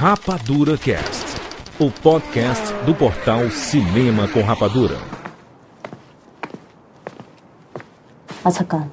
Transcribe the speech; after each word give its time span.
Rapadura 0.00 0.76
Cast, 0.76 1.40
o 1.78 1.90
podcast 1.90 2.72
do 2.84 2.94
portal 2.94 3.50
Cinema 3.50 4.26
com 4.28 4.40
Rapadura. 4.42 4.96
아 8.44 8.50
잠깐 8.50 8.90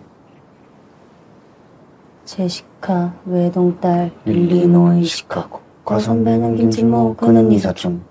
제시카 2.26 3.13
외동딸 3.26 4.12
일리노이 4.26 5.04
시카고 5.04 5.62
과선배는 5.85 6.56
김치모 6.58 7.15
그는 7.17 7.51
이사촌 7.51 8.04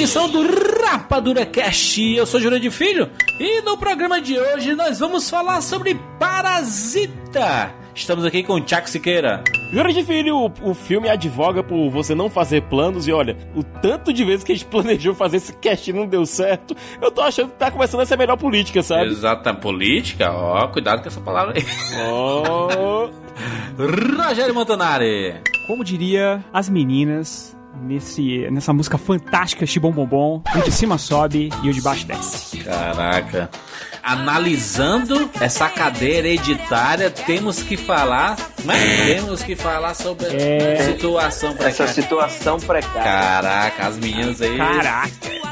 edição 0.00 0.30
do 0.30 0.40
Rapadura 0.82 1.44
Cast. 1.44 2.00
Eu 2.00 2.24
sou 2.24 2.40
Júlio 2.40 2.58
de 2.58 2.70
Filho 2.70 3.10
e 3.38 3.60
no 3.60 3.76
programa 3.76 4.18
de 4.18 4.38
hoje 4.38 4.74
nós 4.74 4.98
vamos 4.98 5.28
falar 5.28 5.60
sobre 5.60 5.94
Parasita. 6.18 7.74
Estamos 7.94 8.24
aqui 8.24 8.42
com 8.42 8.54
o 8.54 8.60
Tchak 8.62 8.88
Siqueira. 8.88 9.44
Júlio 9.70 9.92
de 9.92 10.02
Filho, 10.02 10.36
o, 10.38 10.70
o 10.70 10.72
filme 10.72 11.06
advoga 11.10 11.62
por 11.62 11.90
você 11.90 12.14
não 12.14 12.30
fazer 12.30 12.62
planos 12.62 13.06
e 13.06 13.12
olha, 13.12 13.36
o 13.54 13.62
tanto 13.62 14.10
de 14.10 14.24
vezes 14.24 14.42
que 14.42 14.52
a 14.52 14.54
gente 14.54 14.64
planejou 14.72 15.14
fazer 15.14 15.36
esse 15.36 15.52
cast 15.52 15.90
e 15.90 15.92
não 15.92 16.06
deu 16.06 16.24
certo, 16.24 16.74
eu 17.02 17.10
tô 17.10 17.20
achando 17.20 17.50
que 17.50 17.58
tá 17.58 17.70
começando 17.70 18.00
a 18.00 18.06
ser 18.06 18.14
a 18.14 18.16
melhor 18.16 18.38
política, 18.38 18.82
sabe? 18.82 19.10
Exata 19.10 19.52
política, 19.52 20.32
ó, 20.32 20.66
cuidado 20.68 21.02
com 21.02 21.08
essa 21.08 21.20
palavra 21.20 21.58
aí. 21.58 21.64
Oh, 22.08 23.10
Rogério 24.16 24.54
Montanari. 24.54 25.42
Como 25.66 25.84
diria 25.84 26.42
as 26.54 26.70
meninas 26.70 27.54
nesse, 27.82 28.48
nessa 28.50 28.72
música 28.72 28.98
fantástica 28.98 29.64
Chibom 29.66 29.92
Bombom, 29.92 30.42
o 30.54 30.62
de 30.62 30.72
cima 30.72 30.98
sobe 30.98 31.50
e 31.62 31.70
o 31.70 31.72
de 31.72 31.80
baixo 31.80 32.06
desce. 32.06 32.58
Caraca. 32.58 33.50
Analisando 34.02 35.30
essa 35.40 35.68
cadeira 35.68 36.26
hereditária, 36.28 37.10
temos 37.10 37.62
que 37.62 37.76
falar? 37.76 38.36
Temos 39.06 39.42
que 39.42 39.54
falar 39.54 39.94
sobre 39.94 40.26
É. 40.28 40.78
a 40.80 40.84
situação 40.84 41.50
Essa 41.50 41.58
precária. 41.58 41.92
situação 41.92 42.58
precária. 42.60 43.02
Caraca, 43.02 43.86
as 43.86 43.96
meninas 43.98 44.40
aí. 44.42 44.56
Caraca! 44.56 45.10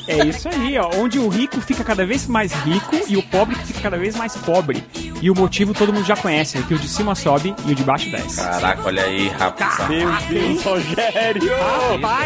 É 0.08 0.24
isso 0.24 0.48
aí, 0.48 0.78
ó. 0.78 0.89
Onde 0.96 1.19
o 1.19 1.28
rico 1.28 1.61
fica 1.61 1.84
cada 1.84 2.06
vez 2.06 2.27
mais 2.27 2.50
rico 2.64 2.96
e 3.08 3.16
o 3.19 3.22
pobre 3.24 3.55
fica 3.56 3.80
cada 3.80 3.98
vez 3.98 4.16
mais 4.16 4.34
pobre. 4.39 4.83
E 5.20 5.30
o 5.30 5.34
motivo 5.34 5.74
todo 5.74 5.92
mundo 5.92 6.06
já 6.06 6.16
conhece, 6.16 6.56
né? 6.56 6.64
Que 6.66 6.72
o 6.72 6.78
de 6.78 6.89
cima 6.89 7.14
sobe 7.14 7.55
e 7.66 7.72
o 7.72 7.74
de 7.74 7.83
baixo 7.84 8.11
desce. 8.11 8.36
Caraca, 8.42 8.83
olha 8.86 9.02
aí, 9.05 9.28
rapaz. 9.28 9.86
meu 9.89 10.11
Deus, 10.30 10.62
Rogério! 10.64 11.50
Rapaz! 11.92 12.17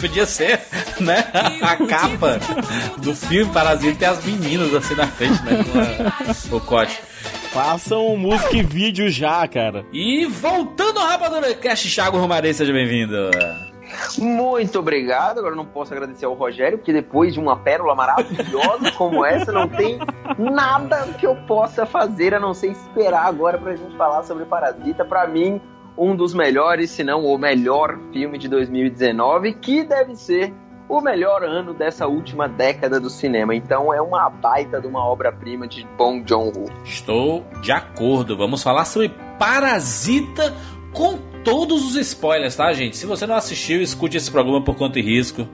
Podia 0.00 0.26
ser, 0.26 0.60
né? 1.00 1.24
A 1.62 1.76
capa 1.86 2.38
do 2.98 3.14
filme 3.14 3.50
Parasita 3.52 3.98
tem 3.98 4.08
as 4.08 4.24
meninas 4.24 4.74
assim 4.74 4.94
na 4.94 5.06
frente, 5.06 5.42
né? 5.42 5.64
Com 6.50 6.54
a- 6.54 6.56
o 6.56 6.60
cote. 6.60 7.00
Façam 7.52 8.16
música 8.16 8.56
e 8.56 8.62
vídeo 8.62 9.08
já, 9.08 9.46
cara. 9.48 9.84
E 9.92 10.26
voltando 10.26 10.98
ao 11.00 11.06
Rapadura 11.06 11.54
Cast, 11.54 11.92
Thiago 11.92 12.18
Romarei, 12.18 12.52
seja 12.52 12.72
bem-vindo. 12.72 13.30
Muito 14.18 14.78
obrigado. 14.78 15.38
Agora 15.38 15.52
eu 15.54 15.56
não 15.56 15.64
posso 15.64 15.92
agradecer 15.94 16.26
ao 16.26 16.34
Rogério, 16.34 16.76
porque 16.78 16.92
depois 16.92 17.32
de 17.32 17.40
uma 17.40 17.56
pérola 17.56 17.94
maravilhosa 17.94 18.90
como 18.98 19.24
essa, 19.24 19.50
não 19.52 19.68
tem 19.68 19.98
nada 20.38 21.06
que 21.18 21.26
eu 21.26 21.34
possa 21.46 21.86
fazer 21.86 22.34
a 22.34 22.40
não 22.40 22.52
ser 22.52 22.68
esperar 22.72 23.24
agora 23.26 23.56
pra 23.58 23.74
gente 23.74 23.96
falar 23.96 24.22
sobre 24.24 24.44
Parasita. 24.44 25.04
Pra 25.04 25.26
mim, 25.26 25.60
um 25.96 26.14
dos 26.14 26.34
melhores, 26.34 26.90
se 26.90 27.02
não 27.02 27.24
o 27.24 27.38
melhor 27.38 27.98
filme 28.12 28.38
de 28.38 28.48
2019, 28.48 29.54
que 29.54 29.82
deve 29.84 30.14
ser 30.14 30.52
o 30.88 31.00
melhor 31.00 31.42
ano 31.42 31.74
dessa 31.74 32.06
última 32.06 32.48
década 32.48 33.00
do 33.00 33.10
cinema. 33.10 33.54
Então 33.54 33.92
é 33.92 34.00
uma 34.00 34.28
baita 34.30 34.80
de 34.80 34.86
uma 34.86 35.04
obra-prima 35.04 35.66
de 35.66 35.84
Bong 35.96 36.22
Joon-ho. 36.26 36.70
Estou 36.84 37.44
de 37.60 37.72
acordo. 37.72 38.36
Vamos 38.36 38.62
falar 38.62 38.84
sobre 38.84 39.10
Parasita 39.38 40.54
com 40.92 41.18
todos 41.42 41.84
os 41.84 41.96
spoilers, 41.96 42.56
tá, 42.56 42.72
gente? 42.72 42.96
Se 42.96 43.06
você 43.06 43.26
não 43.26 43.34
assistiu, 43.34 43.82
escute 43.82 44.16
esse 44.16 44.30
programa 44.30 44.62
por 44.62 44.76
conta 44.76 44.98
e 44.98 45.02
risco, 45.02 45.46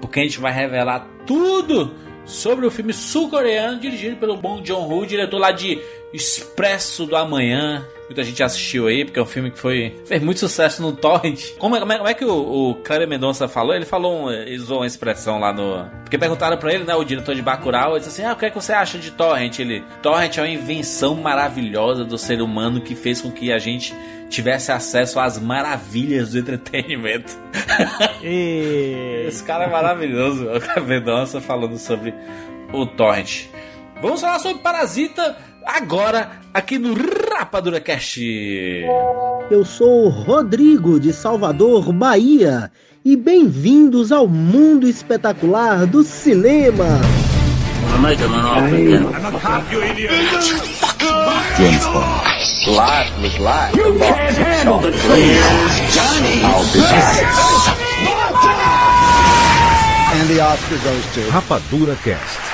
porque 0.00 0.20
a 0.20 0.22
gente 0.22 0.40
vai 0.40 0.52
revelar 0.52 1.06
tudo 1.26 1.92
sobre 2.24 2.66
o 2.66 2.70
filme 2.70 2.92
sul-coreano 2.92 3.80
dirigido 3.80 4.16
pelo 4.16 4.36
Bong 4.36 4.66
Joon-ho, 4.66 5.06
diretor 5.06 5.38
lá 5.38 5.50
de 5.50 5.80
Expresso 6.12 7.06
do 7.06 7.16
Amanhã. 7.16 7.86
Muita 8.04 8.22
gente 8.24 8.42
assistiu 8.42 8.86
aí, 8.86 9.04
porque 9.04 9.18
é 9.18 9.22
um 9.22 9.26
filme 9.26 9.50
que 9.50 9.58
foi 9.58 9.98
fez 10.04 10.22
muito 10.22 10.38
sucesso 10.38 10.82
no 10.82 10.92
torrent. 10.92 11.52
Como 11.58 11.74
é, 11.74 11.80
como 11.80 11.92
é, 11.92 11.96
como 11.96 12.08
é 12.08 12.14
que 12.14 12.24
o, 12.24 12.70
o 12.70 12.74
Kleber 12.76 13.08
Mendonça 13.08 13.48
falou? 13.48 13.74
Ele 13.74 13.86
falou, 13.86 14.28
um, 14.28 14.54
usou 14.54 14.80
uma 14.80 14.86
expressão 14.86 15.38
lá 15.38 15.50
no... 15.50 15.88
Porque 16.02 16.18
perguntaram 16.18 16.58
pra 16.58 16.74
ele, 16.74 16.84
né, 16.84 16.94
o 16.94 17.04
diretor 17.04 17.34
de 17.34 17.40
Bacurau, 17.40 17.92
ele 17.92 18.00
disse 18.00 18.10
assim, 18.10 18.28
ah, 18.28 18.34
o 18.34 18.36
que 18.36 18.44
é 18.44 18.50
que 18.50 18.54
você 18.54 18.74
acha 18.74 18.98
de 18.98 19.12
torrent? 19.12 19.58
Ele, 19.58 19.82
torrent 20.02 20.36
é 20.36 20.42
uma 20.42 20.48
invenção 20.48 21.14
maravilhosa 21.14 22.04
do 22.04 22.18
ser 22.18 22.42
humano 22.42 22.82
que 22.82 22.94
fez 22.94 23.22
com 23.22 23.30
que 23.30 23.50
a 23.50 23.58
gente 23.58 23.94
tivesse 24.28 24.70
acesso 24.72 25.18
às 25.18 25.38
maravilhas 25.38 26.32
do 26.32 26.38
entretenimento. 26.38 27.32
E... 28.22 29.24
Esse 29.26 29.42
cara 29.42 29.64
é 29.64 29.68
maravilhoso, 29.68 30.44
o 30.54 30.60
Kleber 30.60 30.84
Mendonça 30.84 31.40
falando 31.40 31.76
sobre 31.78 32.14
o 32.72 32.86
torrent. 32.86 33.46
Vamos 34.00 34.20
falar 34.20 34.38
sobre 34.38 34.62
Parasita 34.62 35.36
agora 35.66 36.40
aqui 36.52 36.78
no 36.78 36.94
Rapadura 36.94 37.80
Cast. 37.80 38.20
Eu 39.50 39.64
sou 39.64 40.06
o 40.06 40.08
Rodrigo 40.08 40.98
de 40.98 41.12
Salvador, 41.12 41.92
Bahia, 41.92 42.70
e 43.04 43.16
bem-vindos 43.16 44.12
ao 44.12 44.28
mundo 44.28 44.86
espetacular 44.88 45.86
do 45.86 46.02
cinema. 46.02 47.00
Rapadura 61.30 61.96
Cast. 62.02 62.51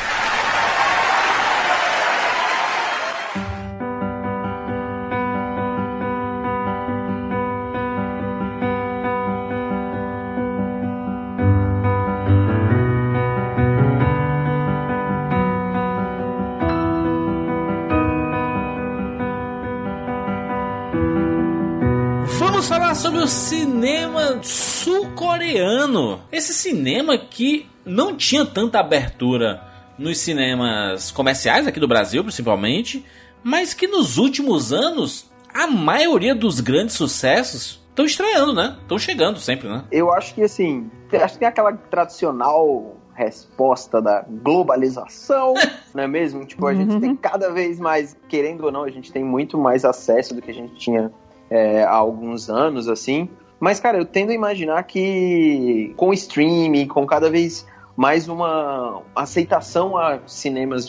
Sul-coreano. 25.38 26.20
Esse 26.32 26.52
cinema 26.52 27.16
que 27.16 27.66
não 27.84 28.16
tinha 28.16 28.44
tanta 28.44 28.78
abertura 28.80 29.62
nos 29.98 30.18
cinemas 30.18 31.10
comerciais 31.10 31.66
aqui 31.66 31.80
do 31.80 31.88
Brasil, 31.88 32.22
principalmente, 32.22 33.04
mas 33.42 33.74
que 33.74 33.86
nos 33.86 34.18
últimos 34.18 34.72
anos 34.72 35.30
a 35.52 35.66
maioria 35.66 36.34
dos 36.34 36.60
grandes 36.60 36.94
sucessos 36.94 37.82
estão 37.90 38.04
estreando, 38.04 38.52
né? 38.54 38.76
Estão 38.82 38.98
chegando 38.98 39.40
sempre, 39.40 39.68
né? 39.68 39.84
Eu 39.90 40.12
acho 40.12 40.34
que 40.34 40.42
assim, 40.42 40.90
tem- 41.10 41.20
acho 41.20 41.34
que 41.34 41.40
tem 41.40 41.48
aquela 41.48 41.72
tradicional 41.72 42.96
resposta 43.14 44.00
da 44.00 44.24
globalização, 44.28 45.54
não 45.92 46.04
é 46.04 46.06
mesmo? 46.06 46.44
Tipo, 46.44 46.66
a 46.68 46.74
gente 46.74 47.00
tem 47.00 47.16
cada 47.16 47.50
vez 47.50 47.80
mais, 47.80 48.16
querendo 48.28 48.64
ou 48.66 48.70
não, 48.70 48.84
a 48.84 48.90
gente 48.90 49.10
tem 49.10 49.24
muito 49.24 49.58
mais 49.58 49.84
acesso 49.84 50.34
do 50.34 50.40
que 50.42 50.50
a 50.52 50.54
gente 50.54 50.74
tinha 50.76 51.10
é, 51.50 51.82
há 51.82 51.94
alguns 51.94 52.48
anos, 52.48 52.88
assim. 52.88 53.28
Mas, 53.60 53.80
cara, 53.80 53.98
eu 53.98 54.04
tendo 54.04 54.30
a 54.30 54.34
imaginar 54.34 54.82
que 54.84 55.92
com 55.96 56.12
streaming, 56.12 56.86
com 56.86 57.04
cada 57.06 57.28
vez 57.30 57.66
mais 57.96 58.28
uma 58.28 59.02
aceitação 59.16 59.96
a 59.96 60.20
cinemas 60.24 60.86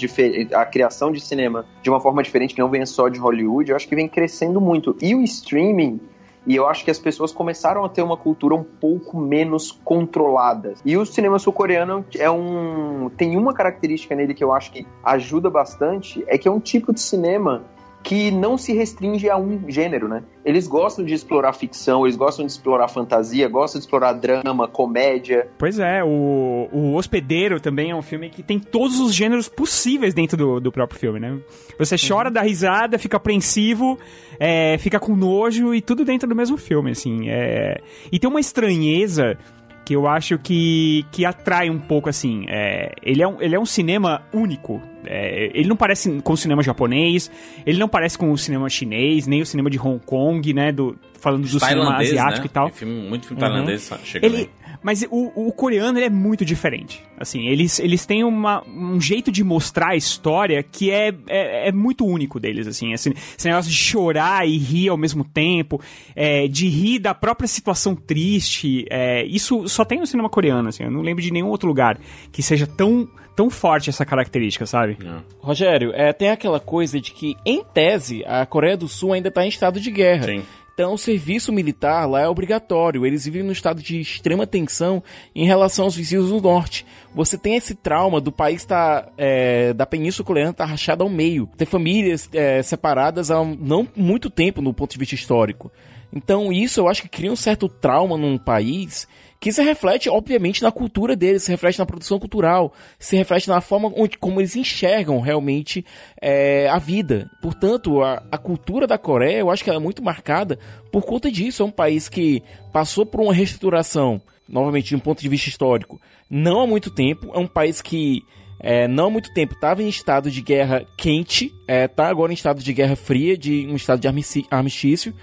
a 0.53 0.63
criação 0.63 1.11
de 1.11 1.19
cinema 1.19 1.65
de 1.81 1.89
uma 1.89 1.99
forma 1.99 2.21
diferente, 2.21 2.53
que 2.53 2.61
não 2.61 2.69
venha 2.69 2.85
só 2.85 3.09
de 3.09 3.17
Hollywood, 3.17 3.71
eu 3.71 3.75
acho 3.75 3.87
que 3.87 3.95
vem 3.95 4.07
crescendo 4.07 4.61
muito. 4.61 4.95
E 5.01 5.15
o 5.15 5.23
streaming, 5.23 5.99
e 6.45 6.55
eu 6.55 6.67
acho 6.67 6.85
que 6.85 6.91
as 6.91 6.99
pessoas 6.99 7.31
começaram 7.31 7.83
a 7.83 7.89
ter 7.89 8.03
uma 8.03 8.15
cultura 8.15 8.53
um 8.53 8.63
pouco 8.63 9.19
menos 9.19 9.71
controlada. 9.83 10.75
E 10.85 10.95
o 10.95 11.03
cinema 11.03 11.39
sul-coreano 11.39 12.05
é 12.15 12.29
um 12.29 13.09
tem 13.17 13.35
uma 13.35 13.55
característica 13.55 14.13
nele 14.13 14.35
que 14.35 14.43
eu 14.43 14.53
acho 14.53 14.71
que 14.71 14.85
ajuda 15.03 15.49
bastante, 15.49 16.23
é 16.27 16.37
que 16.37 16.47
é 16.47 16.51
um 16.51 16.59
tipo 16.59 16.93
de 16.93 17.01
cinema 17.01 17.63
que 18.03 18.31
não 18.31 18.57
se 18.57 18.73
restringe 18.73 19.29
a 19.29 19.37
um 19.37 19.69
gênero, 19.69 20.07
né? 20.07 20.23
Eles 20.43 20.67
gostam 20.67 21.03
de 21.03 21.13
explorar 21.13 21.53
ficção, 21.53 22.05
eles 22.05 22.15
gostam 22.15 22.45
de 22.45 22.51
explorar 22.51 22.87
fantasia, 22.87 23.47
gostam 23.47 23.79
de 23.79 23.85
explorar 23.85 24.13
drama, 24.13 24.67
comédia. 24.67 25.49
Pois 25.57 25.79
é, 25.79 26.03
o, 26.03 26.69
o 26.71 26.95
Hospedeiro 26.95 27.59
também 27.59 27.91
é 27.91 27.95
um 27.95 28.01
filme 28.01 28.29
que 28.29 28.41
tem 28.41 28.59
todos 28.59 28.99
os 28.99 29.13
gêneros 29.13 29.49
possíveis 29.49 30.13
dentro 30.13 30.37
do, 30.37 30.59
do 30.59 30.71
próprio 30.71 30.99
filme, 30.99 31.19
né? 31.19 31.37
Você 31.77 31.95
chora, 31.97 32.31
dá 32.31 32.41
risada, 32.41 32.97
fica 32.97 33.17
apreensivo, 33.17 33.99
é, 34.39 34.77
fica 34.77 34.99
com 34.99 35.15
nojo 35.15 35.73
e 35.75 35.81
tudo 35.81 36.05
dentro 36.05 36.27
do 36.27 36.35
mesmo 36.35 36.57
filme, 36.57 36.91
assim. 36.91 37.29
É... 37.29 37.81
E 38.11 38.17
tem 38.17 38.29
uma 38.29 38.39
estranheza 38.39 39.37
que 39.85 39.95
eu 39.95 40.07
acho 40.07 40.37
que, 40.37 41.05
que 41.11 41.25
atrai 41.25 41.69
um 41.69 41.79
pouco, 41.79 42.09
assim. 42.09 42.45
É, 42.47 42.93
ele, 43.01 43.21
é 43.21 43.27
um, 43.27 43.41
ele 43.41 43.55
é 43.55 43.59
um 43.59 43.65
cinema 43.65 44.21
único. 44.33 44.81
É, 45.05 45.49
ele 45.53 45.67
não 45.67 45.75
parece 45.75 46.21
com 46.21 46.33
o 46.33 46.37
cinema 46.37 46.61
japonês, 46.61 47.31
ele 47.65 47.79
não 47.79 47.87
parece 47.87 48.17
com 48.17 48.31
o 48.31 48.37
cinema 48.37 48.69
chinês, 48.69 49.25
nem 49.27 49.41
o 49.41 49.45
cinema 49.45 49.69
de 49.69 49.79
Hong 49.79 49.99
Kong, 50.05 50.53
né? 50.53 50.71
Do, 50.71 50.97
falando 51.19 51.47
do 51.47 51.59
cinema 51.59 51.97
asiático 51.97 52.41
né? 52.41 52.45
e 52.45 52.49
tal. 52.49 52.69
Filme, 52.69 53.07
muito 53.07 53.27
filme 53.27 53.41
uhum. 53.41 53.49
tailandês 53.49 53.91
chega 54.03 54.25
ele, 54.25 54.49
Mas 54.81 55.05
o, 55.09 55.47
o 55.47 55.51
coreano 55.51 55.97
ele 55.97 56.05
é 56.05 56.09
muito 56.09 56.45
diferente. 56.45 57.03
Assim, 57.17 57.47
eles, 57.47 57.79
eles 57.79 58.05
têm 58.05 58.23
uma, 58.23 58.63
um 58.67 58.99
jeito 58.99 59.31
de 59.31 59.43
mostrar 59.43 59.89
a 59.89 59.95
história 59.95 60.63
que 60.63 60.89
é, 60.89 61.13
é, 61.27 61.69
é 61.69 61.71
muito 61.71 62.05
único 62.05 62.39
deles, 62.39 62.67
assim. 62.67 62.93
Esse, 62.93 63.09
esse, 63.09 63.47
negócio 63.47 63.69
de 63.69 63.77
chorar 63.77 64.47
e 64.47 64.57
rir 64.57 64.89
ao 64.89 64.97
mesmo 64.97 65.23
tempo, 65.23 65.81
é, 66.15 66.47
de 66.47 66.67
rir 66.67 66.99
da 66.99 67.13
própria 67.13 67.47
situação 67.47 67.95
triste. 67.95 68.85
É, 68.89 69.25
isso 69.25 69.67
só 69.67 69.83
tem 69.83 69.99
no 69.99 70.07
cinema 70.07 70.29
coreano, 70.29 70.69
assim. 70.69 70.83
Eu 70.83 70.91
não 70.91 71.01
lembro 71.01 71.21
de 71.21 71.31
nenhum 71.31 71.47
outro 71.47 71.67
lugar 71.67 71.99
que 72.31 72.41
seja 72.41 72.65
tão 72.65 73.07
tão 73.39 73.49
forte 73.49 73.89
essa 73.89 74.05
característica, 74.05 74.65
sabe? 74.65 74.97
Não. 75.01 75.23
Rogério, 75.39 75.93
é, 75.95 76.11
tem 76.11 76.29
aquela 76.29 76.59
coisa 76.59 76.99
de 76.99 77.13
que, 77.13 77.37
em 77.45 77.63
tese, 77.63 78.21
a 78.25 78.45
Coreia 78.45 78.75
do 78.75 78.85
Sul 78.85 79.13
ainda 79.13 79.29
está 79.29 79.45
em 79.45 79.47
estado 79.47 79.79
de 79.79 79.89
guerra. 79.89 80.25
Sim. 80.25 80.43
Então, 80.79 80.93
o 80.93 80.97
serviço 80.97 81.51
militar 81.51 82.05
lá 82.05 82.21
é 82.21 82.27
obrigatório. 82.29 83.05
Eles 83.05 83.25
vivem 83.25 83.43
num 83.43 83.51
estado 83.51 83.81
de 83.81 83.99
extrema 83.99 84.47
tensão 84.47 85.03
em 85.35 85.45
relação 85.45 85.83
aos 85.83 85.93
vizinhos 85.93 86.29
do 86.29 86.39
norte. 86.39 86.85
Você 87.13 87.37
tem 87.37 87.57
esse 87.57 87.75
trauma 87.75 88.21
do 88.21 88.31
país 88.31 88.63
tá, 88.63 89.09
é, 89.17 89.73
da 89.73 89.85
Península 89.85 90.25
Coreana 90.25 90.53
tá 90.53 90.63
rachada 90.63 91.03
ao 91.03 91.09
meio. 91.09 91.49
Ter 91.57 91.65
famílias 91.65 92.29
é, 92.31 92.63
separadas 92.63 93.29
há 93.29 93.43
não 93.43 93.85
muito 93.93 94.29
tempo 94.29 94.61
no 94.61 94.73
ponto 94.73 94.93
de 94.93 94.97
vista 94.97 95.15
histórico. 95.15 95.69
Então, 96.13 96.49
isso 96.49 96.79
eu 96.79 96.87
acho 96.87 97.01
que 97.01 97.09
cria 97.09 97.29
um 97.29 97.35
certo 97.35 97.67
trauma 97.67 98.17
num 98.17 98.37
país 98.37 99.05
que 99.39 99.53
se 99.53 99.63
reflete, 99.63 100.09
obviamente, 100.09 100.61
na 100.61 100.71
cultura 100.71 101.15
deles, 101.15 101.43
se 101.43 101.51
reflete 101.51 101.79
na 101.79 101.85
produção 101.85 102.19
cultural, 102.19 102.73
se 102.97 103.15
reflete 103.15 103.47
na 103.47 103.61
forma 103.61 103.91
onde, 103.95 104.17
como 104.17 104.41
eles 104.41 104.55
enxergam 104.55 105.21
realmente 105.21 105.85
é, 106.21 106.67
a 106.67 106.77
vida. 106.77 107.29
Portanto, 107.41 108.01
a, 108.01 108.21
a 108.29 108.37
cultura 108.37 108.85
da 108.85 108.97
Coreia, 108.97 109.37
eu 109.37 109.49
acho 109.49 109.63
que 109.63 109.69
ela 109.69 109.79
é 109.79 109.81
muito 109.81 110.03
marcada 110.03 110.59
por 110.91 111.05
conta 111.05 111.31
disso. 111.31 111.63
É 111.63 111.65
um 111.65 111.71
país 111.71 112.09
que 112.09 112.43
passou 112.73 113.05
por 113.05 113.21
uma 113.21 113.33
reestruturação, 113.33 114.21
novamente, 114.47 114.89
de 114.89 114.95
um 114.97 114.99
ponto 114.99 115.21
de 115.21 115.29
vista 115.29 115.47
histórico, 115.47 116.01
não 116.29 116.59
há 116.59 116.67
muito 116.67 116.91
tempo. 116.91 117.31
É 117.33 117.39
um 117.39 117.47
país 117.47 117.81
que 117.81 118.21
é, 118.59 118.89
não 118.89 119.05
há 119.05 119.09
muito 119.09 119.33
tempo 119.33 119.53
estava 119.53 119.81
em 119.81 119.87
estado 119.87 120.29
de 120.29 120.41
guerra 120.41 120.85
quente, 120.97 121.45
está 121.45 121.73
é, 121.73 121.87
tá 121.87 122.09
agora 122.09 122.33
em 122.33 122.35
estado 122.35 122.61
de 122.61 122.73
guerra 122.73 122.97
fria, 122.97 123.37
de 123.37 123.65
um 123.67 123.75
estado 123.75 124.01
de 124.01 124.07
armistício 124.51 125.13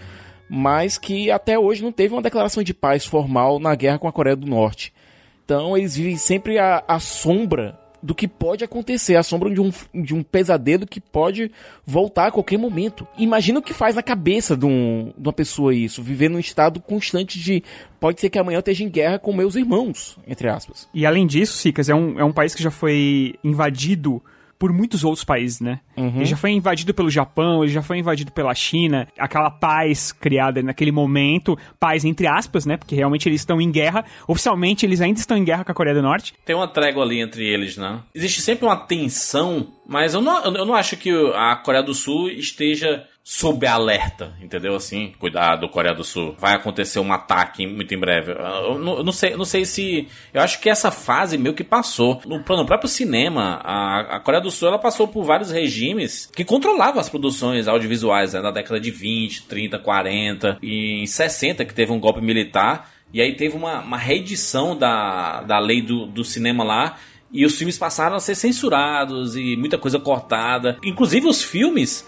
mas 0.48 0.98
que 0.98 1.30
até 1.30 1.58
hoje 1.58 1.82
não 1.82 1.92
teve 1.92 2.14
uma 2.14 2.22
declaração 2.22 2.62
de 2.62 2.74
paz 2.74 3.04
formal 3.04 3.58
na 3.58 3.74
guerra 3.74 3.98
com 3.98 4.08
a 4.08 4.12
Coreia 4.12 4.36
do 4.36 4.46
Norte. 4.46 4.92
Então 5.44 5.76
eles 5.76 5.96
vivem 5.96 6.16
sempre 6.16 6.58
à, 6.58 6.82
à 6.86 6.98
sombra 6.98 7.78
do 8.02 8.14
que 8.14 8.28
pode 8.28 8.62
acontecer, 8.62 9.16
à 9.16 9.22
sombra 9.22 9.50
de 9.50 9.60
um, 9.60 9.72
de 9.92 10.14
um 10.14 10.22
pesadelo 10.22 10.86
que 10.86 11.00
pode 11.00 11.50
voltar 11.84 12.26
a 12.26 12.30
qualquer 12.30 12.58
momento. 12.58 13.06
Imagina 13.18 13.58
o 13.58 13.62
que 13.62 13.74
faz 13.74 13.96
na 13.96 14.02
cabeça 14.02 14.56
de, 14.56 14.66
um, 14.66 15.12
de 15.16 15.28
uma 15.28 15.32
pessoa 15.32 15.74
isso, 15.74 16.02
viver 16.02 16.28
num 16.28 16.38
estado 16.38 16.78
constante 16.80 17.38
de 17.40 17.64
pode 17.98 18.20
ser 18.20 18.30
que 18.30 18.38
amanhã 18.38 18.58
eu 18.58 18.60
esteja 18.60 18.84
em 18.84 18.88
guerra 18.88 19.18
com 19.18 19.32
meus 19.32 19.56
irmãos, 19.56 20.18
entre 20.26 20.48
aspas. 20.48 20.88
E 20.94 21.04
além 21.04 21.26
disso, 21.26 21.56
Sicas, 21.56 21.88
é 21.88 21.94
um, 21.94 22.20
é 22.20 22.24
um 22.24 22.32
país 22.32 22.54
que 22.54 22.62
já 22.62 22.70
foi 22.70 23.34
invadido 23.42 24.22
por 24.58 24.72
muitos 24.72 25.04
outros 25.04 25.24
países, 25.24 25.60
né? 25.60 25.80
Uhum. 25.96 26.16
Ele 26.16 26.24
já 26.24 26.36
foi 26.36 26.50
invadido 26.50 26.94
pelo 26.94 27.10
Japão, 27.10 27.62
ele 27.62 27.72
já 27.72 27.82
foi 27.82 27.98
invadido 27.98 28.32
pela 28.32 28.54
China, 28.54 29.06
aquela 29.18 29.50
paz 29.50 30.12
criada 30.12 30.62
naquele 30.62 30.92
momento, 30.92 31.58
paz 31.78 32.04
entre 32.04 32.26
aspas, 32.26 32.66
né? 32.66 32.76
Porque 32.76 32.94
realmente 32.94 33.28
eles 33.28 33.40
estão 33.40 33.60
em 33.60 33.70
guerra. 33.70 34.04
Oficialmente 34.26 34.86
eles 34.86 35.00
ainda 35.00 35.18
estão 35.18 35.36
em 35.36 35.44
guerra 35.44 35.64
com 35.64 35.72
a 35.72 35.74
Coreia 35.74 35.94
do 35.94 36.02
Norte. 36.02 36.34
Tem 36.44 36.56
uma 36.56 36.68
trégua 36.68 37.04
ali 37.04 37.20
entre 37.20 37.46
eles, 37.46 37.76
né? 37.76 38.00
Existe 38.14 38.40
sempre 38.40 38.64
uma 38.66 38.76
tensão, 38.76 39.68
mas 39.86 40.14
eu 40.14 40.20
não, 40.20 40.44
eu 40.44 40.64
não 40.64 40.74
acho 40.74 40.96
que 40.96 41.10
a 41.34 41.56
Coreia 41.56 41.82
do 41.82 41.94
Sul 41.94 42.28
esteja 42.30 43.04
sob 43.28 43.66
alerta, 43.66 44.32
entendeu? 44.40 44.76
Assim, 44.76 45.12
cuidado, 45.18 45.68
Coreia 45.68 45.92
do 45.92 46.04
Sul, 46.04 46.36
vai 46.38 46.54
acontecer 46.54 47.00
um 47.00 47.12
ataque 47.12 47.66
muito 47.66 47.92
em 47.92 47.98
breve. 47.98 48.30
Eu 48.30 48.78
não, 48.78 48.98
eu 48.98 49.02
não 49.02 49.10
sei, 49.10 49.36
não 49.36 49.44
sei 49.44 49.64
se, 49.64 50.06
eu 50.32 50.40
acho 50.40 50.60
que 50.60 50.70
essa 50.70 50.92
fase 50.92 51.36
meio 51.36 51.52
que 51.52 51.64
passou. 51.64 52.20
No, 52.24 52.38
no 52.38 52.64
próprio 52.64 52.88
cinema, 52.88 53.60
a, 53.64 54.16
a, 54.16 54.20
Coreia 54.20 54.40
do 54.40 54.48
Sul 54.48 54.68
ela 54.68 54.78
passou 54.78 55.08
por 55.08 55.24
vários 55.24 55.50
regimes 55.50 56.30
que 56.32 56.44
controlavam 56.44 57.00
as 57.00 57.08
produções 57.08 57.66
audiovisuais 57.66 58.32
né, 58.32 58.40
na 58.40 58.52
década 58.52 58.78
de 58.78 58.92
20, 58.92 59.42
30, 59.48 59.76
40 59.80 60.58
e 60.62 61.02
em 61.02 61.06
60 61.08 61.64
que 61.64 61.74
teve 61.74 61.90
um 61.90 61.98
golpe 61.98 62.20
militar 62.20 62.92
e 63.12 63.20
aí 63.20 63.34
teve 63.34 63.56
uma, 63.56 63.80
uma 63.80 63.98
reedição 63.98 64.78
da, 64.78 65.42
da 65.42 65.58
lei 65.58 65.82
do, 65.82 66.06
do 66.06 66.24
cinema 66.24 66.62
lá 66.62 66.96
e 67.32 67.44
os 67.44 67.58
filmes 67.58 67.76
passaram 67.76 68.16
a 68.16 68.20
ser 68.20 68.34
censurados 68.34 69.36
e 69.36 69.56
muita 69.56 69.76
coisa 69.76 69.98
cortada. 69.98 70.78
Inclusive 70.84 71.26
os 71.26 71.42
filmes 71.42 72.06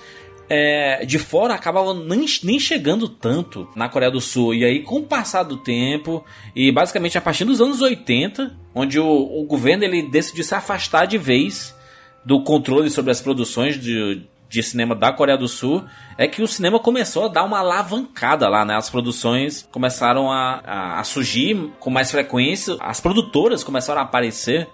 é, 0.48 1.04
de 1.04 1.18
fora 1.18 1.54
acabavam 1.54 1.94
nem, 1.94 2.24
nem 2.42 2.58
chegando 2.58 3.08
tanto 3.08 3.68
na 3.76 3.88
Coreia 3.88 4.10
do 4.10 4.20
Sul. 4.20 4.54
E 4.54 4.64
aí, 4.64 4.82
com 4.82 4.96
o 4.96 5.02
passar 5.02 5.42
do 5.42 5.58
tempo, 5.58 6.24
e 6.54 6.72
basicamente 6.72 7.18
a 7.18 7.20
partir 7.20 7.44
dos 7.44 7.60
anos 7.60 7.80
80, 7.80 8.56
onde 8.74 8.98
o, 8.98 9.06
o 9.06 9.44
governo 9.44 9.84
ele 9.84 10.02
decidiu 10.02 10.44
se 10.44 10.54
afastar 10.54 11.06
de 11.06 11.18
vez 11.18 11.76
do 12.24 12.42
controle 12.42 12.90
sobre 12.90 13.10
as 13.10 13.20
produções 13.20 13.78
de, 13.78 14.22
de 14.48 14.62
cinema 14.62 14.94
da 14.94 15.12
Coreia 15.12 15.38
do 15.38 15.48
Sul, 15.48 15.84
é 16.16 16.26
que 16.26 16.42
o 16.42 16.48
cinema 16.48 16.78
começou 16.78 17.26
a 17.26 17.28
dar 17.28 17.44
uma 17.44 17.58
alavancada 17.58 18.48
lá, 18.48 18.64
né? 18.64 18.74
As 18.74 18.88
produções 18.88 19.68
começaram 19.70 20.30
a, 20.30 20.60
a, 20.64 21.00
a 21.00 21.04
surgir 21.04 21.70
com 21.78 21.90
mais 21.90 22.10
frequência, 22.10 22.76
as 22.80 23.00
produtoras 23.00 23.62
começaram 23.62 24.00
a 24.00 24.04
aparecer 24.04 24.68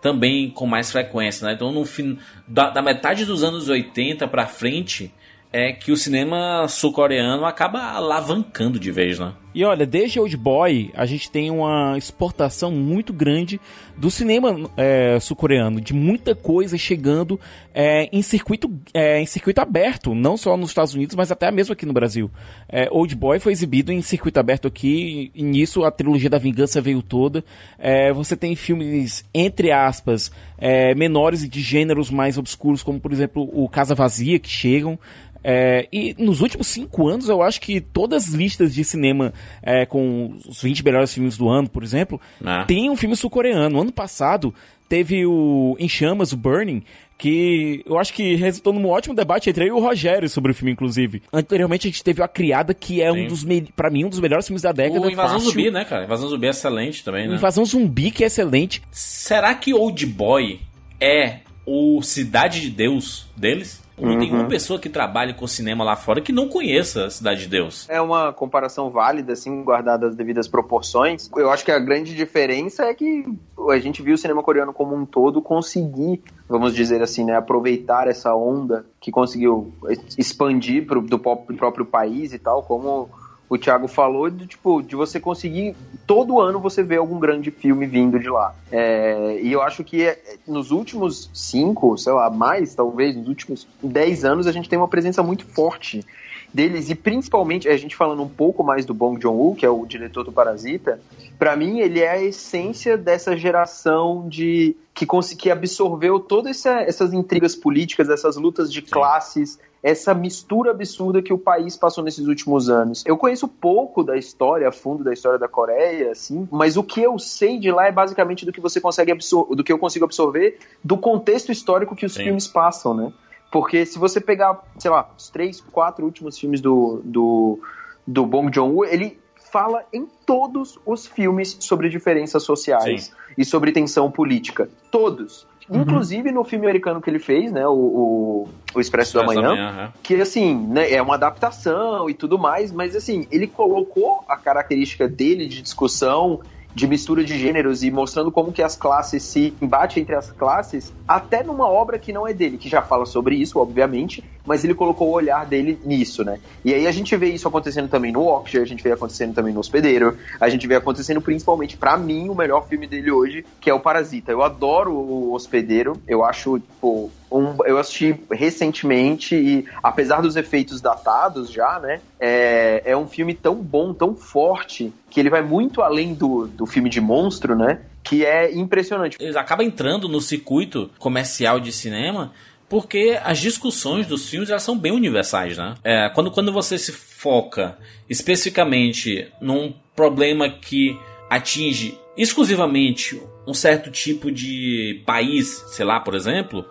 também 0.00 0.50
com 0.50 0.66
mais 0.66 0.90
frequência, 0.90 1.46
né? 1.46 1.52
Então, 1.52 1.70
no 1.70 1.84
fim 1.84 2.18
da, 2.48 2.70
da 2.70 2.82
metade 2.82 3.24
dos 3.24 3.44
anos 3.44 3.68
80 3.68 4.26
para 4.28 4.46
frente, 4.46 5.12
é 5.52 5.72
que 5.72 5.90
o 5.92 5.96
cinema 5.96 6.66
sul-coreano 6.68 7.44
acaba 7.44 7.92
alavancando 7.92 8.78
de 8.78 8.90
vez, 8.90 9.18
né? 9.18 9.32
E 9.52 9.64
olha, 9.64 9.84
desde 9.84 10.20
Old 10.20 10.36
Boy, 10.36 10.90
a 10.94 11.04
gente 11.04 11.28
tem 11.28 11.50
uma 11.50 11.98
exportação 11.98 12.70
muito 12.70 13.12
grande 13.12 13.60
do 13.96 14.08
cinema 14.08 14.70
é, 14.76 15.18
sul-coreano, 15.18 15.80
de 15.80 15.92
muita 15.92 16.36
coisa 16.36 16.78
chegando 16.78 17.38
é, 17.74 18.08
em, 18.12 18.22
circuito, 18.22 18.70
é, 18.94 19.20
em 19.20 19.26
circuito 19.26 19.60
aberto, 19.60 20.14
não 20.14 20.36
só 20.36 20.56
nos 20.56 20.70
Estados 20.70 20.94
Unidos, 20.94 21.16
mas 21.16 21.32
até 21.32 21.50
mesmo 21.50 21.72
aqui 21.72 21.84
no 21.84 21.92
Brasil. 21.92 22.30
É, 22.68 22.88
Old 22.92 23.14
Boy 23.16 23.40
foi 23.40 23.52
exibido 23.52 23.92
em 23.92 24.00
circuito 24.02 24.38
aberto 24.38 24.68
aqui, 24.68 25.32
e 25.34 25.42
nisso 25.42 25.84
a 25.84 25.90
trilogia 25.90 26.30
da 26.30 26.38
vingança 26.38 26.80
veio 26.80 27.02
toda. 27.02 27.44
É, 27.76 28.12
você 28.12 28.36
tem 28.36 28.54
filmes, 28.54 29.24
entre 29.34 29.72
aspas, 29.72 30.30
é, 30.58 30.94
menores 30.94 31.42
e 31.42 31.48
de 31.48 31.60
gêneros 31.60 32.08
mais 32.08 32.38
obscuros, 32.38 32.84
como 32.84 33.00
por 33.00 33.12
exemplo 33.12 33.50
o 33.52 33.68
Casa 33.68 33.96
Vazia, 33.96 34.38
que 34.38 34.48
chegam. 34.48 34.96
É, 35.42 35.88
e 35.90 36.14
nos 36.18 36.40
últimos 36.40 36.66
cinco 36.66 37.08
anos, 37.08 37.28
eu 37.28 37.42
acho 37.42 37.60
que 37.60 37.80
todas 37.80 38.28
as 38.28 38.34
listas 38.34 38.74
de 38.74 38.84
cinema 38.84 39.32
é, 39.62 39.84
com 39.86 40.36
os 40.48 40.62
20 40.62 40.84
melhores 40.84 41.12
filmes 41.12 41.36
do 41.36 41.48
ano, 41.48 41.68
por 41.68 41.82
exemplo, 41.82 42.20
ah. 42.44 42.64
tem 42.66 42.90
um 42.90 42.96
filme 42.96 43.16
sul-coreano. 43.16 43.80
Ano 43.80 43.92
passado 43.92 44.54
teve 44.88 45.24
o 45.24 45.76
Em 45.78 45.88
Chamas, 45.88 46.32
o 46.32 46.36
Burning, 46.36 46.82
que 47.16 47.82
eu 47.86 47.98
acho 47.98 48.14
que 48.14 48.34
resultou 48.34 48.72
num 48.72 48.88
ótimo 48.88 49.14
debate 49.14 49.50
entre 49.50 49.64
eu 49.64 49.68
e 49.68 49.70
o 49.72 49.78
Rogério 49.78 50.28
sobre 50.28 50.52
o 50.52 50.54
filme, 50.54 50.72
inclusive. 50.72 51.22
Anteriormente 51.32 51.86
a 51.86 51.90
gente 51.90 52.02
teve 52.02 52.22
A 52.22 52.28
Criada, 52.28 52.72
que 52.72 53.02
é 53.02 53.12
Sim. 53.12 53.20
um 53.20 53.26
dos, 53.28 53.46
para 53.76 53.90
mim, 53.90 54.06
um 54.06 54.08
dos 54.08 54.20
melhores 54.20 54.46
filmes 54.46 54.62
da 54.62 54.72
década. 54.72 55.06
O 55.06 55.10
Invasão 55.10 55.38
fácil. 55.38 55.50
Zumbi, 55.50 55.70
né, 55.70 55.84
cara? 55.84 56.04
Invasão 56.04 56.28
Zumbi 56.28 56.46
é 56.46 56.50
excelente 56.50 57.04
também, 57.04 57.28
né? 57.28 57.34
Invasão 57.34 57.64
Zumbi, 57.64 58.10
que 58.10 58.24
é 58.24 58.26
excelente. 58.26 58.82
Será 58.90 59.54
que 59.54 59.74
Old 59.74 60.06
Boy 60.06 60.60
é 60.98 61.40
o 61.66 62.02
Cidade 62.02 62.60
de 62.60 62.70
Deus 62.70 63.26
deles? 63.36 63.79
Não 64.00 64.12
uhum. 64.12 64.18
tem 64.18 64.32
uma 64.32 64.44
pessoa 64.46 64.78
que 64.78 64.88
trabalhe 64.88 65.34
com 65.34 65.46
cinema 65.46 65.84
lá 65.84 65.96
fora 65.96 66.20
que 66.20 66.32
não 66.32 66.48
conheça 66.48 67.06
a 67.06 67.10
Cidade 67.10 67.42
de 67.42 67.48
Deus. 67.48 67.88
É 67.88 68.00
uma 68.00 68.32
comparação 68.32 68.90
válida, 68.90 69.32
assim, 69.32 69.62
guardada 69.62 70.06
as 70.06 70.16
devidas 70.16 70.48
proporções. 70.48 71.30
Eu 71.36 71.50
acho 71.50 71.64
que 71.64 71.70
a 71.70 71.78
grande 71.78 72.14
diferença 72.14 72.84
é 72.84 72.94
que 72.94 73.24
a 73.68 73.78
gente 73.78 74.02
viu 74.02 74.14
o 74.14 74.18
cinema 74.18 74.42
coreano 74.42 74.72
como 74.72 74.94
um 74.94 75.04
todo 75.04 75.42
conseguir, 75.42 76.22
vamos 76.48 76.74
dizer 76.74 77.02
assim, 77.02 77.24
né, 77.24 77.36
aproveitar 77.36 78.08
essa 78.08 78.34
onda 78.34 78.86
que 79.00 79.10
conseguiu 79.10 79.72
expandir 80.16 80.86
pro, 80.86 81.00
do 81.00 81.18
próprio 81.18 81.84
país 81.84 82.32
e 82.32 82.38
tal, 82.38 82.62
como 82.62 83.08
o 83.50 83.58
Thiago 83.58 83.88
falou, 83.88 84.30
de, 84.30 84.46
tipo, 84.46 84.80
de 84.80 84.94
você 84.94 85.18
conseguir, 85.18 85.74
todo 86.06 86.40
ano 86.40 86.60
você 86.60 86.84
vê 86.84 86.96
algum 86.96 87.18
grande 87.18 87.50
filme 87.50 87.84
vindo 87.84 88.16
de 88.16 88.30
lá. 88.30 88.54
É, 88.70 89.40
e 89.42 89.50
eu 89.50 89.60
acho 89.60 89.82
que 89.82 90.04
é, 90.04 90.22
nos 90.46 90.70
últimos 90.70 91.28
cinco, 91.34 91.98
sei 91.98 92.12
lá, 92.12 92.30
mais 92.30 92.76
talvez, 92.76 93.16
nos 93.16 93.26
últimos 93.26 93.66
dez 93.82 94.24
anos, 94.24 94.46
a 94.46 94.52
gente 94.52 94.68
tem 94.68 94.78
uma 94.78 94.86
presença 94.86 95.20
muito 95.20 95.44
forte 95.44 96.06
deles, 96.54 96.90
e 96.90 96.94
principalmente, 96.94 97.68
a 97.68 97.76
gente 97.76 97.96
falando 97.96 98.22
um 98.22 98.28
pouco 98.28 98.62
mais 98.62 98.86
do 98.86 98.94
Bong 98.94 99.20
Joon-ho, 99.20 99.56
que 99.56 99.66
é 99.66 99.70
o 99.70 99.84
diretor 99.84 100.22
do 100.22 100.30
Parasita, 100.30 101.00
para 101.36 101.56
mim 101.56 101.80
ele 101.80 102.00
é 102.00 102.10
a 102.10 102.22
essência 102.22 102.96
dessa 102.96 103.36
geração 103.36 104.28
de 104.28 104.76
que, 104.94 105.06
que 105.36 105.50
absorveu 105.50 106.20
todas 106.20 106.56
essa, 106.56 106.82
essas 106.82 107.12
intrigas 107.12 107.56
políticas, 107.56 108.08
essas 108.08 108.36
lutas 108.36 108.72
de 108.72 108.82
classes, 108.82 109.58
essa 109.82 110.12
mistura 110.12 110.72
absurda 110.72 111.22
que 111.22 111.32
o 111.32 111.38
país 111.38 111.76
passou 111.76 112.04
nesses 112.04 112.26
últimos 112.26 112.68
anos. 112.68 113.02
Eu 113.06 113.16
conheço 113.16 113.48
pouco 113.48 114.02
da 114.02 114.16
história, 114.16 114.68
a 114.68 114.72
fundo 114.72 115.02
da 115.02 115.12
história 115.12 115.38
da 115.38 115.48
Coreia, 115.48 116.12
assim, 116.12 116.46
mas 116.50 116.76
o 116.76 116.82
que 116.82 117.00
eu 117.00 117.18
sei 117.18 117.58
de 117.58 117.70
lá 117.70 117.86
é 117.86 117.92
basicamente 117.92 118.44
do 118.44 118.52
que 118.52 118.60
você 118.60 118.80
consegue 118.80 119.10
absorver, 119.10 119.54
do 119.54 119.64
que 119.64 119.72
eu 119.72 119.78
consigo 119.78 120.04
absorver 120.04 120.58
do 120.84 120.98
contexto 120.98 121.50
histórico 121.50 121.96
que 121.96 122.04
os 122.04 122.12
Sim. 122.12 122.24
filmes 122.24 122.46
passam, 122.46 122.94
né? 122.94 123.12
Porque 123.50 123.84
se 123.84 123.98
você 123.98 124.20
pegar, 124.20 124.62
sei 124.78 124.90
lá, 124.90 125.10
os 125.16 125.28
três, 125.28 125.60
quatro 125.60 126.04
últimos 126.04 126.38
filmes 126.38 126.60
do, 126.60 127.00
do, 127.04 127.58
do 128.06 128.24
Bong 128.24 128.54
Joon-ho, 128.54 128.84
ele 128.84 129.18
fala 129.50 129.84
em 129.92 130.06
todos 130.24 130.78
os 130.86 131.06
filmes 131.06 131.56
sobre 131.58 131.88
diferenças 131.88 132.44
sociais 132.44 133.04
Sim. 133.06 133.12
e 133.36 133.44
sobre 133.44 133.72
tensão 133.72 134.10
política. 134.10 134.70
Todos. 134.90 135.46
Uhum. 135.70 135.82
Inclusive 135.82 136.32
no 136.32 136.42
filme 136.42 136.66
americano 136.66 137.00
que 137.00 137.08
ele 137.08 137.20
fez, 137.20 137.52
né? 137.52 137.66
O, 137.66 137.72
o, 137.72 138.48
o 138.74 138.80
Expresso, 138.80 139.16
Expresso 139.16 139.18
da 139.18 139.24
Manhã. 139.24 139.42
Da 139.42 139.48
manhã 139.48 139.84
uhum. 139.84 139.92
Que, 140.02 140.20
assim, 140.20 140.54
né, 140.66 140.90
é 140.90 141.00
uma 141.00 141.14
adaptação 141.14 142.10
e 142.10 142.14
tudo 142.14 142.38
mais, 142.38 142.72
mas, 142.72 142.96
assim, 142.96 143.26
ele 143.30 143.46
colocou 143.46 144.24
a 144.28 144.36
característica 144.36 145.08
dele 145.08 145.46
de 145.46 145.62
discussão 145.62 146.40
de 146.74 146.86
mistura 146.86 147.24
de 147.24 147.36
gêneros 147.36 147.82
e 147.82 147.90
mostrando 147.90 148.30
como 148.30 148.52
que 148.52 148.62
as 148.62 148.76
classes 148.76 149.22
se 149.22 149.54
embatem 149.60 150.02
entre 150.02 150.14
as 150.14 150.30
classes, 150.30 150.92
até 151.06 151.42
numa 151.42 151.68
obra 151.68 151.98
que 151.98 152.12
não 152.12 152.26
é 152.26 152.32
dele, 152.32 152.58
que 152.58 152.68
já 152.68 152.80
fala 152.80 153.06
sobre 153.06 153.34
isso, 153.34 153.58
obviamente, 153.58 154.22
mas 154.44 154.64
ele 154.64 154.74
colocou 154.74 155.08
o 155.08 155.12
olhar 155.12 155.44
dele 155.46 155.78
nisso, 155.84 156.24
né? 156.24 156.38
E 156.64 156.74
aí 156.74 156.86
a 156.86 156.92
gente 156.92 157.16
vê 157.16 157.28
isso 157.28 157.46
acontecendo 157.48 157.88
também 157.88 158.12
no 158.12 158.26
Oxford, 158.26 158.62
a 158.62 158.66
gente 158.68 158.82
vê 158.82 158.92
acontecendo 158.92 159.34
também 159.34 159.52
no 159.52 159.60
Hospedeiro, 159.60 160.16
a 160.40 160.48
gente 160.48 160.66
vê 160.66 160.76
acontecendo 160.76 161.20
principalmente, 161.20 161.76
para 161.76 161.96
mim, 161.96 162.28
o 162.28 162.34
melhor 162.34 162.66
filme 162.68 162.86
dele 162.86 163.10
hoje, 163.10 163.44
que 163.60 163.70
é 163.70 163.74
o 163.74 163.80
Parasita. 163.80 164.32
Eu 164.32 164.42
adoro 164.42 164.92
o 164.92 165.32
Hospedeiro, 165.32 166.00
eu 166.06 166.24
acho, 166.24 166.58
tipo, 166.58 167.10
um, 167.30 167.54
eu 167.64 167.78
assisti 167.78 168.18
recentemente 168.30 169.34
e, 169.34 169.64
apesar 169.82 170.20
dos 170.20 170.36
efeitos 170.36 170.80
datados 170.80 171.50
já, 171.50 171.78
né, 171.78 172.00
é, 172.18 172.82
é 172.84 172.96
um 172.96 173.06
filme 173.06 173.34
tão 173.34 173.54
bom, 173.54 173.94
tão 173.94 174.14
forte, 174.14 174.92
que 175.08 175.20
ele 175.20 175.30
vai 175.30 175.42
muito 175.42 175.82
além 175.82 176.14
do, 176.14 176.46
do 176.46 176.66
filme 176.66 176.90
de 176.90 177.00
monstro, 177.00 177.54
né, 177.54 177.80
que 178.02 178.24
é 178.24 178.52
impressionante. 178.52 179.16
Ele 179.20 179.38
acaba 179.38 179.62
entrando 179.62 180.08
no 180.08 180.20
circuito 180.20 180.90
comercial 180.98 181.60
de 181.60 181.72
cinema 181.72 182.32
porque 182.70 183.18
as 183.24 183.40
discussões 183.40 184.06
dos 184.06 184.30
filmes 184.30 184.48
elas 184.48 184.62
são 184.62 184.78
bem 184.78 184.92
universais, 184.92 185.58
né? 185.58 185.74
É, 185.82 186.08
quando, 186.14 186.30
quando 186.30 186.52
você 186.52 186.78
se 186.78 186.92
foca 186.92 187.76
especificamente 188.08 189.28
num 189.40 189.74
problema 189.94 190.48
que 190.48 190.96
atinge 191.28 191.98
exclusivamente 192.16 193.20
um 193.44 193.52
certo 193.52 193.90
tipo 193.90 194.30
de 194.30 195.02
país, 195.04 195.64
sei 195.72 195.84
lá, 195.84 195.98
por 195.98 196.14
exemplo, 196.14 196.64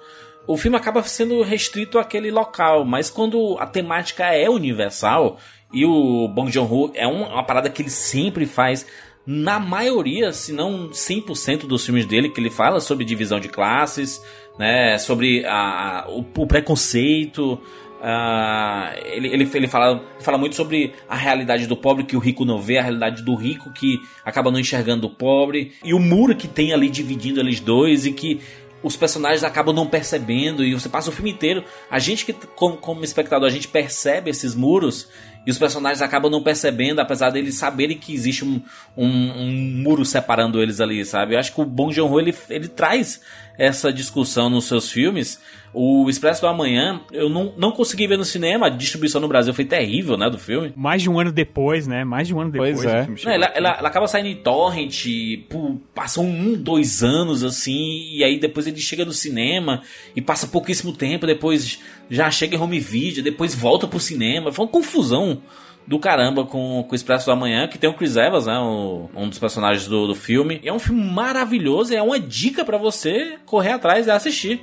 o 0.48 0.56
filme 0.56 0.78
acaba 0.78 1.04
sendo 1.04 1.42
restrito 1.42 2.00
àquele 2.00 2.32
local, 2.32 2.86
mas 2.86 3.10
quando 3.10 3.58
a 3.60 3.68
temática 3.68 4.26
é 4.34 4.50
universal 4.50 5.38
e 5.74 5.86
o 5.86 6.30
Bong 6.30 6.50
Joon-ho 6.50 6.92
é 6.96 7.06
uma 7.06 7.44
parada 7.44 7.70
que 7.70 7.82
ele 7.82 7.90
sempre 7.90 8.46
faz 8.46 8.86
na 9.26 9.60
maioria, 9.60 10.32
se 10.34 10.52
não 10.52 10.90
100% 10.90 11.68
dos 11.68 11.86
filmes 11.86 12.06
dele, 12.06 12.30
que 12.30 12.40
ele 12.40 12.50
fala 12.50 12.80
sobre 12.80 13.06
divisão 13.06 13.40
de 13.40 13.48
classes, 13.48 14.20
né, 14.60 14.98
sobre 14.98 15.46
a, 15.46 16.06
o, 16.10 16.20
o, 16.20 16.46
preconceito, 16.46 17.60
Uh, 18.00 18.96
ele, 19.12 19.28
ele, 19.28 19.50
ele 19.54 19.68
fala, 19.68 20.02
fala 20.22 20.38
muito 20.38 20.56
sobre 20.56 20.94
a 21.06 21.18
realidade 21.18 21.68
do 21.68 21.76
pobre 21.76 22.06
que 22.06 22.16
o 22.16 22.20
rico 22.20 22.46
não 22.46 22.58
vê, 22.58 22.78
a 22.78 22.82
realidade 22.82 23.22
do 23.22 23.36
rico 23.36 23.74
que 23.74 24.00
acaba 24.24 24.50
não 24.50 24.58
enxergando 24.58 25.08
o 25.08 25.10
pobre, 25.10 25.74
e 25.84 25.94
o 25.94 26.00
muro 26.00 26.34
que 26.34 26.48
tem 26.48 26.72
ali 26.72 26.90
dividindo 26.90 27.42
eles 27.42 27.60
dois, 27.60 28.06
e 28.06 28.14
que 28.14 28.40
os 28.82 28.96
personagens 28.96 29.44
acabam 29.44 29.76
não 29.76 29.88
percebendo 29.88 30.64
e 30.64 30.74
você 30.74 30.90
passa 30.90 31.10
o 31.10 31.14
filme 31.14 31.32
inteiro. 31.32 31.64
A 31.90 32.00
gente 32.00 32.26
que, 32.26 32.34
como, 32.34 32.78
como 32.78 33.04
espectador, 33.04 33.48
a 33.48 33.52
gente 33.52 33.68
percebe 33.68 34.30
esses 34.30 34.56
muros 34.56 35.08
e 35.46 35.52
os 35.52 35.58
personagens 35.58 36.02
acabam 36.02 36.30
não 36.30 36.44
percebendo, 36.44 37.00
apesar 37.00 37.30
deles 37.30 37.56
saberem 37.56 37.98
que 37.98 38.14
existe 38.14 38.46
um, 38.46 38.62
um, 38.96 39.08
um 39.08 39.52
muro 39.84 40.06
separando 40.06 40.62
eles 40.62 40.80
ali, 40.80 41.04
sabe? 41.06 41.34
Eu 41.34 41.40
acho 41.40 41.54
que 41.54 41.62
o 41.62 41.66
Bong 41.66 41.94
Joon-ho 41.94 42.20
ele, 42.20 42.36
ele 42.50 42.68
traz 42.68 43.22
essa 43.58 43.92
discussão 43.92 44.50
nos 44.50 44.66
seus 44.66 44.92
filmes. 44.92 45.40
O 45.74 46.10
Expresso 46.10 46.42
do 46.42 46.48
Amanhã, 46.48 47.02
eu 47.12 47.30
não, 47.30 47.54
não 47.56 47.72
consegui 47.72 48.08
ver 48.08 48.18
no 48.18 48.26
cinema, 48.26 48.68
a 48.68 48.70
distribuição 48.70 49.22
no 49.22 49.28
Brasil 49.28 49.54
foi 49.54 49.66
terrível, 49.66 50.18
né, 50.18 50.30
do 50.30 50.38
filme. 50.38 50.74
Mais 50.76 51.02
de 51.02 51.10
um 51.10 51.20
ano 51.20 51.32
depois, 51.32 51.86
né? 51.86 52.04
Mais 52.04 52.28
de 52.28 52.34
um 52.34 52.42
ano 52.42 52.52
depois. 52.52 52.82
Pois 52.82 52.86
é. 52.86 53.08
Não, 53.26 53.32
ela, 53.32 53.46
ela, 53.54 53.70
ela, 53.78 53.88
acaba 53.88 54.08
saindo 54.08 54.28
em 54.28 54.36
torrent, 54.36 55.06
por, 55.48 55.80
passam 55.94 56.26
um, 56.26 56.54
dois 56.54 57.04
anos, 57.04 57.44
assim, 57.44 58.10
e 58.12 58.24
aí 58.24 58.40
depois 58.40 58.66
ele 58.66 58.78
chega 58.78 59.06
no 59.06 59.14
cinema 59.14 59.82
e 60.16 60.22
passa 60.22 60.48
pouquíssimo 60.48 60.92
tempo, 60.92 61.28
depois 61.28 61.80
já 62.10 62.32
chega 62.32 62.56
em 62.56 62.60
home 62.60 62.80
video, 62.80 63.24
depois 63.24 63.54
volta 63.54 63.88
pro 63.88 64.00
cinema. 64.00 64.52
Foi 64.52 64.66
uma 64.66 64.72
confusão 64.72 65.42
do 65.86 65.98
caramba 66.00 66.46
com, 66.46 66.84
com 66.84 66.92
o 66.92 66.96
Expresso 66.96 67.26
do 67.26 67.32
Amanhã, 67.32 67.68
que 67.68 67.78
tem 67.78 67.90
o 67.90 67.94
Chris 67.94 68.16
Evans, 68.16 68.46
né? 68.46 68.58
O, 68.60 69.10
um 69.16 69.28
dos 69.28 69.40
personagens 69.40 69.88
do, 69.88 70.08
do 70.08 70.16
filme. 70.16 70.60
E 70.64 70.70
é 70.70 70.74
um 70.74 70.80
filme 70.80 71.04
maravilhoso, 71.04 71.94
é 71.94 72.02
uma 72.02 72.20
dica 72.20 72.64
para 72.64 72.78
você 72.78 73.38
correr 73.46 73.72
atrás 73.72 74.08
e 74.08 74.12
assistir 74.12 74.62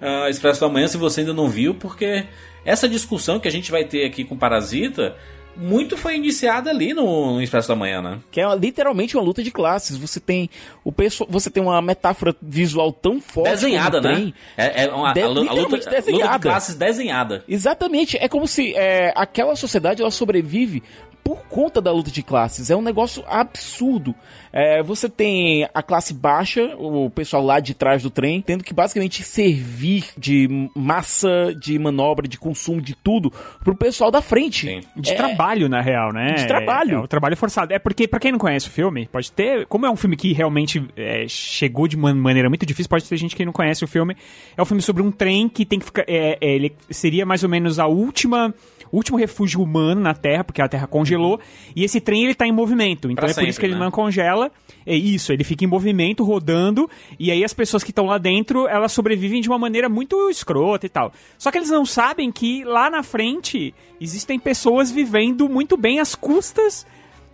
uh, 0.00 0.28
Expresso 0.28 0.60
do 0.60 0.66
Amanhã 0.66 0.88
se 0.88 0.96
você 0.96 1.20
ainda 1.20 1.32
não 1.32 1.48
viu, 1.48 1.74
porque 1.74 2.26
essa 2.64 2.88
discussão 2.88 3.40
que 3.40 3.48
a 3.48 3.50
gente 3.50 3.70
vai 3.70 3.84
ter 3.84 4.04
aqui 4.04 4.24
com 4.24 4.36
Parasita 4.36 5.16
muito 5.58 5.96
foi 5.96 6.14
iniciada 6.14 6.70
ali 6.70 6.94
no, 6.94 7.34
no 7.34 7.42
Expresso 7.42 7.68
da 7.68 7.74
Manhã, 7.74 8.00
né? 8.00 8.20
Que 8.30 8.40
é 8.40 8.56
literalmente 8.56 9.16
uma 9.16 9.24
luta 9.24 9.42
de 9.42 9.50
classes. 9.50 9.96
Você 9.96 10.20
tem 10.20 10.48
o 10.84 10.92
pessoal, 10.92 11.28
você 11.30 11.50
tem 11.50 11.60
uma 11.60 11.82
metáfora 11.82 12.34
visual 12.40 12.92
tão 12.92 13.20
forte 13.20 13.50
desenhada, 13.50 14.00
né? 14.00 14.32
É, 14.56 14.84
é 14.84 14.88
uma, 14.88 15.12
de, 15.12 15.20
a, 15.20 15.26
a, 15.26 15.28
luta, 15.28 15.76
desenhada. 15.90 16.10
luta 16.10 16.28
de 16.28 16.38
classes 16.38 16.74
desenhada. 16.76 17.44
Exatamente. 17.48 18.16
É 18.16 18.28
como 18.28 18.46
se 18.46 18.72
é, 18.74 19.12
aquela 19.16 19.56
sociedade 19.56 20.00
ela 20.00 20.12
sobrevive 20.12 20.82
por 21.28 21.42
conta 21.46 21.78
da 21.78 21.92
luta 21.92 22.10
de 22.10 22.22
classes. 22.22 22.70
É 22.70 22.76
um 22.76 22.80
negócio 22.80 23.22
absurdo. 23.28 24.14
É, 24.50 24.82
você 24.82 25.10
tem 25.10 25.68
a 25.74 25.82
classe 25.82 26.14
baixa, 26.14 26.74
o 26.78 27.10
pessoal 27.10 27.44
lá 27.44 27.60
de 27.60 27.74
trás 27.74 28.02
do 28.02 28.08
trem, 28.08 28.40
tendo 28.40 28.64
que 28.64 28.72
basicamente 28.72 29.22
servir 29.22 30.06
de 30.16 30.48
massa 30.74 31.54
de 31.60 31.78
manobra, 31.78 32.26
de 32.26 32.38
consumo, 32.38 32.80
de 32.80 32.94
tudo, 32.94 33.30
pro 33.62 33.76
pessoal 33.76 34.10
da 34.10 34.22
frente. 34.22 34.66
Sim. 34.66 34.80
De 34.96 35.12
é, 35.12 35.16
trabalho, 35.16 35.68
na 35.68 35.82
real, 35.82 36.14
né? 36.14 36.32
De 36.32 36.46
trabalho. 36.46 36.92
É, 36.92 36.94
é, 36.94 37.04
o 37.04 37.06
trabalho 37.06 37.36
forçado. 37.36 37.74
É 37.74 37.78
porque, 37.78 38.08
para 38.08 38.20
quem 38.20 38.32
não 38.32 38.38
conhece 38.38 38.68
o 38.68 38.70
filme, 38.70 39.06
pode 39.12 39.30
ter. 39.30 39.66
Como 39.66 39.84
é 39.84 39.90
um 39.90 39.96
filme 39.96 40.16
que 40.16 40.32
realmente 40.32 40.82
é, 40.96 41.28
chegou 41.28 41.86
de 41.86 41.94
uma 41.94 42.14
maneira 42.14 42.48
muito 42.48 42.64
difícil, 42.64 42.88
pode 42.88 43.06
ter 43.06 43.18
gente 43.18 43.36
que 43.36 43.44
não 43.44 43.52
conhece 43.52 43.84
o 43.84 43.86
filme. 43.86 44.16
É 44.56 44.62
um 44.62 44.64
filme 44.64 44.80
sobre 44.80 45.02
um 45.02 45.10
trem 45.10 45.46
que 45.46 45.66
tem 45.66 45.78
que 45.78 45.84
ficar. 45.84 46.06
É, 46.08 46.38
é, 46.40 46.54
ele 46.54 46.74
seria 46.88 47.26
mais 47.26 47.42
ou 47.42 47.50
menos 47.50 47.78
a 47.78 47.86
última 47.86 48.54
último 48.92 49.18
refúgio 49.18 49.60
humano 49.62 50.00
na 50.00 50.14
Terra, 50.14 50.44
porque 50.44 50.62
a 50.62 50.68
Terra 50.68 50.86
congelou, 50.86 51.34
uhum. 51.34 51.72
e 51.74 51.84
esse 51.84 52.00
trem 52.00 52.24
ele 52.24 52.34
tá 52.34 52.46
em 52.46 52.52
movimento. 52.52 53.10
Então 53.10 53.22
pra 53.22 53.26
é 53.26 53.28
sempre, 53.28 53.44
por 53.44 53.50
isso 53.50 53.60
que 53.60 53.66
ele 53.66 53.74
né? 53.74 53.80
não 53.80 53.90
congela. 53.90 54.50
É 54.86 54.94
isso, 54.94 55.32
ele 55.32 55.44
fica 55.44 55.64
em 55.64 55.68
movimento, 55.68 56.24
rodando, 56.24 56.88
e 57.18 57.30
aí 57.30 57.44
as 57.44 57.52
pessoas 57.52 57.84
que 57.84 57.90
estão 57.90 58.06
lá 58.06 58.16
dentro, 58.16 58.66
elas 58.66 58.92
sobrevivem 58.92 59.40
de 59.40 59.48
uma 59.48 59.58
maneira 59.58 59.88
muito 59.88 60.30
escrota 60.30 60.86
e 60.86 60.88
tal. 60.88 61.12
Só 61.36 61.50
que 61.50 61.58
eles 61.58 61.70
não 61.70 61.84
sabem 61.84 62.32
que 62.32 62.64
lá 62.64 62.88
na 62.88 63.02
frente 63.02 63.74
existem 64.00 64.38
pessoas 64.38 64.90
vivendo 64.90 65.48
muito 65.48 65.76
bem 65.76 66.00
às 66.00 66.14
custas 66.14 66.86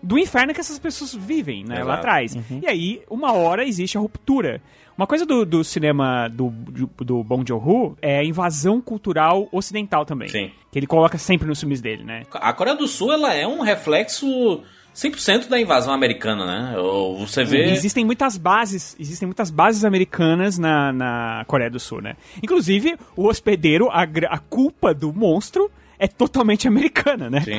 do 0.04 0.18
inferno 0.18 0.52
que 0.52 0.60
essas 0.60 0.78
pessoas 0.78 1.14
vivem, 1.14 1.64
né, 1.64 1.82
lá 1.82 1.94
atrás. 1.94 2.34
Uhum. 2.36 2.60
E 2.62 2.66
aí, 2.66 3.02
uma 3.08 3.32
hora 3.32 3.66
existe 3.66 3.96
a 3.96 4.00
ruptura. 4.00 4.60
Uma 4.96 5.06
coisa 5.06 5.26
do, 5.26 5.44
do 5.44 5.64
cinema 5.64 6.28
do, 6.28 6.50
do, 6.50 7.24
Bong 7.24 7.44
Joon-ho 7.46 7.96
é 8.00 8.18
a 8.18 8.24
invasão 8.24 8.80
cultural 8.80 9.48
ocidental 9.50 10.04
também. 10.04 10.28
Sim. 10.28 10.52
Que 10.70 10.78
ele 10.78 10.86
coloca 10.86 11.18
sempre 11.18 11.48
nos 11.48 11.58
filmes 11.58 11.80
dele, 11.80 12.04
né? 12.04 12.22
A 12.32 12.52
Coreia 12.52 12.76
do 12.76 12.86
Sul, 12.86 13.12
ela 13.12 13.34
é 13.34 13.46
um 13.46 13.60
reflexo 13.60 14.62
100% 14.94 15.48
da 15.48 15.60
invasão 15.60 15.92
americana, 15.92 16.46
né? 16.46 16.74
Você 17.18 17.44
vê... 17.44 17.72
Existem 17.72 18.04
muitas 18.04 18.38
bases, 18.38 18.96
existem 18.98 19.26
muitas 19.26 19.50
bases 19.50 19.84
americanas 19.84 20.56
na, 20.56 20.92
na 20.92 21.44
Coreia 21.48 21.70
do 21.70 21.80
Sul, 21.80 22.00
né? 22.00 22.14
Inclusive, 22.40 22.96
o 23.16 23.26
hospedeiro, 23.26 23.88
a, 23.90 24.02
a 24.02 24.38
culpa 24.38 24.94
do 24.94 25.12
monstro 25.12 25.68
é 25.98 26.06
totalmente 26.06 26.66
americana, 26.68 27.28
né? 27.28 27.40
Sim. 27.40 27.58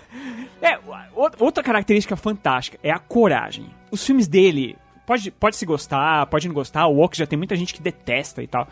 é, 0.62 0.78
outra 1.38 1.62
característica 1.62 2.16
fantástica 2.16 2.78
é 2.82 2.90
a 2.90 2.98
coragem. 2.98 3.66
Os 3.90 4.04
filmes 4.04 4.26
dele 4.26 4.76
pode, 5.10 5.30
pode 5.32 5.56
se 5.56 5.66
gostar, 5.66 6.24
pode 6.26 6.46
não 6.46 6.54
gostar, 6.54 6.86
o 6.86 6.94
Walk 6.94 7.18
já 7.18 7.26
tem 7.26 7.36
muita 7.36 7.56
gente 7.56 7.74
que 7.74 7.82
detesta 7.82 8.44
e 8.44 8.46
tal. 8.46 8.68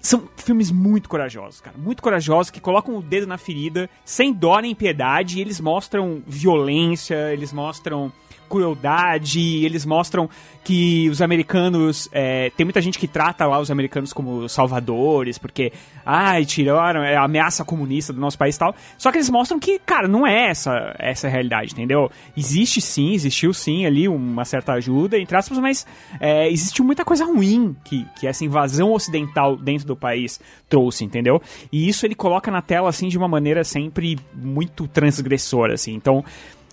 São 0.00 0.26
filmes 0.34 0.70
muito 0.70 1.10
corajosos, 1.10 1.60
cara. 1.60 1.76
Muito 1.76 2.02
corajosos, 2.02 2.50
que 2.50 2.58
colocam 2.58 2.96
o 2.96 3.02
dedo 3.02 3.26
na 3.26 3.36
ferida, 3.36 3.88
sem 4.02 4.32
dó 4.32 4.58
nem 4.60 4.74
piedade, 4.74 5.36
e 5.36 5.42
eles 5.42 5.60
mostram 5.60 6.22
violência, 6.26 7.30
eles 7.34 7.52
mostram 7.52 8.10
crueldade, 8.48 9.64
eles 9.64 9.84
mostram 9.84 10.28
que 10.68 11.08
os 11.08 11.22
americanos. 11.22 12.10
É, 12.12 12.50
tem 12.50 12.64
muita 12.64 12.82
gente 12.82 12.98
que 12.98 13.08
trata 13.08 13.46
lá 13.46 13.58
os 13.58 13.70
americanos 13.70 14.12
como 14.12 14.46
salvadores, 14.50 15.38
porque. 15.38 15.72
Ai, 16.04 16.44
tiraram 16.44 17.02
é 17.02 17.16
ameaça 17.16 17.64
comunista 17.64 18.12
do 18.12 18.20
nosso 18.20 18.36
país 18.36 18.56
e 18.56 18.58
tal. 18.58 18.74
Só 18.96 19.10
que 19.10 19.18
eles 19.18 19.30
mostram 19.30 19.58
que, 19.58 19.78
cara, 19.78 20.08
não 20.08 20.26
é 20.26 20.48
essa, 20.48 20.94
essa 20.98 21.28
realidade, 21.28 21.72
entendeu? 21.72 22.10
Existe 22.36 22.80
sim, 22.80 23.12
existiu 23.12 23.52
sim 23.52 23.86
ali 23.86 24.08
uma 24.08 24.44
certa 24.44 24.72
ajuda, 24.74 25.18
entre 25.18 25.36
aspas, 25.36 25.58
mas 25.58 25.86
é, 26.20 26.48
muita 26.80 27.04
coisa 27.04 27.24
ruim 27.24 27.76
que, 27.84 28.06
que 28.18 28.26
essa 28.26 28.44
invasão 28.44 28.92
ocidental 28.92 29.56
dentro 29.56 29.86
do 29.86 29.96
país 29.96 30.40
trouxe, 30.68 31.04
entendeu? 31.04 31.40
E 31.72 31.88
isso 31.88 32.06
ele 32.06 32.14
coloca 32.14 32.50
na 32.50 32.62
tela, 32.62 32.88
assim, 32.88 33.08
de 33.08 33.16
uma 33.16 33.28
maneira 33.28 33.64
sempre 33.64 34.18
muito 34.34 34.86
transgressora, 34.86 35.74
assim. 35.74 35.94
Então. 35.94 36.24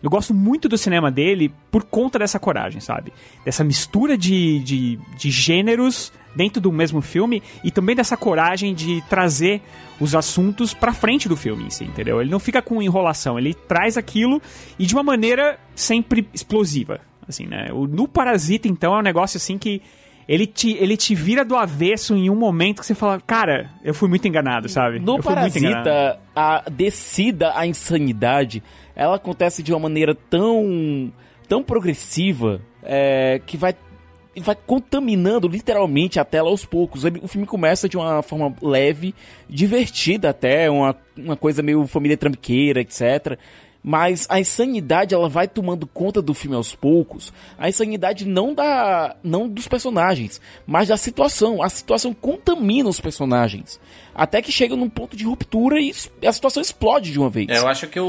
Eu 0.03 0.09
gosto 0.09 0.33
muito 0.33 0.69
do 0.69 0.77
cinema 0.77 1.11
dele 1.11 1.51
por 1.71 1.83
conta 1.83 2.19
dessa 2.19 2.39
coragem, 2.39 2.79
sabe? 2.79 3.11
Dessa 3.43 3.63
mistura 3.63 4.17
de, 4.17 4.59
de, 4.59 4.99
de 5.17 5.31
gêneros 5.31 6.11
dentro 6.35 6.61
do 6.61 6.71
mesmo 6.71 7.01
filme 7.01 7.41
e 7.63 7.71
também 7.71 7.95
dessa 7.95 8.17
coragem 8.17 8.73
de 8.73 9.01
trazer 9.09 9.61
os 9.99 10.13
assuntos 10.13 10.73
pra 10.73 10.93
frente 10.93 11.29
do 11.29 11.37
filme 11.37 11.63
em 11.65 11.69
si, 11.69 11.85
entendeu? 11.85 12.21
Ele 12.21 12.29
não 12.29 12.39
fica 12.39 12.61
com 12.61 12.81
enrolação, 12.81 13.39
ele 13.39 13.53
traz 13.53 13.97
aquilo 13.97 14.41
e 14.77 14.85
de 14.85 14.93
uma 14.93 15.03
maneira 15.03 15.57
sempre 15.73 16.27
explosiva, 16.33 16.99
assim, 17.27 17.45
né? 17.45 17.67
No 17.89 18.07
Parasita, 18.07 18.67
então, 18.67 18.93
é 18.93 18.99
um 18.99 19.03
negócio 19.03 19.37
assim 19.37 19.57
que 19.57 19.81
ele 20.27 20.47
te, 20.47 20.71
ele 20.77 20.97
te 20.97 21.13
vira 21.13 21.45
do 21.45 21.55
avesso 21.55 22.15
em 22.15 22.29
um 22.29 22.35
momento 22.35 22.79
que 22.79 22.85
você 22.85 22.95
fala, 22.95 23.21
cara, 23.21 23.69
eu 23.83 23.93
fui 23.93 24.09
muito 24.09 24.27
enganado, 24.27 24.67
sabe? 24.67 24.99
No 24.99 25.17
eu. 25.17 25.23
Parasita, 25.23 26.19
a 26.35 26.63
descida 26.69 27.51
à 27.55 27.65
insanidade, 27.67 28.63
ela 28.95 29.15
acontece 29.17 29.61
de 29.61 29.71
uma 29.71 29.79
maneira 29.79 30.15
tão, 30.15 31.11
tão 31.47 31.61
progressiva 31.61 32.59
é, 32.81 33.39
que 33.45 33.55
vai, 33.55 33.75
vai 34.37 34.55
contaminando 34.55 35.47
literalmente 35.47 36.19
a 36.19 36.25
tela 36.25 36.49
aos 36.49 36.65
poucos. 36.65 37.03
O 37.03 37.27
filme 37.27 37.45
começa 37.45 37.87
de 37.87 37.95
uma 37.95 38.23
forma 38.23 38.55
leve, 38.63 39.13
divertida 39.47 40.31
até, 40.31 40.71
uma, 40.71 40.95
uma 41.15 41.37
coisa 41.37 41.61
meio 41.61 41.85
família 41.85 42.17
trambiqueira, 42.17 42.81
etc. 42.81 43.37
Mas 43.87 44.25
a 44.31 44.39
insanidade 44.39 45.13
ela 45.13 45.29
vai 45.29 45.47
tomando 45.47 45.85
conta 45.85 46.19
do 46.19 46.33
filme 46.33 46.55
aos 46.55 46.73
poucos. 46.73 47.31
A 47.55 47.69
insanidade 47.69 48.25
não 48.25 48.51
da 48.51 49.15
não 49.23 49.47
dos 49.47 49.67
personagens, 49.67 50.41
mas 50.65 50.87
da 50.87 50.97
situação. 50.97 51.61
A 51.61 51.69
situação 51.69 52.11
contamina 52.11 52.89
os 52.89 52.99
personagens. 52.99 53.79
Até 54.15 54.41
que 54.41 54.51
chega 54.51 54.75
num 54.75 54.89
ponto 54.89 55.15
de 55.15 55.23
ruptura 55.23 55.79
e 55.79 55.91
a 56.25 56.31
situação 56.31 56.63
explode 56.63 57.11
de 57.11 57.19
uma 57.19 57.29
vez. 57.29 57.47
É, 57.47 57.59
eu 57.59 57.67
acho 57.67 57.85
que 57.85 57.99
o, 57.99 58.07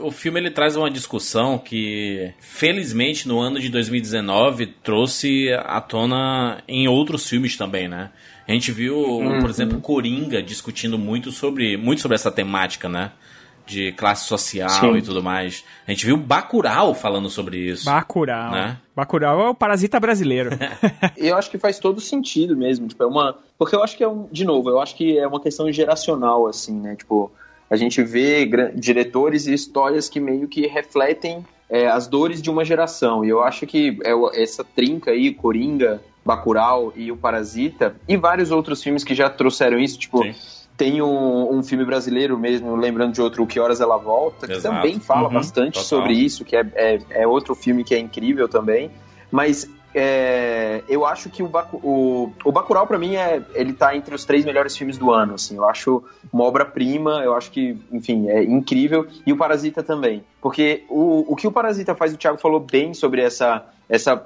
o, 0.00 0.06
o 0.06 0.10
filme 0.10 0.40
ele 0.40 0.50
traz 0.50 0.74
uma 0.74 0.90
discussão 0.90 1.56
que, 1.56 2.32
felizmente, 2.40 3.28
no 3.28 3.38
ano 3.38 3.60
de 3.60 3.68
2019 3.68 4.66
trouxe 4.82 5.52
à 5.52 5.80
tona 5.80 6.64
em 6.66 6.88
outros 6.88 7.28
filmes 7.28 7.56
também, 7.56 7.86
né? 7.86 8.10
A 8.48 8.52
gente 8.52 8.72
viu, 8.72 9.20
por 9.40 9.48
exemplo, 9.48 9.80
Coringa 9.80 10.42
discutindo 10.42 10.98
muito 10.98 11.30
sobre, 11.30 11.76
muito 11.76 12.00
sobre 12.00 12.16
essa 12.16 12.30
temática, 12.30 12.88
né? 12.88 13.12
De 13.66 13.92
classe 13.92 14.26
social 14.26 14.92
Sim. 14.92 14.96
e 14.96 15.02
tudo 15.02 15.22
mais. 15.22 15.64
A 15.86 15.90
gente 15.90 16.04
viu 16.04 16.16
Bacurau 16.16 16.94
falando 16.94 17.30
sobre 17.30 17.58
isso. 17.58 17.84
Bacurau. 17.84 18.50
Né? 18.50 18.76
Bacurau 18.94 19.40
é 19.40 19.48
o 19.50 19.54
parasita 19.54 19.98
brasileiro. 20.00 20.50
E 21.16 21.28
eu 21.28 21.36
acho 21.36 21.50
que 21.50 21.58
faz 21.58 21.78
todo 21.78 22.00
sentido 22.00 22.56
mesmo, 22.56 22.88
tipo, 22.88 23.02
é 23.02 23.06
uma, 23.06 23.36
porque 23.56 23.76
eu 23.76 23.82
acho 23.82 23.96
que 23.96 24.02
é 24.02 24.08
um, 24.08 24.26
de 24.32 24.44
novo, 24.44 24.70
eu 24.70 24.80
acho 24.80 24.96
que 24.96 25.16
é 25.18 25.26
uma 25.26 25.40
questão 25.40 25.70
geracional 25.70 26.48
assim, 26.48 26.72
né? 26.80 26.96
Tipo, 26.96 27.30
a 27.70 27.76
gente 27.76 28.02
vê 28.02 28.44
diretores 28.74 29.46
e 29.46 29.54
histórias 29.54 30.08
que 30.08 30.18
meio 30.18 30.48
que 30.48 30.66
refletem 30.66 31.44
é, 31.70 31.86
as 31.86 32.06
dores 32.06 32.42
de 32.42 32.50
uma 32.50 32.64
geração. 32.64 33.24
E 33.24 33.30
eu 33.30 33.42
acho 33.42 33.66
que 33.66 33.98
é 34.04 34.42
essa 34.42 34.62
trinca 34.62 35.10
aí, 35.10 35.32
Coringa, 35.32 36.02
Bacurau 36.24 36.92
e 36.94 37.10
o 37.10 37.16
Parasita 37.16 37.96
e 38.06 38.16
vários 38.16 38.50
outros 38.50 38.82
filmes 38.82 39.02
que 39.02 39.14
já 39.14 39.30
trouxeram 39.30 39.78
isso, 39.78 39.98
tipo, 39.98 40.22
Sim. 40.22 40.34
Tem 40.82 41.00
um, 41.00 41.58
um 41.58 41.62
filme 41.62 41.84
brasileiro 41.84 42.36
mesmo, 42.36 42.74
lembrando 42.74 43.12
de 43.12 43.22
outro, 43.22 43.44
O 43.44 43.46
Que 43.46 43.60
Horas 43.60 43.80
Ela 43.80 43.96
Volta, 43.96 44.48
que 44.48 44.54
Exato. 44.54 44.74
também 44.74 44.98
fala 44.98 45.28
Uhum, 45.28 45.34
bastante 45.34 45.74
total. 45.74 45.84
sobre 45.84 46.12
isso, 46.14 46.44
que 46.44 46.56
é, 46.56 46.66
é, 46.74 46.98
é 47.10 47.26
outro 47.26 47.54
filme 47.54 47.84
que 47.84 47.94
é 47.94 48.00
incrível 48.00 48.48
também. 48.48 48.90
Mas 49.30 49.70
é, 49.94 50.82
eu 50.88 51.06
acho 51.06 51.30
que 51.30 51.40
o, 51.40 51.46
Baku, 51.46 51.76
o, 51.76 52.32
o 52.44 52.50
Bacurau, 52.50 52.84
pra 52.84 52.98
mim, 52.98 53.14
é, 53.14 53.40
ele 53.54 53.72
tá 53.74 53.94
entre 53.94 54.12
os 54.12 54.24
três 54.24 54.44
melhores 54.44 54.76
filmes 54.76 54.98
do 54.98 55.12
ano, 55.12 55.34
assim. 55.34 55.54
Eu 55.54 55.68
acho 55.68 56.02
uma 56.32 56.42
obra-prima, 56.42 57.22
eu 57.22 57.32
acho 57.36 57.52
que, 57.52 57.78
enfim, 57.92 58.28
é 58.28 58.42
incrível. 58.42 59.06
E 59.24 59.32
o 59.32 59.36
Parasita 59.36 59.84
também. 59.84 60.24
Porque 60.40 60.82
o, 60.88 61.32
o 61.32 61.36
que 61.36 61.46
o 61.46 61.52
Parasita 61.52 61.94
faz, 61.94 62.12
o 62.12 62.16
Thiago 62.16 62.38
falou 62.38 62.58
bem 62.58 62.92
sobre 62.92 63.20
essa... 63.22 63.64
essa 63.88 64.20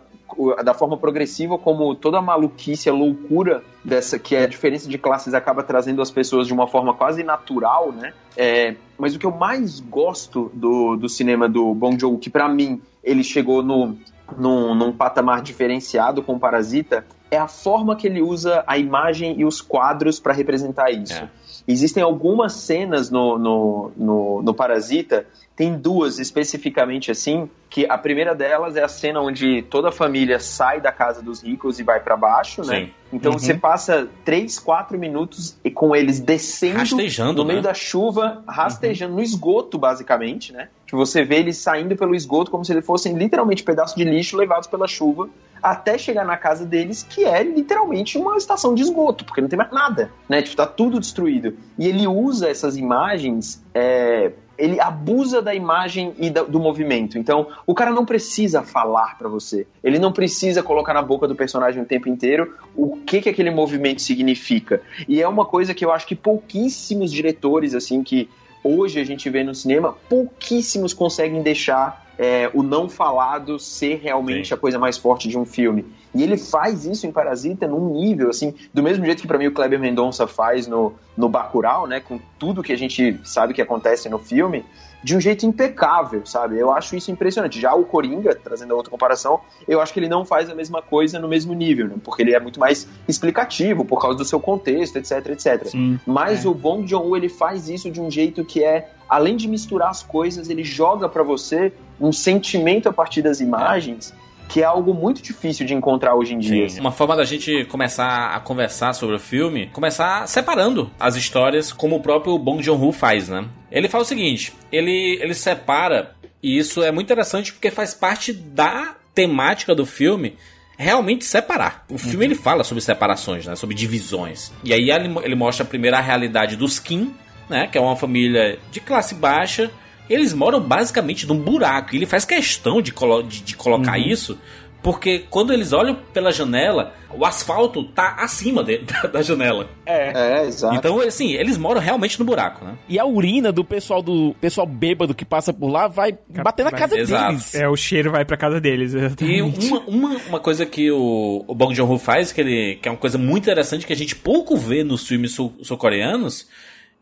da 0.64 0.74
forma 0.74 0.96
progressiva 0.96 1.56
como 1.56 1.94
toda 1.94 2.18
a 2.18 2.22
maluquice, 2.22 2.88
a 2.88 2.92
loucura 2.92 3.62
dessa 3.84 4.18
que 4.18 4.34
é 4.34 4.42
a 4.42 4.46
diferença 4.46 4.88
de 4.88 4.98
classes 4.98 5.34
acaba 5.34 5.62
trazendo 5.62 6.02
as 6.02 6.10
pessoas 6.10 6.46
de 6.46 6.52
uma 6.52 6.66
forma 6.66 6.92
quase 6.94 7.22
natural, 7.22 7.92
né? 7.92 8.12
É, 8.36 8.74
mas 8.98 9.14
o 9.14 9.18
que 9.18 9.26
eu 9.26 9.30
mais 9.30 9.80
gosto 9.80 10.50
do, 10.52 10.96
do 10.96 11.08
cinema 11.08 11.48
do 11.48 11.74
Bong 11.74 11.98
Joon, 11.98 12.18
que 12.18 12.28
pra 12.28 12.48
mim 12.48 12.82
ele 13.02 13.22
chegou 13.22 13.62
no, 13.62 13.96
num, 14.36 14.74
num 14.74 14.92
patamar 14.92 15.40
diferenciado 15.40 16.22
com 16.22 16.34
o 16.34 16.40
Parasita, 16.40 17.06
é 17.30 17.38
a 17.38 17.48
forma 17.48 17.96
que 17.96 18.06
ele 18.06 18.20
usa 18.20 18.64
a 18.66 18.78
imagem 18.78 19.40
e 19.40 19.44
os 19.44 19.60
quadros 19.60 20.20
pra 20.20 20.32
representar 20.32 20.90
isso. 20.90 21.14
É. 21.14 21.28
Existem 21.68 22.02
algumas 22.02 22.52
cenas 22.52 23.10
no, 23.10 23.38
no, 23.38 23.92
no, 23.96 24.42
no 24.42 24.54
Parasita, 24.54 25.26
tem 25.56 25.76
duas 25.78 26.18
especificamente 26.18 27.10
assim, 27.10 27.48
que 27.70 27.86
a 27.88 27.96
primeira 27.96 28.34
delas 28.34 28.76
é 28.76 28.84
a 28.84 28.88
cena 28.88 29.20
onde 29.22 29.62
toda 29.62 29.88
a 29.88 29.92
família 29.92 30.38
sai 30.38 30.80
da 30.82 30.92
casa 30.92 31.22
dos 31.22 31.42
ricos 31.42 31.80
e 31.80 31.82
vai 31.82 31.98
pra 31.98 32.14
baixo, 32.16 32.62
né? 32.62 32.80
Sim. 32.86 32.90
Então 33.12 33.32
Uhum. 33.32 33.38
você 33.38 33.54
passa 33.54 34.06
3, 34.24 34.58
4 34.58 34.98
minutos 34.98 35.56
e 35.64 35.70
com 35.70 35.96
eles 35.96 36.20
descendo 36.20 36.78
Rastejando, 36.78 37.38
no 37.42 37.44
meio 37.46 37.60
né? 37.60 37.68
da 37.68 37.72
chuva, 37.74 38.42
rastejando 38.46 39.14
no 39.14 39.22
esgoto, 39.22 39.78
basicamente, 39.78 40.52
né? 40.52 40.68
Que 40.86 40.94
você 40.94 41.24
vê 41.24 41.36
eles 41.36 41.56
saindo 41.56 41.96
pelo 41.96 42.14
esgoto 42.14 42.50
como 42.50 42.64
se 42.64 42.72
eles 42.72 42.84
fossem 42.84 43.14
literalmente 43.16 43.62
pedaços 43.62 43.96
de 43.96 44.04
lixo 44.04 44.36
levados 44.36 44.68
pela 44.68 44.86
chuva 44.86 45.28
até 45.62 45.96
chegar 45.96 46.24
na 46.24 46.36
casa 46.36 46.66
deles, 46.66 47.02
que 47.02 47.24
é 47.24 47.42
literalmente 47.42 48.18
uma 48.18 48.36
estação 48.36 48.74
de 48.74 48.82
esgoto, 48.82 49.24
porque 49.24 49.40
não 49.40 49.48
tem 49.48 49.56
mais 49.56 49.72
nada, 49.72 50.10
né? 50.28 50.42
Tipo, 50.42 50.54
tá 50.56 50.66
tudo 50.66 51.00
destruído. 51.00 51.56
E 51.78 51.88
ele 51.88 52.06
usa 52.06 52.48
essas 52.48 52.76
imagens, 52.76 53.64
é, 53.74 54.32
ele 54.58 54.80
abusa 54.80 55.42
da 55.42 55.54
imagem 55.54 56.14
e 56.18 56.30
do 56.30 56.58
movimento. 56.58 57.18
Então, 57.18 57.48
o 57.66 57.74
cara 57.74 57.90
não 57.90 58.04
precisa 58.04 58.62
falar 58.62 59.18
pra 59.18 59.28
você. 59.28 59.66
Ele 59.82 59.98
não 59.98 60.12
precisa 60.12 60.62
colocar 60.62 60.94
na 60.94 61.02
boca 61.02 61.28
do 61.28 61.34
personagem 61.34 61.82
o 61.82 61.86
tempo 61.86 62.08
inteiro 62.08 62.54
o 62.74 62.96
que 62.96 63.20
que 63.20 63.28
aquele 63.28 63.50
movimento 63.50 64.02
significa. 64.02 64.80
E 65.08 65.20
é 65.20 65.28
uma 65.28 65.44
coisa 65.44 65.74
que 65.74 65.84
eu 65.84 65.92
acho 65.92 66.06
que 66.06 66.14
pouquíssimos 66.14 67.12
diretores, 67.12 67.74
assim, 67.74 68.02
que 68.02 68.28
hoje 68.62 69.00
a 69.00 69.04
gente 69.04 69.28
vê 69.30 69.44
no 69.44 69.54
cinema, 69.54 69.96
pouquíssimos 70.08 70.92
conseguem 70.92 71.42
deixar 71.42 72.04
é, 72.18 72.50
o 72.54 72.62
não 72.62 72.88
falado 72.88 73.58
ser 73.58 74.00
realmente 74.02 74.48
Sim. 74.48 74.54
a 74.54 74.56
coisa 74.56 74.78
mais 74.78 74.96
forte 74.96 75.28
de 75.28 75.38
um 75.38 75.44
filme. 75.44 75.84
E 76.14 76.22
ele 76.22 76.36
faz 76.36 76.86
isso 76.86 77.06
em 77.06 77.12
Parasita 77.12 77.66
num 77.66 77.92
nível, 77.92 78.30
assim, 78.30 78.54
do 78.72 78.82
mesmo 78.82 79.04
jeito 79.04 79.20
que 79.20 79.28
pra 79.28 79.38
mim 79.38 79.48
o 79.48 79.52
Kleber 79.52 79.78
Mendonça 79.78 80.26
faz 80.26 80.66
no, 80.66 80.94
no 81.16 81.28
Bacurau, 81.28 81.86
né, 81.86 82.00
com 82.00 82.18
tudo 82.38 82.62
que 82.62 82.72
a 82.72 82.78
gente 82.78 83.20
sabe 83.24 83.52
que 83.52 83.60
acontece 83.60 84.08
no 84.08 84.18
filme, 84.18 84.64
de 85.04 85.14
um 85.14 85.20
jeito 85.20 85.46
impecável, 85.46 86.24
sabe? 86.24 86.58
Eu 86.58 86.72
acho 86.72 86.96
isso 86.96 87.10
impressionante. 87.10 87.60
Já 87.60 87.74
o 87.74 87.84
Coringa, 87.84 88.34
trazendo 88.34 88.72
a 88.72 88.76
outra 88.76 88.90
comparação, 88.90 89.40
eu 89.68 89.80
acho 89.80 89.92
que 89.92 90.00
ele 90.00 90.08
não 90.08 90.24
faz 90.24 90.48
a 90.50 90.54
mesma 90.54 90.80
coisa 90.82 91.18
no 91.18 91.28
mesmo 91.28 91.54
nível, 91.54 91.86
né? 91.86 91.94
Porque 92.02 92.22
ele 92.22 92.34
é 92.34 92.40
muito 92.40 92.58
mais 92.58 92.88
explicativo 93.06 93.84
por 93.84 94.00
causa 94.00 94.16
do 94.18 94.24
seu 94.24 94.40
contexto, 94.40 94.96
etc, 94.96 95.28
etc. 95.28 95.66
Sim. 95.66 96.00
Mas 96.06 96.44
É. 96.44 96.48
o 96.48 96.54
Bong 96.54 96.86
Joon-ho 96.88 97.16
ele 97.16 97.28
faz 97.28 97.68
isso 97.68 97.90
de 97.90 98.00
um 98.00 98.10
jeito 98.10 98.44
que 98.44 98.64
é, 98.64 98.90
além 99.08 99.36
de 99.36 99.46
misturar 99.46 99.90
as 99.90 100.02
coisas, 100.02 100.48
ele 100.48 100.64
joga 100.64 101.08
pra 101.08 101.22
você 101.22 101.72
um 102.00 102.10
sentimento 102.10 102.88
a 102.88 102.92
partir 102.92 103.22
das 103.22 103.40
imagens, 103.40 104.12
que 104.48 104.62
é 104.62 104.64
algo 104.64 104.94
muito 104.94 105.22
difícil 105.22 105.66
de 105.66 105.74
encontrar 105.74 106.14
hoje 106.14 106.34
em 106.34 106.38
dia. 106.38 106.68
Sim. 106.68 106.80
Uma 106.80 106.92
forma 106.92 107.16
da 107.16 107.24
gente 107.24 107.64
começar 107.66 108.34
a 108.34 108.40
conversar 108.40 108.92
sobre 108.92 109.16
o 109.16 109.20
filme, 109.20 109.68
começar 109.72 110.26
separando 110.26 110.90
as 110.98 111.16
histórias, 111.16 111.72
como 111.72 111.96
o 111.96 112.00
próprio 112.00 112.38
Bong 112.38 112.62
Joon-ho 112.62 112.92
faz, 112.92 113.28
né? 113.28 113.44
Ele 113.70 113.88
fala 113.88 114.04
o 114.04 114.06
seguinte, 114.06 114.52
ele, 114.70 115.18
ele 115.20 115.34
separa, 115.34 116.14
e 116.42 116.58
isso 116.58 116.82
é 116.82 116.90
muito 116.90 117.06
interessante 117.06 117.52
porque 117.52 117.70
faz 117.70 117.92
parte 117.92 118.32
da 118.32 118.94
temática 119.14 119.74
do 119.74 119.86
filme, 119.86 120.36
realmente 120.78 121.24
separar. 121.24 121.84
O 121.90 121.98
filme 121.98 122.24
ele 122.24 122.34
fala 122.34 122.62
sobre 122.62 122.82
separações, 122.82 123.46
né? 123.46 123.56
Sobre 123.56 123.74
divisões. 123.74 124.52
E 124.62 124.72
aí 124.72 124.90
ele, 124.90 125.12
ele 125.22 125.34
mostra 125.34 125.64
primeiro 125.64 125.96
a 125.96 126.00
realidade 126.00 126.54
dos 126.54 126.78
Kim, 126.78 127.14
né? 127.48 127.66
Que 127.66 127.78
é 127.78 127.80
uma 127.80 127.96
família 127.96 128.58
de 128.70 128.80
classe 128.80 129.14
baixa. 129.14 129.70
Eles 130.08 130.32
moram 130.32 130.60
basicamente 130.60 131.26
num 131.26 131.38
buraco. 131.38 131.94
E 131.94 131.98
ele 131.98 132.06
faz 132.06 132.24
questão 132.24 132.80
de, 132.80 132.92
colo 132.92 133.22
de, 133.22 133.42
de 133.42 133.56
colocar 133.56 133.98
isso 133.98 134.38
Porque 134.82 135.24
quando 135.28 135.52
eles 135.52 135.72
olham 135.72 135.96
pela 136.12 136.30
janela, 136.30 136.94
o 137.10 137.24
asfalto 137.24 137.82
tá 137.82 138.14
acima 138.20 138.62
de, 138.62 138.78
da, 138.86 139.08
da, 139.08 139.22
janela. 139.22 139.68
É. 139.84 140.12
É, 140.42 140.46
exato. 140.46 140.76
Então, 140.76 141.00
assim, 141.00 141.32
eles 141.32 141.58
moram 141.58 141.80
realmente 141.80 142.16
no 142.20 142.24
buraco, 142.24 142.64
né? 142.64 142.76
E 142.88 142.96
a 142.96 143.04
urina 143.04 143.50
do 143.50 143.64
pessoal 143.64 144.00
do 144.00 144.32
pessoal 144.40 144.64
bêbado 144.64 145.12
que 145.12 145.24
passa 145.24 145.52
por 145.52 145.68
lá 145.68 145.88
vai 145.88 146.16
bater 146.28 146.64
na 146.64 146.70
casa 146.70 146.96
Exato. 146.96 147.30
deles. 147.32 147.54
É, 147.56 147.68
o 147.68 147.74
cheiro 147.74 148.12
vai 148.12 148.24
pra 148.24 148.36
casa 148.36 148.60
deles. 148.60 148.94
E 148.94 148.98
Exatamente. 148.98 149.66
uma, 149.66 149.80
uma, 149.88 150.16
uma 150.28 150.40
coisa 150.40 150.64
que 150.64 150.88
o, 150.92 151.44
o 151.48 151.54
Bong 151.54 151.74
Joon-ho 151.74 151.98
faz, 151.98 152.30
que, 152.30 152.40
ele, 152.40 152.78
que 152.80 152.88
é 152.88 152.92
uma 152.92 152.98
coisa 152.98 153.18
muito 153.18 153.42
interessante 153.42 153.84
que 153.84 153.92
a 153.92 153.96
gente 153.96 154.14
pouco 154.14 154.56
vê 154.56 154.84
nos 154.84 155.04
filmes 155.08 155.32
sul- 155.32 155.54
sul-coreanos, 155.62 156.46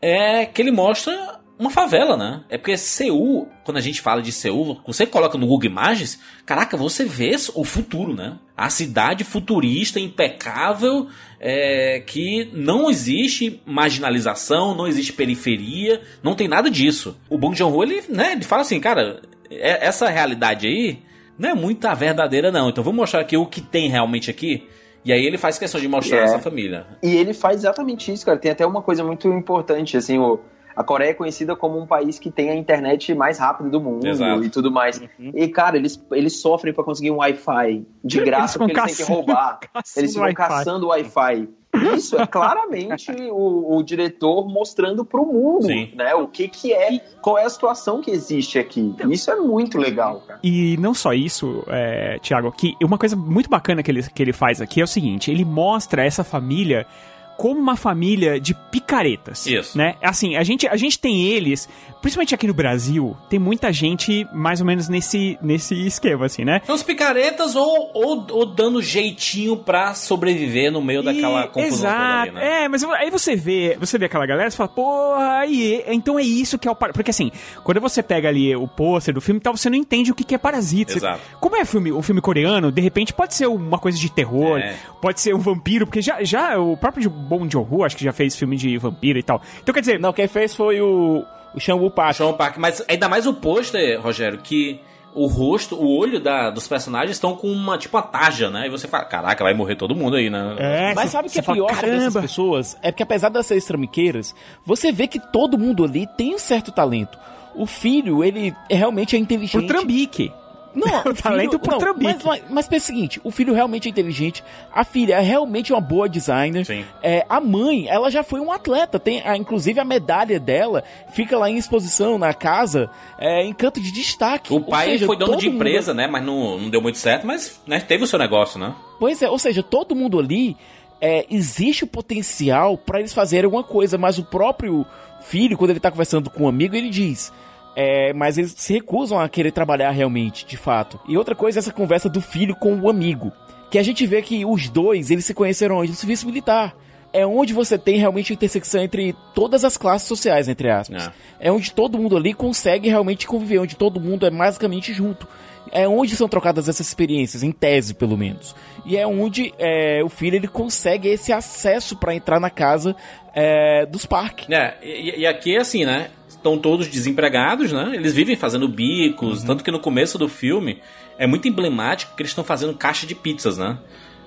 é 0.00 0.46
que 0.46 0.62
ele 0.62 0.70
mostra 0.70 1.12
uma 1.58 1.70
favela, 1.70 2.16
né? 2.16 2.42
É 2.48 2.58
porque 2.58 2.76
Seul, 2.76 3.48
quando 3.64 3.76
a 3.76 3.80
gente 3.80 4.00
fala 4.00 4.20
de 4.20 4.32
Seul, 4.32 4.80
você 4.86 5.06
coloca 5.06 5.38
no 5.38 5.46
Google 5.46 5.70
Imagens, 5.70 6.20
caraca, 6.44 6.76
você 6.76 7.04
vê 7.04 7.36
o 7.54 7.64
futuro, 7.64 8.12
né? 8.14 8.38
A 8.56 8.68
cidade 8.70 9.22
futurista, 9.24 9.98
impecável, 10.00 11.08
é, 11.40 12.02
que 12.06 12.50
não 12.52 12.90
existe 12.90 13.60
marginalização, 13.66 14.74
não 14.74 14.86
existe 14.86 15.12
periferia, 15.12 16.00
não 16.22 16.34
tem 16.34 16.48
nada 16.48 16.70
disso. 16.70 17.16
O 17.28 17.38
Bong 17.38 17.56
Joon-ho, 17.56 17.82
ele, 17.82 18.02
né, 18.08 18.32
ele 18.32 18.44
fala 18.44 18.62
assim, 18.62 18.80
cara, 18.80 19.20
é- 19.50 19.86
essa 19.86 20.08
realidade 20.08 20.66
aí 20.66 20.98
não 21.38 21.50
é 21.50 21.54
muito 21.54 21.84
a 21.86 21.94
verdadeira 21.94 22.50
não, 22.52 22.68
então 22.68 22.82
vamos 22.84 22.98
mostrar 22.98 23.20
aqui 23.20 23.36
o 23.36 23.46
que 23.46 23.60
tem 23.60 23.88
realmente 23.88 24.30
aqui. 24.30 24.68
E 25.04 25.12
aí 25.12 25.24
ele 25.26 25.36
faz 25.36 25.58
questão 25.58 25.80
de 25.80 25.86
mostrar 25.86 26.18
É. 26.18 26.24
essa 26.24 26.38
família. 26.38 26.86
E 27.02 27.14
ele 27.14 27.34
faz 27.34 27.58
exatamente 27.58 28.10
isso, 28.10 28.24
cara. 28.24 28.38
Tem 28.38 28.50
até 28.50 28.64
uma 28.64 28.80
coisa 28.80 29.04
muito 29.04 29.28
importante, 29.28 29.98
assim, 29.98 30.18
o, 30.18 30.40
a 30.76 30.82
Coreia 30.82 31.10
é 31.10 31.14
conhecida 31.14 31.54
como 31.54 31.78
um 31.78 31.86
país 31.86 32.18
que 32.18 32.30
tem 32.30 32.50
a 32.50 32.54
internet 32.54 33.14
mais 33.14 33.38
rápida 33.38 33.68
do 33.68 33.80
mundo 33.80 34.06
Exato. 34.06 34.44
e 34.44 34.50
tudo 34.50 34.70
mais. 34.70 35.00
E, 35.18 35.48
cara, 35.48 35.76
eles, 35.76 36.02
eles 36.12 36.40
sofrem 36.40 36.72
pra 36.72 36.84
conseguir 36.84 37.10
um 37.10 37.16
Wi-Fi 37.16 37.86
de 38.02 38.20
graça 38.20 38.54
ficam 38.54 38.66
porque 38.66 38.80
eles 38.80 38.96
têm 38.96 39.06
que 39.06 39.12
roubar. 39.12 39.60
Eles 39.96 40.10
ficam 40.12 40.24
Wi-Fi. 40.24 40.34
caçando 40.36 40.86
Wi-Fi. 40.88 41.48
Isso 41.96 42.18
é 42.18 42.26
claramente 42.26 43.10
o, 43.30 43.76
o 43.76 43.82
diretor 43.82 44.48
mostrando 44.48 45.04
pro 45.04 45.24
mundo, 45.26 45.66
Sim. 45.66 45.92
né? 45.94 46.14
O 46.14 46.28
que 46.28 46.48
que 46.48 46.72
é, 46.72 47.00
qual 47.20 47.38
é 47.38 47.44
a 47.44 47.50
situação 47.50 48.00
que 48.00 48.10
existe 48.10 48.58
aqui. 48.58 48.94
Isso 49.10 49.30
é 49.30 49.36
muito 49.36 49.78
legal, 49.78 50.20
cara. 50.26 50.40
E 50.42 50.76
não 50.76 50.94
só 50.94 51.12
isso, 51.12 51.64
é, 51.68 52.18
Thiago, 52.20 52.52
que 52.52 52.74
uma 52.82 52.98
coisa 52.98 53.16
muito 53.16 53.50
bacana 53.50 53.82
que 53.82 53.90
ele, 53.90 54.02
que 54.02 54.22
ele 54.22 54.32
faz 54.32 54.60
aqui 54.60 54.80
é 54.80 54.84
o 54.84 54.88
seguinte: 54.88 55.30
ele 55.30 55.44
mostra 55.44 56.04
essa 56.04 56.22
família 56.22 56.86
como 57.36 57.60
uma 57.60 57.76
família 57.76 58.38
de 58.40 58.54
picaretas. 58.54 59.46
Isso. 59.46 59.76
Né? 59.76 59.94
Assim, 60.02 60.36
a 60.36 60.42
gente, 60.44 60.66
a 60.68 60.76
gente 60.76 60.98
tem 60.98 61.24
eles, 61.26 61.68
principalmente 62.02 62.34
aqui 62.34 62.46
no 62.46 62.54
Brasil, 62.54 63.16
tem 63.28 63.38
muita 63.38 63.72
gente 63.72 64.26
mais 64.32 64.60
ou 64.60 64.66
menos 64.66 64.88
nesse, 64.88 65.38
nesse 65.42 65.74
esquema, 65.86 66.26
assim, 66.26 66.44
né? 66.44 66.60
São 66.64 66.74
os 66.74 66.82
picaretas 66.82 67.54
ou, 67.56 67.90
ou, 67.94 68.26
ou 68.30 68.46
dando 68.46 68.80
jeitinho 68.82 69.56
pra 69.56 69.94
sobreviver 69.94 70.70
no 70.70 70.82
meio 70.82 71.02
daquela 71.02 71.44
E- 71.44 71.48
confusão 71.48 71.90
Exato. 71.90 72.22
ali, 72.22 72.30
né? 72.32 72.64
É, 72.64 72.68
mas 72.68 72.84
aí 72.84 73.10
você 73.10 73.34
vê, 73.34 73.76
você 73.78 73.98
vê 73.98 74.06
aquela 74.06 74.26
galera 74.26 74.48
e 74.48 74.52
fala, 74.52 74.68
porra, 74.68 75.38
aí, 75.38 75.82
então 75.88 76.18
é 76.18 76.22
isso 76.22 76.58
que 76.58 76.68
é 76.68 76.70
o 76.70 76.74
par... 76.74 76.92
Porque 76.92 77.10
assim, 77.10 77.30
quando 77.62 77.80
você 77.80 78.02
pega 78.02 78.28
ali 78.28 78.54
o 78.54 78.68
pôster 78.68 79.12
do 79.14 79.20
filme 79.20 79.38
e 79.38 79.42
tal, 79.42 79.56
você 79.56 79.68
não 79.70 79.76
entende 79.76 80.10
o 80.10 80.14
que 80.14 80.24
que 80.24 80.34
é 80.34 80.38
parasita. 80.38 80.92
Você- 80.92 80.98
Exato. 80.98 81.20
Como 81.40 81.56
é 81.56 81.64
filme, 81.64 81.92
um 81.92 82.02
filme 82.02 82.20
coreano, 82.20 82.70
de 82.70 82.80
repente 82.80 83.12
pode 83.12 83.34
ser 83.34 83.46
uma 83.46 83.78
coisa 83.78 83.98
de 83.98 84.10
terror, 84.10 84.58
É. 84.58 84.76
pode 85.00 85.20
ser 85.20 85.34
um 85.34 85.38
vampiro, 85.40 85.86
porque 85.86 86.00
já, 86.02 86.22
já 86.22 86.58
o 86.58 86.76
próprio 86.76 87.10
Bong 87.24 87.48
Joon-ho, 87.50 87.84
acho 87.84 87.96
que 87.96 88.04
já 88.04 88.12
fez 88.12 88.36
filme 88.36 88.56
de 88.56 88.76
vampiro 88.78 89.18
e 89.18 89.22
tal. 89.22 89.40
Então 89.62 89.74
quer 89.74 89.80
dizer, 89.80 89.98
Não, 89.98 90.12
quem 90.12 90.28
fez 90.28 90.54
foi 90.54 90.80
o, 90.80 91.24
o 91.54 91.60
Shang-Wu 91.60 91.90
Park. 91.90 92.14
Sean 92.16 92.32
Park, 92.34 92.56
mas 92.58 92.84
ainda 92.88 93.08
mais 93.08 93.26
o 93.26 93.34
pôster, 93.34 94.00
Rogério, 94.00 94.38
que 94.38 94.80
o 95.16 95.26
rosto, 95.26 95.76
o 95.76 95.96
olho 95.96 96.18
da, 96.18 96.50
dos 96.50 96.66
personagens 96.66 97.12
estão 97.16 97.36
com 97.36 97.46
uma, 97.46 97.78
tipo, 97.78 97.96
uma 97.96 98.02
tarja, 98.02 98.50
né? 98.50 98.66
E 98.66 98.68
você 98.70 98.88
fala, 98.88 99.04
caraca, 99.04 99.44
vai 99.44 99.54
morrer 99.54 99.76
todo 99.76 99.94
mundo 99.94 100.16
aí, 100.16 100.28
né? 100.28 100.56
é, 100.58 100.92
Mas 100.94 101.10
sabe 101.10 101.28
o 101.28 101.30
que 101.30 101.38
é 101.38 101.42
fala, 101.42 101.56
pior 101.58 101.68
sobre 101.72 101.90
essas 101.90 101.98
caramba. 102.02 102.20
pessoas? 102.22 102.76
É 102.82 102.90
que 102.90 103.00
apesar 103.00 103.28
de 103.28 103.40
serem 103.44 103.62
trambiqueiras, 103.62 104.34
você 104.66 104.90
vê 104.90 105.06
que 105.06 105.20
todo 105.20 105.56
mundo 105.56 105.84
ali 105.84 106.04
tem 106.16 106.34
um 106.34 106.38
certo 106.38 106.72
talento. 106.72 107.16
O 107.54 107.64
filho, 107.64 108.24
ele 108.24 108.52
é- 108.68 108.74
realmente 108.74 109.14
é 109.14 109.18
inteligente. 109.20 109.60
Por 109.60 109.68
trambique. 109.68 110.32
Não, 110.74 111.00
O 111.10 111.14
talento 111.14 111.58
por 111.58 111.70
não, 111.72 111.78
trambique. 111.78 112.04
mas, 112.04 112.22
mas, 112.24 112.42
mas 112.50 112.68
pensa 112.68 112.84
o 112.84 112.86
seguinte, 112.86 113.20
o 113.22 113.30
filho 113.30 113.54
realmente 113.54 113.86
é 113.88 113.90
inteligente, 113.90 114.42
a 114.72 114.84
filha 114.84 115.14
é 115.14 115.20
realmente 115.20 115.72
uma 115.72 115.80
boa 115.80 116.08
designer, 116.08 116.64
Sim. 116.66 116.84
é, 117.02 117.24
a 117.28 117.40
mãe, 117.40 117.86
ela 117.88 118.10
já 118.10 118.22
foi 118.22 118.40
um 118.40 118.50
atleta, 118.50 118.98
tem 118.98 119.22
a- 119.24 119.36
inclusive 119.36 119.78
a 119.78 119.84
medalha 119.84 120.40
dela 120.40 120.82
fica 121.12 121.38
lá 121.38 121.48
em 121.48 121.56
exposição 121.56 122.18
na 122.18 122.34
casa, 122.34 122.90
é, 123.18 123.44
em 123.44 123.52
canto 123.52 123.80
de 123.80 123.92
destaque. 123.92 124.52
O 124.52 124.60
pai 124.60 124.86
seja, 124.90 125.06
foi 125.06 125.16
dono 125.16 125.36
de 125.36 125.46
mundo- 125.46 125.56
empresa, 125.56 125.94
né? 125.94 126.06
Mas 126.06 126.24
não, 126.24 126.58
não 126.58 126.68
deu 126.70 126.80
muito 126.82 126.98
certo, 126.98 127.26
mas 127.26 127.60
né, 127.66 127.78
teve 127.80 128.04
o 128.04 128.06
seu 128.06 128.18
negócio, 128.18 128.58
né? 128.58 128.74
Pois 128.98 129.22
é, 129.22 129.28
ou 129.30 129.38
seja, 129.38 129.62
todo 129.62 129.94
mundo 129.94 130.18
ali 130.18 130.56
é, 131.00 131.26
existe 131.30 131.84
o 131.84 131.86
potencial 131.86 132.76
pra 132.78 132.98
eles 132.98 133.12
fazerem 133.12 133.44
alguma 133.44 133.62
coisa, 133.64 133.96
mas 133.98 134.18
o 134.18 134.24
próprio 134.24 134.84
filho, 135.20 135.56
quando 135.56 135.70
ele 135.70 135.80
tá 135.80 135.90
conversando 135.90 136.30
com 136.30 136.44
um 136.44 136.48
amigo, 136.48 136.74
ele 136.74 136.90
diz. 136.90 137.32
É, 137.76 138.12
mas 138.12 138.38
eles 138.38 138.54
se 138.56 138.72
recusam 138.72 139.18
a 139.18 139.28
querer 139.28 139.50
trabalhar 139.50 139.90
realmente, 139.90 140.46
de 140.46 140.56
fato. 140.56 141.00
E 141.08 141.16
outra 141.16 141.34
coisa 141.34 141.58
é 141.58 141.60
essa 141.60 141.72
conversa 141.72 142.08
do 142.08 142.20
filho 142.20 142.54
com 142.54 142.78
o 142.78 142.88
amigo. 142.88 143.32
Que 143.70 143.78
a 143.78 143.82
gente 143.82 144.06
vê 144.06 144.22
que 144.22 144.44
os 144.44 144.68
dois, 144.68 145.10
eles 145.10 145.24
se 145.24 145.34
conheceram 145.34 145.78
onde? 145.78 145.90
No 145.90 145.96
serviço 145.96 146.26
militar. 146.26 146.76
É 147.12 147.24
onde 147.24 147.52
você 147.52 147.78
tem 147.78 147.96
realmente 147.96 148.32
a 148.32 148.34
intersecção 148.34 148.82
entre 148.82 149.14
todas 149.34 149.64
as 149.64 149.76
classes 149.76 150.06
sociais, 150.06 150.48
entre 150.48 150.68
aspas. 150.70 151.10
É, 151.38 151.50
onde 151.50 151.72
todo 151.72 151.98
mundo 151.98 152.16
ali 152.16 152.34
consegue 152.34 152.88
realmente 152.88 153.26
conviver, 153.26 153.58
onde 153.58 153.76
todo 153.76 154.00
mundo 154.00 154.26
é 154.26 154.30
basicamente 154.30 154.92
junto. 154.92 155.26
É 155.70 155.88
onde 155.88 156.14
são 156.14 156.28
trocadas 156.28 156.68
essas 156.68 156.86
experiências, 156.86 157.42
em 157.42 157.50
tese 157.50 157.94
pelo 157.94 158.16
menos. 158.16 158.54
E 158.84 158.96
é 158.96 159.06
onde 159.06 159.52
é, 159.58 160.02
o 160.04 160.08
filho 160.08 160.36
ele 160.36 160.48
consegue 160.48 161.08
esse 161.08 161.32
acesso 161.32 161.96
pra 161.96 162.14
entrar 162.14 162.38
na 162.38 162.50
casa 162.50 162.94
é, 163.34 163.86
dos 163.86 164.06
parques. 164.06 164.48
É, 164.50 164.76
e, 164.82 165.20
e 165.20 165.26
aqui 165.26 165.56
é 165.56 165.60
assim, 165.60 165.84
né? 165.84 166.10
Estão 166.44 166.58
todos 166.58 166.88
desempregados, 166.88 167.72
né? 167.72 167.92
Eles 167.94 168.12
vivem 168.12 168.36
fazendo 168.36 168.68
bicos, 168.68 169.40
Uhum. 169.40 169.46
tanto 169.46 169.64
que 169.64 169.70
no 169.70 169.80
começo 169.80 170.18
do 170.18 170.28
filme 170.28 170.78
é 171.18 171.26
muito 171.26 171.48
emblemático 171.48 172.14
que 172.14 172.20
eles 172.20 172.32
estão 172.32 172.44
fazendo 172.44 172.74
caixa 172.74 173.06
de 173.06 173.14
pizzas, 173.14 173.56
né? 173.56 173.78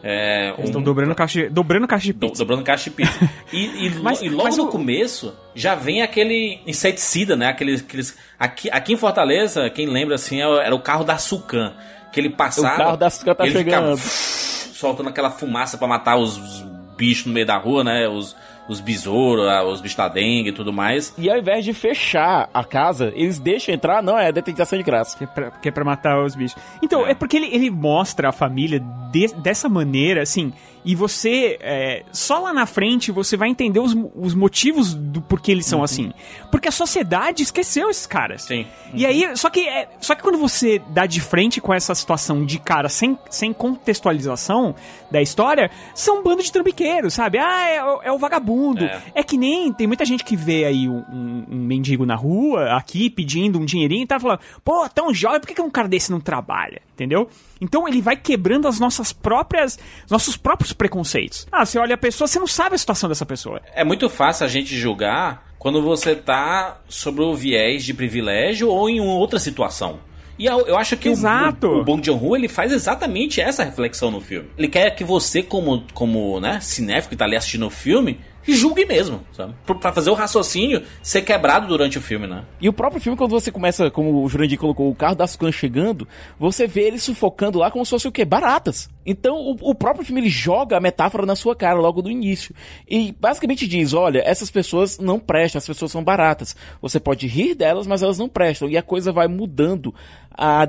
É, 0.01 0.49
Eles 0.57 0.65
estão 0.65 0.81
um- 0.81 0.83
dobrando 0.83 1.13
caixa, 1.13 1.41
de- 1.43 1.49
dobrando 1.49 1.87
caixa 1.87 2.05
de 2.05 2.13
do- 2.13 2.27
pizza. 2.27 2.43
dobrando 2.43 2.63
caixa 2.63 2.85
de 2.89 2.95
pizza. 2.95 3.29
E, 3.53 3.85
e 3.85 3.89
Mas- 4.01 4.21
e 4.23 4.29
logo 4.29 4.45
mas 4.45 4.57
no 4.57 4.63
o- 4.63 4.67
começo 4.69 5.31
já 5.53 5.75
vem 5.75 6.01
aquele 6.01 6.59
inseticida, 6.65 7.35
né? 7.35 7.49
Aqueles, 7.49 7.81
aqueles, 7.81 8.17
aqui, 8.39 8.67
aqui 8.71 8.93
em 8.93 8.97
Fortaleza, 8.97 9.69
quem 9.69 9.85
lembra 9.85 10.15
assim, 10.15 10.41
é 10.41 10.45
era 10.65 10.73
o 10.73 10.79
carro 10.79 11.03
da 11.03 11.19
Sucan. 11.19 11.73
Que 12.11 12.19
ele 12.19 12.31
passava. 12.31 12.73
O 12.73 12.77
carro 12.77 12.97
da 12.97 13.09
Sucan 13.11 13.35
tá 13.35 13.45
ele 13.45 13.59
ficava 13.59 13.95
chegando. 13.95 13.97
soltando 14.73 15.09
aquela 15.09 15.29
fumaça 15.29 15.77
pra 15.77 15.87
matar 15.87 16.17
os, 16.17 16.35
os 16.37 16.65
bichos 16.97 17.27
no 17.27 17.33
meio 17.33 17.45
da 17.45 17.57
rua, 17.57 17.83
né? 17.83 18.07
Os, 18.07 18.35
os 18.67 18.79
besouros, 18.81 19.47
ah, 19.47 19.63
os 19.63 19.79
bichos 19.81 19.97
da 19.97 20.07
dengue 20.07 20.49
e 20.49 20.51
tudo 20.51 20.73
mais. 20.73 21.13
E 21.17 21.29
ao 21.29 21.37
invés 21.37 21.63
de 21.63 21.73
fechar 21.73 22.49
a 22.53 22.63
casa, 22.63 23.11
eles 23.15 23.39
deixam 23.39 23.73
entrar, 23.73 24.01
não, 24.03 24.17
é 24.17 24.31
detetização 24.31 24.77
de 24.77 24.83
graça. 24.83 25.17
Que 25.17 25.23
é, 25.23 25.27
pra, 25.27 25.51
que 25.51 25.69
é 25.69 25.71
pra 25.71 25.83
matar 25.85 26.23
os 26.23 26.35
bichos. 26.35 26.61
Então, 26.81 27.05
é, 27.05 27.11
É. 27.11 27.15
porque 27.15 27.37
ele, 27.37 27.47
ele 27.53 27.69
mostra 27.71 28.29
a 28.29 28.31
família 28.31 28.79
de- 29.11 29.33
dessa 29.35 29.69
maneira, 29.69 30.21
assim, 30.21 30.51
e 30.89 30.95
você, 30.95 31.57
é, 31.59 32.03
só 32.13 32.39
lá 32.39 32.53
na 32.53 32.65
frente, 32.65 33.11
você 33.11 33.35
vai 33.35 33.49
entender 33.49 33.79
os, 33.79 33.93
os 34.15 34.33
motivos 34.33 34.93
do 34.93 35.21
porquê 35.21 35.51
eles 35.51 35.65
são 35.65 35.83
assim. 35.83 36.13
Porque 36.49 36.69
a 36.69 36.71
sociedade 36.71 37.43
esqueceu 37.43 37.89
esses 37.89 38.07
caras. 38.07 38.43
Sim. 38.43 38.65
E 38.93 39.05
aí, 39.05 39.35
só 39.35 39.49
que, 39.49 39.67
é, 39.67 39.89
só 39.99 40.15
que 40.15 40.23
quando 40.23 40.37
você 40.37 40.81
dá 40.91 41.05
de 41.05 41.19
frente 41.19 41.59
com 41.59 41.73
essa 41.73 41.93
situação 41.93 42.45
de 42.45 42.57
cara, 42.57 42.87
sem, 42.87 43.19
sem 43.29 43.51
contextualização 43.51 44.73
da 45.11 45.21
história, 45.21 45.69
são 45.93 46.19
um 46.19 46.23
bando 46.23 46.41
de 46.41 46.51
trambiqueiros, 46.51 47.13
sabe? 47.13 47.37
Ah, 47.37 47.67
é, 47.69 47.83
o- 47.83 48.01
é 48.03 48.11
o 48.11 48.17
vagabundo. 48.17 48.85
É. 48.85 49.01
É. 49.15 49.23
que 49.23 49.37
nem 49.37 49.73
tem 49.73 49.87
muita 49.87 50.05
gente 50.05 50.23
que 50.23 50.37
vê 50.37 50.63
aí 50.65 50.87
um, 50.87 51.03
um- 51.11 51.45
um 51.51 51.57
mendigo 51.57 52.05
na 52.05 52.15
rua, 52.15 52.75
aqui, 52.77 53.09
pedindo 53.09 53.59
um 53.59 53.65
dinheirinho 53.65 54.03
e 54.03 54.07
tá 54.07 54.19
falando, 54.19 54.39
pô, 54.63 54.87
tão 54.89 55.13
jovem, 55.13 55.39
por 55.41 55.47
que, 55.47 55.53
que 55.53 55.61
um 55.61 55.69
cara 55.69 55.87
desse 55.87 56.11
não 56.11 56.19
trabalha? 56.21 56.81
Entendeu? 56.97 57.29
Então 57.61 57.87
ele 57.87 58.01
vai 58.01 58.15
quebrando 58.17 58.67
as 58.67 58.79
nossas 58.79 59.13
próprias, 59.13 59.77
nossos 60.09 60.35
próprios 60.35 60.73
preconceitos. 60.73 61.45
Ah, 61.51 61.63
você 61.63 61.77
olha 61.77 61.93
a 61.93 61.97
pessoa, 61.97 62.27
você 62.27 62.39
não 62.39 62.47
sabe 62.47 62.73
a 62.73 62.77
situação 62.79 63.07
dessa 63.07 63.23
pessoa. 63.23 63.61
É 63.75 63.83
muito 63.83 64.09
fácil 64.09 64.47
a 64.47 64.49
gente 64.49 64.75
julgar 64.75 65.45
quando 65.59 65.79
você 65.79 66.15
tá 66.15 66.81
sobre 66.89 67.21
o 67.23 67.35
viés 67.35 67.85
de 67.85 67.93
privilégio 67.93 68.67
ou 68.67 68.89
em 68.89 68.99
outra 68.99 69.37
situação. 69.37 69.99
E 70.39 70.47
eu, 70.47 70.75
acho 70.75 70.97
que 70.97 71.07
o- 71.07 71.11
Exato. 71.11 71.67
o, 71.67 71.81
o 71.81 71.83
Bong 71.83 72.03
Joon-ho 72.03 72.35
ele 72.35 72.47
faz 72.47 72.71
exatamente 72.71 73.39
essa 73.39 73.63
reflexão 73.63 74.09
no 74.09 74.19
filme. 74.19 74.49
Ele 74.57 74.67
quer 74.67 74.89
que 74.95 75.03
você, 75.03 75.43
como, 75.43 75.83
como 75.93 76.39
né, 76.39 76.59
cinéfico 76.61 77.09
que 77.11 77.15
tá 77.15 77.25
ali 77.25 77.35
assistindo 77.35 77.67
o 77.67 77.71
filme, 77.71 78.19
julgue 78.43 78.85
mesmo, 78.85 79.21
sabe? 79.33 79.53
Pra- 79.65 79.91
fazer 79.91 80.09
o 80.09 80.13
raciocínio 80.13 80.83
ser 81.01 81.21
quebrado 81.21 81.67
durante 81.67 81.97
o 81.97 82.01
filme, 82.01 82.27
né? 82.27 82.43
E 82.61 82.69
o 82.69 82.73
próprio 82.73 83.01
filme, 83.01 83.17
quando 83.17 83.31
você 83.31 83.51
começa, 83.51 83.91
como 83.91 84.23
o 84.23 84.29
Jurandir 84.29 84.57
colocou, 84.57 84.89
o 84.89 84.95
carro 84.95 85.15
da 85.15 85.27
Sucan 85.27 85.51
chegando, 85.51 86.07
você 86.39 86.67
vê 86.67 86.81
ele 86.83 86.99
sufocando 86.99 87.59
lá 87.59 87.69
como 87.69 87.85
se 87.85 87.91
fosse 87.91 88.07
o 88.07 88.11
quê? 88.11 88.23
Baratas. 88.23 88.89
Então, 89.05 89.35
o, 89.35 89.71
o 89.71 89.75
próprio 89.75 90.05
filme, 90.05 90.21
ele 90.21 90.29
joga 90.29 90.77
a 90.77 90.81
metáfora 90.81 91.25
na 91.25 91.35
sua 91.35 91.55
cara 91.55 91.79
logo 91.79 92.01
do 92.01 92.11
início. 92.11 92.53
E 92.87 93.13
basicamente 93.19 93.67
diz, 93.67 93.93
olha, 93.93 94.21
essas 94.25 94.51
pessoas 94.51 94.97
não 94.99 95.19
prestam, 95.19 95.59
as 95.59 95.67
pessoas 95.67 95.91
são 95.91 96.03
baratas. 96.03 96.55
Você 96.81 96.99
pode 96.99 97.27
rir 97.27 97.55
delas, 97.55 97.87
mas 97.87 98.01
elas 98.01 98.17
não 98.17 98.29
prestam. 98.29 98.69
E 98.69 98.77
a 98.77 98.81
coisa 98.81 99.11
vai 99.11 99.27
mudando 99.27 99.93
à 100.31 100.67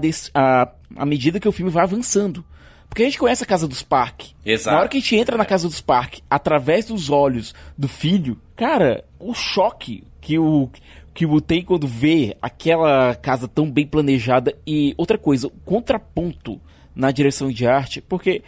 à 0.97 1.05
medida 1.07 1.39
que 1.39 1.49
o 1.49 1.53
filme 1.53 1.71
vai 1.71 1.85
avançando. 1.85 2.45
Porque 2.89 3.03
a 3.03 3.07
gente 3.07 3.19
conhece 3.19 3.45
a 3.45 3.47
casa 3.47 3.69
dos 3.69 3.83
Park. 3.83 4.29
Exato. 4.45 4.75
Na 4.75 4.81
hora 4.81 4.89
que 4.89 4.97
a 4.97 5.01
gente 5.01 5.17
entra 5.17 5.37
na 5.37 5.45
casa 5.45 5.69
dos 5.69 5.81
Park, 5.81 6.19
através 6.29 6.87
dos 6.87 7.11
olhos 7.11 7.55
do 7.77 7.87
filho, 7.87 8.41
cara, 8.57 9.05
o 9.19 9.35
choque 9.35 10.05
que 10.21 10.39
o 10.39 10.69
que 11.15 11.27
o 11.27 11.41
tem 11.41 11.65
quando 11.65 11.89
vê 11.89 12.37
aquela 12.41 13.13
casa 13.17 13.49
tão 13.49 13.69
bem 13.69 13.85
planejada 13.85 14.57
e 14.65 14.95
outra 14.97 15.19
coisa, 15.19 15.49
o 15.49 15.53
contraponto 15.65 16.61
na 16.95 17.11
direção 17.11 17.51
de 17.51 17.67
arte, 17.67 18.01
porque 18.01 18.41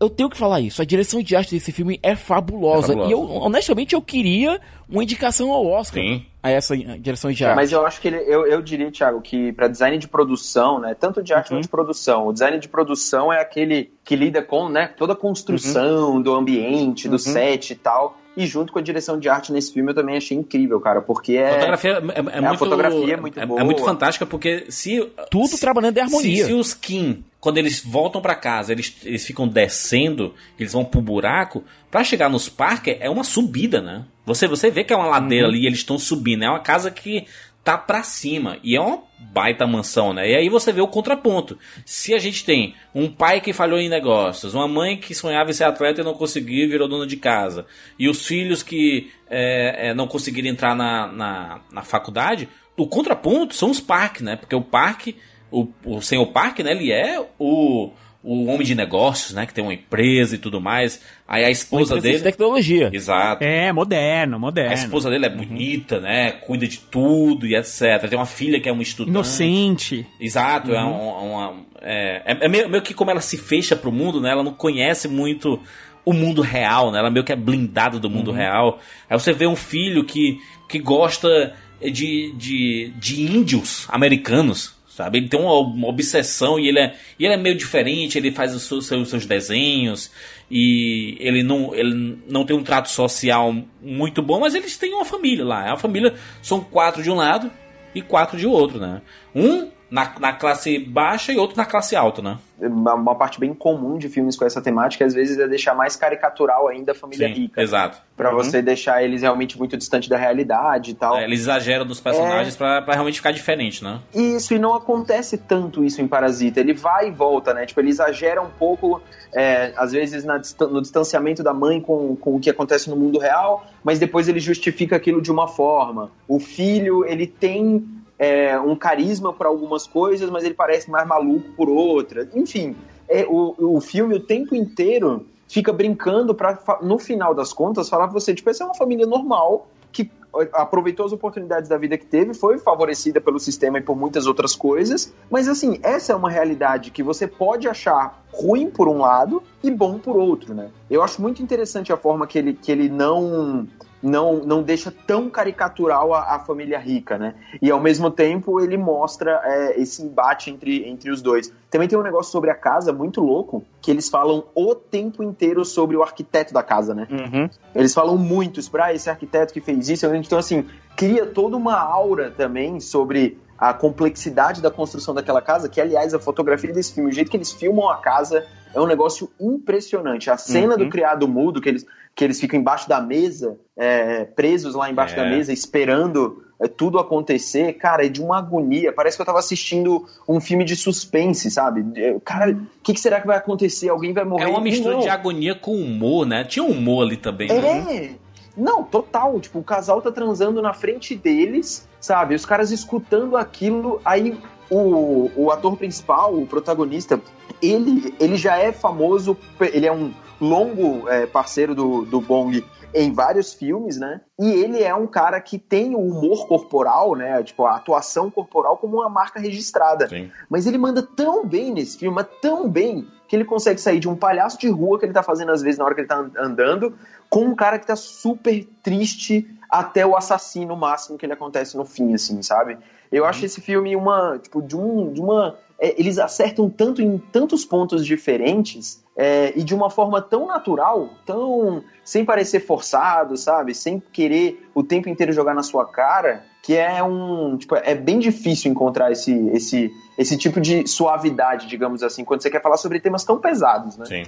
eu 0.00 0.08
tenho 0.08 0.30
que 0.30 0.36
falar 0.36 0.60
isso. 0.60 0.80
A 0.80 0.84
direção 0.84 1.22
de 1.22 1.34
arte 1.34 1.54
desse 1.54 1.72
filme 1.72 1.98
é 2.02 2.14
fabulosa. 2.14 2.92
É 2.92 2.96
fabulosa. 2.96 3.08
E 3.08 3.12
eu, 3.12 3.20
honestamente, 3.20 3.94
eu 3.94 4.02
queria 4.02 4.60
uma 4.88 5.02
indicação 5.02 5.52
ao 5.52 5.66
Oscar 5.66 6.02
Sim. 6.02 6.24
a 6.42 6.50
essa 6.50 6.76
direção 6.76 7.30
de 7.30 7.44
arte. 7.44 7.56
Mas 7.56 7.72
eu 7.72 7.84
acho 7.84 8.00
que 8.00 8.08
ele, 8.08 8.18
eu, 8.18 8.46
eu 8.46 8.62
diria, 8.62 8.90
Thiago, 8.90 9.20
que 9.20 9.52
para 9.52 9.68
design 9.68 9.98
de 9.98 10.08
produção, 10.08 10.78
né, 10.78 10.94
tanto 10.94 11.22
de 11.22 11.34
arte 11.34 11.50
quanto 11.50 11.62
de 11.62 11.68
produção, 11.68 12.28
o 12.28 12.32
design 12.32 12.58
de 12.58 12.68
produção 12.68 13.32
é 13.32 13.40
aquele 13.40 13.92
que 14.04 14.14
lida 14.16 14.42
com, 14.42 14.68
né, 14.68 14.88
toda 14.96 15.12
a 15.12 15.16
construção 15.16 16.22
do 16.22 16.34
ambiente, 16.34 17.08
do 17.08 17.18
set 17.18 17.72
e 17.72 17.76
tal. 17.76 18.16
E 18.40 18.46
junto 18.46 18.72
com 18.72 18.78
a 18.78 18.82
direção 18.82 19.18
de 19.18 19.28
arte 19.28 19.52
nesse 19.52 19.72
filme 19.72 19.90
eu 19.90 19.94
também 19.94 20.16
achei 20.16 20.36
incrível, 20.36 20.78
cara, 20.80 21.00
porque 21.02 21.32
é 21.32 21.48
A 21.50 21.76
fotografia 21.76 21.90
é, 21.90 21.94
é 22.36 22.38
a 22.38 22.42
muito, 22.42 22.58
fotografia 22.58 23.14
é 23.14 23.16
muito 23.16 23.46
boa. 23.46 23.64
muito 23.64 23.82
fantástica 23.84 24.24
porque 24.24 24.66
se 24.68 25.00
Tudo 25.30 25.48
se- 25.48 25.60
trabalhando 25.60 25.98
em 25.98 26.00
harmonia. 26.02 26.44
Se, 26.44 26.50
se 26.50 26.52
os 26.54 26.72
Kim, 26.72 27.24
quando 27.40 27.58
eles 27.58 27.82
voltam 27.84 28.20
pra 28.22 28.34
casa, 28.36 28.70
eles, 28.72 28.94
eles 29.04 29.26
ficam 29.26 29.48
descendo, 29.48 30.34
eles 30.58 30.72
vão 30.72 30.84
pro 30.84 31.00
buraco, 31.00 31.64
pra 31.90 32.04
chegar 32.04 32.28
nos 32.30 32.48
parques 32.48 32.96
é 33.00 33.10
uma 33.10 33.24
subida, 33.24 33.80
né? 33.82 34.04
Você, 34.24 34.46
você 34.46 34.70
vê 34.70 34.84
que 34.84 34.92
é 34.92 34.96
uma 34.96 35.06
ladeira 35.06 35.46
Uhum. 35.46 35.52
ali 35.54 35.62
e 35.64 35.66
eles 35.66 35.78
estão 35.78 35.98
subindo. 35.98 36.44
É 36.44 36.48
uma 36.50 36.60
casa 36.60 36.90
que 36.90 37.26
tá 37.68 37.76
pra 37.76 38.02
cima. 38.02 38.56
E 38.62 38.74
é 38.74 38.80
uma 38.80 39.02
baita 39.18 39.66
mansão, 39.66 40.14
né? 40.14 40.30
E 40.30 40.34
aí 40.34 40.48
você 40.48 40.72
vê 40.72 40.80
o 40.80 40.88
contraponto. 40.88 41.58
Se 41.84 42.14
a 42.14 42.18
gente 42.18 42.42
tem 42.42 42.74
um 42.94 43.10
pai 43.10 43.42
que 43.42 43.52
falhou 43.52 43.78
em 43.78 43.90
negócios, 43.90 44.54
uma 44.54 44.66
mãe 44.66 44.96
que 44.96 45.14
sonhava 45.14 45.50
em 45.50 45.52
ser 45.52 45.64
atleta 45.64 46.00
e 46.00 46.04
não 46.04 46.14
conseguiu 46.14 46.66
virou 46.66 46.88
dona 46.88 47.06
de 47.06 47.18
casa, 47.18 47.66
e 47.98 48.08
os 48.08 48.26
filhos 48.26 48.62
que 48.62 49.10
é, 49.28 49.88
é, 49.88 49.94
não 49.94 50.06
conseguiram 50.06 50.48
entrar 50.48 50.74
na, 50.74 51.08
na, 51.08 51.60
na 51.70 51.82
faculdade, 51.82 52.48
o 52.74 52.86
contraponto 52.86 53.54
são 53.54 53.70
os 53.70 53.80
parques, 53.80 54.22
né? 54.22 54.34
Porque 54.34 54.56
o 54.56 54.62
parque, 54.62 55.16
o, 55.50 55.68
o 55.84 56.00
senhor 56.00 56.24
parque, 56.28 56.62
né? 56.62 56.70
Ele 56.70 56.90
é 56.90 57.22
o, 57.38 57.90
o 58.22 58.46
homem 58.46 58.66
de 58.66 58.74
negócios, 58.74 59.32
né? 59.32 59.46
Que 59.46 59.54
tem 59.54 59.62
uma 59.62 59.72
empresa 59.74 60.34
e 60.34 60.38
tudo 60.38 60.60
mais. 60.60 61.00
Aí 61.26 61.42
a 61.44 61.46
Uma 61.46 61.52
esposa 61.52 61.94
de 61.96 62.00
dele... 62.02 62.20
tecnologia. 62.20 62.90
Exato. 62.92 63.44
É, 63.44 63.72
moderno, 63.72 64.36
A 64.36 64.38
moderno. 64.38 64.74
esposa 64.74 65.08
dele 65.08 65.26
é 65.26 65.30
bonita, 65.30 66.00
né? 66.00 66.32
Cuida 66.32 66.66
de 66.66 66.78
tudo 66.78 67.46
e 67.46 67.54
etc. 67.54 68.08
Tem 68.08 68.18
uma 68.18 68.26
filha 68.26 68.60
que 68.60 68.68
é 68.68 68.72
uma 68.72 68.82
estudante. 68.82 69.10
Inocente. 69.14 70.06
Exato, 70.20 70.74
é, 70.74 70.84
um- 70.84 71.32
uma, 71.32 71.54
é, 71.80 72.22
é- 72.26 72.44
é 72.44 72.48
meio, 72.48 72.68
meio 72.68 72.82
que 72.82 72.92
como 72.92 73.10
ela 73.10 73.20
se 73.20 73.38
fecha 73.38 73.76
pro 73.76 73.92
mundo, 73.92 74.20
né? 74.20 74.30
Ela 74.30 74.42
não 74.42 74.52
conhece 74.52 75.06
muito 75.06 75.60
o 76.04 76.12
mundo 76.12 76.42
real, 76.42 76.90
né? 76.90 76.98
Ela 76.98 77.10
meio 77.10 77.24
que 77.24 77.32
é 77.32 77.36
blindada 77.36 77.98
do 78.00 78.10
mundo 78.10 78.32
real. 78.32 78.80
Aí 79.08 79.18
você 79.18 79.32
vê 79.32 79.46
um 79.46 79.54
filho 79.56 80.02
que, 80.04 80.38
que 80.68 80.78
gosta 80.80 81.54
de, 81.80 82.32
de, 82.36 82.92
de 82.96 83.22
índios 83.22 83.86
americanos, 83.90 84.76
sabe? 84.98 85.18
Ele 85.18 85.28
tem 85.28 85.38
uma, 85.38 85.52
uma 85.60 85.88
obsessão 85.88 86.58
e 86.58 86.68
ele 86.68 86.80
é, 86.80 86.94
e 87.18 87.24
ele 87.24 87.34
é 87.34 87.36
meio 87.36 87.56
diferente, 87.56 88.18
ele 88.18 88.32
faz 88.32 88.52
os 88.52 88.64
seus, 88.64 88.86
seus, 88.86 89.26
desenhos 89.26 90.10
e 90.50 91.16
ele 91.20 91.44
não, 91.44 91.72
ele 91.72 92.18
não 92.26 92.44
tem 92.44 92.56
um 92.56 92.64
trato 92.64 92.90
social 92.90 93.54
muito 93.80 94.20
bom, 94.20 94.40
mas 94.40 94.56
eles 94.56 94.76
têm 94.76 94.92
uma 94.92 95.04
família 95.04 95.44
lá. 95.44 95.66
É 95.66 95.70
uma 95.70 95.78
família, 95.78 96.14
são 96.42 96.60
quatro 96.60 97.00
de 97.00 97.10
um 97.10 97.14
lado 97.14 97.48
e 97.94 98.02
quatro 98.02 98.36
de 98.36 98.46
outro, 98.46 98.80
né? 98.80 99.00
Um 99.32 99.70
na, 99.90 100.14
na 100.18 100.32
classe 100.32 100.78
baixa 100.78 101.32
e 101.32 101.36
outro 101.36 101.56
na 101.56 101.64
classe 101.64 101.96
alta, 101.96 102.22
né? 102.22 102.38
uma, 102.60 103.14
parte 103.14 103.38
bem 103.38 103.54
comum 103.54 103.98
de 103.98 104.08
filmes 104.08 104.36
com 104.36 104.44
essa 104.44 104.60
temática, 104.60 105.04
às 105.04 105.14
vezes, 105.14 105.38
é 105.38 105.46
deixar 105.46 105.74
mais 105.74 105.94
caricatural 105.94 106.68
ainda 106.68 106.92
a 106.92 106.94
família 106.94 107.28
Sim, 107.28 107.42
rica. 107.42 107.62
exato. 107.62 107.98
Pra 108.16 108.32
você 108.32 108.60
deixar 108.60 109.02
eles 109.02 109.22
realmente 109.22 109.56
muito 109.56 109.76
distante 109.76 110.08
da 110.08 110.16
realidade 110.16 110.90
e 110.90 110.94
tal. 110.94 111.16
É, 111.16 111.24
eles 111.24 111.40
exageram 111.40 111.86
dos 111.86 112.00
personagens 112.00 112.56
pra, 112.56 112.82
pra 112.82 112.94
realmente 112.94 113.16
ficar 113.16 113.30
diferente, 113.30 113.84
né? 113.84 114.00
Isso, 114.12 114.54
e 114.54 114.58
não 114.58 114.74
acontece 114.74 115.38
tanto 115.38 115.84
isso 115.84 116.02
em 116.02 116.08
Parasita. 116.08 116.58
Ele 116.58 116.72
vai 116.72 117.08
e 117.08 117.10
volta, 117.12 117.54
né? 117.54 117.64
Tipo, 117.64 117.80
ele 117.80 117.90
exagera 117.90 118.42
um 118.42 118.50
pouco, 118.50 119.00
é, 119.32 119.72
às 119.76 119.92
vezes, 119.92 120.24
na 120.24 120.40
no 120.60 120.82
distanciamento 120.82 121.42
da 121.42 121.54
mãe 121.54 121.80
com, 121.80 122.16
com 122.16 122.36
o 122.36 122.40
que 122.40 122.50
acontece 122.50 122.90
no 122.90 122.96
mundo 122.96 123.18
real, 123.20 123.64
mas 123.84 123.98
depois 123.98 124.28
ele 124.28 124.40
justifica 124.40 124.96
aquilo 124.96 125.22
de 125.22 125.30
uma 125.30 125.46
forma. 125.46 126.10
O 126.26 126.40
filho, 126.40 127.04
ele 127.04 127.26
tem 127.26 127.86
é, 128.18 128.58
um 128.58 128.74
carisma 128.74 129.32
por 129.32 129.46
algumas 129.46 129.86
coisas, 129.86 130.28
mas 130.30 130.44
ele 130.44 130.54
parece 130.54 130.90
mais 130.90 131.06
maluco 131.06 131.50
por 131.56 131.68
outras. 131.68 132.28
Enfim, 132.34 132.74
é, 133.08 133.24
o, 133.28 133.54
o 133.76 133.80
filme 133.80 134.14
o 134.14 134.20
tempo 134.20 134.54
inteiro 134.54 135.26
fica 135.48 135.72
brincando 135.72 136.34
pra, 136.34 136.56
fa- 136.56 136.80
no 136.82 136.98
final 136.98 137.34
das 137.34 137.52
contas, 137.52 137.88
falar 137.88 138.08
pra 138.08 138.14
você, 138.20 138.34
tipo, 138.34 138.50
essa 138.50 138.64
é 138.64 138.66
uma 138.66 138.74
família 138.74 139.06
normal, 139.06 139.68
que 139.90 140.10
aproveitou 140.52 141.06
as 141.06 141.12
oportunidades 141.12 141.70
da 141.70 141.78
vida 141.78 141.96
que 141.96 142.04
teve, 142.04 142.34
foi 142.34 142.58
favorecida 142.58 143.18
pelo 143.18 143.40
sistema 143.40 143.78
e 143.78 143.80
por 143.80 143.96
muitas 143.96 144.26
outras 144.26 144.54
coisas, 144.54 145.12
mas 145.30 145.48
assim, 145.48 145.80
essa 145.82 146.12
é 146.12 146.14
uma 146.16 146.28
realidade 146.30 146.90
que 146.90 147.02
você 147.02 147.26
pode 147.26 147.66
achar 147.66 148.22
ruim 148.30 148.68
por 148.70 148.86
um 148.88 148.98
lado 148.98 149.42
e 149.64 149.70
bom 149.70 149.98
por 149.98 150.16
outro, 150.18 150.52
né? 150.54 150.68
Eu 150.90 151.02
acho 151.02 151.22
muito 151.22 151.42
interessante 151.42 151.90
a 151.90 151.96
forma 151.96 152.26
que 152.26 152.38
ele, 152.38 152.52
que 152.52 152.70
ele 152.70 152.90
não 152.90 153.66
não, 154.02 154.36
não 154.36 154.62
deixa 154.62 154.90
tão 154.90 155.28
caricatural 155.28 156.14
a, 156.14 156.36
a 156.36 156.38
família 156.38 156.78
rica, 156.78 157.18
né? 157.18 157.34
E 157.60 157.70
ao 157.70 157.80
mesmo 157.80 158.10
tempo 158.10 158.60
ele 158.60 158.76
mostra 158.76 159.40
é, 159.44 159.80
esse 159.80 160.02
embate 160.02 160.50
entre, 160.50 160.88
entre 160.88 161.10
os 161.10 161.20
dois. 161.20 161.52
Também 161.70 161.88
tem 161.88 161.98
um 161.98 162.02
negócio 162.02 162.32
sobre 162.32 162.50
a 162.50 162.54
casa 162.54 162.92
muito 162.92 163.20
louco, 163.20 163.64
que 163.82 163.90
eles 163.90 164.08
falam 164.08 164.44
o 164.54 164.74
tempo 164.74 165.22
inteiro 165.22 165.64
sobre 165.64 165.96
o 165.96 166.02
arquiteto 166.02 166.54
da 166.54 166.62
casa, 166.62 166.94
né? 166.94 167.06
Uhum. 167.10 167.50
Eles 167.74 167.92
falam 167.92 168.16
muito 168.16 168.62
sobre 168.62 168.82
ah, 168.82 168.94
esse 168.94 169.10
arquiteto 169.10 169.52
que 169.52 169.60
fez 169.60 169.88
isso. 169.88 170.06
Então, 170.14 170.38
assim, 170.38 170.64
cria 170.96 171.26
toda 171.26 171.56
uma 171.56 171.78
aura 171.78 172.30
também 172.30 172.80
sobre 172.80 173.38
a 173.58 173.74
complexidade 173.74 174.62
da 174.62 174.70
construção 174.70 175.12
daquela 175.12 175.42
casa, 175.42 175.68
que, 175.68 175.80
aliás, 175.80 176.14
a 176.14 176.18
fotografia 176.20 176.72
desse 176.72 176.92
filme, 176.94 177.10
o 177.10 177.12
jeito 177.12 177.30
que 177.30 177.36
eles 177.36 177.52
filmam 177.52 177.88
a 177.88 177.96
casa 177.96 178.46
é 178.74 178.80
um 178.80 178.86
negócio 178.86 179.28
impressionante. 179.40 180.30
A 180.30 180.36
cena 180.36 180.74
Uhum. 180.74 180.84
do 180.84 180.88
criado 180.88 181.26
mudo, 181.26 181.60
que 181.60 181.68
eles, 181.68 181.84
que 182.14 182.22
eles 182.24 182.38
ficam 182.40 182.58
embaixo 182.60 182.88
da 182.88 183.00
mesa, 183.00 183.56
é, 183.76 184.24
presos 184.24 184.74
lá 184.74 184.90
embaixo 184.90 185.14
É. 185.14 185.16
da 185.16 185.24
mesa, 185.28 185.52
esperando 185.52 186.44
é, 186.60 186.66
tudo 186.66 186.98
acontecer, 186.98 187.74
cara, 187.74 188.04
é 188.04 188.08
de 188.08 188.20
uma 188.20 188.38
agonia. 188.38 188.92
Parece 188.92 189.16
que 189.16 189.22
eu 189.22 189.26
tava 189.26 189.38
assistindo 189.38 190.04
um 190.28 190.40
filme 190.40 190.64
de 190.64 190.74
suspense, 190.74 191.50
sabe? 191.52 191.84
É, 192.00 192.16
Cara, 192.24 192.50
o 192.50 192.66
que, 192.82 192.94
que 192.94 193.00
será 193.00 193.20
que 193.20 193.28
vai 193.28 193.36
acontecer? 193.36 193.88
Alguém 193.88 194.12
vai 194.12 194.24
morrer? 194.24 194.42
É 194.42 194.48
uma 194.48 194.60
mistura 194.60 194.94
Não. 194.94 195.00
de 195.00 195.08
agonia 195.08 195.54
com 195.54 195.72
humor, 195.76 196.26
né? 196.26 196.42
Tinha 196.44 196.64
humor 196.64 197.06
ali 197.06 197.16
também. 197.16 197.46
né? 197.48 198.10
Não, 198.58 198.82
total. 198.82 199.38
Tipo, 199.40 199.60
o 199.60 199.64
casal 199.64 200.02
tá 200.02 200.10
transando 200.10 200.60
na 200.60 200.74
frente 200.74 201.14
deles, 201.14 201.88
sabe? 202.00 202.34
Os 202.34 202.44
caras 202.44 202.70
escutando 202.70 203.36
aquilo, 203.36 204.00
aí 204.04 204.38
o, 204.68 205.30
o 205.36 205.50
ator 205.50 205.76
principal, 205.76 206.34
o 206.34 206.46
protagonista, 206.46 207.20
ele, 207.62 208.14
ele 208.18 208.36
já 208.36 208.58
é 208.58 208.72
famoso, 208.72 209.36
ele 209.60 209.86
é 209.86 209.92
um 209.92 210.12
longo 210.40 211.08
é, 211.08 211.26
parceiro 211.26 211.74
do, 211.74 212.04
do 212.04 212.20
Bong 212.20 212.64
em 212.94 213.12
vários 213.12 213.52
filmes, 213.52 213.98
né? 213.98 214.20
E 214.38 214.50
ele 214.50 214.82
é 214.82 214.94
um 214.94 215.06
cara 215.06 215.40
que 215.40 215.58
tem 215.58 215.94
o 215.94 215.98
humor 215.98 216.46
corporal, 216.46 217.14
né? 217.14 217.42
Tipo, 217.42 217.66
a 217.66 217.76
atuação 217.76 218.30
corporal 218.30 218.78
como 218.78 218.96
uma 218.96 219.08
marca 219.08 219.38
registrada. 219.38 220.08
Sim. 220.08 220.30
Mas 220.48 220.66
ele 220.66 220.78
manda 220.78 221.02
tão 221.02 221.46
bem 221.46 221.72
nesse 221.72 221.98
filme, 221.98 222.24
tão 222.40 222.68
bem, 222.68 223.06
que 223.28 223.36
ele 223.36 223.44
consegue 223.44 223.80
sair 223.80 224.00
de 224.00 224.08
um 224.08 224.16
palhaço 224.16 224.58
de 224.58 224.68
rua 224.70 224.98
que 224.98 225.04
ele 225.04 225.12
tá 225.12 225.22
fazendo 225.22 225.52
às 225.52 225.60
vezes 225.60 225.78
na 225.78 225.84
hora 225.84 225.94
que 225.94 226.00
ele 226.00 226.08
tá 226.08 226.26
andando, 226.38 226.94
com 227.28 227.44
um 227.44 227.54
cara 227.54 227.78
que 227.78 227.86
tá 227.86 227.96
super 227.96 228.64
triste 228.82 229.46
até 229.70 230.06
o 230.06 230.16
assassino 230.16 230.74
máximo 230.76 231.18
que 231.18 231.26
ele 231.26 231.34
acontece 231.34 231.76
no 231.76 231.84
fim, 231.84 232.14
assim, 232.14 232.42
sabe? 232.42 232.78
Eu 233.12 233.24
acho 233.24 233.44
esse 233.44 233.60
filme 233.60 233.94
uma, 233.94 234.38
tipo, 234.38 234.62
de, 234.62 234.76
um, 234.76 235.12
de 235.12 235.20
uma... 235.20 235.56
é, 235.78 235.94
eles 236.00 236.18
acertam 236.18 236.70
tanto 236.70 237.02
em 237.02 237.18
tantos 237.18 237.64
pontos 237.64 238.04
diferentes 238.04 239.04
é, 239.16 239.52
e 239.54 239.62
de 239.62 239.74
uma 239.74 239.90
forma 239.90 240.22
tão 240.22 240.46
natural, 240.46 241.10
tão... 241.26 241.82
sem 242.02 242.24
parecer 242.24 242.60
forçado, 242.60 243.36
sabe? 243.36 243.74
Sem 243.74 244.02
querer 244.12 244.66
o 244.74 244.82
tempo 244.82 245.08
inteiro 245.08 245.32
jogar 245.32 245.54
na 245.54 245.62
sua 245.62 245.86
cara, 245.86 246.44
que 246.62 246.74
é 246.74 247.02
um... 247.02 247.58
Tipo, 247.58 247.76
é 247.76 247.94
bem 247.94 248.18
difícil 248.18 248.70
encontrar 248.70 249.12
esse, 249.12 249.32
esse, 249.50 249.90
esse 250.16 250.36
tipo 250.38 250.60
de 250.62 250.86
suavidade, 250.86 251.66
digamos 251.66 252.02
assim, 252.02 252.24
quando 252.24 252.42
você 252.42 252.50
quer 252.50 252.62
falar 252.62 252.78
sobre 252.78 253.00
temas 253.00 253.24
tão 253.24 253.38
pesados, 253.38 253.98
né? 253.98 254.06
Sim. 254.06 254.22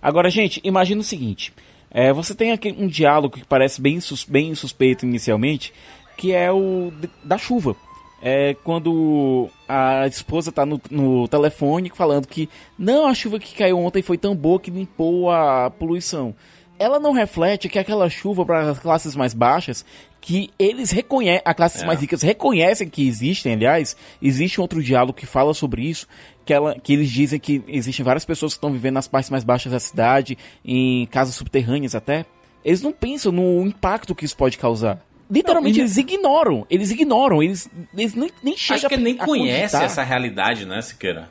Agora, 0.00 0.30
gente, 0.30 0.60
imagina 0.62 1.00
o 1.00 1.04
seguinte: 1.04 1.52
é, 1.90 2.12
você 2.12 2.34
tem 2.34 2.52
aqui 2.52 2.74
um 2.78 2.86
diálogo 2.86 3.36
que 3.36 3.44
parece 3.44 3.80
bem, 3.80 4.00
sus- 4.00 4.24
bem 4.24 4.54
suspeito 4.54 5.04
inicialmente, 5.06 5.72
que 6.16 6.32
é 6.32 6.50
o 6.52 6.92
da 7.24 7.38
chuva. 7.38 7.76
É 8.22 8.56
quando 8.64 9.48
a 9.68 10.06
esposa 10.06 10.50
tá 10.50 10.64
no, 10.64 10.80
no 10.90 11.28
telefone 11.28 11.90
falando 11.94 12.26
que 12.26 12.48
não, 12.78 13.06
a 13.06 13.14
chuva 13.14 13.38
que 13.38 13.54
caiu 13.54 13.78
ontem 13.78 14.02
foi 14.02 14.16
tão 14.16 14.34
boa 14.34 14.58
que 14.58 14.70
limpou 14.70 15.30
a 15.30 15.70
poluição. 15.70 16.34
Ela 16.78 17.00
não 17.00 17.12
reflete 17.12 17.68
que 17.68 17.78
aquela 17.78 18.08
chuva 18.08 18.44
para 18.44 18.70
as 18.70 18.78
classes 18.78 19.14
mais 19.16 19.34
baixas, 19.34 19.84
que 20.20 20.50
eles 20.58 20.90
reconhecem, 20.90 21.42
as 21.44 21.54
classes 21.54 21.82
é. 21.82 21.86
mais 21.86 22.00
ricas 22.00 22.22
reconhecem 22.22 22.88
que 22.88 23.06
existem, 23.06 23.52
aliás, 23.52 23.96
existe 24.20 24.60
um 24.60 24.62
outro 24.62 24.82
diálogo 24.82 25.12
que 25.12 25.26
fala 25.26 25.54
sobre 25.54 25.82
isso, 25.82 26.06
que, 26.44 26.52
ela, 26.52 26.78
que 26.78 26.92
eles 26.92 27.10
dizem 27.10 27.38
que 27.38 27.62
existem 27.68 28.04
várias 28.04 28.24
pessoas 28.24 28.52
que 28.52 28.58
estão 28.58 28.72
vivendo 28.72 28.94
nas 28.94 29.08
partes 29.08 29.30
mais 29.30 29.44
baixas 29.44 29.72
da 29.72 29.80
cidade, 29.80 30.36
em 30.64 31.06
casas 31.06 31.34
subterrâneas 31.34 31.94
até. 31.94 32.24
Eles 32.64 32.82
não 32.82 32.92
pensam 32.92 33.30
no 33.30 33.64
impacto 33.66 34.14
que 34.14 34.24
isso 34.24 34.36
pode 34.36 34.58
causar. 34.58 35.00
Literalmente, 35.30 35.78
não, 35.78 35.84
eles 35.84 35.96
ignoram. 35.96 36.66
Eles 36.70 36.90
ignoram. 36.90 37.42
Eles, 37.42 37.68
eles 37.96 38.14
nem, 38.14 38.30
nem 38.42 38.56
chegam 38.56 38.76
Acho 38.76 38.88
que 38.88 38.94
ele 38.94 39.02
nem 39.02 39.16
conhece 39.16 39.76
essa 39.76 40.02
realidade, 40.02 40.66
né, 40.66 40.80
Siqueira? 40.82 41.28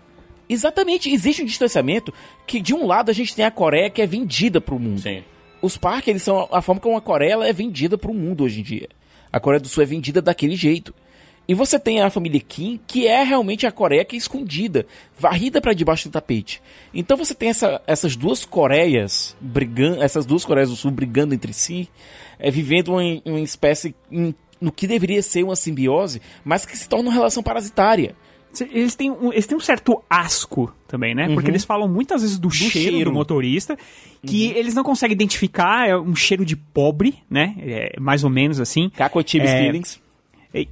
Exatamente. 0.48 1.10
Existe 1.10 1.42
um 1.42 1.46
distanciamento 1.46 2.14
que, 2.46 2.62
de 2.62 2.74
um 2.74 2.86
lado, 2.86 3.10
a 3.10 3.14
gente 3.14 3.36
tem 3.36 3.46
a 3.46 3.52
Coreia 3.52 3.90
que 3.90 4.02
é 4.02 4.08
vendida 4.08 4.62
pro 4.62 4.80
mundo. 4.80 5.02
Sim. 5.02 5.24
Os 5.66 5.78
parques, 5.78 6.10
eles 6.10 6.22
são 6.22 6.48
a 6.52 6.62
forma 6.62 6.80
como 6.80 6.96
a 6.96 7.02
Coreia 7.02 7.44
é 7.44 7.52
vendida 7.52 7.98
pro 7.98 8.14
mundo 8.14 8.44
hoje 8.44 8.60
em 8.60 8.64
dia. 8.64 8.88
A 9.34 9.40
Coreia 9.40 9.60
do 9.60 9.68
Sul 9.68 9.82
é 9.82 9.86
vendida 9.88 10.22
daquele 10.22 10.56
jeito. 10.56 10.94
E 11.48 11.56
você 11.56 11.80
tem 11.80 12.02
a 12.02 12.10
família 12.12 12.40
Kim, 12.40 12.80
que 12.86 13.08
é 13.08 13.24
realmente 13.24 13.66
a 13.66 13.72
Coreia 13.72 14.06
que 14.06 14.16
é 14.16 14.20
escondida, 14.20 14.86
varrida 15.18 15.60
para 15.60 15.74
debaixo 15.74 16.08
do 16.08 16.12
tapete. 16.12 16.62
Então 16.94 17.18
você 17.18 17.34
tem 17.34 17.50
essa, 17.50 17.82
essas 17.88 18.16
duas 18.16 18.46
Coreias 18.46 19.36
brigando, 19.42 20.04
essas 20.04 20.24
duas 20.24 20.46
Coreias 20.46 20.70
do 20.70 20.76
Sul 20.76 20.92
brigando 20.92 21.34
entre 21.34 21.52
si, 21.52 21.90
é, 22.38 22.52
vivendo 22.52 22.90
uma, 22.90 23.02
uma 23.26 23.40
espécie 23.40 23.96
em, 24.12 24.36
no 24.62 24.72
que 24.72 24.86
deveria 24.86 25.24
ser 25.24 25.44
uma 25.44 25.56
simbiose, 25.56 26.22
mas 26.44 26.64
que 26.64 26.78
se 26.78 26.88
torna 26.88 27.10
uma 27.10 27.14
relação 27.14 27.42
parasitária. 27.42 28.16
Eles 28.62 28.96
têm, 28.96 29.12
um, 29.12 29.32
eles 29.32 29.46
têm 29.46 29.58
um 29.58 29.62
certo 29.62 30.02
asco 30.10 30.74
também, 30.88 31.14
né? 31.14 31.28
Uhum. 31.28 31.36
Porque 31.36 31.50
eles 31.50 31.64
falam 31.64 31.88
muitas 31.88 32.22
vezes 32.22 32.38
do, 32.38 32.48
do 32.48 32.54
cheiro, 32.54 32.72
cheiro, 32.72 33.10
do 33.10 33.14
motorista, 33.14 33.78
que 34.26 34.48
uhum. 34.48 34.58
eles 34.58 34.74
não 34.74 34.84
conseguem 34.84 35.14
identificar, 35.14 35.88
é 35.88 35.98
um 35.98 36.16
cheiro 36.16 36.46
de 36.46 36.56
pobre, 36.56 37.16
né? 37.30 37.56
É 37.60 38.00
mais 38.00 38.24
ou 38.24 38.30
menos 38.30 38.60
assim. 38.60 38.90
Cacoetibes 38.90 39.50
é, 39.50 39.58
feelings. 39.60 40.02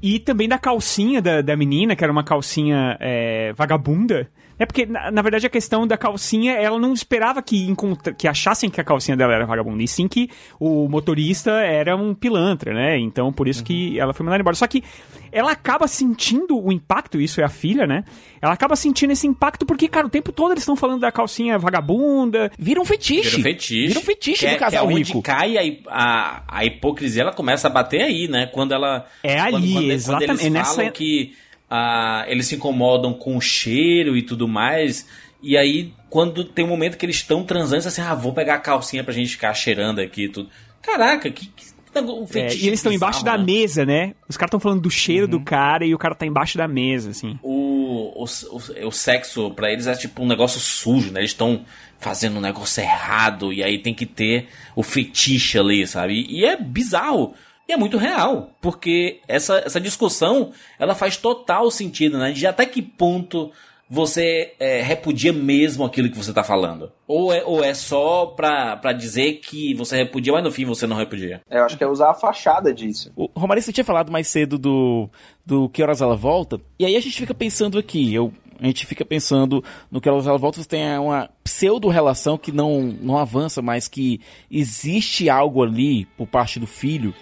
E, 0.01 0.17
também 0.19 0.47
da 0.47 0.57
calcinha 0.57 1.21
da, 1.21 1.41
da 1.41 1.57
menina, 1.57 1.93
que 1.93 2.03
era 2.03 2.11
uma 2.11 2.23
calcinha 2.23 2.97
é, 3.01 3.51
vagabunda. 3.53 4.29
É 4.57 4.65
porque, 4.65 4.85
na, 4.85 5.11
na, 5.11 5.21
verdade, 5.21 5.47
a 5.47 5.49
questão 5.49 5.87
da 5.87 5.97
calcinha, 5.97 6.53
ela 6.53 6.79
não 6.79 6.93
esperava 6.93 7.41
que, 7.41 7.65
encontra, 7.65 8.13
que 8.13 8.27
achassem 8.27 8.69
que 8.69 8.79
a 8.79 8.83
calcinha 8.83 9.17
dela 9.17 9.33
era 9.33 9.45
vagabunda, 9.45 9.81
e 9.81 9.87
sim 9.87 10.07
que 10.07 10.29
o 10.59 10.87
motorista 10.87 11.51
era 11.51 11.95
um 11.95 12.13
pilantra, 12.13 12.73
né? 12.73 12.97
Então, 12.99 13.31
por 13.31 13.47
isso 13.47 13.61
uhum. 13.61 13.65
que 13.65 13.99
ela 13.99 14.13
foi 14.13 14.23
mandada 14.25 14.41
embora. 14.41 14.55
Só 14.55 14.67
que 14.67 14.83
ela 15.31 15.51
acaba 15.51 15.87
sentindo 15.87 16.63
o 16.63 16.71
impacto, 16.71 17.19
isso 17.19 17.41
é 17.41 17.43
a 17.43 17.49
filha, 17.49 17.87
né? 17.87 18.03
Ela 18.39 18.53
acaba 18.53 18.75
sentindo 18.75 19.11
esse 19.11 19.25
impacto 19.25 19.65
porque, 19.65 19.87
cara, 19.87 20.05
o 20.05 20.09
tempo 20.09 20.31
todo 20.31 20.51
eles 20.51 20.61
estão 20.61 20.75
falando 20.75 21.01
da 21.01 21.11
calcinha 21.11 21.57
vagabunda. 21.57 22.51
Vira 22.57 22.79
um 22.79 22.85
fetiche. 22.85 23.37
Vira 23.37 23.39
um 23.39 23.43
fetiche. 23.43 23.87
Vira 23.87 23.99
um 23.99 24.03
fetiche 24.03 24.45
que 24.45 24.53
do 24.53 24.59
casal 24.59 24.85
é, 24.85 24.87
que 24.87 24.93
é 24.93 24.97
rico. 25.03 25.21
cai 25.23 25.57
a, 25.57 25.61
a, 25.87 26.43
a, 26.59 26.65
hipocrisia, 26.65 27.23
ela 27.23 27.33
começa 27.33 27.67
a 27.67 27.71
bater 27.71 28.03
aí, 28.03 28.27
né? 28.27 28.45
Quando 28.45 28.73
ela... 28.73 29.07
É 29.23 29.39
ali, 29.39 29.51
quando, 29.53 29.73
quando, 29.73 29.91
exatamente. 29.91 30.27
Quando 30.27 30.41
eles 30.41 30.67
falam 30.67 30.77
Nessa... 30.77 30.91
que 30.91 31.35
ah, 31.75 32.23
eles 32.27 32.45
se 32.45 32.53
incomodam 32.53 33.15
com 33.15 33.35
o 33.35 33.41
cheiro 33.41 34.15
e 34.15 34.21
tudo 34.21 34.47
mais. 34.47 35.07
E 35.41 35.57
aí, 35.57 35.91
quando 36.07 36.43
tem 36.43 36.63
um 36.63 36.67
momento 36.67 36.99
que 36.99 37.03
eles 37.03 37.15
estão 37.15 37.43
transando, 37.43 37.87
assim, 37.87 37.99
ah, 37.99 38.13
vou 38.13 38.31
pegar 38.31 38.53
a 38.53 38.59
calcinha 38.59 39.03
pra 39.03 39.11
gente 39.11 39.31
ficar 39.31 39.51
cheirando 39.55 39.97
aqui 39.97 40.25
e 40.25 40.29
tudo. 40.29 40.49
Caraca, 40.83 41.31
que, 41.31 41.47
que 41.47 41.73
um 41.95 42.25
é, 42.35 42.53
e 42.55 42.67
eles 42.67 42.79
estão 42.79 42.91
embaixo 42.91 43.25
né? 43.25 43.31
da 43.31 43.37
mesa, 43.37 43.85
né? 43.85 44.13
Os 44.29 44.37
caras 44.37 44.49
estão 44.49 44.59
falando 44.59 44.81
do 44.81 44.89
cheiro 44.89 45.25
uhum. 45.25 45.31
do 45.31 45.41
cara 45.41 45.83
e 45.83 45.95
o 45.95 45.97
cara 45.97 46.13
tá 46.13 46.27
embaixo 46.27 46.59
da 46.59 46.67
mesa, 46.67 47.09
assim. 47.09 47.39
O, 47.41 48.23
o, 48.23 48.25
o, 48.25 48.87
o 48.87 48.91
sexo 48.91 49.49
para 49.51 49.71
eles 49.71 49.87
é 49.87 49.95
tipo 49.95 50.21
um 50.21 50.27
negócio 50.27 50.59
sujo, 50.59 51.11
né? 51.11 51.21
Eles 51.21 51.31
estão 51.31 51.65
fazendo 51.99 52.37
um 52.37 52.41
negócio 52.41 52.83
errado 52.83 53.51
e 53.51 53.63
aí 53.63 53.79
tem 53.79 53.95
que 53.95 54.05
ter 54.05 54.47
o 54.75 54.83
fetiche 54.83 55.57
ali, 55.57 55.87
sabe? 55.87 56.13
E, 56.13 56.41
e 56.41 56.45
é 56.45 56.55
bizarro. 56.55 57.33
E 57.67 57.73
é 57.73 57.77
muito 57.77 57.97
real, 57.97 58.51
porque 58.61 59.21
essa, 59.27 59.57
essa 59.59 59.79
discussão 59.79 60.51
ela 60.77 60.93
faz 60.93 61.15
total 61.15 61.71
sentido, 61.71 62.17
né? 62.17 62.31
De 62.31 62.45
até 62.45 62.65
que 62.65 62.81
ponto 62.81 63.51
você 63.89 64.53
é, 64.59 64.81
repudia 64.81 65.31
mesmo 65.31 65.83
aquilo 65.85 66.09
que 66.09 66.17
você 66.17 66.31
está 66.31 66.43
falando? 66.43 66.91
Ou 67.07 67.31
é, 67.31 67.43
ou 67.43 67.63
é 67.63 67.73
só 67.73 68.25
pra, 68.25 68.75
pra 68.75 68.91
dizer 68.91 69.33
que 69.33 69.73
você 69.75 69.95
repudia, 69.97 70.33
mas 70.33 70.43
no 70.43 70.51
fim 70.51 70.65
você 70.65 70.87
não 70.87 70.97
repudia? 70.97 71.41
É, 71.49 71.59
eu 71.59 71.63
acho 71.63 71.77
que 71.77 71.83
é 71.83 71.87
usar 71.87 72.09
a 72.09 72.13
fachada 72.15 72.73
disso. 72.73 73.11
O 73.15 73.29
Romário, 73.35 73.61
você 73.61 73.71
tinha 73.71 73.83
falado 73.83 74.11
mais 74.11 74.27
cedo 74.27 74.57
do, 74.57 75.09
do 75.45 75.69
Que 75.69 75.83
Horas 75.83 76.01
Ela 76.01 76.15
Volta, 76.15 76.59
e 76.79 76.85
aí 76.85 76.95
a 76.95 76.99
gente 76.99 77.19
fica 77.19 77.33
pensando 77.33 77.77
aqui, 77.77 78.13
eu, 78.13 78.33
a 78.59 78.65
gente 78.65 78.85
fica 78.85 79.05
pensando 79.05 79.63
no 79.91 80.01
Que 80.01 80.09
Horas 80.09 80.25
Ela 80.25 80.37
Volta, 80.37 80.61
você 80.61 80.67
tem 80.67 80.97
uma 80.97 81.29
pseudo-relação 81.43 82.37
que 82.37 82.51
não, 82.51 82.81
não 82.81 83.17
avança, 83.17 83.61
mas 83.61 83.87
que 83.87 84.19
existe 84.49 85.29
algo 85.29 85.61
ali 85.61 86.05
por 86.17 86.25
parte 86.25 86.59
do 86.59 86.65
filho 86.65 87.13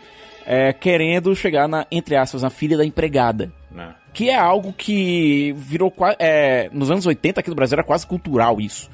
é, 0.51 0.73
querendo 0.73 1.33
chegar 1.33 1.65
na, 1.65 1.87
entre 1.89 2.13
aspas, 2.17 2.41
na 2.41 2.49
filha 2.49 2.75
da 2.75 2.83
empregada. 2.83 3.53
Não. 3.71 3.85
Né. 3.85 3.95
Que 4.13 4.29
é 4.29 4.35
algo 4.35 4.73
que 4.73 5.53
virou 5.53 5.93
é, 6.19 6.69
nos 6.73 6.91
anos 6.91 7.05
80 7.05 7.39
aqui 7.39 7.49
no 7.49 7.55
Brasil 7.55 7.75
era 7.75 7.83
quase 7.85 8.05
cultural 8.05 8.59
isso. 8.59 8.89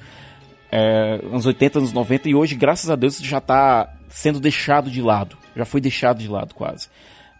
É, 0.71 1.19
anos 1.23 1.47
80, 1.47 1.79
anos 1.79 1.91
90, 1.91 2.29
e 2.29 2.35
hoje, 2.35 2.53
graças 2.53 2.91
a 2.91 2.95
Deus, 2.95 3.17
já 3.17 3.39
está 3.39 3.91
sendo 4.07 4.39
deixado 4.39 4.91
de 4.91 5.01
lado. 5.01 5.35
Já 5.55 5.65
foi 5.65 5.81
deixado 5.81 6.19
de 6.19 6.27
lado 6.27 6.53
quase. 6.53 6.89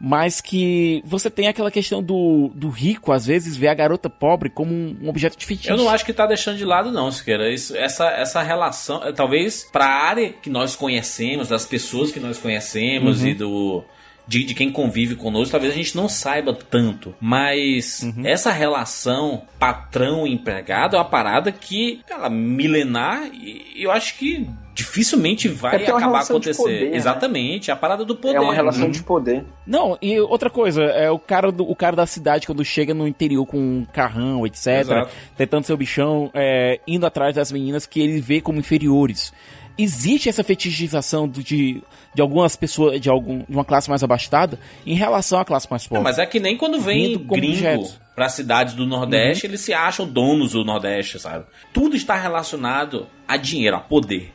Mas 0.01 0.41
que 0.41 1.03
você 1.06 1.30
tem 1.30 1.47
aquela 1.47 1.69
questão 1.69 2.01
do, 2.01 2.51
do 2.56 2.69
rico, 2.69 3.12
às 3.12 3.27
vezes, 3.27 3.56
ver 3.56 3.67
a 3.67 3.75
garota 3.75 4.10
pobre 4.10 4.49
como 4.49 4.73
um, 4.73 4.97
um 5.03 5.10
objeto 5.10 5.38
de 5.38 5.45
fetiche. 5.45 5.69
Eu 5.69 5.77
não 5.77 5.89
acho 5.89 6.03
que 6.03 6.10
está 6.10 6.25
deixando 6.25 6.58
de 6.58 6.65
lado, 6.65 6.91
não, 6.91 7.12
Siqueira. 7.12 7.53
Isso, 7.53 7.77
essa, 7.77 8.08
essa 8.10 8.41
relação, 8.41 9.13
talvez 9.13 9.69
para 9.71 9.86
a 9.86 10.08
área 10.08 10.34
que 10.34 10.49
nós 10.49 10.75
conhecemos, 10.75 11.49
das 11.49 11.67
pessoas 11.67 12.12
que 12.12 12.19
nós 12.19 12.39
conhecemos 12.39 13.21
uhum. 13.21 13.27
e 13.27 13.36
do 13.36 13.86
de, 14.27 14.43
de 14.43 14.53
quem 14.53 14.71
convive 14.71 15.15
conosco, 15.15 15.51
talvez 15.51 15.73
a 15.73 15.75
gente 15.75 15.95
não 15.95 16.09
saiba 16.09 16.53
tanto. 16.53 17.15
Mas 17.19 18.03
uhum. 18.03 18.25
essa 18.25 18.51
relação 18.51 19.43
patrão-empregado 19.57 20.95
é 20.95 20.99
uma 20.99 21.05
parada 21.05 21.51
que, 21.51 22.01
ela, 22.09 22.29
milenar, 22.29 23.29
e 23.33 23.81
eu 23.83 23.89
acho 23.89 24.17
que 24.17 24.47
dificilmente 24.73 25.47
vai 25.47 25.83
é 25.83 25.89
acabar 25.89 26.21
acontecendo. 26.21 26.65
Poder, 26.65 26.91
né? 26.91 26.97
Exatamente, 26.97 27.69
né? 27.69 27.73
a 27.73 27.77
parada 27.77 28.05
do 28.05 28.15
poder. 28.15 28.35
É 28.35 28.39
uma 28.39 28.53
relação 28.53 28.85
uhum. 28.85 28.91
de 28.91 29.01
poder. 29.01 29.45
Não, 29.65 29.97
e 30.01 30.19
outra 30.19 30.49
coisa, 30.49 30.83
é 30.83 31.09
o 31.09 31.17
cara, 31.17 31.51
do, 31.51 31.67
o 31.67 31.75
cara 31.75 31.95
da 31.95 32.05
cidade 32.05 32.45
quando 32.45 32.63
chega 32.63 32.93
no 32.93 33.07
interior 33.07 33.45
com 33.45 33.57
um 33.57 33.85
carrão, 33.91 34.45
etc., 34.45 34.67
Exato. 34.81 35.11
tentando 35.35 35.63
ser 35.63 35.73
o 35.73 35.77
bichão, 35.77 36.29
é, 36.33 36.79
indo 36.85 37.05
atrás 37.05 37.33
das 37.33 37.51
meninas 37.51 37.85
que 37.85 38.01
ele 38.01 38.19
vê 38.19 38.41
como 38.41 38.59
inferiores 38.59 39.33
existe 39.77 40.27
essa 40.27 40.43
fetichização 40.43 41.27
de, 41.27 41.83
de 42.17 42.21
algumas 42.21 42.56
pessoas, 42.56 42.99
de, 42.99 43.12
algum, 43.12 43.43
de 43.47 43.56
uma 43.56 43.63
classe 43.63 43.88
mais 43.88 44.03
abastada, 44.03 44.60
em 44.84 44.95
relação 44.95 45.39
à 45.39 45.45
classe 45.45 45.67
mais 45.69 45.86
pobre. 45.86 46.03
Mas 46.03 46.17
é 46.17 46.25
que 46.25 46.39
nem 46.39 46.58
quando 46.58 46.82
vem 46.82 47.15
gringo 47.15 47.88
para 48.15 48.27
cidades 48.27 48.73
do 48.73 48.88
Nordeste, 48.88 49.45
uhum. 49.45 49.51
eles 49.51 49.62
se 49.62 49.71
acham 49.71 50.08
donos 50.08 50.53
do 50.53 50.65
Nordeste, 50.65 51.19
sabe? 51.19 51.45
Tudo 51.71 51.95
está 51.95 52.15
relacionado 52.15 53.06
a 53.27 53.38
dinheiro, 53.38 53.77
a 53.77 53.80
poder. 53.80 54.34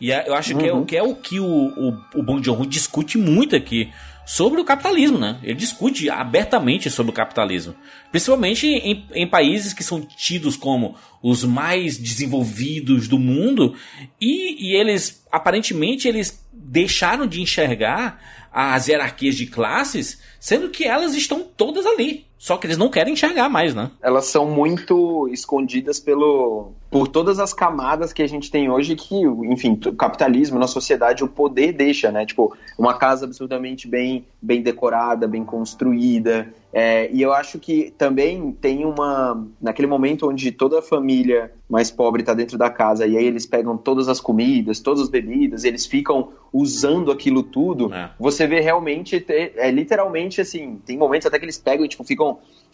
E 0.00 0.12
é, 0.12 0.28
eu 0.28 0.36
acho 0.36 0.52
uhum. 0.52 0.60
que, 0.60 0.68
é, 0.68 0.72
uhum. 0.72 0.84
que 0.84 0.96
é 0.96 1.02
o 1.02 1.16
que 1.16 1.40
o, 1.40 1.46
o, 1.46 1.98
o 2.14 2.22
Bong 2.22 2.40
Joon-ho 2.44 2.64
discute 2.64 3.18
muito 3.18 3.56
aqui 3.56 3.90
sobre 4.24 4.60
o 4.60 4.64
capitalismo, 4.64 5.18
né? 5.18 5.38
Ele 5.42 5.54
discute 5.54 6.08
abertamente 6.08 6.90
sobre 6.90 7.10
o 7.10 7.14
capitalismo. 7.14 7.74
Principalmente 8.12 8.68
em, 8.68 9.04
em, 9.14 9.26
países 9.26 9.72
que 9.72 9.82
são 9.82 10.00
tidos 10.00 10.56
como 10.56 10.94
os 11.20 11.42
mais 11.42 11.96
desenvolvidos 11.96 13.08
do 13.08 13.18
mundo 13.18 13.74
e, 14.20 14.70
e 14.70 14.76
eles, 14.76 15.24
aparentemente, 15.30 16.06
eles 16.08 16.45
deixaram 16.66 17.26
de 17.26 17.40
enxergar 17.40 18.20
as 18.52 18.88
hierarquias 18.88 19.36
de 19.36 19.46
classes, 19.46 20.20
sendo 20.40 20.70
que 20.70 20.84
elas 20.84 21.14
estão 21.14 21.42
todas 21.42 21.84
ali. 21.84 22.26
Só 22.38 22.56
que 22.56 22.66
eles 22.66 22.76
não 22.76 22.90
querem 22.90 23.14
enxergar 23.14 23.48
mais, 23.48 23.74
né? 23.74 23.90
Elas 24.02 24.26
são 24.26 24.46
muito 24.46 25.28
escondidas 25.28 25.98
pelo 25.98 26.72
por 26.90 27.08
todas 27.08 27.38
as 27.38 27.52
camadas 27.52 28.12
que 28.12 28.22
a 28.22 28.26
gente 28.26 28.50
tem 28.50 28.70
hoje 28.70 28.94
que, 28.94 29.14
enfim, 29.50 29.78
o 29.86 29.92
capitalismo 29.92 30.58
na 30.58 30.66
sociedade, 30.66 31.24
o 31.24 31.28
poder 31.28 31.72
deixa, 31.72 32.10
né? 32.10 32.24
Tipo, 32.24 32.56
uma 32.78 32.94
casa 32.94 33.26
absolutamente 33.26 33.88
bem, 33.88 34.24
bem 34.40 34.62
decorada, 34.62 35.26
bem 35.26 35.44
construída. 35.44 36.52
É, 36.72 37.10
e 37.12 37.22
eu 37.22 37.32
acho 37.32 37.58
que 37.58 37.92
também 37.98 38.52
tem 38.52 38.84
uma. 38.84 39.46
Naquele 39.60 39.88
momento 39.88 40.28
onde 40.28 40.52
toda 40.52 40.78
a 40.78 40.82
família 40.82 41.52
mais 41.68 41.90
pobre 41.90 42.22
está 42.22 42.32
dentro 42.32 42.56
da 42.56 42.70
casa 42.70 43.06
e 43.06 43.16
aí 43.16 43.24
eles 43.24 43.44
pegam 43.44 43.76
todas 43.76 44.08
as 44.08 44.20
comidas, 44.20 44.80
todas 44.80 45.02
as 45.02 45.08
bebidas, 45.08 45.64
eles 45.64 45.84
ficam 45.84 46.30
usando 46.52 47.10
aquilo 47.10 47.42
tudo, 47.42 47.92
é. 47.92 48.10
você 48.18 48.46
vê 48.46 48.60
realmente, 48.60 49.24
é 49.28 49.70
literalmente 49.70 50.40
assim, 50.40 50.80
tem 50.86 50.96
momentos 50.96 51.26
até 51.26 51.38
que 51.38 51.44
eles 51.44 51.58
pegam 51.58 51.84
e 51.84 51.88
tipo, 51.88 52.04
ficam 52.04 52.25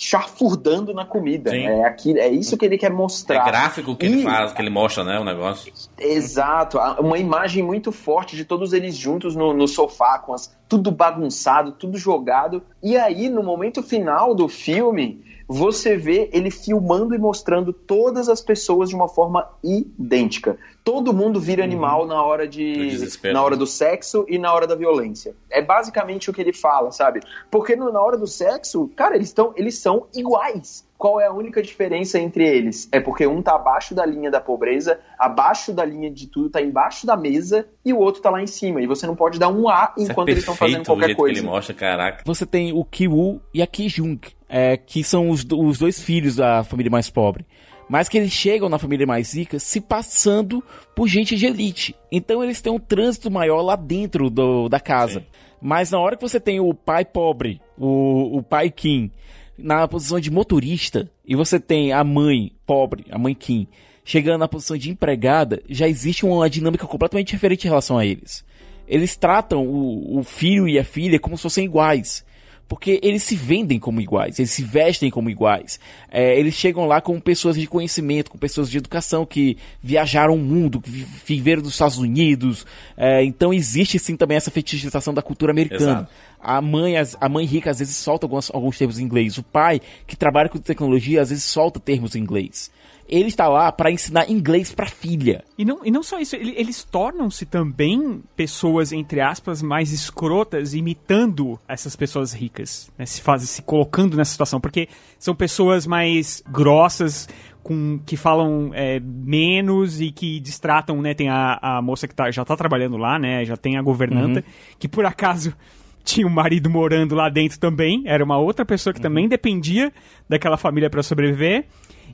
chafurdando 0.03 0.93
na 0.93 1.05
comida. 1.05 1.57
É, 1.57 1.85
aqui, 1.85 2.19
é 2.19 2.29
isso 2.29 2.57
que 2.57 2.65
ele 2.65 2.77
quer 2.77 2.91
mostrar. 2.91 3.47
É 3.47 3.51
gráfico 3.51 3.95
que 3.95 4.07
e, 4.07 4.13
ele 4.13 4.23
faz, 4.23 4.53
que 4.53 4.61
ele 4.61 4.71
mostra, 4.71 5.05
né, 5.05 5.19
o 5.19 5.25
negócio. 5.25 5.73
Exato, 5.99 6.79
uma 6.99 7.19
imagem 7.19 7.63
muito 7.63 7.93
forte 7.93 8.35
de 8.35 8.45
todos 8.45 8.73
eles 8.73 8.97
juntos 8.97 9.37
no, 9.37 9.55
no 9.55 9.69
sofá, 9.69 10.19
com 10.19 10.35
as, 10.35 10.55
tudo 10.69 10.91
bagunçado, 10.91 11.73
tudo 11.73 11.97
jogado. 11.97 12.63
E 12.83 12.97
aí, 12.97 13.29
no 13.29 13.43
momento 13.43 13.83
final 13.83 14.35
do 14.35 14.49
filme, 14.49 15.23
você 15.53 15.97
vê 15.97 16.31
ele 16.33 16.51
filmando 16.51 17.15
e 17.15 17.19
mostrando 17.19 17.73
todas 17.73 18.29
as 18.29 18.41
pessoas 18.41 18.89
de 18.89 18.95
uma 18.95 19.07
forma 19.07 19.51
idêntica. 19.63 20.59
Todo 20.83 21.13
mundo 21.13 21.39
vira 21.39 21.63
animal 21.63 22.03
uhum. 22.03 22.07
na 22.09 22.23
hora 22.23 22.49
de 22.49 22.99
na 23.33 23.43
hora 23.43 23.57
do 23.57 23.67
sexo 23.67 24.25
e 24.29 24.39
na 24.39 24.53
hora 24.53 24.67
da 24.67 24.75
violência. 24.75 25.35
É 25.51 25.61
basicamente 25.63 26.31
o 26.31 26.33
que 26.33 26.41
ele 26.41 26.53
fala, 26.53 26.91
sabe? 26.91 27.21
Porque 27.51 27.77
no, 27.77 27.93
na 27.93 28.01
hora 28.01 28.17
do 28.17 28.27
sexo, 28.27 28.91
cara, 28.97 29.15
eles 29.15 29.29
estão 29.29 29.53
eles 29.57 29.79
são 29.79 30.07
iguais. 30.15 30.85
Qual 30.97 31.21
é 31.21 31.27
a 31.27 31.33
única 31.33 31.61
diferença 31.61 32.19
entre 32.19 32.47
eles? 32.47 32.89
É 32.93 33.01
porque 33.01 33.27
um 33.27 33.43
tá 33.43 33.57
abaixo 33.57 33.93
da 33.93 34.07
linha 34.07 34.31
da 34.31 34.41
pobreza, 34.41 35.01
abaixo 35.19 35.73
da 35.73 35.85
linha 35.85 36.09
de 36.09 36.29
tudo, 36.29 36.49
tá 36.49 36.63
embaixo 36.63 37.05
da 37.07 37.17
mesa 37.17 37.67
e 37.85 37.93
o 37.93 37.99
outro 37.99 38.23
tá 38.23 38.31
lá 38.31 38.41
em 38.41 38.47
cima. 38.47 38.81
E 38.81 38.87
você 38.87 39.05
não 39.05 39.17
pode 39.17 39.37
dar 39.37 39.49
um 39.49 39.69
A 39.69 39.93
enquanto 39.99 40.29
é 40.29 40.31
eles 40.31 40.45
estão 40.45 40.55
fazendo 40.55 40.87
qualquer 40.87 41.17
coisa. 41.17 41.35
Que 41.35 41.41
ele 41.41 41.49
mostra, 41.49 41.75
caraca. 41.75 42.23
Você 42.25 42.47
tem 42.47 42.73
o 42.73 42.85
Kiwoo 42.85 43.41
e 43.53 43.61
a 43.61 43.67
Kijung, 43.67 44.21
é, 44.53 44.77
que 44.77 45.03
são 45.03 45.31
os, 45.31 45.47
os 45.51 45.79
dois 45.79 45.99
filhos 45.99 46.37
da 46.37 46.63
família 46.63 46.91
mais 46.91 47.09
pobre 47.09 47.47
mas 47.89 48.09
que 48.09 48.17
eles 48.17 48.33
chegam 48.33 48.71
na 48.71 48.79
família 48.79 49.07
mais 49.07 49.35
rica 49.35 49.59
se 49.59 49.79
passando 49.79 50.65
por 50.97 51.07
gente 51.07 51.37
de 51.37 51.45
elite. 51.45 51.95
Então 52.11 52.43
eles 52.43 52.59
têm 52.59 52.73
um 52.73 52.79
trânsito 52.79 53.31
maior 53.31 53.61
lá 53.61 53.77
dentro 53.77 54.31
do, 54.31 54.67
da 54.67 54.81
casa. 54.81 55.21
Sim. 55.21 55.27
Mas 55.61 55.91
na 55.91 55.99
hora 55.99 56.17
que 56.17 56.23
você 56.23 56.41
tem 56.41 56.59
o 56.59 56.73
pai 56.73 57.05
pobre, 57.05 57.61
o, 57.77 58.39
o 58.39 58.43
pai 58.43 58.71
Kim, 58.71 59.11
na 59.59 59.87
posição 59.87 60.19
de 60.19 60.31
motorista 60.31 61.11
e 61.23 61.37
você 61.37 61.61
tem 61.61 61.93
a 61.93 62.03
mãe 62.03 62.53
pobre, 62.65 63.05
a 63.11 63.19
mãe 63.19 63.35
Kim, 63.35 63.67
chegando 64.07 64.39
na 64.39 64.49
posição 64.49 64.79
de 64.79 64.89
empregada, 64.89 65.63
já 65.69 65.87
existe 65.87 66.25
uma 66.25 66.49
dinâmica 66.49 66.87
completamente 66.87 67.33
diferente 67.33 67.65
em 67.65 67.69
relação 67.69 67.99
a 67.99 68.07
eles. 68.07 68.43
Eles 68.89 69.17
tratam 69.17 69.67
o, 69.67 70.19
o 70.19 70.23
filho 70.23 70.67
e 70.67 70.79
a 70.79 70.85
filha 70.85 71.21
como 71.21 71.37
se 71.37 71.43
fossem 71.43 71.67
iguais 71.67 72.25
porque 72.73 72.99
eles 73.03 73.23
se 73.23 73.37
vendem 73.37 73.79
como 73.79 74.01
iguais, 74.01 74.39
eles 74.39 74.51
se 74.51 74.63
vestem 74.65 75.11
como 75.11 75.29
iguais. 75.29 75.79
É, 76.11 76.39
eles 76.41 76.55
chegam 76.55 76.87
lá 76.87 77.03
com 77.03 77.21
pessoas 77.21 77.55
de 77.55 77.67
conhecimento, 77.67 78.31
com 78.31 78.39
pessoas 78.39 78.71
de 78.71 78.79
educação 78.79 79.27
que 79.27 79.59
viajaram 79.83 80.37
o 80.37 80.39
mundo, 80.39 80.81
que 80.81 80.91
viveram 80.91 81.61
nos 81.61 81.73
Estados 81.73 81.99
Unidos. 81.99 82.65
É, 82.97 83.23
então 83.25 83.53
existe 83.53 83.99
sim 83.99 84.17
também 84.17 84.39
essa 84.39 84.51
fetichização 84.51 85.13
da 85.13 85.21
cultura 85.21 85.53
americana. 85.53 85.83
Exato. 85.83 86.11
A 86.41 86.63
mãe, 86.63 86.95
a 86.97 87.29
mãe 87.29 87.45
rica 87.45 87.71
às 87.71 87.79
vezes 87.79 87.95
solta 87.95 88.25
alguns, 88.25 88.51
alguns 88.51 88.79
termos 88.79 88.99
em 88.99 89.05
inglês. 89.05 89.37
O 89.37 89.43
pai, 89.43 89.79
que 90.07 90.17
trabalha 90.17 90.49
com 90.49 90.57
tecnologia, 90.57 91.21
às 91.21 91.29
vezes 91.29 91.45
solta 91.45 91.79
termos 91.79 92.17
em 92.17 92.21
inglês 92.21 92.71
ele 93.13 93.29
está 93.29 93.47
lá 93.47 93.71
para 93.71 93.91
ensinar 93.91 94.31
inglês 94.31 94.73
para 94.73 94.87
filha. 94.87 95.45
E 95.59 95.67
não, 95.67 95.81
e 95.85 95.91
não 95.91 96.03
só 96.03 96.19
isso, 96.19 96.35
ele, 96.35 96.55
eles 96.57 96.83
tornam-se 96.83 97.45
também 97.45 98.23
pessoas, 98.35 98.91
entre 98.91 99.21
aspas, 99.21 99.61
mais 99.61 99.93
escrotas, 99.93 100.73
imitando 100.73 101.61
essas 101.69 101.95
pessoas 101.95 102.33
ricas, 102.33 102.91
né? 102.97 103.05
se, 103.05 103.21
faz, 103.21 103.43
se 103.43 103.61
colocando 103.61 104.17
nessa 104.17 104.31
situação, 104.31 104.59
porque 104.59 104.89
são 105.19 105.35
pessoas 105.35 105.87
mais 105.87 106.43
grossas, 106.49 107.29
com, 107.63 108.01
que 108.07 108.17
falam 108.17 108.71
é, 108.73 108.99
menos 108.99 110.01
e 110.01 110.11
que 110.11 110.41
distratam, 110.41 111.03
né? 111.03 111.13
Tem 111.13 111.29
a, 111.29 111.59
a 111.61 111.83
moça 111.83 112.09
que 112.09 112.15
tá, 112.15 112.31
já 112.31 112.47
tá 112.47 112.57
trabalhando 112.57 112.97
lá, 112.97 113.19
né? 113.19 113.45
Já 113.45 113.59
tem 113.59 113.77
a 113.77 113.83
governanta, 113.83 114.41
uhum. 114.41 114.77
que 114.79 114.89
por 114.89 115.05
acaso 115.05 115.55
tinha 116.03 116.27
um 116.27 116.31
marido 116.31 116.71
morando 116.71 117.15
lá 117.15 117.29
dentro 117.29 117.59
também, 117.61 118.05
era 118.07 118.25
uma 118.25 118.39
outra 118.39 118.65
pessoa 118.65 118.93
que 118.95 119.01
uhum. 119.01 119.03
também 119.03 119.29
dependia 119.29 119.93
daquela 120.27 120.57
família 120.57 120.89
para 120.89 121.03
sobreviver. 121.03 121.67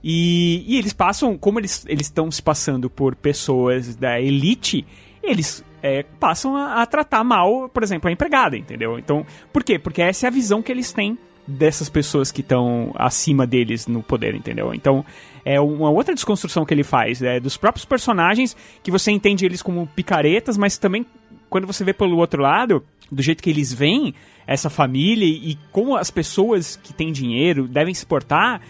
E, 0.03 0.65
e 0.67 0.79
eles 0.79 0.93
passam, 0.93 1.37
como 1.37 1.59
eles 1.59 1.85
estão 1.89 2.31
se 2.31 2.43
passando 2.43 2.89
por 2.89 3.15
pessoas 3.17 3.97
da 3.97 4.21
elite, 4.21 4.87
eles 5.23 5.65
é, 5.83 6.05
passam 6.19 6.57
a, 6.57 6.83
a, 6.83 6.87
tratar 6.87 7.25
mal, 7.25 7.69
por 7.69 7.83
exemplo, 7.83 8.09
a 8.09 8.13
empregada, 8.13 8.57
entendeu? 8.57 8.99
Então, 8.99 9.27
por 9.53 9.63
quê? 9.63 9.79
Porque 9.79 10.03
essa 10.03 10.27
é 10.27 10.29
a 10.29 10.31
visão 10.31 10.63
que 10.63 10.73
eles 10.73 10.93
têm 10.93 11.19
dessas 11.47 11.89
pessoas 11.89 12.31
que 12.31 12.43
estão 12.43 12.93
acima 12.95 13.47
deles 13.47 13.87
no 13.87 14.03
poder, 14.03 14.35
entendeu? 14.35 14.75
Então, 14.75 15.05
é 15.45 15.59
uma 15.59 15.89
outra 15.89 16.15
desconstrução 16.15 16.65
que 16.65 16.75
ele 16.75 16.85
faz, 16.85 17.23
é, 17.23 17.41
dos 17.41 17.57
próprios 17.57 17.87
personagens, 17.87 18.55
que 18.83 18.91
você 18.91 19.11
entende 19.11 19.47
eles 19.47 19.63
como 19.63 19.87
picaretas, 19.87 20.59
mas 20.59 20.77
também, 20.77 21.07
quando 21.49 21.67
você 21.67 21.83
vê 21.85 21.95
pelo 21.95 22.19
outro 22.19 22.43
lado, 22.43 22.85
do 23.11 23.23
jeito 23.23 23.43
que 23.43 23.49
eles 23.49 23.73
veem 23.73 24.15
essa 24.47 24.69
família 24.69 25.27
e, 25.27 25.59
como 25.73 25.97
as 25.97 26.11
pessoas 26.11 26.77
que 26.77 26.93
têm 26.93 27.13
dinheiro 27.13 27.67
devem 27.67 27.95
se 27.95 28.05
portar, 28.05 28.61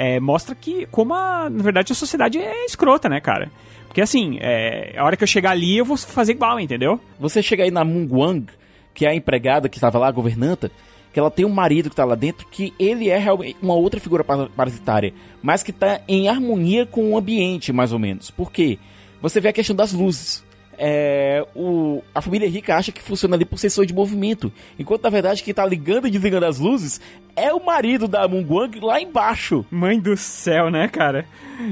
é, 0.00 0.20
mostra 0.20 0.54
que 0.54 0.86
como 0.86 1.12
a, 1.12 1.50
na 1.50 1.60
verdade 1.60 1.90
a 1.90 1.94
sociedade 1.94 2.38
é 2.38 2.64
escrota, 2.64 3.08
né, 3.08 3.20
cara? 3.20 3.50
Porque 3.88 4.00
assim, 4.00 4.38
é, 4.40 4.94
a 4.96 5.04
hora 5.04 5.16
que 5.16 5.24
eu 5.24 5.26
chegar 5.26 5.50
ali 5.50 5.76
eu 5.76 5.84
vou 5.84 5.96
fazer 5.96 6.32
igual, 6.32 6.60
entendeu? 6.60 7.00
Você 7.18 7.42
chega 7.42 7.64
aí 7.64 7.70
na 7.72 7.84
Mungwang, 7.84 8.46
que 8.94 9.04
é 9.04 9.08
a 9.08 9.14
empregada 9.14 9.68
que 9.68 9.76
estava 9.76 9.98
lá, 9.98 10.06
a 10.06 10.12
governanta, 10.12 10.70
que 11.12 11.18
ela 11.18 11.32
tem 11.32 11.44
um 11.44 11.48
marido 11.48 11.88
que 11.88 11.94
está 11.94 12.04
lá 12.04 12.14
dentro, 12.14 12.46
que 12.46 12.72
ele 12.78 13.10
é 13.10 13.18
realmente 13.18 13.56
uma 13.60 13.74
outra 13.74 13.98
figura 13.98 14.22
parasitária, 14.22 15.12
mas 15.42 15.64
que 15.64 15.72
está 15.72 16.00
em 16.06 16.28
harmonia 16.28 16.86
com 16.86 17.10
o 17.10 17.18
ambiente, 17.18 17.72
mais 17.72 17.92
ou 17.92 17.98
menos. 17.98 18.30
Por 18.30 18.52
quê? 18.52 18.78
Você 19.20 19.40
vê 19.40 19.48
a 19.48 19.52
questão 19.52 19.74
das 19.74 19.92
luzes 19.92 20.44
é, 20.78 21.44
o, 21.54 22.02
a 22.14 22.22
família 22.22 22.48
rica 22.48 22.76
acha 22.76 22.92
que 22.92 23.02
funciona 23.02 23.34
ali 23.34 23.44
por 23.44 23.58
sensor 23.58 23.84
de 23.84 23.92
movimento. 23.92 24.52
Enquanto 24.78 25.02
na 25.02 25.10
verdade 25.10 25.42
quem 25.42 25.52
tá 25.52 25.66
ligando 25.66 26.06
e 26.06 26.10
desligando 26.10 26.46
as 26.46 26.58
luzes 26.58 27.00
é 27.34 27.52
o 27.52 27.64
marido 27.64 28.06
da 28.06 28.28
Mungwang 28.28 28.78
lá 28.80 29.00
embaixo. 29.00 29.66
Mãe 29.70 29.98
do 29.98 30.16
céu, 30.16 30.70
né, 30.70 30.88
cara? 30.88 31.26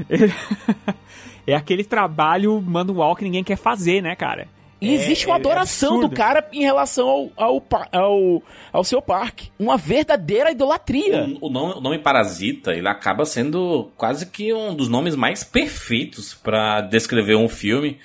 é 1.47 1.55
aquele 1.55 1.85
trabalho 1.85 2.61
manual 2.61 3.15
que 3.15 3.23
ninguém 3.23 3.43
quer 3.43 3.57
fazer, 3.57 4.01
né, 4.01 4.15
cara? 4.15 4.47
E 4.79 4.93
existe 4.93 5.25
uma 5.25 5.35
é, 5.35 5.37
é 5.37 5.39
adoração 5.39 5.97
é 5.97 6.01
do 6.01 6.09
cara 6.09 6.47
em 6.53 6.61
relação 6.61 7.31
ao, 7.35 7.63
ao, 7.71 7.87
ao, 7.91 8.43
ao, 8.71 8.83
seu 8.83 9.01
parque. 9.01 9.49
Uma 9.57 9.75
verdadeira 9.75 10.51
idolatria. 10.51 11.23
O, 11.41 11.47
o, 11.47 11.49
nome, 11.49 11.73
o, 11.73 11.81
nome, 11.81 11.97
Parasita, 11.97 12.73
ele 12.73 12.87
acaba 12.87 13.25
sendo 13.25 13.89
quase 13.97 14.27
que 14.27 14.53
um 14.53 14.75
dos 14.75 14.87
nomes 14.87 15.15
mais 15.15 15.43
perfeitos 15.43 16.35
para 16.35 16.81
descrever 16.81 17.35
um 17.35 17.49
filme. 17.49 17.97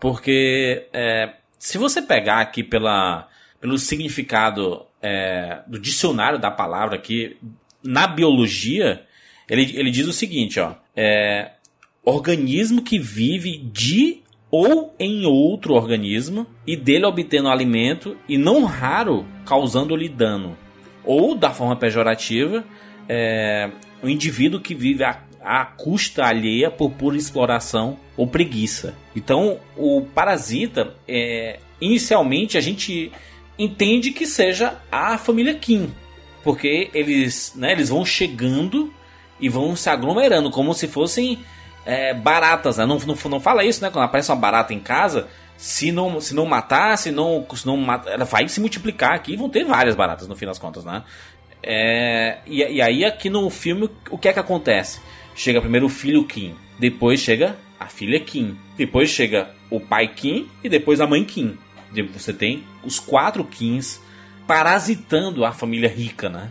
Porque 0.00 0.86
é, 0.92 1.34
se 1.58 1.78
você 1.78 2.00
pegar 2.00 2.40
aqui 2.40 2.62
pela, 2.62 3.28
pelo 3.60 3.78
significado 3.78 4.86
é, 5.02 5.60
do 5.66 5.78
dicionário 5.78 6.38
da 6.38 6.50
palavra 6.50 6.96
aqui, 6.96 7.36
na 7.82 8.06
biologia, 8.06 9.04
ele, 9.48 9.76
ele 9.76 9.90
diz 9.90 10.06
o 10.06 10.12
seguinte, 10.12 10.60
ó. 10.60 10.74
É, 10.96 11.52
organismo 12.04 12.82
que 12.82 12.98
vive 12.98 13.58
de 13.58 14.22
ou 14.50 14.94
em 14.98 15.26
outro 15.26 15.74
organismo 15.74 16.46
e 16.66 16.74
dele 16.74 17.04
obtendo 17.04 17.48
alimento 17.48 18.16
e 18.28 18.38
não 18.38 18.64
raro 18.64 19.26
causando-lhe 19.44 20.08
dano. 20.08 20.56
Ou, 21.04 21.34
da 21.34 21.50
forma 21.50 21.76
pejorativa, 21.76 22.64
é, 23.08 23.70
o 24.02 24.08
indivíduo 24.08 24.60
que 24.60 24.74
vive 24.74 25.04
a 25.04 25.22
à 25.42 25.64
custa 25.64 26.24
alheia 26.24 26.70
por 26.70 26.90
pura 26.90 27.16
exploração 27.16 27.96
ou 28.16 28.26
preguiça. 28.26 28.94
Então, 29.14 29.58
o 29.76 30.02
parasita, 30.14 30.94
é, 31.06 31.58
inicialmente 31.80 32.58
a 32.58 32.60
gente 32.60 33.12
entende 33.58 34.10
que 34.12 34.26
seja 34.26 34.76
a 34.90 35.18
família 35.18 35.54
Kim, 35.54 35.92
porque 36.42 36.90
eles, 36.94 37.52
né, 37.56 37.72
eles 37.72 37.88
vão 37.88 38.04
chegando 38.04 38.92
e 39.40 39.48
vão 39.48 39.74
se 39.76 39.88
aglomerando 39.88 40.50
como 40.50 40.74
se 40.74 40.86
fossem 40.86 41.38
é, 41.84 42.12
baratas. 42.14 42.76
Né? 42.76 42.86
Não, 42.86 42.98
não, 42.98 43.16
não 43.30 43.40
fala 43.40 43.64
isso, 43.64 43.82
né? 43.82 43.90
Quando 43.90 44.04
aparece 44.04 44.30
uma 44.30 44.36
barata 44.36 44.74
em 44.74 44.80
casa, 44.80 45.28
se 45.56 45.90
não, 45.90 46.20
se 46.20 46.34
não 46.34 46.46
matar, 46.46 46.96
se 46.98 47.10
não, 47.10 47.44
se 47.54 47.66
não 47.66 47.76
matar, 47.76 48.12
ela 48.12 48.24
vai 48.24 48.48
se 48.48 48.60
multiplicar 48.60 49.14
aqui 49.14 49.32
e 49.32 49.36
vão 49.36 49.48
ter 49.48 49.64
várias 49.64 49.96
baratas 49.96 50.28
no 50.28 50.36
fim 50.36 50.46
das 50.46 50.58
contas, 50.58 50.84
né? 50.84 51.02
É, 51.62 52.38
e, 52.46 52.62
e, 52.62 52.80
aí 52.80 53.04
aqui 53.04 53.28
no 53.28 53.50
filme 53.50 53.90
o 54.10 54.16
que 54.16 54.28
é 54.28 54.32
que 54.32 54.38
acontece? 54.38 55.00
Chega 55.38 55.60
primeiro 55.60 55.86
o 55.86 55.88
filho 55.88 56.24
Kim, 56.24 56.54
depois 56.80 57.20
chega 57.20 57.56
a 57.78 57.86
filha 57.86 58.18
Kim, 58.18 58.58
depois 58.76 59.08
chega 59.08 59.54
o 59.70 59.78
pai 59.78 60.08
Kim 60.08 60.48
e 60.64 60.68
depois 60.68 61.00
a 61.00 61.06
mãe 61.06 61.24
Kim. 61.24 61.56
Você 62.12 62.32
tem 62.32 62.64
os 62.84 62.98
quatro 62.98 63.44
Kins 63.44 64.00
parasitando 64.48 65.44
a 65.44 65.52
família 65.52 65.88
rica, 65.88 66.28
né? 66.28 66.50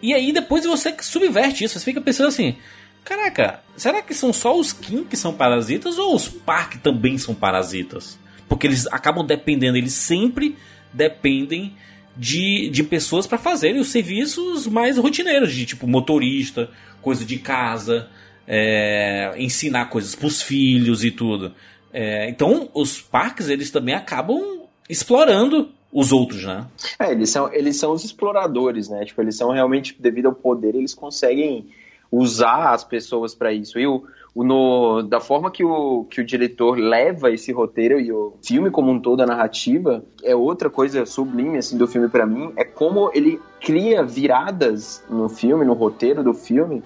E 0.00 0.14
aí 0.14 0.32
depois 0.32 0.64
você 0.64 0.96
subverte 1.02 1.62
isso, 1.62 1.78
você 1.78 1.84
fica 1.84 2.00
pensando 2.00 2.28
assim, 2.28 2.56
caraca, 3.04 3.62
será 3.76 4.00
que 4.00 4.14
são 4.14 4.32
só 4.32 4.58
os 4.58 4.72
Kim 4.72 5.04
que 5.04 5.16
são 5.16 5.34
parasitas 5.34 5.98
ou 5.98 6.16
os 6.16 6.26
Park 6.26 6.76
também 6.76 7.18
são 7.18 7.34
parasitas? 7.34 8.18
Porque 8.48 8.66
eles 8.66 8.86
acabam 8.86 9.26
dependendo, 9.26 9.76
eles 9.76 9.92
sempre 9.92 10.56
dependem 10.90 11.74
de, 12.16 12.70
de 12.70 12.82
pessoas 12.82 13.26
para 13.26 13.38
fazerem 13.38 13.80
os 13.80 13.88
serviços 13.88 14.66
mais 14.66 14.96
rotineiros, 14.96 15.52
de 15.52 15.66
tipo 15.66 15.86
motorista, 15.86 16.70
coisa 17.02 17.24
de 17.24 17.38
casa, 17.38 18.08
é, 18.46 19.34
ensinar 19.36 19.86
coisas 19.86 20.14
para 20.14 20.26
os 20.26 20.40
filhos 20.40 21.04
e 21.04 21.10
tudo. 21.10 21.52
É, 21.92 22.28
então, 22.28 22.70
os 22.72 23.00
parques 23.00 23.48
eles 23.48 23.70
também 23.70 23.94
acabam 23.94 24.62
explorando 24.88 25.70
os 25.92 26.10
outros, 26.10 26.44
né? 26.44 26.66
É, 26.98 27.12
eles 27.12 27.28
são, 27.28 27.52
eles 27.52 27.76
são 27.76 27.92
os 27.92 28.02
exploradores, 28.02 28.88
né? 28.88 29.04
Tipo, 29.04 29.20
eles 29.20 29.36
são 29.36 29.50
realmente, 29.50 29.94
devido 29.98 30.26
ao 30.26 30.34
poder, 30.34 30.74
eles 30.74 30.94
conseguem 30.94 31.68
usar 32.10 32.72
as 32.72 32.82
pessoas 32.82 33.34
para 33.34 33.52
isso. 33.52 33.78
E 33.78 33.86
o, 33.86 34.04
no, 34.34 35.02
da 35.02 35.20
forma 35.20 35.50
que 35.50 35.62
o, 35.62 36.04
que 36.04 36.20
o 36.20 36.24
diretor 36.24 36.78
leva 36.78 37.30
esse 37.30 37.52
roteiro 37.52 38.00
e 38.00 38.10
o 38.10 38.34
filme 38.42 38.70
como 38.70 38.90
um 38.90 38.98
todo, 38.98 39.22
a 39.22 39.26
narrativa, 39.26 40.02
é 40.22 40.34
outra 40.34 40.70
coisa 40.70 41.04
sublime 41.04 41.58
assim, 41.58 41.76
do 41.76 41.86
filme 41.86 42.08
para 42.08 42.24
mim, 42.24 42.52
é 42.56 42.64
como 42.64 43.10
ele 43.12 43.40
cria 43.60 44.02
viradas 44.02 45.04
no 45.10 45.28
filme, 45.28 45.64
no 45.64 45.74
roteiro 45.74 46.24
do 46.24 46.32
filme, 46.32 46.82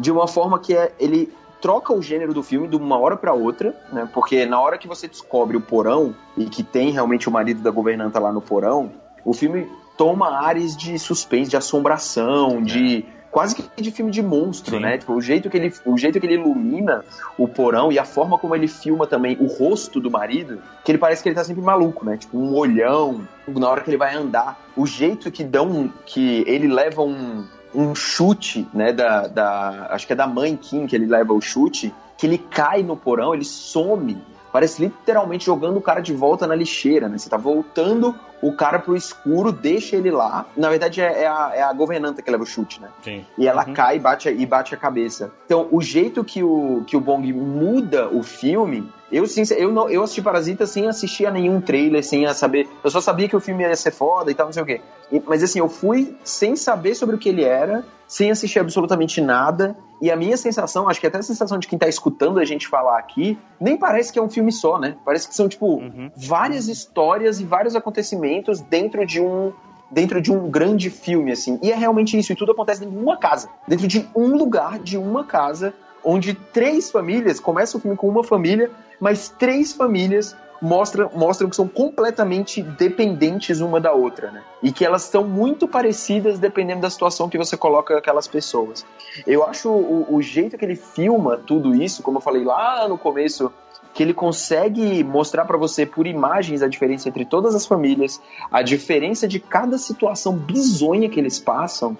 de 0.00 0.10
uma 0.10 0.26
forma 0.26 0.58
que 0.58 0.74
é, 0.74 0.92
ele 0.98 1.32
troca 1.60 1.94
o 1.94 2.02
gênero 2.02 2.34
do 2.34 2.42
filme 2.42 2.66
de 2.66 2.76
uma 2.76 2.98
hora 2.98 3.16
para 3.16 3.32
outra, 3.32 3.74
né? 3.92 4.08
Porque 4.12 4.44
na 4.44 4.60
hora 4.60 4.76
que 4.76 4.88
você 4.88 5.08
descobre 5.08 5.56
o 5.56 5.60
porão 5.60 6.14
e 6.36 6.44
que 6.46 6.62
tem 6.62 6.90
realmente 6.90 7.28
o 7.28 7.32
marido 7.32 7.62
da 7.62 7.70
governanta 7.70 8.18
lá 8.18 8.32
no 8.32 8.42
porão, 8.42 8.92
o 9.24 9.32
filme 9.32 9.66
toma 9.96 10.44
ares 10.44 10.76
de 10.76 10.98
suspense, 10.98 11.50
de 11.50 11.56
assombração, 11.56 12.60
de 12.60 13.06
quase 13.34 13.56
que 13.56 13.82
de 13.82 13.90
filme 13.90 14.12
de 14.12 14.22
monstro, 14.22 14.76
Sim. 14.76 14.82
né? 14.82 14.96
Tipo, 14.96 15.12
o 15.12 15.20
jeito 15.20 15.50
que 15.50 15.56
ele 15.56 15.74
o 15.84 15.98
jeito 15.98 16.20
que 16.20 16.26
ele 16.26 16.34
ilumina 16.34 17.04
o 17.36 17.48
porão 17.48 17.90
e 17.90 17.98
a 17.98 18.04
forma 18.04 18.38
como 18.38 18.54
ele 18.54 18.68
filma 18.68 19.08
também 19.08 19.36
o 19.40 19.46
rosto 19.46 20.00
do 20.00 20.08
marido, 20.08 20.62
que 20.84 20.92
ele 20.92 20.98
parece 20.98 21.20
que 21.20 21.28
ele 21.28 21.34
tá 21.34 21.42
sempre 21.42 21.60
maluco, 21.60 22.06
né? 22.06 22.16
Tipo, 22.16 22.38
um 22.38 22.54
olhão, 22.54 23.26
na 23.48 23.68
hora 23.68 23.80
que 23.80 23.90
ele 23.90 23.96
vai 23.96 24.14
andar, 24.14 24.64
o 24.76 24.86
jeito 24.86 25.32
que 25.32 25.42
dão 25.42 25.92
que 26.06 26.44
ele 26.46 26.68
leva 26.68 27.02
um 27.02 27.44
um 27.74 27.92
chute, 27.92 28.68
né, 28.72 28.92
da, 28.92 29.26
da, 29.26 29.88
acho 29.90 30.06
que 30.06 30.12
é 30.12 30.16
da 30.16 30.28
mãe 30.28 30.56
Kim 30.56 30.86
que 30.86 30.94
ele 30.94 31.06
leva 31.06 31.32
o 31.32 31.40
chute, 31.40 31.92
que 32.16 32.24
ele 32.24 32.38
cai 32.38 32.84
no 32.84 32.96
porão, 32.96 33.34
ele 33.34 33.44
some, 33.44 34.16
parece 34.54 34.80
literalmente 34.80 35.46
jogando 35.46 35.78
o 35.78 35.80
cara 35.80 36.00
de 36.00 36.14
volta 36.14 36.46
na 36.46 36.54
lixeira, 36.54 37.08
né? 37.08 37.18
Você 37.18 37.28
tá 37.28 37.36
voltando 37.36 38.14
o 38.40 38.52
cara 38.52 38.78
pro 38.78 38.94
escuro, 38.94 39.50
deixa 39.50 39.96
ele 39.96 40.12
lá. 40.12 40.46
Na 40.56 40.70
verdade, 40.70 41.00
é, 41.00 41.22
é, 41.22 41.26
a, 41.26 41.50
é 41.52 41.62
a, 41.62 41.72
governanta 41.72 42.22
que 42.22 42.30
leva 42.30 42.44
o 42.44 42.46
chute, 42.46 42.80
né? 42.80 42.88
Sim. 43.02 43.26
E 43.36 43.48
ela 43.48 43.66
uhum. 43.66 43.74
cai 43.74 43.96
e 43.96 43.98
bate, 43.98 44.28
e 44.28 44.46
bate 44.46 44.72
a 44.72 44.78
cabeça. 44.78 45.32
Então, 45.44 45.66
o 45.72 45.82
jeito 45.82 46.22
que 46.22 46.44
o, 46.44 46.84
que 46.86 46.96
o 46.96 47.00
Bong 47.00 47.32
muda 47.32 48.08
o 48.08 48.22
filme 48.22 48.88
eu, 49.14 49.26
sim, 49.26 49.42
eu, 49.56 49.70
não, 49.70 49.88
eu 49.88 50.02
assisti 50.02 50.20
Parasita 50.20 50.66
sem 50.66 50.88
assistir 50.88 51.24
a 51.24 51.30
nenhum 51.30 51.60
trailer, 51.60 52.02
sem 52.02 52.26
a 52.26 52.34
saber. 52.34 52.68
Eu 52.82 52.90
só 52.90 53.00
sabia 53.00 53.28
que 53.28 53.36
o 53.36 53.40
filme 53.40 53.62
ia 53.62 53.76
ser 53.76 53.92
foda 53.92 54.30
e 54.30 54.34
tal, 54.34 54.46
não 54.46 54.52
sei 54.52 54.62
o 54.62 54.66
quê. 54.66 54.80
E, 55.12 55.22
mas 55.24 55.40
assim, 55.42 55.60
eu 55.60 55.68
fui 55.68 56.16
sem 56.24 56.56
saber 56.56 56.96
sobre 56.96 57.14
o 57.14 57.18
que 57.18 57.28
ele 57.28 57.44
era, 57.44 57.84
sem 58.08 58.32
assistir 58.32 58.58
absolutamente 58.58 59.20
nada. 59.20 59.76
E 60.02 60.10
a 60.10 60.16
minha 60.16 60.36
sensação, 60.36 60.88
acho 60.88 61.00
que 61.00 61.06
até 61.06 61.18
a 61.18 61.22
sensação 61.22 61.58
de 61.58 61.68
quem 61.68 61.78
tá 61.78 61.86
escutando 61.86 62.40
a 62.40 62.44
gente 62.44 62.66
falar 62.66 62.98
aqui, 62.98 63.38
nem 63.60 63.76
parece 63.76 64.12
que 64.12 64.18
é 64.18 64.22
um 64.22 64.28
filme 64.28 64.50
só, 64.50 64.80
né? 64.80 64.96
Parece 65.04 65.28
que 65.28 65.34
são, 65.34 65.48
tipo, 65.48 65.76
uhum. 65.76 66.10
várias 66.16 66.66
histórias 66.66 67.38
e 67.40 67.44
vários 67.44 67.76
acontecimentos 67.76 68.60
dentro 68.60 69.06
de 69.06 69.20
um 69.20 69.52
dentro 69.90 70.20
de 70.20 70.32
um 70.32 70.50
grande 70.50 70.90
filme, 70.90 71.30
assim. 71.30 71.56
E 71.62 71.70
é 71.70 71.76
realmente 71.76 72.18
isso, 72.18 72.32
e 72.32 72.34
tudo 72.34 72.50
acontece 72.50 72.80
dentro 72.80 72.96
de 72.96 73.02
uma 73.02 73.16
casa. 73.16 73.48
Dentro 73.68 73.86
de 73.86 74.08
um 74.16 74.36
lugar, 74.36 74.80
de 74.80 74.98
uma 74.98 75.24
casa, 75.24 75.72
onde 76.02 76.34
três 76.34 76.90
famílias, 76.90 77.38
começa 77.38 77.76
o 77.76 77.80
filme 77.80 77.96
com 77.96 78.08
uma 78.08 78.24
família, 78.24 78.70
mas 79.00 79.28
três 79.28 79.72
famílias 79.72 80.36
mostram, 80.60 81.10
mostram 81.14 81.50
que 81.50 81.56
são 81.56 81.68
completamente 81.68 82.62
dependentes 82.62 83.60
uma 83.60 83.80
da 83.80 83.92
outra, 83.92 84.30
né? 84.30 84.42
E 84.62 84.72
que 84.72 84.84
elas 84.84 85.02
são 85.02 85.24
muito 85.24 85.68
parecidas 85.68 86.38
dependendo 86.38 86.80
da 86.80 86.90
situação 86.90 87.28
que 87.28 87.36
você 87.36 87.56
coloca 87.56 87.98
aquelas 87.98 88.26
pessoas. 88.26 88.84
Eu 89.26 89.44
acho 89.44 89.68
o, 89.68 90.14
o 90.14 90.22
jeito 90.22 90.56
que 90.56 90.64
ele 90.64 90.76
filma 90.76 91.36
tudo 91.36 91.74
isso, 91.74 92.02
como 92.02 92.18
eu 92.18 92.22
falei 92.22 92.44
lá 92.44 92.88
no 92.88 92.96
começo, 92.96 93.52
que 93.92 94.02
ele 94.02 94.14
consegue 94.14 95.04
mostrar 95.04 95.44
para 95.44 95.56
você 95.56 95.86
por 95.86 96.06
imagens 96.06 96.62
a 96.62 96.68
diferença 96.68 97.08
entre 97.08 97.24
todas 97.24 97.54
as 97.54 97.64
famílias, 97.66 98.20
a 98.50 98.62
diferença 98.62 99.28
de 99.28 99.38
cada 99.38 99.78
situação 99.78 100.34
bizonha 100.34 101.08
que 101.08 101.20
eles 101.20 101.38
passam 101.38 101.96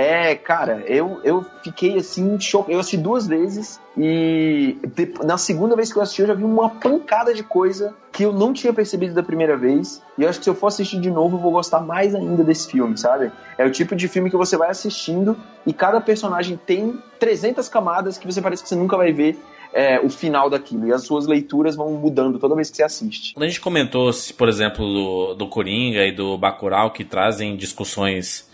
é, 0.00 0.36
cara, 0.36 0.84
eu, 0.86 1.20
eu 1.24 1.44
fiquei 1.64 1.96
assim, 1.96 2.38
choque. 2.38 2.70
Eu 2.70 2.78
assisti 2.78 2.96
duas 2.96 3.26
vezes 3.26 3.80
e 3.96 4.76
na 5.24 5.36
segunda 5.36 5.74
vez 5.74 5.92
que 5.92 5.98
eu 5.98 6.02
assisti 6.02 6.22
eu 6.22 6.28
já 6.28 6.34
vi 6.34 6.44
uma 6.44 6.70
pancada 6.70 7.34
de 7.34 7.42
coisa 7.42 7.92
que 8.12 8.22
eu 8.22 8.32
não 8.32 8.52
tinha 8.52 8.72
percebido 8.72 9.12
da 9.12 9.24
primeira 9.24 9.56
vez. 9.56 10.00
E 10.16 10.22
eu 10.22 10.28
acho 10.28 10.38
que 10.38 10.44
se 10.44 10.50
eu 10.50 10.54
for 10.54 10.68
assistir 10.68 11.00
de 11.00 11.10
novo 11.10 11.36
eu 11.36 11.40
vou 11.40 11.50
gostar 11.50 11.80
mais 11.80 12.14
ainda 12.14 12.44
desse 12.44 12.70
filme, 12.70 12.96
sabe? 12.96 13.32
É 13.58 13.66
o 13.66 13.72
tipo 13.72 13.96
de 13.96 14.06
filme 14.06 14.30
que 14.30 14.36
você 14.36 14.56
vai 14.56 14.70
assistindo 14.70 15.36
e 15.66 15.72
cada 15.72 16.00
personagem 16.00 16.56
tem 16.64 16.96
300 17.18 17.68
camadas 17.68 18.16
que 18.16 18.24
você 18.24 18.40
parece 18.40 18.62
que 18.62 18.68
você 18.68 18.76
nunca 18.76 18.96
vai 18.96 19.12
ver 19.12 19.36
é, 19.72 19.98
o 19.98 20.08
final 20.08 20.48
daquilo. 20.48 20.86
E 20.86 20.92
as 20.92 21.02
suas 21.02 21.26
leituras 21.26 21.74
vão 21.74 21.90
mudando 21.94 22.38
toda 22.38 22.54
vez 22.54 22.70
que 22.70 22.76
você 22.76 22.84
assiste. 22.84 23.34
Quando 23.34 23.42
a 23.42 23.48
gente 23.48 23.60
comentou, 23.60 24.12
por 24.36 24.48
exemplo, 24.48 24.86
do, 24.86 25.34
do 25.34 25.48
Coringa 25.48 26.04
e 26.04 26.12
do 26.12 26.38
Bacurau, 26.38 26.92
que 26.92 27.04
trazem 27.04 27.56
discussões 27.56 28.47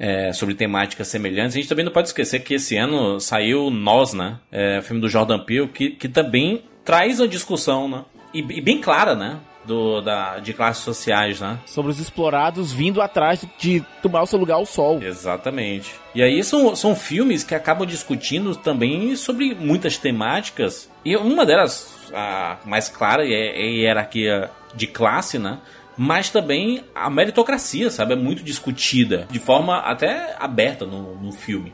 é, 0.00 0.32
sobre 0.32 0.54
temáticas 0.54 1.08
semelhantes. 1.08 1.54
A 1.54 1.60
gente 1.60 1.68
também 1.68 1.84
não 1.84 1.92
pode 1.92 2.08
esquecer 2.08 2.40
que 2.40 2.54
esse 2.54 2.74
ano 2.78 3.20
saiu 3.20 3.70
Nós, 3.70 4.14
né? 4.14 4.38
É, 4.50 4.78
o 4.78 4.82
filme 4.82 5.02
do 5.02 5.08
Jordan 5.10 5.38
Peele, 5.40 5.68
que, 5.68 5.90
que 5.90 6.08
também 6.08 6.62
traz 6.82 7.20
uma 7.20 7.28
discussão, 7.28 7.86
né? 7.86 8.04
E, 8.32 8.38
e 8.38 8.60
bem 8.62 8.80
clara, 8.80 9.14
né? 9.14 9.38
Do, 9.62 10.00
da, 10.00 10.38
de 10.38 10.54
classes 10.54 10.82
sociais, 10.82 11.38
né? 11.38 11.58
Sobre 11.66 11.90
os 11.90 12.00
explorados 12.00 12.72
vindo 12.72 13.02
atrás 13.02 13.44
de 13.58 13.84
tomar 14.02 14.22
o 14.22 14.26
seu 14.26 14.38
lugar 14.38 14.54
ao 14.54 14.64
sol. 14.64 15.02
Exatamente. 15.02 15.94
E 16.14 16.22
aí 16.22 16.42
são, 16.42 16.74
são 16.74 16.96
filmes 16.96 17.44
que 17.44 17.54
acabam 17.54 17.86
discutindo 17.86 18.56
também 18.56 19.14
sobre 19.16 19.54
muitas 19.54 19.98
temáticas. 19.98 20.88
E 21.04 21.14
uma 21.14 21.44
delas, 21.44 21.94
a 22.14 22.56
mais 22.64 22.88
clara, 22.88 23.22
é, 23.22 23.30
é 23.30 23.62
a 23.62 23.70
hierarquia 23.70 24.50
de 24.74 24.86
classe, 24.86 25.38
né? 25.38 25.58
Mas 25.96 26.30
também 26.30 26.84
a 26.94 27.10
meritocracia, 27.10 27.90
sabe? 27.90 28.14
É 28.14 28.16
muito 28.16 28.42
discutida, 28.42 29.26
de 29.30 29.38
forma 29.38 29.78
até 29.78 30.36
aberta 30.38 30.86
no, 30.86 31.14
no 31.16 31.32
filme. 31.32 31.72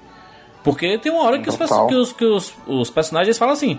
Porque 0.64 0.98
tem 0.98 1.12
uma 1.12 1.22
hora 1.22 1.38
que, 1.38 1.48
os, 1.48 1.56
que, 1.56 1.94
os, 1.94 2.12
que 2.12 2.24
os, 2.24 2.54
os, 2.66 2.90
personagens 2.90 3.38
falam 3.38 3.54
assim: 3.54 3.78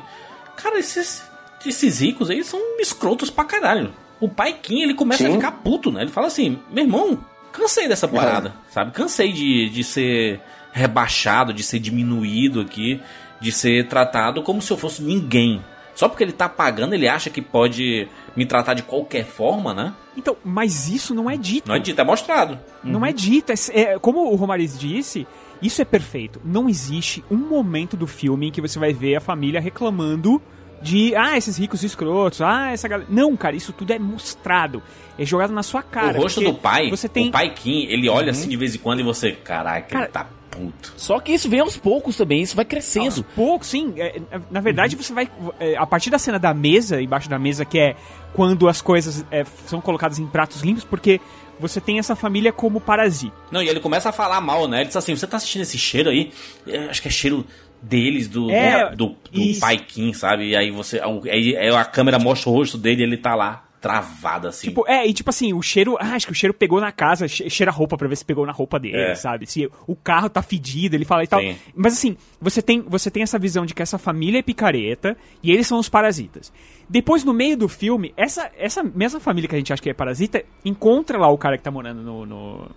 Cara, 0.55 0.79
esses, 0.79 1.21
esses 1.65 1.99
ricos 1.99 2.29
aí 2.29 2.43
são 2.45 2.59
escrotos 2.79 3.29
pra 3.29 3.43
caralho. 3.43 3.93
O 4.21 4.29
pai 4.29 4.53
Kim, 4.53 4.81
ele 4.81 4.93
começa 4.93 5.23
Sim. 5.23 5.31
a 5.31 5.35
ficar 5.35 5.51
puto, 5.51 5.91
né? 5.91 6.01
Ele 6.01 6.11
fala 6.11 6.27
assim: 6.27 6.59
Meu 6.71 6.85
irmão, 6.85 7.19
cansei 7.51 7.89
dessa 7.89 8.07
parada, 8.07 8.53
é. 8.69 8.71
sabe? 8.71 8.91
Cansei 8.91 9.33
de, 9.33 9.69
de 9.69 9.83
ser 9.83 10.39
rebaixado, 10.71 11.51
de 11.51 11.61
ser 11.61 11.79
diminuído 11.79 12.61
aqui, 12.61 13.01
de 13.41 13.51
ser 13.51 13.87
tratado 13.87 14.41
como 14.41 14.61
se 14.61 14.71
eu 14.71 14.77
fosse 14.77 15.03
ninguém. 15.03 15.61
Só 15.97 16.07
porque 16.07 16.23
ele 16.23 16.31
tá 16.31 16.47
pagando, 16.47 16.93
ele 16.93 17.07
acha 17.07 17.27
que 17.27 17.41
pode 17.41 18.07
me 18.35 18.45
tratar 18.45 18.75
de 18.75 18.83
qualquer 18.83 19.25
forma, 19.25 19.73
né? 19.73 19.95
Então, 20.15 20.37
mas 20.45 20.87
isso 20.87 21.11
não 21.15 21.27
é 21.27 21.35
dito. 21.35 21.67
Não 21.67 21.75
é 21.75 21.79
dito, 21.79 21.99
é 21.99 22.03
mostrado. 22.03 22.59
Não 22.83 22.99
uhum. 22.99 23.05
é 23.07 23.11
dito. 23.11 23.51
É, 23.51 23.55
é, 23.73 23.97
como 23.97 24.31
o 24.31 24.35
Romariz 24.35 24.77
disse, 24.77 25.25
isso 25.59 25.81
é 25.81 25.85
perfeito. 25.85 26.39
Não 26.45 26.69
existe 26.69 27.25
um 27.31 27.37
momento 27.37 27.97
do 27.97 28.05
filme 28.05 28.49
em 28.49 28.51
que 28.51 28.61
você 28.61 28.77
vai 28.77 28.93
ver 28.93 29.15
a 29.15 29.19
família 29.19 29.59
reclamando 29.59 30.39
de 30.83 31.15
ah, 31.15 31.35
esses 31.35 31.57
ricos 31.57 31.81
escrotos, 31.81 32.41
ah, 32.41 32.69
essa 32.71 32.87
galera. 32.87 33.09
Não, 33.09 33.35
cara, 33.35 33.55
isso 33.55 33.73
tudo 33.73 33.91
é 33.91 33.97
mostrado. 33.97 34.83
É 35.17 35.25
jogado 35.25 35.51
na 35.51 35.63
sua 35.63 35.81
cara. 35.81 36.19
O 36.19 36.21
rosto 36.21 36.41
do 36.41 36.53
pai, 36.53 36.91
você 36.91 37.09
tem... 37.09 37.29
o 37.29 37.31
pai 37.31 37.51
Kim, 37.55 37.87
ele 37.87 38.07
olha 38.07 38.25
uhum. 38.25 38.29
assim 38.29 38.47
de 38.47 38.55
vez 38.55 38.75
em 38.75 38.77
quando 38.77 38.99
e 38.99 39.03
você, 39.03 39.31
caraca, 39.31 39.87
cara, 39.87 40.05
ele 40.05 40.11
tá 40.11 40.27
puto. 40.57 40.93
Só 40.97 41.19
que 41.19 41.31
isso 41.31 41.47
vem 41.49 41.59
aos 41.59 41.77
poucos 41.77 42.17
também, 42.17 42.41
isso 42.41 42.55
vai 42.55 42.65
crescendo. 42.65 43.05
Aos 43.05 43.21
poucos, 43.21 43.67
sim. 43.67 43.93
É, 43.97 44.19
na 44.49 44.59
verdade, 44.59 44.95
uhum. 44.95 45.01
você 45.01 45.13
vai. 45.13 45.29
É, 45.59 45.77
a 45.77 45.85
partir 45.85 46.09
da 46.09 46.17
cena 46.17 46.39
da 46.39 46.53
mesa, 46.53 47.01
embaixo 47.01 47.29
da 47.29 47.37
mesa, 47.37 47.63
que 47.63 47.79
é 47.79 47.95
quando 48.33 48.67
as 48.67 48.81
coisas 48.81 49.25
é, 49.31 49.43
são 49.65 49.79
colocadas 49.79 50.19
em 50.19 50.25
pratos 50.25 50.61
limpos, 50.61 50.83
porque 50.83 51.21
você 51.59 51.79
tem 51.79 51.99
essa 51.99 52.15
família 52.15 52.51
como 52.51 52.81
parasita. 52.81 53.35
Não, 53.51 53.61
e 53.61 53.69
ele 53.69 53.79
começa 53.79 54.09
a 54.09 54.11
falar 54.11 54.41
mal, 54.41 54.67
né? 54.67 54.79
Ele 54.79 54.87
diz 54.87 54.95
assim: 54.95 55.15
você 55.15 55.27
tá 55.27 55.37
assistindo 55.37 55.61
esse 55.61 55.77
cheiro 55.77 56.09
aí? 56.09 56.31
Eu 56.65 56.89
acho 56.89 57.01
que 57.01 57.07
é 57.07 57.11
cheiro 57.11 57.45
deles, 57.81 58.27
do, 58.27 58.49
é, 58.49 58.89
do, 58.95 59.07
do, 59.07 59.15
do 59.31 59.59
pai 59.59 59.77
Kim, 59.77 60.13
sabe? 60.13 60.49
E 60.49 60.55
aí 60.55 60.71
você. 60.71 60.99
Aí, 61.29 61.55
aí 61.55 61.69
a 61.69 61.85
câmera 61.85 62.17
mostra 62.17 62.49
o 62.49 62.53
rosto 62.53 62.77
dele 62.77 63.01
e 63.01 63.03
ele 63.03 63.17
tá 63.17 63.35
lá 63.35 63.66
travada, 63.79 64.49
assim. 64.49 64.67
Tipo, 64.67 64.85
é, 64.87 65.05
e 65.07 65.13
tipo 65.13 65.29
assim, 65.29 65.53
o 65.53 65.61
cheiro. 65.61 65.97
Ah, 65.99 66.15
acho 66.15 66.25
que 66.25 66.31
o 66.31 66.35
cheiro 66.35 66.53
pegou 66.53 66.81
na 66.81 66.91
casa, 66.91 67.27
cheira 67.27 67.71
a 67.71 67.73
roupa 67.73 67.97
pra 67.97 68.07
ver 68.07 68.15
se 68.15 68.25
pegou 68.25 68.45
na 68.45 68.51
roupa 68.51 68.79
dele, 68.79 68.97
é. 68.97 69.15
sabe? 69.15 69.45
Se 69.45 69.69
o 69.85 69.95
carro 69.95 70.29
tá 70.29 70.41
fedido, 70.41 70.95
ele 70.95 71.05
fala 71.05 71.23
e 71.23 71.27
tal. 71.27 71.39
Sim. 71.39 71.55
Mas 71.75 71.93
assim, 71.93 72.17
você 72.41 72.61
tem, 72.61 72.81
você 72.81 73.11
tem 73.11 73.23
essa 73.23 73.37
visão 73.37 73.65
de 73.65 73.73
que 73.73 73.81
essa 73.81 73.97
família 73.97 74.39
é 74.39 74.41
picareta 74.41 75.15
e 75.43 75.51
eles 75.51 75.67
são 75.67 75.79
os 75.79 75.89
parasitas. 75.89 76.51
Depois, 76.89 77.23
no 77.23 77.33
meio 77.33 77.57
do 77.57 77.67
filme, 77.67 78.13
essa, 78.15 78.49
essa 78.57 78.83
mesma 78.83 79.19
família 79.19 79.47
que 79.47 79.55
a 79.55 79.57
gente 79.57 79.71
acha 79.71 79.81
que 79.81 79.89
é 79.89 79.93
parasita 79.93 80.43
encontra 80.63 81.17
lá 81.17 81.27
o 81.29 81.37
cara 81.37 81.57
que 81.57 81.63
tá 81.63 81.71
morando 81.71 82.01
no, 82.01 82.25
no, 82.25 82.71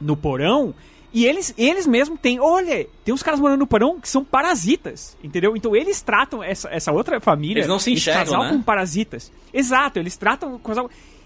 no 0.00 0.16
porão 0.16 0.74
e 1.14 1.24
eles, 1.24 1.54
eles 1.56 1.86
mesmos 1.86 2.18
têm, 2.20 2.40
olha, 2.40 2.88
tem 3.04 3.14
uns 3.14 3.22
caras 3.22 3.38
morando 3.38 3.60
no 3.60 3.68
porão 3.68 4.00
que 4.00 4.08
são 4.08 4.24
parasitas, 4.24 5.16
entendeu? 5.22 5.56
Então 5.56 5.76
eles 5.76 6.02
tratam 6.02 6.42
essa, 6.42 6.68
essa 6.68 6.90
outra 6.90 7.20
família, 7.20 7.60
eles 7.60 7.68
não 7.68 7.78
se 7.78 7.92
enxergam, 7.92 8.24
casal 8.24 8.42
né? 8.42 8.50
com 8.50 8.60
parasitas. 8.60 9.30
Exato, 9.52 10.00
eles 10.00 10.16
tratam 10.16 10.58
com 10.58 10.72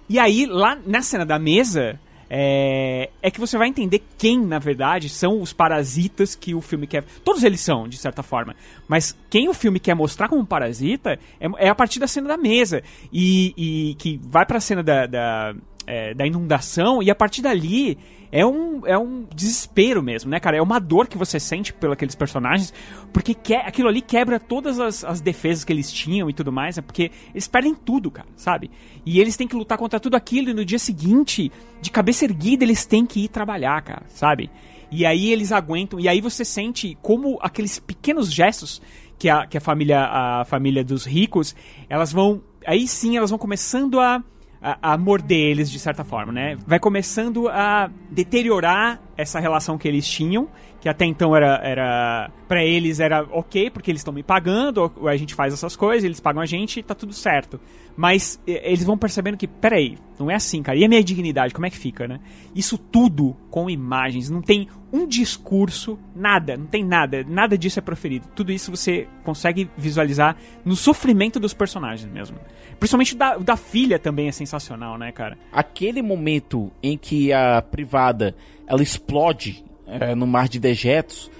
E 0.07 0.19
aí, 0.19 0.45
lá 0.45 0.79
na 0.85 1.01
cena 1.01 1.25
da 1.25 1.39
mesa, 1.39 1.99
é, 2.29 3.09
é 3.23 3.31
que 3.31 3.41
você 3.41 3.57
vai 3.57 3.69
entender 3.69 4.03
quem, 4.19 4.39
na 4.39 4.59
verdade, 4.59 5.09
são 5.09 5.41
os 5.41 5.55
parasitas 5.55 6.35
que 6.35 6.55
o 6.55 6.61
filme 6.61 6.87
quer. 6.87 7.05
Todos 7.25 7.43
eles 7.43 7.61
são, 7.61 7.89
de 7.89 7.97
certa 7.97 8.23
forma. 8.23 8.55
Mas 8.87 9.17
quem 9.31 9.49
o 9.49 9.55
filme 9.55 9.81
quer 9.81 9.95
mostrar 9.95 10.29
como 10.29 10.45
parasita 10.45 11.19
é, 11.41 11.47
é 11.57 11.69
a 11.71 11.75
partir 11.75 11.99
da 11.99 12.07
cena 12.07 12.29
da 12.29 12.37
mesa. 12.37 12.83
E, 13.11 13.55
e 13.57 13.95
que 13.95 14.21
vai 14.23 14.45
pra 14.45 14.61
cena 14.61 14.83
da, 14.83 15.07
da 15.07 15.55
é, 15.89 16.15
da 16.15 16.27
inundação, 16.27 17.03
e 17.03 17.11
a 17.11 17.15
partir 17.15 17.41
dali 17.41 17.99
é 18.31 18.45
um, 18.45 18.87
é 18.87 18.99
um 18.99 19.27
desespero 19.35 20.03
mesmo, 20.03 20.31
né, 20.31 20.39
cara? 20.39 20.59
É 20.59 20.63
uma 20.63 20.79
dor 20.79 21.09
que 21.09 21.17
você 21.17 21.41
sente 21.41 21.73
pelos 21.73 21.95
aqueles 21.95 22.15
personagens, 22.15 22.75
porque 23.13 23.33
que, 23.33 23.55
aquilo 23.55 23.89
ali 23.89 24.03
quebra 24.03 24.39
todas 24.39 24.79
as, 24.79 25.03
as 25.03 25.21
defesas 25.21 25.65
que 25.65 25.73
eles 25.73 25.91
tinham 25.91 26.29
e 26.29 26.35
tudo 26.35 26.53
mais, 26.53 26.77
é 26.77 26.83
porque 26.83 27.11
eles 27.33 27.49
perdem 27.49 27.75
tudo, 27.75 28.11
cara, 28.11 28.29
sabe? 28.37 28.71
E 29.07 29.19
eles 29.19 29.37
têm 29.37 29.49
que 29.49 29.57
lutar 29.57 29.79
contra 29.79 29.99
tudo 29.99 30.15
aquilo, 30.15 30.51
e 30.51 30.55
no 30.55 30.65
dia 30.65 30.79
seguinte, 30.79 31.51
de 31.81 31.91
cabeça 31.91 32.27
erguida, 32.27 32.65
eles 32.65 32.85
têm 32.85 33.07
que 33.07 33.25
ir 33.25 33.29
trabalhar, 33.29 33.81
cara, 33.81 34.03
sabe? 34.09 34.51
E 34.91 35.07
aí 35.07 35.33
eles 35.33 35.51
aguentam, 35.51 35.99
e 35.99 36.07
aí 36.07 36.21
você 36.21 36.45
sente 36.45 36.99
como 37.01 37.39
aqueles 37.41 37.79
pequenos 37.79 38.31
gestos 38.31 38.83
que 39.19 39.29
a, 39.29 39.47
que 39.47 39.57
a 39.59 39.61
família 39.61 40.01
a 40.01 40.45
família 40.45 40.85
dos 40.85 41.05
ricos, 41.05 41.55
elas 41.89 42.13
vão 42.13 42.43
aí 42.65 42.87
sim 42.87 43.17
elas 43.17 43.31
vão 43.31 43.39
começando 43.39 43.99
a 43.99 44.23
a, 44.63 44.93
a 44.93 44.99
morder 44.99 45.51
eles 45.51 45.71
de 45.71 45.79
certa 45.79 46.05
forma, 46.05 46.33
né? 46.33 46.57
Vai 46.67 46.79
começando 46.79 47.49
a 47.49 47.91
deteriorar 48.11 49.01
essa 49.19 49.41
relação 49.41 49.77
que 49.77 49.89
eles 49.89 50.07
tinham, 50.07 50.49
que 50.81 50.89
até 50.89 51.05
então 51.05 51.35
era, 51.35 51.61
era 51.63 52.31
para 52.47 52.65
eles 52.65 53.01
era 53.01 53.27
ok, 53.33 53.69
porque 53.69 53.91
eles 53.91 54.01
estão 54.01 54.15
me 54.15 54.23
pagando, 54.23 54.91
a 55.07 55.17
gente 55.17 55.35
faz 55.35 55.53
essas 55.53 55.75
coisas, 55.75 56.05
eles 56.05 56.21
pagam 56.21 56.41
a 56.41 56.47
gente 56.47 56.81
tá 56.85 56.95
tudo 56.95 57.13
certo. 57.13 57.61
Mas 57.97 58.41
eles 58.47 58.85
vão 58.85 58.97
percebendo 58.97 59.37
que, 59.37 59.49
peraí, 59.49 59.99
não 60.21 60.31
é 60.31 60.37
assim, 60.37 60.63
cara. 60.63 60.79
E 60.79 60.85
a 60.85 60.89
minha 60.89 61.03
dignidade, 61.03 61.53
como 61.53 61.67
é 61.67 61.71
que 61.71 61.77
fica, 61.77 62.07
né? 62.07 62.21
Isso 62.55 62.79
tudo 62.79 63.37
com 63.51 63.69
imagens, 63.69 64.31
não 64.31 64.41
tem 64.41 64.69
um 64.93 65.05
discurso, 65.05 65.99
nada, 66.15 66.57
não 66.57 66.67
tem 66.67 66.85
nada, 66.85 67.25
nada 67.29 67.59
disso 67.59 67.81
é 67.81 67.83
proferido. 67.83 68.29
Tudo 68.37 68.53
isso 68.53 68.71
você 68.71 69.09
consegue 69.25 69.69
visualizar 69.77 70.37
no 70.65 70.77
sofrimento 70.77 71.41
dos 71.41 71.53
personagens 71.53 72.09
mesmo. 72.09 72.39
Principalmente 72.79 73.17
da, 73.17 73.37
da 73.37 73.57
filha 73.57 73.99
também 73.99 74.29
é 74.29 74.33
sensacional, 74.33 74.97
né, 74.97 75.11
cara? 75.11 75.37
Aquele 75.51 76.01
momento 76.01 76.71
em 76.81 76.97
que 76.97 77.33
a 77.33 77.61
privada 77.61 78.37
ela 78.69 78.83
explode 78.83 79.65
é, 79.87 80.15
no 80.15 80.27
mar 80.27 80.49
de 80.49 80.61
dejetos, 80.61 81.31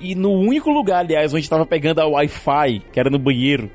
e 0.00 0.14
no 0.14 0.32
único 0.32 0.70
lugar, 0.70 1.00
aliás, 1.00 1.32
onde 1.32 1.42
estava 1.42 1.66
pegando 1.66 2.00
a 2.00 2.06
Wi-Fi, 2.06 2.82
que 2.92 3.00
era 3.00 3.10
no 3.10 3.18
banheiro, 3.18 3.70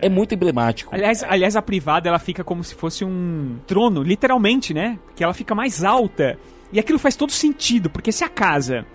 é 0.00 0.08
muito 0.08 0.34
emblemático. 0.34 0.94
Aliás, 0.94 1.22
aliás, 1.22 1.56
a 1.56 1.62
privada 1.62 2.08
ela 2.08 2.18
fica 2.18 2.42
como 2.42 2.64
se 2.64 2.74
fosse 2.74 3.04
um 3.04 3.58
trono, 3.66 4.02
literalmente, 4.02 4.72
né? 4.72 4.98
Que 5.14 5.22
ela 5.22 5.34
fica 5.34 5.54
mais 5.54 5.84
alta. 5.84 6.38
E 6.72 6.80
aquilo 6.80 6.98
faz 6.98 7.16
todo 7.16 7.32
sentido, 7.32 7.90
porque 7.90 8.10
se 8.10 8.24
a 8.24 8.28
casa 8.28 8.86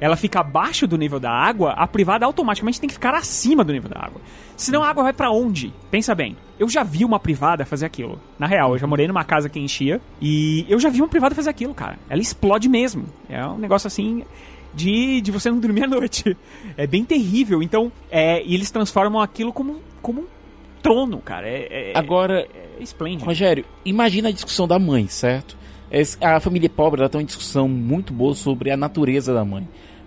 ela 0.00 0.16
fica 0.16 0.40
abaixo 0.40 0.86
do 0.86 0.98
nível 0.98 1.20
da 1.20 1.30
água, 1.30 1.72
a 1.72 1.86
privada 1.86 2.26
automaticamente 2.26 2.80
tem 2.80 2.88
que 2.88 2.94
ficar 2.94 3.14
acima 3.14 3.64
do 3.64 3.72
nível 3.72 3.90
da 3.90 4.00
água. 4.00 4.20
Senão 4.56 4.82
a 4.82 4.88
água 4.88 5.02
vai 5.02 5.12
para 5.12 5.30
onde? 5.30 5.72
Pensa 5.90 6.14
bem. 6.14 6.36
Eu 6.58 6.68
já 6.68 6.82
vi 6.82 7.04
uma 7.04 7.18
privada 7.18 7.64
fazer 7.64 7.86
aquilo. 7.86 8.20
Na 8.38 8.46
real, 8.46 8.72
eu 8.72 8.78
já 8.78 8.86
morei 8.86 9.08
numa 9.08 9.24
casa 9.24 9.48
que 9.48 9.58
enchia 9.58 10.00
e 10.20 10.64
eu 10.68 10.78
já 10.78 10.88
vi 10.88 11.00
uma 11.00 11.08
privada 11.08 11.34
fazer 11.34 11.50
aquilo, 11.50 11.74
cara. 11.74 11.98
Ela 12.08 12.22
explode 12.22 12.68
mesmo. 12.68 13.06
É 13.28 13.44
um 13.44 13.58
negócio 13.58 13.86
assim 13.86 14.22
de, 14.72 15.20
de 15.20 15.30
você 15.30 15.50
não 15.50 15.58
dormir 15.58 15.84
à 15.84 15.88
noite. 15.88 16.36
É 16.76 16.88
bem 16.88 17.04
terrível. 17.04 17.62
Então, 17.62 17.92
é, 18.10 18.42
e 18.44 18.52
eles 18.52 18.68
transformam 18.68 19.22
aquilo 19.22 19.52
como, 19.52 19.80
como 20.02 20.22
um 20.22 20.26
trono, 20.82 21.18
cara. 21.18 21.48
É, 21.48 21.92
é 21.92 21.98
Agora, 21.98 22.40
é, 22.52 22.82
esplêndido. 22.82 23.24
Rogério, 23.24 23.64
imagina 23.84 24.28
a 24.28 24.32
discussão 24.32 24.66
da 24.66 24.76
mãe, 24.76 25.06
certo? 25.06 25.56
A 26.20 26.40
família 26.40 26.68
pobre 26.68 27.00
ela 27.00 27.08
tem 27.08 27.20
uma 27.20 27.26
discussão 27.26 27.68
muito 27.68 28.12
boa 28.12 28.34
sobre 28.34 28.70
a 28.70 28.76
natureza 28.76 29.32
da 29.32 29.44
mãe. 29.44 29.66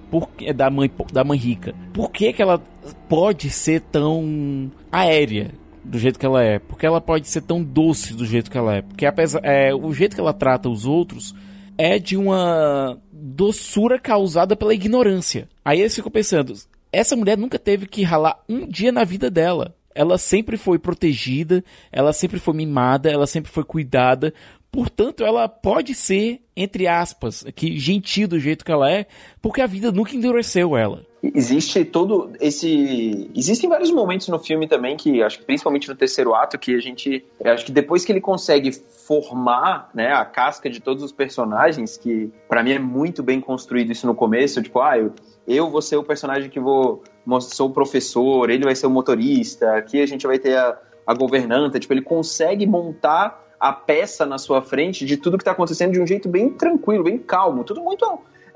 Por, 0.10 0.30
da 0.56 0.70
mãe 0.70 0.90
da 1.12 1.24
mãe 1.24 1.38
rica. 1.38 1.76
Por 1.94 2.12
que, 2.12 2.32
que 2.32 2.42
ela 2.42 2.62
pode 3.10 3.50
ser 3.50 3.82
tão 3.82 4.72
aérea 4.92 5.52
do 5.84 6.00
jeito 6.00 6.18
que 6.18 6.26
ela 6.26 6.42
é? 6.44 6.60
Porque 6.60 6.86
ela 6.86 7.02
pode 7.02 7.28
ser 7.28 7.42
tão 7.42 7.62
doce 7.62 8.14
do 8.14 8.26
jeito 8.26 8.50
que 8.50 8.58
ela 8.58 8.76
é? 8.76 8.82
Porque 8.82 9.06
apesar, 9.06 9.42
é, 9.44 9.74
o 9.74 9.94
jeito 9.94 10.16
que 10.16 10.22
ela 10.22 10.34
trata 10.34 10.70
os 10.70 10.86
outros 10.86 11.36
é 11.78 12.00
de 12.00 12.18
uma 12.18 12.98
doçura 13.12 14.00
causada 14.00 14.56
pela 14.56 14.74
ignorância. 14.74 15.48
Aí 15.64 15.80
eles 15.80 15.96
ficam 15.96 16.12
pensando, 16.12 16.54
essa 16.92 17.16
mulher 17.16 17.38
nunca 17.38 17.60
teve 17.60 17.86
que 17.86 18.04
ralar 18.04 18.40
um 18.48 18.68
dia 18.68 18.92
na 18.92 19.04
vida 19.04 19.30
dela. 19.30 19.76
Ela 19.94 20.18
sempre 20.18 20.58
foi 20.58 20.78
protegida, 20.78 21.64
ela 21.92 22.14
sempre 22.14 22.40
foi 22.40 22.54
mimada, 22.54 23.10
ela 23.10 23.26
sempre 23.26 23.52
foi 23.52 23.64
cuidada. 23.64 24.34
Portanto, 24.72 25.24
ela 25.24 25.48
pode 25.48 25.94
ser, 25.94 26.42
entre 26.56 26.88
aspas, 26.88 27.46
que 27.56 27.80
gentil 27.80 28.28
do 28.28 28.40
jeito 28.40 28.66
que 28.66 28.72
ela 28.72 28.92
é, 28.92 29.08
porque 29.42 29.62
a 29.62 29.68
vida 29.68 29.92
nunca 29.92 30.16
endureceu 30.16 30.76
ela. 30.76 31.06
Existe 31.24 31.84
todo 31.84 32.32
esse. 32.40 33.32
Existem 33.36 33.68
vários 33.68 33.90
momentos 33.90 34.28
no 34.28 34.38
filme 34.38 34.68
também 34.68 34.96
que, 34.96 35.24
acho 35.24 35.40
que 35.40 35.46
principalmente 35.46 35.90
no 35.90 35.96
terceiro 35.96 36.36
ato, 36.36 36.60
que 36.60 36.76
a 36.76 36.80
gente. 36.80 37.26
Acho 37.44 37.66
que 37.66 37.72
depois 37.72 38.06
que 38.06 38.12
ele 38.12 38.22
consegue 38.22 38.72
formar 38.72 39.90
né, 39.96 40.14
a 40.14 40.24
casca 40.24 40.70
de 40.70 40.80
todos 40.80 41.02
os 41.04 41.12
personagens, 41.12 41.98
que 41.98 42.32
para 42.48 42.62
mim 42.62 42.74
é 42.74 42.80
muito 42.80 43.24
bem 43.24 43.42
construído 43.42 43.92
isso 43.92 44.06
no 44.06 44.14
começo, 44.14 44.62
tipo, 44.62 44.80
ah, 44.80 44.98
eu, 44.98 45.12
eu 45.48 45.70
vou 45.72 45.82
ser 45.82 45.96
o 45.96 46.04
personagem 46.04 46.50
que 46.50 46.60
vou. 46.60 47.04
Sou 47.42 47.70
o 47.70 47.74
professor, 47.74 48.50
ele 48.50 48.64
vai 48.64 48.76
ser 48.76 48.86
o 48.86 48.90
motorista, 48.90 49.76
aqui 49.76 50.02
a 50.02 50.06
gente 50.06 50.28
vai 50.28 50.38
ter 50.38 50.56
a, 50.56 50.78
a 51.06 51.14
governanta, 51.14 51.80
tipo, 51.80 51.94
ele 51.94 52.02
consegue 52.02 52.66
montar 52.68 53.47
a 53.60 53.74
peça 53.74 54.26
na 54.26 54.38
sua 54.38 54.62
frente 54.62 55.06
de 55.06 55.18
tudo 55.18 55.38
que 55.38 55.42
está 55.42 55.52
acontecendo 55.52 55.94
de 55.94 56.02
um 56.02 56.08
jeito 56.08 56.30
bem 56.30 56.50
tranquilo, 56.50 57.04
bem 57.04 57.18
calmo, 57.18 57.64
tudo 57.64 57.82
muito 57.82 58.06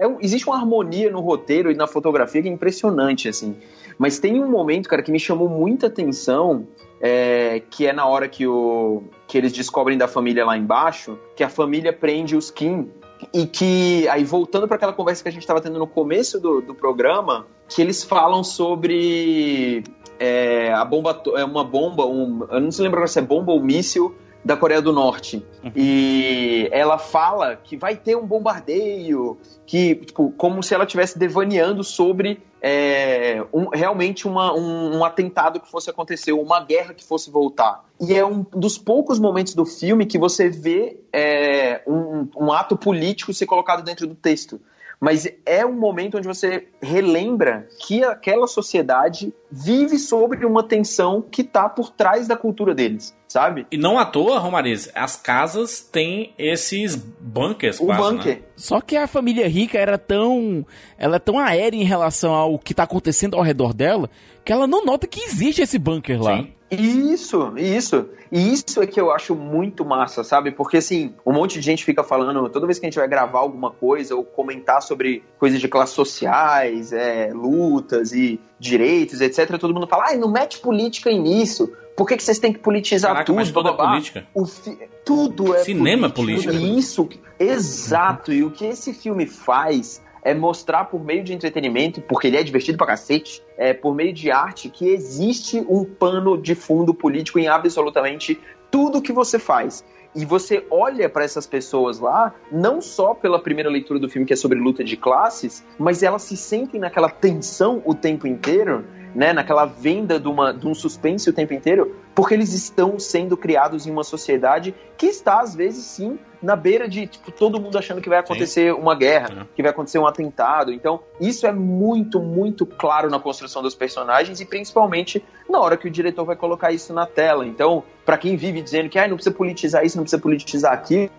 é, 0.02 0.16
existe 0.20 0.47
uma 0.47 0.58
harmonia 0.58 1.12
no 1.12 1.20
roteiro 1.22 1.72
e 1.72 1.76
na 1.76 1.86
fotografia 1.86 2.41
que 2.41 2.49
é 2.49 2.52
impressionante, 2.52 3.30
assim. 3.30 3.56
Mas 3.99 4.18
tem 4.18 4.43
um 4.43 4.49
momento, 4.49 4.89
cara, 4.89 5.04
que 5.04 5.12
me 5.12 5.20
chamou 5.20 5.47
muita 5.47 5.86
atenção, 5.86 6.68
é, 6.99 7.62
que 7.70 7.86
é 7.86 7.93
na 7.93 8.08
hora 8.08 8.28
que, 8.28 8.47
o, 8.47 9.04
que 9.28 9.38
eles 9.38 9.54
descobrem 9.54 9.99
da 9.99 10.08
família 10.08 10.43
lá 10.43 10.58
embaixo, 10.58 11.20
que 11.36 11.43
a 11.43 11.49
família 11.49 11.93
prende 11.93 12.36
os 12.36 12.49
Kim. 12.49 12.89
E 13.32 13.45
que, 13.45 14.08
aí 14.08 14.24
voltando 14.24 14.68
para 14.68 14.78
aquela 14.78 14.93
conversa 14.93 15.22
que 15.22 15.30
a 15.30 15.32
gente 15.32 15.43
estava 15.43 15.62
tendo 15.62 15.78
no 15.78 15.86
começo 15.86 16.39
do, 16.39 16.62
do 16.62 16.74
programa, 16.74 17.45
que 17.70 17.80
eles 17.80 18.04
falam 18.04 18.43
sobre 18.43 19.84
é, 20.20 20.74
a 20.74 20.84
bomba, 20.84 21.22
é 21.36 21.45
uma 21.45 21.64
bomba, 21.64 22.08
um, 22.08 22.47
eu 22.49 22.60
não 22.60 22.72
se 22.72 22.82
lembro 22.82 23.08
se 23.08 23.20
é 23.20 23.22
bomba 23.22 23.52
ou 23.52 23.62
míssil, 23.62 24.16
da 24.44 24.58
Coreia 24.58 24.82
do 24.82 24.92
Norte. 24.92 25.46
Uhum. 25.64 25.72
E 25.76 26.68
ela 26.72 26.98
fala 26.98 27.56
que 27.56 27.78
vai 27.78 27.96
ter 27.96 28.16
um 28.16 28.26
bombardeio, 28.26 29.38
que, 29.66 29.96
tipo, 29.96 30.32
como 30.32 30.62
se 30.64 30.74
ela 30.74 30.84
estivesse 30.84 31.18
devaneando 31.18 31.84
sobre 31.84 32.42
é, 32.62 33.44
um, 33.54 33.70
realmente 33.70 34.28
uma, 34.28 34.54
um, 34.54 34.98
um, 34.98 35.06
atentado 35.06 35.60
que 35.60 35.70
fosse 35.70 35.89
acontecer, 35.89 36.32
uma 36.32 36.64
guerra 36.64 36.94
que 36.94 37.04
fosse 37.04 37.32
voltar. 37.32 37.84
E 38.00 38.14
é 38.14 38.26
um 38.26 38.46
dos 38.52 38.78
poucos 38.78 39.20
momentos 39.20 39.54
do 39.54 39.66
filme 39.66 40.06
que 40.06 40.18
você 40.18 40.50
vê 40.50 41.00
é, 41.12 41.82
um, 41.88 42.28
um 42.38 42.52
ato 42.52 42.78
político 42.78 43.34
ser 43.34 43.46
colocado 43.46 43.84
dentro 43.84 44.06
do 44.06 44.16
texto 44.16 44.60
mas 45.02 45.28
é 45.47 45.66
um 45.66 45.74
momento 45.74 46.20
onde 46.20 46.28
você 46.28 46.68
relembra 46.80 47.68
que 47.80 48.04
aquela 48.04 48.45
sociedade 48.45 49.34
vive 49.49 49.97
sobre 49.97 50.45
uma 50.45 50.62
tensão 50.62 51.24
que 51.24 51.41
está 51.41 51.68
por 51.68 51.89
trás 51.89 52.28
da 52.28 52.38
cultura 52.38 52.76
deles, 52.76 53.18
sabe? 53.28 53.66
E 53.72 53.78
não 53.78 53.97
à 53.97 54.06
toa, 54.06 54.38
Romariz, 54.38 54.91
as 54.93 55.16
casas 55.16 55.82
têm 55.82 56.36
esses 56.38 56.95
bunkers 56.95 57.80
o 57.80 57.88
quase, 57.88 58.02
bunker. 58.02 58.36
Né? 58.36 58.41
Só 58.56 58.80
que 58.80 58.95
a 58.95 59.08
família 59.08 59.47
rica 59.49 59.80
era 59.80 59.97
tão, 59.97 60.64
ela 60.99 61.16
é 61.16 61.20
tão 61.20 61.39
aérea 61.39 61.78
em 61.78 61.84
relação 61.84 62.32
ao 62.36 62.60
que 62.60 62.74
está 62.74 62.84
acontecendo 62.84 63.36
ao 63.36 63.41
redor 63.41 63.74
dela, 63.74 64.08
que 64.45 64.54
ela 64.54 64.68
não 64.68 64.86
nota 64.86 65.08
que 65.08 65.22
existe 65.22 65.64
esse 65.64 65.80
bunker 65.80 66.22
lá. 66.22 66.38
Sim. 66.38 66.54
Isso, 66.72 67.54
isso. 67.58 68.06
E 68.32 68.54
isso 68.54 68.82
é 68.82 68.88
que 68.88 69.00
eu 69.00 69.12
acho 69.12 69.36
muito 69.36 69.84
massa, 69.84 70.24
sabe? 70.24 70.52
Porque 70.52 70.78
assim, 70.78 71.14
um 71.26 71.34
monte 71.34 71.60
de 71.60 71.62
gente 71.66 71.84
fica 71.84 72.02
falando, 72.02 72.48
toda 72.50 72.66
vez 72.66 72.80
que 72.80 72.86
a 72.86 72.90
gente 72.90 72.98
vai 72.98 73.10
gravar 73.10 73.40
alguma 73.40 73.72
coisa 73.72 74.16
ou 74.16 74.24
comentar 74.24 74.82
sobre 74.82 75.22
coisas 75.38 75.60
de 75.60 75.68
classes 75.68 75.94
sociais, 75.94 76.94
é, 76.94 77.32
lutas 77.34 78.14
e 78.14 78.40
direitos, 78.58 79.20
etc., 79.20 79.58
todo 79.58 79.74
mundo 79.74 79.86
fala, 79.86 80.06
ai, 80.08 80.18
não 80.18 80.32
mete 80.32 80.60
política 80.60 81.12
nisso. 81.12 81.70
Por 81.96 82.08
que, 82.08 82.16
que 82.16 82.24
vocês 82.24 82.40
têm 82.40 82.54
que 82.54 82.60
politizar 82.60 83.12
Caraca, 83.12 83.26
tudo? 83.26 83.36
Mas 83.36 83.52
toda 83.52 83.74
política. 83.74 84.26
Fi... 84.64 84.78
Tudo 85.04 85.54
é 85.54 85.60
Cinema 85.60 86.10
político. 86.10 86.54
político. 86.54 86.80
Isso, 86.80 87.10
exato. 87.38 88.32
E 88.32 88.44
o 88.44 88.50
que 88.50 88.66
esse 88.66 88.94
filme 88.94 89.28
faz 89.28 90.02
é 90.24 90.34
mostrar 90.34 90.86
por 90.86 91.04
meio 91.04 91.24
de 91.24 91.34
entretenimento, 91.34 92.02
porque 92.02 92.28
ele 92.28 92.38
é 92.38 92.44
divertido 92.44 92.78
pra 92.78 92.88
cacete, 92.88 93.42
é, 93.58 93.74
por 93.74 93.96
meio 93.96 94.14
de 94.14 94.32
arte, 94.32 94.70
que 94.70 94.88
existe 94.88 95.66
um 95.68 95.84
pano 95.84 96.38
de 96.38 96.56
fundo 96.56 96.94
político 96.94 97.40
em 97.40 97.48
absolutamente 97.48 98.40
tudo 98.70 99.02
que 99.02 99.12
você 99.12 99.38
faz. 99.38 99.84
E 100.14 100.26
você 100.26 100.66
olha 100.70 101.10
para 101.10 101.24
essas 101.24 101.48
pessoas 101.48 102.00
lá, 102.00 102.34
não 102.52 102.82
só 102.82 103.14
pela 103.14 103.40
primeira 103.40 103.70
leitura 103.70 104.00
do 104.00 104.10
filme, 104.10 104.26
que 104.28 104.34
é 104.34 104.36
sobre 104.36 104.60
luta 104.60 104.84
de 104.84 104.98
classes, 104.98 105.66
mas 105.80 106.04
elas 106.04 106.24
se 106.24 106.36
sentem 106.36 106.80
naquela 106.80 107.10
tensão 107.10 107.82
o 107.86 107.96
tempo 107.96 108.28
inteiro, 108.28 108.86
né, 109.16 109.32
naquela 109.34 109.66
venda 109.66 110.20
de, 110.20 110.28
uma, 110.28 110.54
de 110.54 110.68
um 110.68 110.74
suspense 110.74 111.30
o 111.30 111.34
tempo 111.34 111.54
inteiro, 111.54 111.96
porque 112.14 112.34
eles 112.34 112.53
estão 112.53 112.99
sendo 112.99 113.38
criados 113.38 113.88
em 113.88 113.91
uma 113.91 114.03
sociedade 114.03 114.74
que 114.97 115.07
está, 115.07 115.39
às 115.39 115.55
vezes, 115.55 115.86
sim, 115.86 116.20
na 116.41 116.55
beira 116.55 116.88
de 116.88 117.07
tipo, 117.07 117.32
todo 117.32 117.59
mundo 117.62 117.78
achando 117.78 118.01
que 118.01 118.09
vai 118.09 118.20
acontecer 118.20 118.74
Sim. 118.74 118.80
uma 118.80 118.95
guerra, 118.95 119.47
que 119.55 119.62
vai 119.62 119.72
acontecer 119.72 119.99
um 119.99 120.07
atentado. 120.07 120.72
Então, 120.72 121.01
isso 121.20 121.45
é 121.45 121.51
muito, 121.51 122.20
muito 122.20 122.66
claro 122.66 123.09
na 123.09 123.20
construção 123.20 123.62
dos 123.62 123.76
personagens 123.76 124.39
e 124.41 124.45
principalmente 124.45 125.24
na 125.49 125.59
hora 125.59 125.78
que 125.78 125.88
o 125.88 125.91
diretor 125.91 126.26
vai 126.26 126.36
colocar 126.36 126.72
isso 126.72 126.93
na 126.93 127.05
tela. 127.05 127.45
Então, 127.45 127.84
para 128.05 128.18
quem 128.18 128.36
vive 128.36 128.62
dizendo 128.62 128.89
que 128.89 128.97
ah, 128.97 129.07
não 129.07 129.16
precisa 129.16 129.36
politizar 129.36 129.86
isso, 129.86 129.97
não 129.97 130.03
precisa 130.03 130.22
politizar 130.22 130.74
aquilo, 130.74 131.12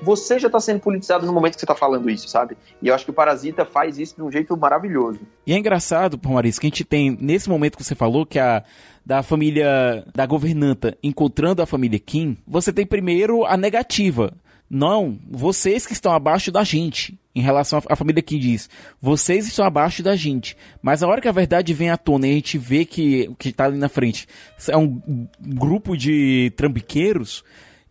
você 0.00 0.38
já 0.38 0.46
está 0.46 0.58
sendo 0.58 0.80
politizado 0.80 1.26
no 1.26 1.32
momento 1.32 1.54
que 1.54 1.60
você 1.60 1.66
está 1.66 1.74
falando 1.74 2.08
isso, 2.08 2.28
sabe? 2.28 2.56
E 2.80 2.88
eu 2.88 2.94
acho 2.94 3.04
que 3.04 3.10
o 3.10 3.14
Parasita 3.14 3.64
faz 3.64 3.98
isso 3.98 4.16
de 4.16 4.22
um 4.22 4.30
jeito 4.30 4.56
maravilhoso. 4.56 5.20
E 5.46 5.52
é 5.52 5.58
engraçado, 5.58 6.18
Maurício, 6.22 6.60
que 6.60 6.66
a 6.66 6.70
gente 6.70 6.84
tem, 6.84 7.16
nesse 7.20 7.48
momento 7.48 7.76
que 7.76 7.84
você 7.84 7.94
falou, 7.94 8.24
que 8.24 8.38
a 8.38 8.62
da 9.04 9.22
família 9.22 10.04
da 10.14 10.26
governanta 10.26 10.96
encontrando 11.02 11.62
a 11.62 11.66
família 11.66 11.98
Kim, 11.98 12.36
você 12.46 12.72
tem 12.72 12.86
primeiro 12.86 13.44
a 13.44 13.56
negativa. 13.56 14.32
Não, 14.74 15.18
vocês 15.30 15.86
que 15.86 15.92
estão 15.92 16.12
abaixo 16.12 16.50
da 16.50 16.64
gente. 16.64 17.18
Em 17.34 17.40
relação 17.40 17.82
à 17.88 17.96
família 17.96 18.22
que 18.22 18.38
diz, 18.38 18.68
vocês 19.00 19.46
estão 19.46 19.64
abaixo 19.64 20.02
da 20.02 20.14
gente. 20.14 20.56
Mas 20.82 21.02
a 21.02 21.08
hora 21.08 21.20
que 21.20 21.28
a 21.28 21.32
verdade 21.32 21.72
vem 21.72 21.90
à 21.90 21.96
tona 21.96 22.26
e 22.26 22.30
a 22.30 22.34
gente 22.34 22.58
vê 22.58 22.84
que 22.84 23.26
o 23.28 23.34
que 23.34 23.48
está 23.50 23.64
ali 23.64 23.78
na 23.78 23.88
frente 23.88 24.26
é 24.68 24.76
um 24.76 25.00
grupo 25.40 25.96
de 25.96 26.52
trambiqueiros, 26.56 27.42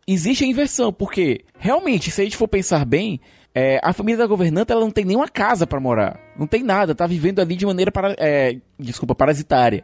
existe 0.07 0.43
a 0.43 0.47
inversão. 0.47 0.93
Porque, 0.93 1.41
realmente, 1.57 2.12
se 2.12 2.22
a 2.22 2.24
gente 2.24 2.38
for 2.38 2.47
pensar 2.47 2.86
bem, 2.86 3.20
é, 3.53 3.80
a 3.84 3.93
família 3.93 4.18
da 4.18 4.28
governanta 4.28 4.74
ela 4.74 4.82
não 4.82 4.91
tem 4.91 5.05
nenhuma 5.05 5.28
casa 5.28 5.68
para 5.68 5.80
morar. 5.80 6.20
Não 6.38 6.47
tem 6.47 6.64
nada, 6.64 6.95
tá 6.95 7.05
vivendo 7.05 7.39
ali 7.39 7.55
de 7.55 7.66
maneira 7.66 7.91
para, 7.91 8.16
é, 8.18 8.57
desculpa, 8.80 9.14
parasitária. 9.14 9.84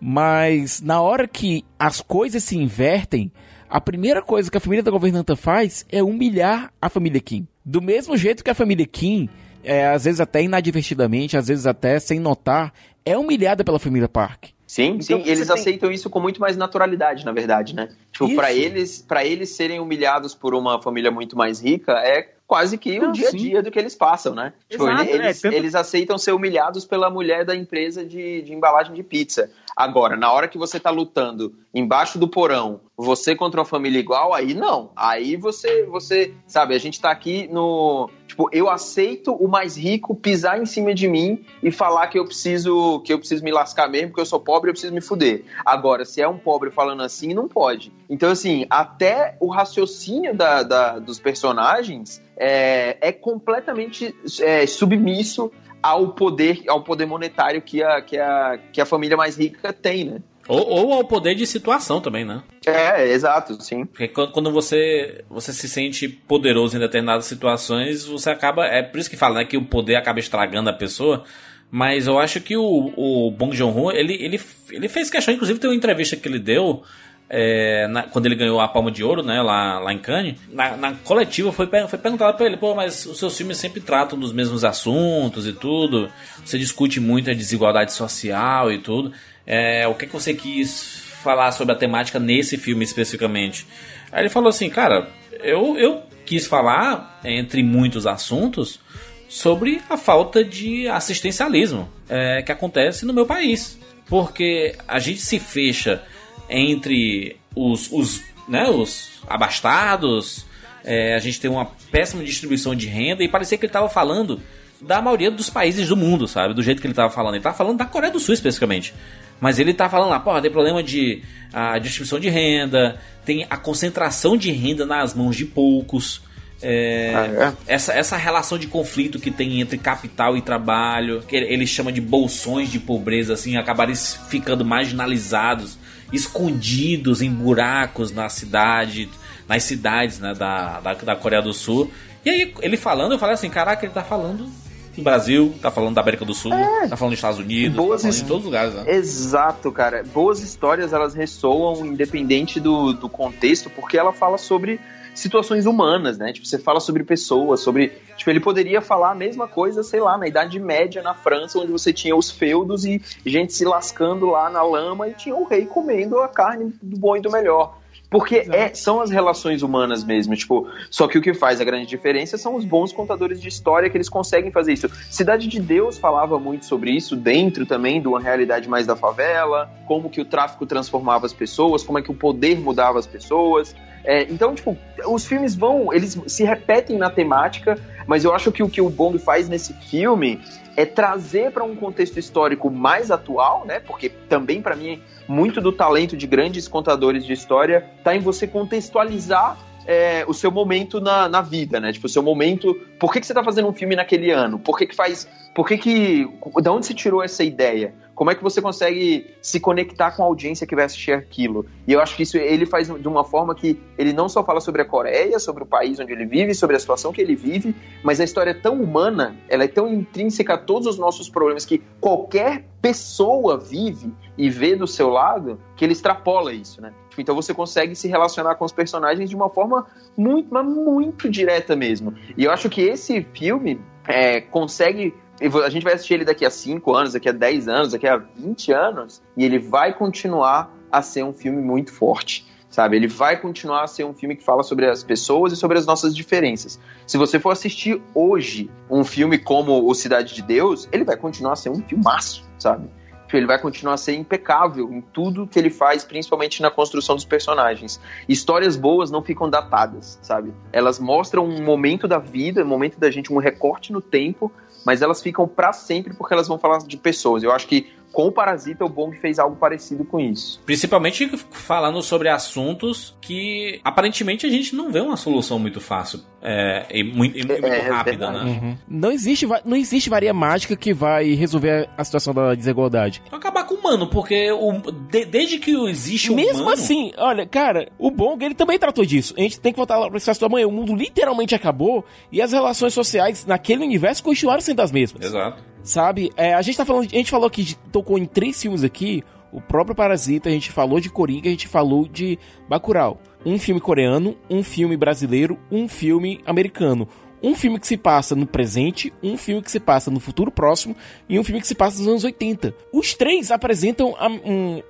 Mas 0.00 0.80
na 0.80 1.00
hora 1.00 1.26
que 1.26 1.64
as 1.78 2.00
coisas 2.00 2.42
se 2.44 2.56
invertem, 2.56 3.30
a 3.68 3.80
primeira 3.80 4.22
coisa 4.22 4.50
que 4.50 4.56
a 4.56 4.60
família 4.60 4.82
da 4.82 4.90
governanta 4.90 5.36
faz 5.36 5.84
é 5.90 6.02
humilhar 6.02 6.72
a 6.80 6.88
família 6.88 7.20
Kim. 7.20 7.46
Do 7.64 7.82
mesmo 7.82 8.16
jeito 8.16 8.42
que 8.42 8.50
a 8.50 8.54
família 8.54 8.86
Kim, 8.86 9.28
é, 9.62 9.86
às 9.86 10.04
vezes 10.04 10.20
até 10.20 10.42
inadvertidamente, 10.42 11.36
às 11.36 11.48
vezes 11.48 11.66
até 11.66 11.98
sem 11.98 12.18
notar, 12.18 12.72
é 13.04 13.16
humilhada 13.16 13.64
pela 13.64 13.78
família 13.78 14.08
Park. 14.08 14.46
Sim, 14.66 14.98
então, 15.00 15.22
sim, 15.22 15.22
eles 15.24 15.46
tem... 15.46 15.54
aceitam 15.54 15.90
isso 15.90 16.10
com 16.10 16.20
muito 16.20 16.40
mais 16.40 16.56
naturalidade, 16.56 17.24
na 17.24 17.32
verdade, 17.32 17.74
né? 17.74 17.88
Tipo, 18.12 18.34
para 18.34 18.52
eles, 18.52 19.00
para 19.00 19.24
eles 19.24 19.50
serem 19.50 19.80
humilhados 19.80 20.34
por 20.34 20.54
uma 20.54 20.80
família 20.82 21.10
muito 21.10 21.36
mais 21.36 21.58
rica 21.58 21.92
é 21.92 22.34
quase 22.48 22.78
que 22.78 22.98
o 22.98 23.12
dia 23.12 23.28
a 23.28 23.30
dia 23.30 23.62
do 23.62 23.70
que 23.70 23.78
eles 23.78 23.94
passam, 23.94 24.34
né? 24.34 24.54
Tipo, 24.70 24.88
Exato, 24.88 25.10
eles, 25.10 25.38
é, 25.38 25.42
tanto... 25.42 25.54
eles 25.54 25.74
aceitam 25.74 26.16
ser 26.16 26.32
humilhados 26.32 26.86
pela 26.86 27.10
mulher 27.10 27.44
da 27.44 27.54
empresa 27.54 28.02
de, 28.02 28.40
de 28.40 28.54
embalagem 28.54 28.94
de 28.94 29.02
pizza. 29.02 29.50
Agora, 29.76 30.16
na 30.16 30.32
hora 30.32 30.48
que 30.48 30.56
você 30.56 30.80
tá 30.80 30.90
lutando 30.90 31.54
embaixo 31.72 32.18
do 32.18 32.26
porão, 32.26 32.80
você 32.96 33.36
contra 33.36 33.60
uma 33.60 33.66
família 33.66 34.00
igual, 34.00 34.34
aí 34.34 34.54
não. 34.54 34.90
Aí 34.96 35.36
você, 35.36 35.84
você, 35.84 36.34
sabe, 36.46 36.74
a 36.74 36.78
gente 36.78 37.00
tá 37.00 37.10
aqui 37.10 37.46
no, 37.52 38.10
tipo, 38.26 38.48
eu 38.50 38.68
aceito 38.68 39.32
o 39.32 39.46
mais 39.46 39.76
rico 39.76 40.16
pisar 40.16 40.60
em 40.60 40.66
cima 40.66 40.94
de 40.94 41.06
mim 41.06 41.44
e 41.62 41.70
falar 41.70 42.08
que 42.08 42.18
eu 42.18 42.24
preciso, 42.24 43.00
que 43.00 43.12
eu 43.12 43.18
preciso 43.18 43.44
me 43.44 43.52
lascar 43.52 43.88
mesmo, 43.88 44.08
porque 44.08 44.22
eu 44.22 44.26
sou 44.26 44.40
pobre, 44.40 44.70
eu 44.70 44.74
preciso 44.74 44.92
me 44.92 45.00
fuder. 45.00 45.44
Agora, 45.64 46.04
se 46.04 46.20
é 46.20 46.26
um 46.26 46.38
pobre 46.38 46.70
falando 46.70 47.02
assim, 47.02 47.34
não 47.34 47.46
pode. 47.46 47.92
Então, 48.08 48.30
assim, 48.30 48.66
até 48.70 49.36
o 49.38 49.48
raciocínio 49.48 50.34
da, 50.34 50.62
da 50.62 50.98
dos 50.98 51.20
personagens 51.20 52.20
é, 52.38 52.96
é 53.00 53.12
completamente 53.12 54.14
é, 54.40 54.66
submisso 54.66 55.50
ao 55.82 56.08
poder, 56.08 56.62
ao 56.68 56.82
poder 56.82 57.06
monetário 57.06 57.60
que 57.62 57.82
a, 57.82 58.00
que, 58.00 58.18
a, 58.18 58.58
que 58.72 58.80
a 58.80 58.86
família 58.86 59.16
mais 59.16 59.36
rica 59.36 59.72
tem, 59.72 60.04
né? 60.04 60.18
Ou, 60.48 60.66
ou 60.66 60.92
ao 60.94 61.04
poder 61.04 61.34
de 61.34 61.46
situação 61.46 62.00
também, 62.00 62.24
né? 62.24 62.42
É, 62.66 63.06
exato, 63.08 63.62
sim. 63.62 63.84
Porque 63.84 64.08
quando 64.08 64.50
você, 64.50 65.22
você 65.28 65.52
se 65.52 65.68
sente 65.68 66.08
poderoso 66.08 66.74
em 66.74 66.80
determinadas 66.80 67.26
situações, 67.26 68.06
você 68.06 68.30
acaba. 68.30 68.66
É 68.66 68.82
por 68.82 68.98
isso 68.98 69.10
que 69.10 69.16
fala, 69.16 69.40
né? 69.40 69.44
Que 69.44 69.58
o 69.58 69.64
poder 69.64 69.96
acaba 69.96 70.20
estragando 70.20 70.70
a 70.70 70.72
pessoa. 70.72 71.24
Mas 71.70 72.06
eu 72.06 72.18
acho 72.18 72.40
que 72.40 72.56
o, 72.56 72.92
o 72.96 73.30
Bong 73.30 73.54
Joon-ho, 73.54 73.92
ele, 73.92 74.14
ele, 74.14 74.40
ele 74.70 74.88
fez 74.88 75.10
questão, 75.10 75.34
inclusive 75.34 75.60
tem 75.60 75.68
uma 75.68 75.76
entrevista 75.76 76.16
que 76.16 76.26
ele 76.26 76.38
deu 76.38 76.82
é, 77.30 77.86
na, 77.88 78.04
quando 78.04 78.26
ele 78.26 78.34
ganhou 78.34 78.60
a 78.60 78.68
Palma 78.68 78.90
de 78.90 79.04
Ouro, 79.04 79.22
né, 79.22 79.42
lá, 79.42 79.78
lá 79.78 79.92
em 79.92 79.98
Cannes, 79.98 80.36
na, 80.50 80.76
na 80.76 80.92
coletiva 80.94 81.52
foi, 81.52 81.66
foi 81.66 81.98
perguntado 81.98 82.36
para 82.36 82.46
ele, 82.46 82.56
pô, 82.56 82.74
mas 82.74 83.04
os 83.06 83.18
seus 83.18 83.36
filmes 83.36 83.58
sempre 83.58 83.80
tratam 83.80 84.18
dos 84.18 84.32
mesmos 84.32 84.64
assuntos 84.64 85.46
e 85.46 85.52
tudo, 85.52 86.10
você 86.44 86.58
discute 86.58 87.00
muito 87.00 87.30
a 87.30 87.34
desigualdade 87.34 87.92
social 87.92 88.72
e 88.72 88.78
tudo, 88.78 89.12
é, 89.46 89.86
o 89.86 89.94
que, 89.94 90.06
que 90.06 90.12
você 90.12 90.32
quis 90.32 91.02
falar 91.22 91.52
sobre 91.52 91.74
a 91.74 91.76
temática 91.76 92.18
nesse 92.18 92.56
filme 92.56 92.84
especificamente? 92.84 93.66
Aí 94.10 94.22
ele 94.22 94.30
falou 94.30 94.48
assim, 94.48 94.70
cara, 94.70 95.08
eu, 95.42 95.76
eu 95.76 96.02
quis 96.24 96.46
falar, 96.46 97.20
entre 97.24 97.62
muitos 97.62 98.06
assuntos, 98.06 98.80
sobre 99.28 99.82
a 99.90 99.96
falta 99.96 100.42
de 100.42 100.88
assistencialismo 100.88 101.90
é, 102.08 102.42
que 102.42 102.50
acontece 102.50 103.04
no 103.04 103.12
meu 103.12 103.26
país. 103.26 103.78
Porque 104.06 104.74
a 104.86 104.98
gente 104.98 105.20
se 105.20 105.38
fecha 105.38 106.02
entre 106.48 107.36
os, 107.54 107.90
os, 107.92 108.22
né, 108.48 108.68
os 108.68 109.20
abastados, 109.28 110.46
é, 110.84 111.14
a 111.14 111.18
gente 111.18 111.40
tem 111.40 111.50
uma 111.50 111.66
péssima 111.90 112.24
distribuição 112.24 112.74
de 112.74 112.86
renda 112.86 113.22
e 113.22 113.28
parecia 113.28 113.58
que 113.58 113.64
ele 113.64 113.70
estava 113.70 113.88
falando 113.88 114.40
da 114.80 115.02
maioria 115.02 115.30
dos 115.30 115.50
países 115.50 115.88
do 115.88 115.96
mundo, 115.96 116.28
sabe? 116.28 116.54
Do 116.54 116.62
jeito 116.62 116.80
que 116.80 116.86
ele 116.86 116.92
estava 116.92 117.10
falando. 117.10 117.34
Ele 117.34 117.40
estava 117.40 117.56
falando 117.56 117.78
da 117.78 117.84
Coreia 117.84 118.12
do 118.12 118.20
Sul 118.20 118.34
especificamente. 118.34 118.94
Mas 119.40 119.58
ele 119.58 119.74
tá 119.74 119.88
falando 119.88 120.10
lá, 120.10 120.20
porra, 120.20 120.40
tem 120.40 120.50
problema 120.50 120.82
de 120.82 121.22
a 121.52 121.78
distribuição 121.78 122.18
de 122.18 122.28
renda, 122.28 122.98
tem 123.24 123.46
a 123.48 123.56
concentração 123.56 124.36
de 124.36 124.50
renda 124.50 124.84
nas 124.84 125.14
mãos 125.14 125.36
de 125.36 125.44
poucos. 125.44 126.20
É, 126.60 127.12
ah, 127.14 127.54
é? 127.68 127.74
Essa, 127.74 127.92
essa 127.92 128.16
relação 128.16 128.58
de 128.58 128.66
conflito 128.66 129.20
que 129.20 129.30
tem 129.30 129.60
entre 129.60 129.78
capital 129.78 130.36
e 130.36 130.42
trabalho, 130.42 131.22
que 131.22 131.36
ele 131.36 131.66
chama 131.66 131.92
de 131.92 132.00
bolsões 132.00 132.70
de 132.70 132.80
pobreza, 132.80 133.34
assim, 133.34 133.56
acabarem 133.56 133.94
ficando 134.28 134.64
marginalizados 134.64 135.78
escondidos 136.12 137.22
em 137.22 137.30
buracos 137.30 138.12
na 138.12 138.28
cidade, 138.28 139.08
nas 139.46 139.62
cidades 139.62 140.18
né, 140.18 140.34
da, 140.34 140.80
da, 140.80 140.94
da, 140.94 141.16
Coreia 141.16 141.42
do 141.42 141.52
Sul. 141.52 141.90
E 142.24 142.30
aí, 142.30 142.54
ele 142.60 142.76
falando, 142.76 143.12
eu 143.12 143.18
falei 143.18 143.34
assim: 143.34 143.50
caraca, 143.50 143.84
ele 143.84 143.92
tá 143.92 144.02
falando 144.02 144.48
do 144.96 145.02
Brasil, 145.02 145.54
tá 145.62 145.70
falando 145.70 145.94
da 145.94 146.00
América 146.00 146.24
do 146.24 146.34
Sul, 146.34 146.52
é. 146.52 146.88
tá 146.88 146.96
falando 146.96 147.12
dos 147.12 147.18
Estados 147.18 147.38
Unidos, 147.38 147.76
Boas 147.76 148.02
tá 148.02 148.08
falando 148.08 148.26
todos 148.26 148.38
os 148.40 148.44
lugares. 148.44 148.74
Né? 148.74 148.84
Exato, 148.88 149.70
cara. 149.70 150.02
Boas 150.02 150.40
histórias, 150.40 150.92
elas 150.92 151.14
ressoam 151.14 151.86
independente 151.86 152.58
do, 152.58 152.92
do 152.92 153.08
contexto, 153.08 153.70
porque 153.70 153.96
ela 153.96 154.12
fala 154.12 154.38
sobre 154.38 154.80
situações 155.18 155.66
humanas, 155.66 156.18
né? 156.18 156.32
Tipo, 156.32 156.46
você 156.46 156.58
fala 156.58 156.80
sobre 156.80 157.04
pessoas, 157.04 157.60
sobre. 157.60 157.92
Tipo, 158.16 158.30
ele 158.30 158.40
poderia 158.40 158.80
falar 158.80 159.10
a 159.10 159.14
mesma 159.14 159.46
coisa, 159.46 159.82
sei 159.82 160.00
lá, 160.00 160.16
na 160.16 160.26
Idade 160.26 160.58
Média 160.58 161.02
na 161.02 161.14
França, 161.14 161.58
onde 161.58 161.72
você 161.72 161.92
tinha 161.92 162.16
os 162.16 162.30
feudos 162.30 162.84
e 162.84 163.02
gente 163.26 163.52
se 163.52 163.64
lascando 163.64 164.26
lá 164.26 164.48
na 164.48 164.62
lama 164.62 165.08
e 165.08 165.14
tinha 165.14 165.34
o 165.34 165.44
rei 165.44 165.66
comendo 165.66 166.18
a 166.20 166.28
carne 166.28 166.72
do 166.80 166.96
bom 166.96 167.16
e 167.16 167.20
do 167.20 167.30
melhor. 167.30 167.78
Porque 168.10 168.46
é, 168.50 168.72
são 168.72 169.00
as 169.00 169.10
relações 169.10 169.62
humanas 169.62 170.02
mesmo, 170.02 170.34
tipo, 170.34 170.66
só 170.90 171.06
que 171.06 171.18
o 171.18 171.22
que 171.22 171.34
faz 171.34 171.60
a 171.60 171.64
grande 171.64 171.86
diferença 171.86 172.38
são 172.38 172.56
os 172.56 172.64
bons 172.64 172.90
contadores 172.90 173.40
de 173.40 173.48
história 173.48 173.90
que 173.90 173.96
eles 173.96 174.08
conseguem 174.08 174.50
fazer 174.50 174.72
isso. 174.72 174.88
Cidade 175.10 175.46
de 175.46 175.60
Deus 175.60 175.98
falava 175.98 176.38
muito 176.38 176.64
sobre 176.64 176.90
isso, 176.90 177.14
dentro 177.14 177.66
também 177.66 178.00
de 178.00 178.08
uma 178.08 178.18
realidade 178.18 178.66
mais 178.66 178.86
da 178.86 178.96
favela, 178.96 179.70
como 179.86 180.08
que 180.08 180.22
o 180.22 180.24
tráfico 180.24 180.64
transformava 180.64 181.26
as 181.26 181.34
pessoas, 181.34 181.82
como 181.82 181.98
é 181.98 182.02
que 182.02 182.10
o 182.10 182.14
poder 182.14 182.58
mudava 182.58 182.98
as 182.98 183.06
pessoas. 183.06 183.74
É, 184.04 184.22
então, 184.22 184.54
tipo, 184.54 184.74
os 185.06 185.26
filmes 185.26 185.54
vão, 185.54 185.92
eles 185.92 186.18
se 186.26 186.44
repetem 186.44 186.96
na 186.96 187.10
temática, 187.10 187.78
mas 188.06 188.24
eu 188.24 188.34
acho 188.34 188.50
que 188.50 188.62
o 188.62 188.70
que 188.70 188.80
o 188.80 188.88
Bond 188.88 189.18
faz 189.18 189.50
nesse 189.50 189.74
filme 189.74 190.40
é 190.78 190.86
trazer 190.86 191.50
para 191.50 191.64
um 191.64 191.74
contexto 191.74 192.20
histórico 192.20 192.70
mais 192.70 193.10
atual, 193.10 193.64
né? 193.66 193.80
Porque 193.80 194.08
também 194.08 194.62
para 194.62 194.76
mim 194.76 195.02
muito 195.26 195.60
do 195.60 195.72
talento 195.72 196.16
de 196.16 196.24
grandes 196.24 196.68
contadores 196.68 197.26
de 197.26 197.32
história 197.32 197.90
está 197.98 198.14
em 198.14 198.20
você 198.20 198.46
contextualizar 198.46 199.58
é, 199.84 200.24
o 200.28 200.32
seu 200.32 200.52
momento 200.52 201.00
na, 201.00 201.28
na 201.28 201.40
vida, 201.40 201.80
né? 201.80 201.92
Tipo, 201.92 202.06
o 202.06 202.08
seu 202.08 202.22
momento. 202.22 202.74
Por 203.00 203.12
que, 203.12 203.18
que 203.18 203.26
você 203.26 203.32
está 203.32 203.42
fazendo 203.42 203.66
um 203.66 203.72
filme 203.72 203.96
naquele 203.96 204.30
ano? 204.30 204.56
Por 204.56 204.78
que, 204.78 204.86
que 204.86 204.94
faz. 204.94 205.28
Por 205.52 205.66
que 205.66 205.78
que. 205.78 206.28
Da 206.62 206.70
onde 206.70 206.86
se 206.86 206.94
tirou 206.94 207.24
essa 207.24 207.42
ideia? 207.42 207.92
Como 208.18 208.32
é 208.32 208.34
que 208.34 208.42
você 208.42 208.60
consegue 208.60 209.32
se 209.40 209.60
conectar 209.60 210.10
com 210.10 210.24
a 210.24 210.26
audiência 210.26 210.66
que 210.66 210.74
vai 210.74 210.84
assistir 210.84 211.12
aquilo? 211.12 211.64
E 211.86 211.92
eu 211.92 212.00
acho 212.00 212.16
que 212.16 212.24
isso 212.24 212.36
ele 212.36 212.66
faz 212.66 212.88
de 212.88 213.06
uma 213.06 213.22
forma 213.22 213.54
que 213.54 213.80
ele 213.96 214.12
não 214.12 214.28
só 214.28 214.42
fala 214.42 214.60
sobre 214.60 214.82
a 214.82 214.84
Coreia, 214.84 215.38
sobre 215.38 215.62
o 215.62 215.66
país 215.66 216.00
onde 216.00 216.10
ele 216.10 216.26
vive, 216.26 216.52
sobre 216.52 216.74
a 216.74 216.80
situação 216.80 217.12
que 217.12 217.20
ele 217.20 217.36
vive, 217.36 217.76
mas 218.02 218.20
a 218.20 218.24
história 218.24 218.50
é 218.50 218.54
tão 218.54 218.74
humana, 218.82 219.36
ela 219.48 219.62
é 219.62 219.68
tão 219.68 219.86
intrínseca 219.86 220.54
a 220.54 220.58
todos 220.58 220.88
os 220.88 220.98
nossos 220.98 221.28
problemas 221.28 221.64
que 221.64 221.80
qualquer 222.00 222.64
pessoa 222.82 223.56
vive 223.56 224.12
e 224.36 224.50
vê 224.50 224.74
do 224.74 224.88
seu 224.88 225.10
lado, 225.10 225.60
que 225.76 225.84
ele 225.84 225.92
extrapola 225.92 226.52
isso, 226.52 226.80
né? 226.82 226.92
Tipo, 227.10 227.20
então 227.20 227.36
você 227.36 227.54
consegue 227.54 227.94
se 227.94 228.08
relacionar 228.08 228.56
com 228.56 228.64
os 228.64 228.72
personagens 228.72 229.30
de 229.30 229.36
uma 229.36 229.48
forma 229.48 229.86
muito, 230.16 230.48
mas 230.52 230.66
muito 230.66 231.30
direta 231.30 231.76
mesmo. 231.76 232.12
E 232.36 232.42
eu 232.42 232.50
acho 232.50 232.68
que 232.68 232.80
esse 232.80 233.22
filme 233.32 233.80
é, 234.08 234.40
consegue 234.40 235.14
a 235.40 235.70
gente 235.70 235.84
vai 235.84 235.94
assistir 235.94 236.14
ele 236.14 236.24
daqui 236.24 236.44
a 236.44 236.50
5 236.50 236.94
anos, 236.94 237.12
daqui 237.12 237.28
a 237.28 237.32
10 237.32 237.68
anos, 237.68 237.92
daqui 237.92 238.06
a 238.06 238.16
20 238.16 238.72
anos, 238.72 239.22
e 239.36 239.44
ele 239.44 239.58
vai 239.58 239.92
continuar 239.92 240.74
a 240.90 241.02
ser 241.02 241.22
um 241.22 241.32
filme 241.32 241.60
muito 241.60 241.92
forte 241.92 242.46
sabe? 242.70 242.96
Ele 242.96 243.08
vai 243.08 243.40
continuar 243.40 243.84
a 243.84 243.86
ser 243.86 244.04
um 244.04 244.12
filme 244.12 244.36
que 244.36 244.44
fala 244.44 244.62
sobre 244.62 244.86
as 244.86 245.02
pessoas 245.02 245.52
e 245.52 245.56
sobre 245.56 245.78
as 245.78 245.86
nossas 245.86 246.14
diferenças. 246.14 246.78
Se 247.06 247.16
você 247.16 247.38
for 247.40 247.50
assistir 247.50 248.00
hoje 248.14 248.70
um 248.90 249.04
filme 249.04 249.38
como 249.38 249.88
O 249.88 249.94
Cidade 249.94 250.34
de 250.34 250.42
Deus, 250.42 250.88
ele 250.92 251.04
vai 251.04 251.16
continuar 251.16 251.54
a 251.54 251.56
ser 251.56 251.70
um 251.70 251.82
filmaço, 251.82 252.44
sabe? 252.58 252.88
Ele 253.36 253.46
vai 253.46 253.58
continuar 253.60 253.94
a 253.94 253.96
ser 253.96 254.14
impecável 254.14 254.92
em 254.92 255.00
tudo 255.00 255.46
que 255.46 255.58
ele 255.58 255.70
faz, 255.70 256.04
principalmente 256.04 256.62
na 256.62 256.70
construção 256.70 257.14
dos 257.14 257.24
personagens. 257.24 258.00
Histórias 258.28 258.76
boas 258.76 259.10
não 259.10 259.22
ficam 259.22 259.48
datadas, 259.48 260.18
sabe? 260.22 260.52
Elas 260.72 260.98
mostram 260.98 261.44
um 261.44 261.62
momento 261.62 262.08
da 262.08 262.18
vida, 262.18 262.62
um 262.62 262.68
momento 262.68 262.98
da 262.98 263.10
gente, 263.10 263.32
um 263.32 263.38
recorte 263.38 263.92
no 263.92 264.00
tempo, 264.00 264.50
mas 264.84 265.02
elas 265.02 265.22
ficam 265.22 265.46
para 265.46 265.72
sempre 265.72 266.14
porque 266.14 266.32
elas 266.32 266.48
vão 266.48 266.58
falar 266.58 266.78
de 266.78 266.96
pessoas. 266.96 267.42
Eu 267.42 267.52
acho 267.52 267.66
que 267.66 267.92
com 268.12 268.26
o 268.26 268.32
Parasita, 268.32 268.84
o 268.84 268.88
Bong 268.88 269.16
fez 269.16 269.38
algo 269.38 269.56
parecido 269.56 270.04
com 270.04 270.18
isso. 270.18 270.60
Principalmente 270.64 271.28
falando 271.50 272.02
sobre 272.02 272.28
assuntos 272.28 273.16
que 273.20 273.80
aparentemente 273.84 274.46
a 274.46 274.50
gente 274.50 274.74
não 274.74 274.90
vê 274.90 275.00
uma 275.00 275.16
solução 275.16 275.58
muito 275.58 275.80
fácil 275.80 276.20
é, 276.40 276.86
e 276.90 277.02
muito, 277.02 277.36
e 277.36 277.46
muito 277.46 277.66
é, 277.66 277.78
é 277.78 277.88
rápida, 277.88 278.26
é 278.26 278.30
né? 278.30 278.42
Uhum. 278.44 278.76
Não 278.88 279.10
existe, 279.10 279.46
não 279.64 279.76
existe 279.76 280.08
varia 280.08 280.32
mágica 280.32 280.76
que 280.76 280.92
vai 280.92 281.34
resolver 281.34 281.88
a 281.96 282.04
situação 282.04 282.32
da 282.32 282.54
desigualdade. 282.54 283.22
Acabar 283.30 283.64
com 283.64 283.74
o 283.74 283.78
humano, 283.78 284.08
porque 284.08 284.50
o, 284.52 284.72
de, 285.10 285.24
desde 285.24 285.58
que 285.58 285.72
existe 285.88 286.30
o 286.30 286.36
Mesmo 286.36 286.62
humano... 286.62 286.70
assim, 286.70 287.12
olha, 287.16 287.46
cara, 287.46 287.88
o 287.98 288.10
Bong 288.10 288.42
ele 288.44 288.54
também 288.54 288.78
tratou 288.78 289.04
disso. 289.04 289.34
A 289.36 289.40
gente 289.40 289.60
tem 289.60 289.72
que 289.72 289.76
voltar 289.76 289.98
lá 289.98 290.08
pra 290.08 290.18
situação 290.18 290.48
da 290.48 290.52
manhã. 290.52 290.66
O 290.66 290.72
mundo 290.72 290.94
literalmente 290.94 291.54
acabou 291.54 292.04
e 292.30 292.40
as 292.40 292.52
relações 292.52 292.94
sociais 292.94 293.44
naquele 293.44 293.84
universo 293.84 294.22
continuaram 294.22 294.60
sendo 294.60 294.80
as 294.80 294.92
mesmas. 294.92 295.24
Exato. 295.24 295.62
Sabe? 295.88 296.30
É, 296.36 296.52
a 296.52 296.60
gente 296.60 296.76
tá 296.76 296.84
falando. 296.84 297.06
A 297.06 297.16
gente 297.16 297.30
falou 297.30 297.48
que 297.48 297.74
tocou 297.90 298.18
em 298.18 298.26
três 298.26 298.60
filmes 298.60 298.84
aqui. 298.84 299.24
O 299.50 299.58
próprio 299.58 299.96
Parasita, 299.96 300.50
a 300.50 300.52
gente 300.52 300.70
falou 300.70 301.00
de 301.00 301.08
Coringa, 301.08 301.48
a 301.48 301.50
gente 301.50 301.66
falou 301.66 302.06
de 302.06 302.38
Bacurau. 302.68 303.18
Um 303.44 303.58
filme 303.58 303.80
coreano, 303.80 304.36
um 304.50 304.62
filme 304.62 304.98
brasileiro, 304.98 305.58
um 305.70 305.88
filme 305.88 306.42
americano. 306.44 307.08
Um 307.42 307.54
filme 307.54 307.80
que 307.80 307.86
se 307.86 307.96
passa 307.96 308.36
no 308.36 308.46
presente, 308.46 309.10
um 309.22 309.38
filme 309.38 309.62
que 309.62 309.70
se 309.70 309.80
passa 309.80 310.10
no 310.10 310.20
futuro 310.20 310.50
próximo 310.50 310.94
e 311.26 311.38
um 311.38 311.44
filme 311.44 311.62
que 311.62 311.66
se 311.66 311.74
passa 311.74 311.98
nos 312.00 312.08
anos 312.08 312.24
80. 312.24 312.74
Os 312.92 313.14
três 313.14 313.50
apresentam 313.50 314.14
um, 314.44 314.82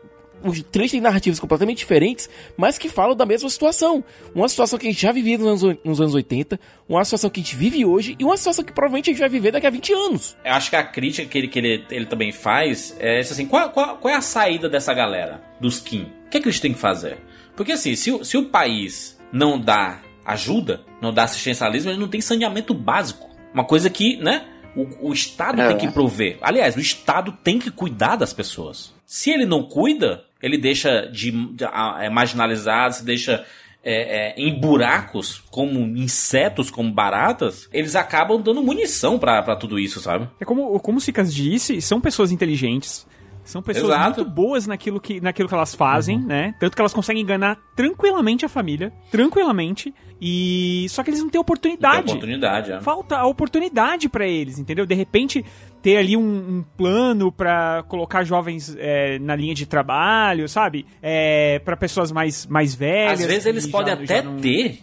os 0.43 0.63
três 0.63 0.91
têm 0.91 1.01
narrativas 1.01 1.41
completamente 1.41 1.79
diferentes, 1.79 2.29
mas 2.57 2.79
que 2.79 2.89
falam 2.89 3.17
da 3.17 3.27
mesma 3.27 3.49
situação. 3.49 4.05
Uma 4.35 4.49
situação 4.49 4.79
que 4.79 4.87
a 4.87 4.91
gente 4.91 5.01
já 5.01 5.13
vivia 5.13 5.39
nos 5.39 5.65
anos, 5.65 5.79
nos 5.85 6.01
anos 6.01 6.15
80, 6.15 6.59
uma 6.89 7.05
situação 7.05 7.31
que 7.31 7.41
a 7.41 7.43
gente 7.43 7.57
vive 7.57 7.85
hoje 7.85 8.17
e 8.19 8.25
uma 8.25 8.37
situação 8.37 8.65
que 8.65 8.73
provavelmente 8.73 9.11
a 9.11 9.13
gente 9.13 9.21
vai 9.21 9.29
viver 9.29 9.53
daqui 9.53 9.67
a 9.67 9.71
20 9.71 9.93
anos. 9.93 10.37
Eu 10.45 10.53
acho 10.53 10.71
que 10.71 10.77
a 10.77 10.85
crítica 10.85 11.29
que 11.29 11.39
ele, 11.39 11.49
que 11.49 11.59
ele, 11.59 11.85
ele 11.91 12.07
também 12.07 12.33
faz 12.33 12.97
é 12.99 13.21
assim: 13.21 13.47
qual, 13.47 13.71
qual, 13.71 13.99
qual 13.99 14.13
é 14.13 14.17
a 14.17 14.23
saída 14.23 14.69
dessa 14.69 14.95
galera, 14.95 15.43
dos 15.61 15.81
Kim? 15.81 16.03
O 16.27 16.31
que, 16.31 16.39
é 16.39 16.41
que 16.41 16.49
eles 16.49 16.61
têm 16.61 16.73
que 16.73 16.79
fazer? 16.79 17.19
Porque 17.57 17.73
assim, 17.73 17.97
se, 17.97 18.25
se 18.25 18.37
o 18.37 18.45
país 18.47 19.19
não 19.33 19.59
dá 19.59 20.01
ajuda, 20.25 20.83
não 21.01 21.13
dá 21.13 21.25
assistencialismo, 21.25 21.91
ele 21.91 21.99
não 21.99 22.09
tem 22.09 22.21
saneamento 22.21 22.75
básico. 22.75 23.29
Uma 23.53 23.65
coisa 23.65 23.89
que, 23.89 24.17
né? 24.19 24.47
O, 24.77 25.09
o 25.09 25.13
Estado 25.13 25.61
é. 25.61 25.69
tem 25.69 25.79
que 25.79 25.93
prover. 25.93 26.39
Aliás, 26.41 26.77
o 26.77 26.81
Estado 26.81 27.33
tem 27.43 27.59
que 27.59 27.71
cuidar 27.71 28.17
das 28.17 28.33
pessoas. 28.33 28.95
Se 29.05 29.31
ele 29.31 29.47
não 29.47 29.63
cuida, 29.63 30.25
ele 30.43 30.57
deixa 30.57 31.03
de, 31.07 31.31
de 31.31 31.65
é, 31.65 32.09
marginalizado, 32.11 32.95
se 32.95 33.05
deixa 33.05 33.45
é, 33.83 33.93
é, 33.93 34.35
em 34.37 34.59
buracos, 34.59 35.43
como 35.51 35.81
insetos, 35.97 36.71
como 36.71 36.93
baratas, 36.93 37.69
eles 37.73 37.97
acabam 37.97 38.41
dando 38.41 38.63
munição 38.63 39.19
para 39.19 39.57
tudo 39.57 39.79
isso, 39.79 40.01
sabe? 40.01 40.29
É 40.41 40.45
como, 40.45 40.79
como 40.81 40.99
o 40.99 41.01
Sicas 41.01 41.33
disse, 41.33 41.81
são 41.81 42.01
pessoas 42.01 42.33
inteligentes. 42.33 43.07
São 43.49 43.63
pessoas 43.63 43.95
Exato. 43.95 44.21
muito 44.21 44.31
boas 44.31 44.67
naquilo 44.67 45.01
que, 45.01 45.23
naquilo 45.23 45.49
que 45.49 45.55
elas 45.55 45.75
fazem, 45.75 46.19
uhum. 46.19 46.27
né? 46.27 46.55
Tanto 46.61 46.77
que 46.77 46.83
elas 46.83 46.93
conseguem 46.93 47.23
enganar 47.23 47.57
tranquilamente 47.75 48.45
a 48.45 48.49
família, 48.49 48.93
tranquilamente. 49.11 49.95
E 50.21 50.85
só 50.91 51.03
que 51.03 51.09
eles 51.09 51.21
não 51.21 51.31
têm 51.31 51.41
oportunidade. 51.41 51.97
Não 51.97 52.05
tem 52.05 52.15
oportunidade, 52.17 52.73
é. 52.73 52.81
Falta 52.83 53.17
a 53.17 53.27
oportunidade 53.27 54.07
para 54.07 54.27
eles, 54.27 54.59
entendeu? 54.59 54.85
De 54.85 54.95
repente 54.95 55.43
ter 55.81 55.97
ali 55.97 56.15
um, 56.15 56.59
um 56.59 56.65
plano 56.77 57.33
para 57.33 57.85
colocar 57.89 58.23
jovens 58.23 58.77
é, 58.79 59.19
na 59.19 59.35
linha 59.35 59.55
de 59.55 59.65
trabalho, 59.65 60.47
sabe? 60.47 60.85
É, 61.01 61.59
para 61.61 61.75
pessoas 61.75 62.13
mais, 62.13 62.47
mais 62.47 62.75
velhas. 62.75 63.21
Às 63.21 63.27
vezes 63.27 63.47
eles 63.47 63.67
podem 63.67 63.95
até 63.95 64.21
não... 64.21 64.37
ter 64.37 64.81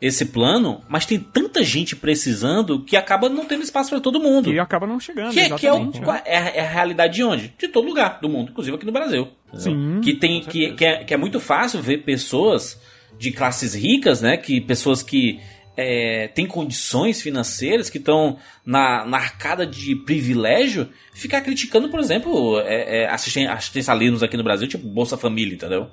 esse 0.00 0.24
plano, 0.24 0.82
mas 0.88 1.04
tem 1.04 1.18
tanta 1.18 1.62
gente 1.62 1.94
precisando 1.94 2.82
que 2.82 2.96
acaba 2.96 3.28
não 3.28 3.44
tendo 3.44 3.62
espaço 3.62 3.90
para 3.90 4.00
todo 4.00 4.18
mundo. 4.18 4.50
E 4.50 4.58
acaba 4.58 4.86
não 4.86 4.98
chegando. 4.98 5.32
Que, 5.32 5.54
que 5.56 5.66
é, 5.66 5.72
o, 5.72 5.84
né? 5.84 6.22
é, 6.24 6.58
é, 6.58 6.60
a 6.60 6.68
realidade 6.68 7.14
de 7.14 7.22
onde? 7.22 7.54
De 7.58 7.68
todo 7.68 7.86
lugar 7.86 8.18
do 8.20 8.28
mundo, 8.28 8.50
inclusive 8.50 8.74
aqui 8.74 8.86
no 8.86 8.92
Brasil. 8.92 9.28
Sim. 9.54 10.00
Que 10.02 10.14
tem 10.14 10.40
que, 10.40 10.72
que 10.72 10.84
é, 10.84 11.04
que, 11.04 11.12
é, 11.12 11.16
muito 11.18 11.38
fácil 11.38 11.82
ver 11.82 11.98
pessoas 11.98 12.80
de 13.18 13.30
classes 13.30 13.74
ricas, 13.74 14.22
né? 14.22 14.38
Que 14.38 14.58
pessoas 14.58 15.02
que 15.02 15.38
é, 15.76 16.28
têm 16.28 16.46
condições 16.46 17.20
financeiras, 17.20 17.90
que 17.90 17.98
estão 17.98 18.38
na, 18.64 19.04
na 19.04 19.18
arcada 19.18 19.66
de 19.66 19.94
privilégio, 19.94 20.88
ficar 21.12 21.42
criticando, 21.42 21.90
por 21.90 22.00
exemplo, 22.00 22.58
é, 22.60 23.02
é, 23.02 23.08
assistencialismos 23.08 24.22
aqui 24.22 24.36
no 24.36 24.44
Brasil, 24.44 24.66
tipo 24.66 24.86
Bolsa 24.86 25.18
Família, 25.18 25.54
entendeu? 25.54 25.90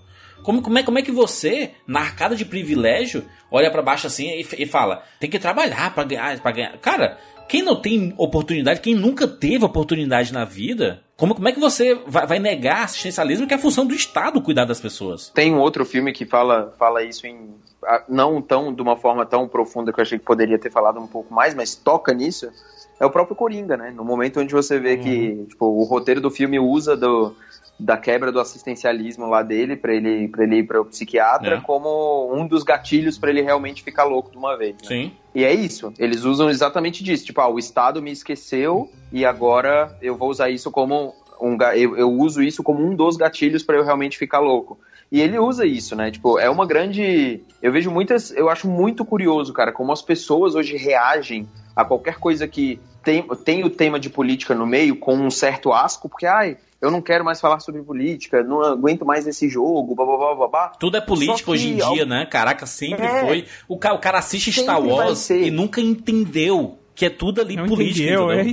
Como, 0.47 0.61
como, 0.61 0.77
é, 0.77 0.83
como 0.83 0.97
é 0.97 1.01
que 1.01 1.11
você, 1.11 1.71
na 1.85 1.99
arcada 1.99 2.33
de 2.33 2.45
privilégio, 2.45 3.25
olha 3.51 3.69
para 3.69 3.81
baixo 3.81 4.07
assim 4.07 4.29
e, 4.29 4.47
e, 4.59 4.65
fala, 4.65 5.03
tem 5.19 5.29
que 5.29 5.37
trabalhar 5.37 5.93
para 5.93 6.05
ganhar, 6.05 6.39
pra 6.39 6.51
ganhar. 6.53 6.77
Cara, 6.77 7.17
quem 7.49 7.61
não 7.61 7.75
tem 7.75 8.13
oportunidade, 8.17 8.79
quem 8.79 8.95
nunca 8.95 9.27
teve 9.27 9.65
oportunidade 9.65 10.31
na 10.31 10.45
vida, 10.45 11.03
como, 11.17 11.35
como 11.35 11.49
é 11.49 11.51
que 11.51 11.59
você 11.59 11.95
vai, 12.07 12.25
vai, 12.25 12.39
negar 12.39 12.85
assistencialismo 12.85 13.45
que 13.45 13.53
é 13.53 13.57
a 13.57 13.59
função 13.59 13.85
do 13.85 13.93
Estado 13.93 14.41
cuidar 14.41 14.63
das 14.63 14.79
pessoas? 14.79 15.27
Tem 15.35 15.53
um 15.53 15.59
outro 15.59 15.83
filme 15.83 16.13
que 16.13 16.25
fala, 16.25 16.73
fala 16.79 17.03
isso 17.03 17.27
em 17.27 17.53
não 18.07 18.41
tão 18.41 18.73
de 18.73 18.81
uma 18.81 18.95
forma 18.95 19.25
tão 19.25 19.49
profunda 19.49 19.91
que 19.91 19.99
eu 19.99 20.03
achei 20.03 20.17
que 20.17 20.23
poderia 20.23 20.57
ter 20.57 20.71
falado 20.71 20.97
um 20.97 21.07
pouco 21.07 21.33
mais, 21.33 21.53
mas 21.53 21.75
toca 21.75 22.13
nisso. 22.13 22.49
É 22.97 23.05
o 23.05 23.11
próprio 23.11 23.35
Coringa, 23.35 23.75
né? 23.75 23.91
No 23.91 24.05
momento 24.05 24.39
onde 24.39 24.53
você 24.53 24.79
vê 24.79 24.95
uhum. 24.95 25.01
que 25.01 25.45
tipo, 25.49 25.65
o 25.65 25.83
roteiro 25.83 26.21
do 26.21 26.31
filme 26.31 26.57
usa 26.57 26.95
do, 26.95 27.35
da 27.79 27.95
quebra 27.95 28.31
do 28.31 28.39
assistencialismo 28.39 29.27
lá 29.27 29.43
dele 29.43 29.75
para 29.75 29.93
ele 29.93 30.27
para 30.27 30.43
ele 30.43 30.57
ir 30.57 30.63
para 30.63 30.81
o 30.81 30.85
psiquiatra 30.85 31.55
é. 31.55 31.61
como 31.61 32.33
um 32.33 32.47
dos 32.47 32.63
gatilhos 32.63 33.17
para 33.17 33.29
ele 33.29 33.41
realmente 33.41 33.83
ficar 33.83 34.03
louco 34.03 34.31
de 34.31 34.37
uma 34.37 34.57
vez. 34.57 34.75
Né? 34.81 34.87
Sim. 34.87 35.11
E 35.35 35.43
é 35.43 35.53
isso. 35.53 35.93
Eles 35.99 36.23
usam 36.23 36.49
exatamente 36.49 37.03
disso. 37.03 37.25
Tipo, 37.25 37.41
ah, 37.41 37.49
o 37.49 37.59
Estado 37.59 38.01
me 38.01 38.11
esqueceu 38.11 38.89
e 39.11 39.23
agora 39.23 39.95
eu 40.01 40.15
vou 40.15 40.29
usar 40.29 40.49
isso 40.49 40.71
como 40.71 41.13
um 41.39 41.55
eu, 41.75 41.95
eu 41.95 42.11
uso 42.11 42.41
isso 42.41 42.63
como 42.63 42.83
um 42.83 42.95
dos 42.95 43.15
gatilhos 43.15 43.61
para 43.61 43.77
eu 43.77 43.83
realmente 43.83 44.17
ficar 44.17 44.39
louco. 44.39 44.79
E 45.11 45.21
ele 45.21 45.39
usa 45.39 45.65
isso, 45.65 45.95
né? 45.95 46.11
Tipo, 46.11 46.37
é 46.37 46.49
uma 46.49 46.65
grande. 46.65 47.41
Eu 47.61 47.71
vejo 47.71 47.89
muitas. 47.89 48.31
Eu 48.31 48.49
acho 48.49 48.67
muito 48.67 49.05
curioso, 49.05 49.53
cara, 49.53 49.71
como 49.71 49.91
as 49.91 50.01
pessoas 50.01 50.53
hoje 50.53 50.75
reagem 50.75 51.47
a 51.75 51.85
qualquer 51.85 52.15
coisa 52.15 52.47
que 52.47 52.79
tem, 53.03 53.23
tem 53.45 53.63
o 53.63 53.69
tema 53.69 53.99
de 53.99 54.09
política 54.09 54.53
no 54.53 54.65
meio 54.65 54.97
com 54.97 55.15
um 55.15 55.31
certo 55.31 55.71
asco, 55.71 56.09
porque, 56.09 56.25
ai, 56.25 56.57
eu 56.81 56.91
não 56.91 57.01
quero 57.01 57.25
mais 57.25 57.41
falar 57.41 57.59
sobre 57.59 57.81
política, 57.81 58.43
não 58.43 58.61
aguento 58.61 59.05
mais 59.05 59.27
esse 59.27 59.49
jogo, 59.49 59.95
blá, 59.95 60.05
blá, 60.05 60.47
blá, 60.47 60.67
Tudo 60.79 60.97
é 60.97 61.01
político 61.01 61.51
hoje 61.51 61.69
em 61.69 61.75
dia, 61.75 62.05
né? 62.05 62.25
Caraca, 62.25 62.65
sempre 62.65 63.05
é, 63.05 63.25
foi. 63.25 63.45
O 63.67 63.77
cara, 63.77 63.95
o 63.95 63.99
cara 63.99 64.19
assiste 64.19 64.51
Star 64.51 64.81
Wars 64.81 65.29
e 65.29 65.49
nunca 65.49 65.81
entendeu 65.81 66.77
que 66.93 67.05
é 67.05 67.09
tudo 67.09 67.41
ali 67.41 67.55
não 67.55 67.67
político. 67.67 67.99
Entendeu, 67.99 68.31
é, 68.31 68.45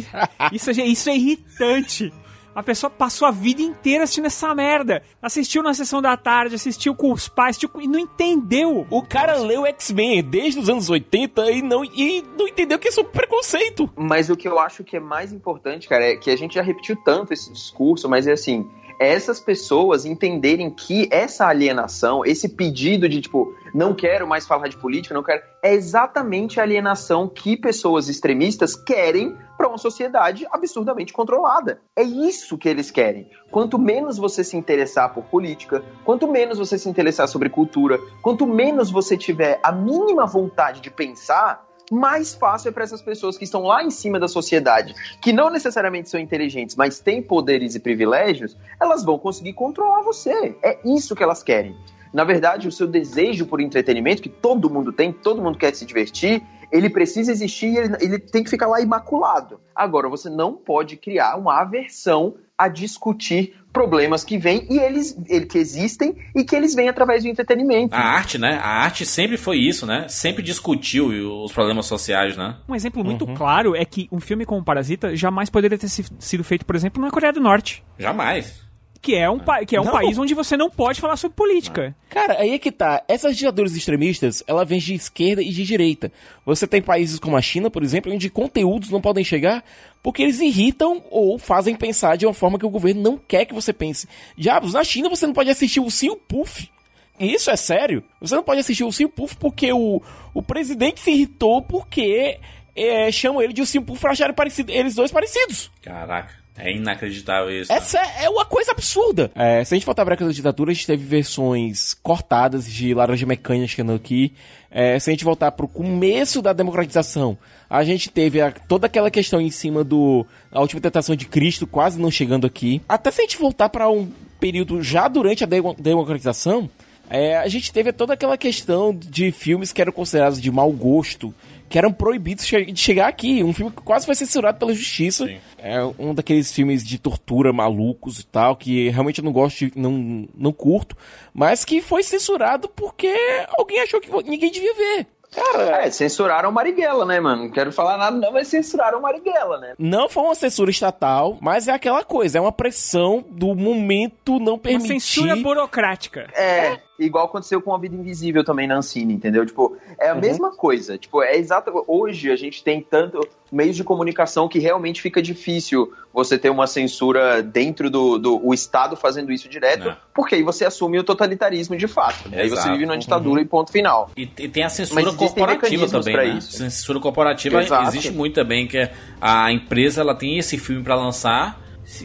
isso, 0.53 0.70
é, 0.70 0.85
isso 0.85 1.11
é 1.11 1.16
irritante. 1.16 2.12
A 2.55 2.63
pessoa 2.63 2.89
passou 2.89 3.27
a 3.27 3.31
vida 3.31 3.61
inteira 3.63 4.05
assistindo 4.05 4.27
essa 4.27 4.55
merda. 4.55 5.03
Assistiu 5.21 5.63
na 5.63 5.75
sessão 5.75 6.01
da 6.01 6.17
tarde, 6.17 6.55
assistiu 6.55 6.95
com 6.95 7.13
os 7.13 7.29
pais, 7.29 7.57
assistiu, 7.57 7.71
e 7.81 7.89
não 7.89 7.99
entendeu. 7.99 8.87
O 8.91 9.03
cara 9.03 9.37
leu 9.39 9.67
X-Men 9.67 10.23
desde 10.23 10.61
os 10.61 10.69
anos 10.69 10.89
80 10.89 11.51
e 11.51 11.63
não, 11.63 11.85
e 11.85 12.23
não 12.39 12.47
entendeu 12.47 12.79
que 12.79 12.89
é 12.89 12.91
sobre 12.93 13.13
preconceito. 13.13 13.91
Mas 13.97 14.31
o 14.31 14.37
que 14.37 14.47
eu 14.47 14.59
acho 14.59 14.85
que 14.85 14.97
é 14.97 15.01
mais 15.01 15.33
importante, 15.33 15.89
cara, 15.89 16.05
é 16.05 16.17
que 16.17 16.31
a 16.31 16.37
gente 16.37 16.55
já 16.55 16.63
repetiu 16.63 16.97
tanto 17.05 17.33
esse 17.33 17.53
discurso, 17.53 18.09
mas 18.09 18.27
é 18.27 18.33
assim, 18.33 18.69
essas 18.99 19.41
pessoas 19.41 20.05
entenderem 20.05 20.71
que 20.71 21.09
essa 21.11 21.47
alienação, 21.47 22.25
esse 22.25 22.49
pedido 22.49 23.09
de 23.09 23.21
tipo, 23.21 23.55
não 23.75 23.95
quero 23.95 24.27
mais 24.27 24.47
falar 24.47 24.69
de 24.69 24.77
política, 24.77 25.15
não 25.15 25.23
quero, 25.23 25.43
é 25.63 25.75
exatamente 25.75 26.61
a 26.61 26.63
alienação 26.63 27.29
que 27.29 27.57
pessoas 27.57 28.09
extremistas 28.09 28.77
querem 28.77 29.37
para 29.57 29.69
uma 29.69 29.79
sociedade 29.79 30.47
absurdamente 30.51 31.13
controlada. 31.13 31.81
É 31.97 32.03
isso 32.03 32.59
que 32.59 32.69
eles 32.69 32.91
querem. 32.91 33.31
Quanto 33.51 33.79
menos 33.79 34.19
você 34.19 34.43
se 34.43 34.57
interessar 34.57 35.13
por 35.15 35.25
política, 35.25 35.85
quanto 36.05 36.27
menos 36.27 36.59
você 36.59 36.79
se 36.79 36.89
interessar 36.89 37.29
sobre 37.29 37.49
cultura, 37.49 37.99
quanto 38.21 38.47
menos 38.47 38.91
você 38.91 39.17
tiver 39.17 39.61
a 39.63 39.73
mínima 39.73 40.27
vontade 40.27 40.81
de 40.81 40.91
pensar, 40.91 41.65
mais 41.91 42.35
fácil 42.35 42.68
é 42.68 42.72
para 42.72 42.85
essas 42.85 43.03
pessoas 43.03 43.37
que 43.37 43.45
estão 43.45 43.62
lá 43.62 43.85
em 43.85 43.91
cima 43.91 44.18
da 44.18 44.28
sociedade, 44.28 44.95
que 45.20 45.32
não 45.32 45.51
necessariamente 45.51 46.09
são 46.09 46.18
inteligentes, 46.18 46.76
mas 46.76 47.01
têm 47.01 47.22
poderes 47.22 47.74
e 47.74 47.80
privilégios, 47.80 48.57
elas 48.80 49.05
vão 49.05 49.18
conseguir 49.18 49.53
controlar 49.53 50.03
você. 50.03 50.57
É 50.62 50.78
isso 50.85 51.14
que 51.14 51.22
elas 51.22 51.43
querem. 51.43 51.76
Na 52.12 52.22
verdade, 52.22 52.68
o 52.68 52.72
seu 52.72 52.87
desejo 52.87 53.45
por 53.45 53.61
entretenimento, 53.61 54.22
que 54.22 54.28
todo 54.28 54.70
mundo 54.70 54.93
tem, 54.93 55.12
todo 55.12 55.43
mundo 55.43 55.59
quer 55.59 55.74
se 55.74 55.85
divertir, 55.85 56.43
ele 56.70 56.89
precisa 56.89 57.32
existir 57.32 57.66
e 57.66 57.76
ele, 57.76 57.97
ele 58.01 58.18
tem 58.18 58.45
que 58.45 58.51
ficar 58.51 58.68
lá 58.68 58.80
imaculado. 58.80 59.61
Agora, 59.74 60.09
você 60.09 60.30
não 60.30 60.55
pode 60.55 60.97
criar 60.97 61.37
uma 61.37 61.61
aversão 61.61 62.37
a 62.57 62.68
discutir 62.68 63.57
problemas 63.75 64.22
que 64.22 64.39
vêm 64.39 64.66
e 64.70 64.79
eles 64.79 65.18
ele, 65.29 65.45
que 65.45 65.59
existem 65.59 66.14
e 66.35 66.45
que 66.45 66.55
eles 66.55 66.75
vêm 66.75 66.89
através 66.89 67.25
do 67.25 67.29
entretenimento. 67.29 67.95
A 67.95 67.99
arte, 67.99 68.39
né? 68.39 68.59
A 68.62 68.85
arte 68.85 69.05
sempre 69.05 69.37
foi 69.37 69.59
isso, 69.59 69.85
né? 69.85 70.07
Sempre 70.09 70.43
discutiu 70.43 71.09
os 71.43 71.53
problemas 71.53 71.85
sociais, 71.85 72.37
né? 72.37 72.57
Um 72.68 72.75
exemplo 72.75 73.05
muito 73.05 73.27
uhum. 73.27 73.35
claro 73.35 73.75
é 73.75 73.85
que 73.85 74.09
um 74.12 74.20
filme 74.20 74.47
como 74.47 74.64
Parasita 74.64 75.16
jamais 75.16 75.51
poderia 75.51 75.77
ter 75.77 75.89
sido 75.89 76.45
feito, 76.45 76.64
por 76.64 76.77
exemplo, 76.77 77.03
na 77.03 77.11
Coreia 77.11 77.33
do 77.33 77.41
Norte. 77.41 77.83
Jamais 77.99 78.64
que 79.05 79.14
é 79.14 79.29
um, 79.29 79.39
que 79.66 79.77
é 79.77 79.81
um 79.81 79.85
país 79.85 80.16
onde 80.16 80.33
você 80.33 80.57
não 80.57 80.70
pode 80.70 80.99
falar 80.99 81.18
sobre 81.18 81.37
política. 81.37 81.95
Cara, 82.09 82.41
aí 82.41 82.53
é 82.53 82.59
que 82.59 82.72
tá. 82.72 83.03
Essas 83.07 83.37
ditaduras 83.37 83.77
extremistas, 83.77 84.43
ela 84.47 84.64
vem 84.64 84.79
de 84.79 84.95
esquerda 84.95 85.43
e 85.43 85.51
de 85.51 85.62
direita. 85.62 86.11
Você 86.47 86.66
tem 86.66 86.81
países 86.81 87.18
como 87.18 87.37
a 87.37 87.43
China, 87.43 87.70
por 87.70 87.83
exemplo, 87.83 88.11
onde 88.11 88.31
conteúdos 88.31 88.89
não 88.89 89.03
podem 89.03 89.22
chegar 89.22 89.62
porque 90.05 90.23
eles 90.23 90.39
irritam 90.39 91.03
ou 91.11 91.39
fazem 91.39 91.75
pensar 91.75 92.17
de 92.17 92.27
uma 92.27 92.35
forma 92.35 92.59
que 92.59 92.67
o 92.67 92.71
governo 92.71 93.01
não 93.01 93.17
quer 93.17 93.47
que 93.47 93.55
você 93.55 93.73
pense. 93.73 94.07
Diabos, 94.37 94.75
na 94.75 94.85
China 94.85 95.09
você 95.09 95.27
não 95.27 95.33
pode 95.33 95.49
assistir 95.49 95.81
o 95.81 95.91
Sim 95.91 96.15
Puff. 96.29 96.71
Isso 97.19 97.51
é 97.51 97.57
sério? 97.57 98.05
Você 98.21 98.37
não 98.37 98.43
pode 98.43 98.61
assistir 98.61 98.85
o 98.85 98.93
Sim 98.93 99.09
Puff 99.09 99.35
porque 99.39 99.73
o, 99.73 100.03
o 100.35 100.43
presidente 100.43 101.01
se 101.01 101.11
irritou 101.11 101.63
porque 101.63 102.39
é, 102.77 103.11
chamam 103.11 103.41
ele 103.41 103.55
de 103.55 103.63
o 103.63 103.67
Sim 103.67 103.81
Puff 103.81 103.99
pra 103.99 104.11
acharem 104.11 104.35
parecido, 104.35 104.71
eles 104.71 104.95
dois 104.95 105.11
parecidos. 105.11 105.71
Caraca. 105.81 106.45
É 106.57 106.71
inacreditável 106.71 107.51
isso. 107.51 107.73
Essa 107.73 107.99
é, 107.99 108.25
é 108.25 108.31
uma 108.31 108.45
coisa 108.45 108.71
absurda. 108.73 109.33
É, 109.35 109.65
se 109.65 109.75
a 109.75 109.77
gente 109.77 109.87
voltar 109.87 110.05
para 110.05 110.15
a 110.15 110.33
ditadura, 110.33 110.71
a 110.71 110.75
gente 110.75 110.87
teve 110.87 111.05
versões 111.05 111.95
cortadas 111.95 112.71
de 112.71 112.95
Laranja 112.95 113.27
Mecânica 113.27 113.83
aqui. 113.95 114.35
É, 114.77 114.99
se 114.99 115.09
a 115.09 115.12
gente 115.12 115.25
voltar 115.25 115.53
para 115.53 115.64
o 115.64 115.68
começo 115.68 116.43
da 116.43 116.53
democratização, 116.53 117.39
a 117.70 117.85
gente 117.85 118.11
teve 118.11 118.41
a, 118.41 118.51
toda 118.51 118.87
aquela 118.87 119.09
questão 119.09 119.41
em 119.41 119.49
cima 119.49 119.85
do 119.85 120.27
a 120.51 120.61
última 120.61 120.81
tentação 120.81 121.14
de 121.14 121.27
Cristo 121.27 121.64
quase 121.64 121.97
não 122.01 122.11
chegando 122.11 122.45
aqui. 122.45 122.83
Até 122.89 123.12
se 123.12 123.20
a 123.20 123.25
gente 123.25 123.39
voltar 123.39 123.68
para 123.68 123.89
um 123.89 124.11
período 124.41 124.83
já 124.83 125.07
durante 125.07 125.45
a 125.45 125.47
de 125.47 125.62
democratização, 125.79 126.68
é, 127.09 127.37
a 127.37 127.47
gente 127.47 127.72
teve 127.72 127.93
toda 127.93 128.14
aquela 128.14 128.37
questão 128.37 128.93
de 128.93 129.31
filmes 129.31 129.72
que 129.72 129.81
eram 129.81 129.93
considerados 129.93 130.41
de 130.41 130.51
mau 130.51 130.72
gosto 130.72 131.33
que 131.75 131.79
eram 131.79 131.93
proibidos 131.93 132.47
de 132.47 132.77
chegar 132.77 133.09
aqui. 133.09 133.43
Um 133.43 133.53
filme 133.53 133.72
que 133.72 133.83
quase 133.83 134.07
foi 134.07 134.14
censurado 134.14 134.61
pela 134.61 134.72
justiça. 134.72 135.27
Sim. 135.27 135.39
É 135.59 135.83
um 135.99 136.14
daqueles 136.14 136.53
filmes 136.53 136.87
de 136.87 137.01
tortura 137.01 137.53
malucos 137.53 138.20
e 138.20 138.27
tal, 138.27 138.55
que 138.55 138.91
realmente 138.91 139.18
eu 139.18 139.25
não 139.25 139.33
gosto, 139.33 139.66
de, 139.66 139.72
não, 139.75 140.25
não 140.37 140.53
curto, 140.53 140.97
mas 141.33 141.64
que 141.64 141.81
foi 141.81 142.05
censurado 142.05 142.68
porque 142.68 143.12
alguém 143.59 143.81
achou 143.81 144.01
que 144.01 144.09
ninguém 144.22 144.53
devia 144.53 144.72
ver. 144.72 145.07
Cara, 145.35 145.85
é, 145.85 145.91
censuraram 145.91 146.53
Marighella, 146.53 147.05
né, 147.05 147.18
mano? 147.18 147.47
Não 147.47 147.51
quero 147.51 147.72
falar 147.72 147.99
nada, 147.99 148.16
não, 148.16 148.33
mas 148.33 148.47
censuraram 148.47 149.01
Marighella, 149.01 149.59
né? 149.59 149.75
Não 149.77 150.09
foi 150.09 150.22
uma 150.22 150.35
censura 150.37 150.70
estatal, 150.70 151.39
mas 151.41 151.66
é 151.66 151.72
aquela 151.72 152.05
coisa, 152.05 152.39
é 152.39 152.41
uma 152.41 152.53
pressão 152.53 153.25
do 153.29 153.53
momento 153.53 154.39
não 154.39 154.57
permitir. 154.57 154.93
Uma 154.93 155.01
censura 155.01 155.35
burocrática. 155.35 156.29
É, 156.37 156.79
igual 156.99 157.27
aconteceu 157.27 157.61
com 157.61 157.75
a 157.75 157.79
Vida 157.79 157.95
Invisível 157.97 158.45
também 158.45 158.67
na 158.67 158.77
Ancine, 158.77 159.15
entendeu? 159.15 159.45
Tipo, 159.45 159.77
é 159.99 160.11
a 160.11 160.15
uhum. 160.15 160.21
mesma 160.21 160.51
coisa. 160.53 160.97
Tipo, 160.97 161.23
é 161.23 161.37
exato. 161.37 161.85
Hoje 161.87 162.31
a 162.31 162.37
gente 162.37 162.63
tem 162.63 162.81
tanto 162.81 163.21
meios 163.51 163.77
de 163.77 163.85
comunicação 163.85 164.49
que 164.49 164.59
realmente 164.59 165.01
fica 165.01 165.23
difícil 165.23 165.93
você 166.13 166.39
ter 166.39 166.51
uma 166.51 166.67
censura 166.67 167.43
dentro 167.43 167.91
do, 167.91 168.19
do 168.19 168.47
o 168.47 168.53
Estado 168.53 168.97
fazendo 168.97 169.33
isso 169.33 169.49
direto, 169.49 169.89
é. 169.89 169.97
porque 170.13 170.35
aí 170.37 170.43
você 170.43 170.65
assume 170.65 170.99
o 170.99 171.05
totalitarismo 171.05 171.77
de 171.77 171.87
fato. 171.87 172.29
Né? 172.29 172.43
Aí 172.43 172.49
você 172.49 172.69
vive 172.71 172.87
numa 172.87 172.99
ditadura 172.99 173.41
uhum. 173.41 173.47
e 173.47 173.49
ponto 173.49 173.71
final. 173.71 174.11
E, 174.17 174.23
e 174.23 174.49
tem 174.49 174.63
a 174.63 174.69
censura 174.69 175.13
corporativa 175.13 175.89
também, 175.89 176.17
né? 176.17 176.25
Isso. 176.39 176.53
Censura 176.53 177.01
corporativa 177.01 177.63
Exato. 177.63 177.89
existe 177.89 178.13
muito 178.13 178.35
também, 178.35 178.67
que 178.67 178.89
a 179.21 179.53
empresa 179.53 180.01
ela 180.01 180.15
tem 180.15 180.39
esse 180.39 180.59
filme 180.59 180.83
para 180.83 180.95
lançar, 180.95 181.61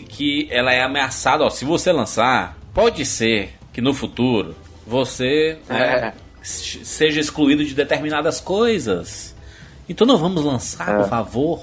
que 0.08 0.48
ela 0.52 0.74
é 0.74 0.84
ameaçada, 0.84 1.44
ó, 1.44 1.50
se 1.50 1.66
você 1.66 1.92
lançar, 1.92 2.58
pode 2.74 3.06
ser 3.06 3.54
que 3.72 3.82
no 3.82 3.94
futuro 3.94 4.56
você 4.90 5.60
é. 5.70 6.14
seja 6.42 7.20
excluído 7.22 7.64
de 7.64 7.76
determinadas 7.76 8.42
coisas. 8.42 9.36
Então 9.88 10.06
não 10.06 10.18
vamos 10.18 10.44
lançar, 10.44 10.90
é. 10.90 10.98
por 10.98 11.08
favor. 11.08 11.62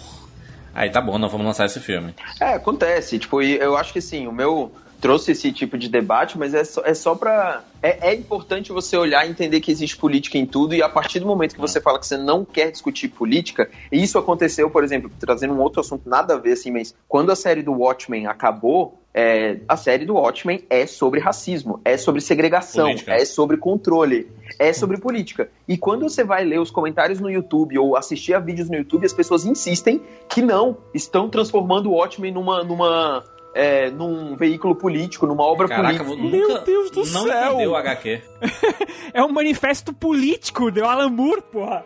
Aí 0.72 0.91
tá 0.91 1.01
bom, 1.01 1.18
não 1.18 1.29
vamos 1.29 1.45
lançar 1.45 1.66
esse 1.66 1.81
filme. 1.81 2.14
É, 2.41 2.55
acontece. 2.55 3.18
Tipo, 3.18 3.43
eu 3.43 3.77
acho 3.77 3.93
que 3.93 4.01
sim, 4.01 4.29
o 4.29 4.33
meu 4.33 4.70
trouxe 5.07 5.30
esse 5.30 5.52
tipo 5.52 5.78
de 5.78 5.88
debate, 5.88 6.36
mas 6.36 6.52
é 6.52 6.64
só, 6.64 6.82
é 6.84 6.92
só 6.92 7.14
pra. 7.14 7.62
É, 7.80 8.11
é, 8.11 8.14
importante 8.14 8.72
você 8.72 8.96
olhar 8.96 9.24
e 9.24 9.30
entender 9.30 9.61
que 9.61 9.70
existe 9.70 9.96
política 9.96 10.36
em 10.36 10.44
tudo, 10.44 10.74
e 10.74 10.82
a 10.82 10.88
partir 10.88 11.20
do 11.20 11.26
momento 11.26 11.54
que 11.54 11.61
você 11.61 11.80
fala 11.80 12.00
que 12.00 12.07
você 12.07 12.16
não 12.16 12.44
quer 12.44 12.72
discutir 12.72 13.07
política, 13.07 13.70
e 13.92 14.02
isso 14.02 14.18
aconteceu, 14.18 14.68
por 14.68 14.82
exemplo, 14.82 15.09
trazendo 15.20 15.54
um 15.54 15.61
outro 15.61 15.80
assunto 15.80 16.09
nada 16.09 16.34
a 16.34 16.38
ver, 16.38 16.54
assim, 16.54 16.72
mas 16.72 16.92
quando 17.07 17.30
a 17.30 17.36
série 17.36 17.62
do 17.62 17.72
Watchmen 17.72 18.26
acabou, 18.26 19.00
é, 19.14 19.61
a 19.68 19.76
série 19.76 20.04
do 20.04 20.14
Watchmen 20.14 20.64
é 20.68 20.86
sobre 20.86 21.20
racismo, 21.20 21.80
é 21.84 21.96
sobre 21.96 22.20
segregação, 22.20 22.86
política. 22.86 23.14
é 23.14 23.24
sobre 23.24 23.57
controle, 23.59 24.28
é 24.59 24.72
sobre 24.72 24.98
política. 24.98 25.48
E 25.68 25.78
quando 25.78 26.02
você 26.02 26.24
vai 26.24 26.44
ler 26.44 26.59
os 26.59 26.72
comentários 26.72 27.20
no 27.20 27.30
YouTube 27.30 27.78
ou 27.78 27.96
assistir 27.96 28.34
a 28.34 28.40
vídeos 28.40 28.68
no 28.68 28.76
YouTube, 28.76 29.07
as 29.07 29.12
pessoas 29.12 29.46
insistem 29.46 30.02
que 30.28 30.42
não, 30.42 30.78
estão 30.92 31.30
transformando 31.30 31.90
o 31.90 31.92
Watchmen 31.92 32.32
numa. 32.32 32.64
numa 32.64 33.36
é, 33.57 33.90
num 33.90 34.36
veículo 34.36 34.76
político, 34.76 35.26
numa 35.26 35.42
obra 35.42 35.66
Caraca, 35.66 36.04
política. 36.04 36.36
Nunca, 36.36 36.46
Meu 36.46 36.62
Deus 36.62 36.90
do 36.90 36.98
não 36.98 37.07
céu! 37.07 37.24
Não 37.24 37.48
entendeu 37.52 37.70
o 37.70 37.76
HQ. 37.76 38.22
é 39.14 39.24
um 39.24 39.32
manifesto 39.32 39.94
político 39.94 40.70
do 40.70 40.84
Alan 40.84 41.09
Moore, 41.09 41.40
porra! 41.40 41.82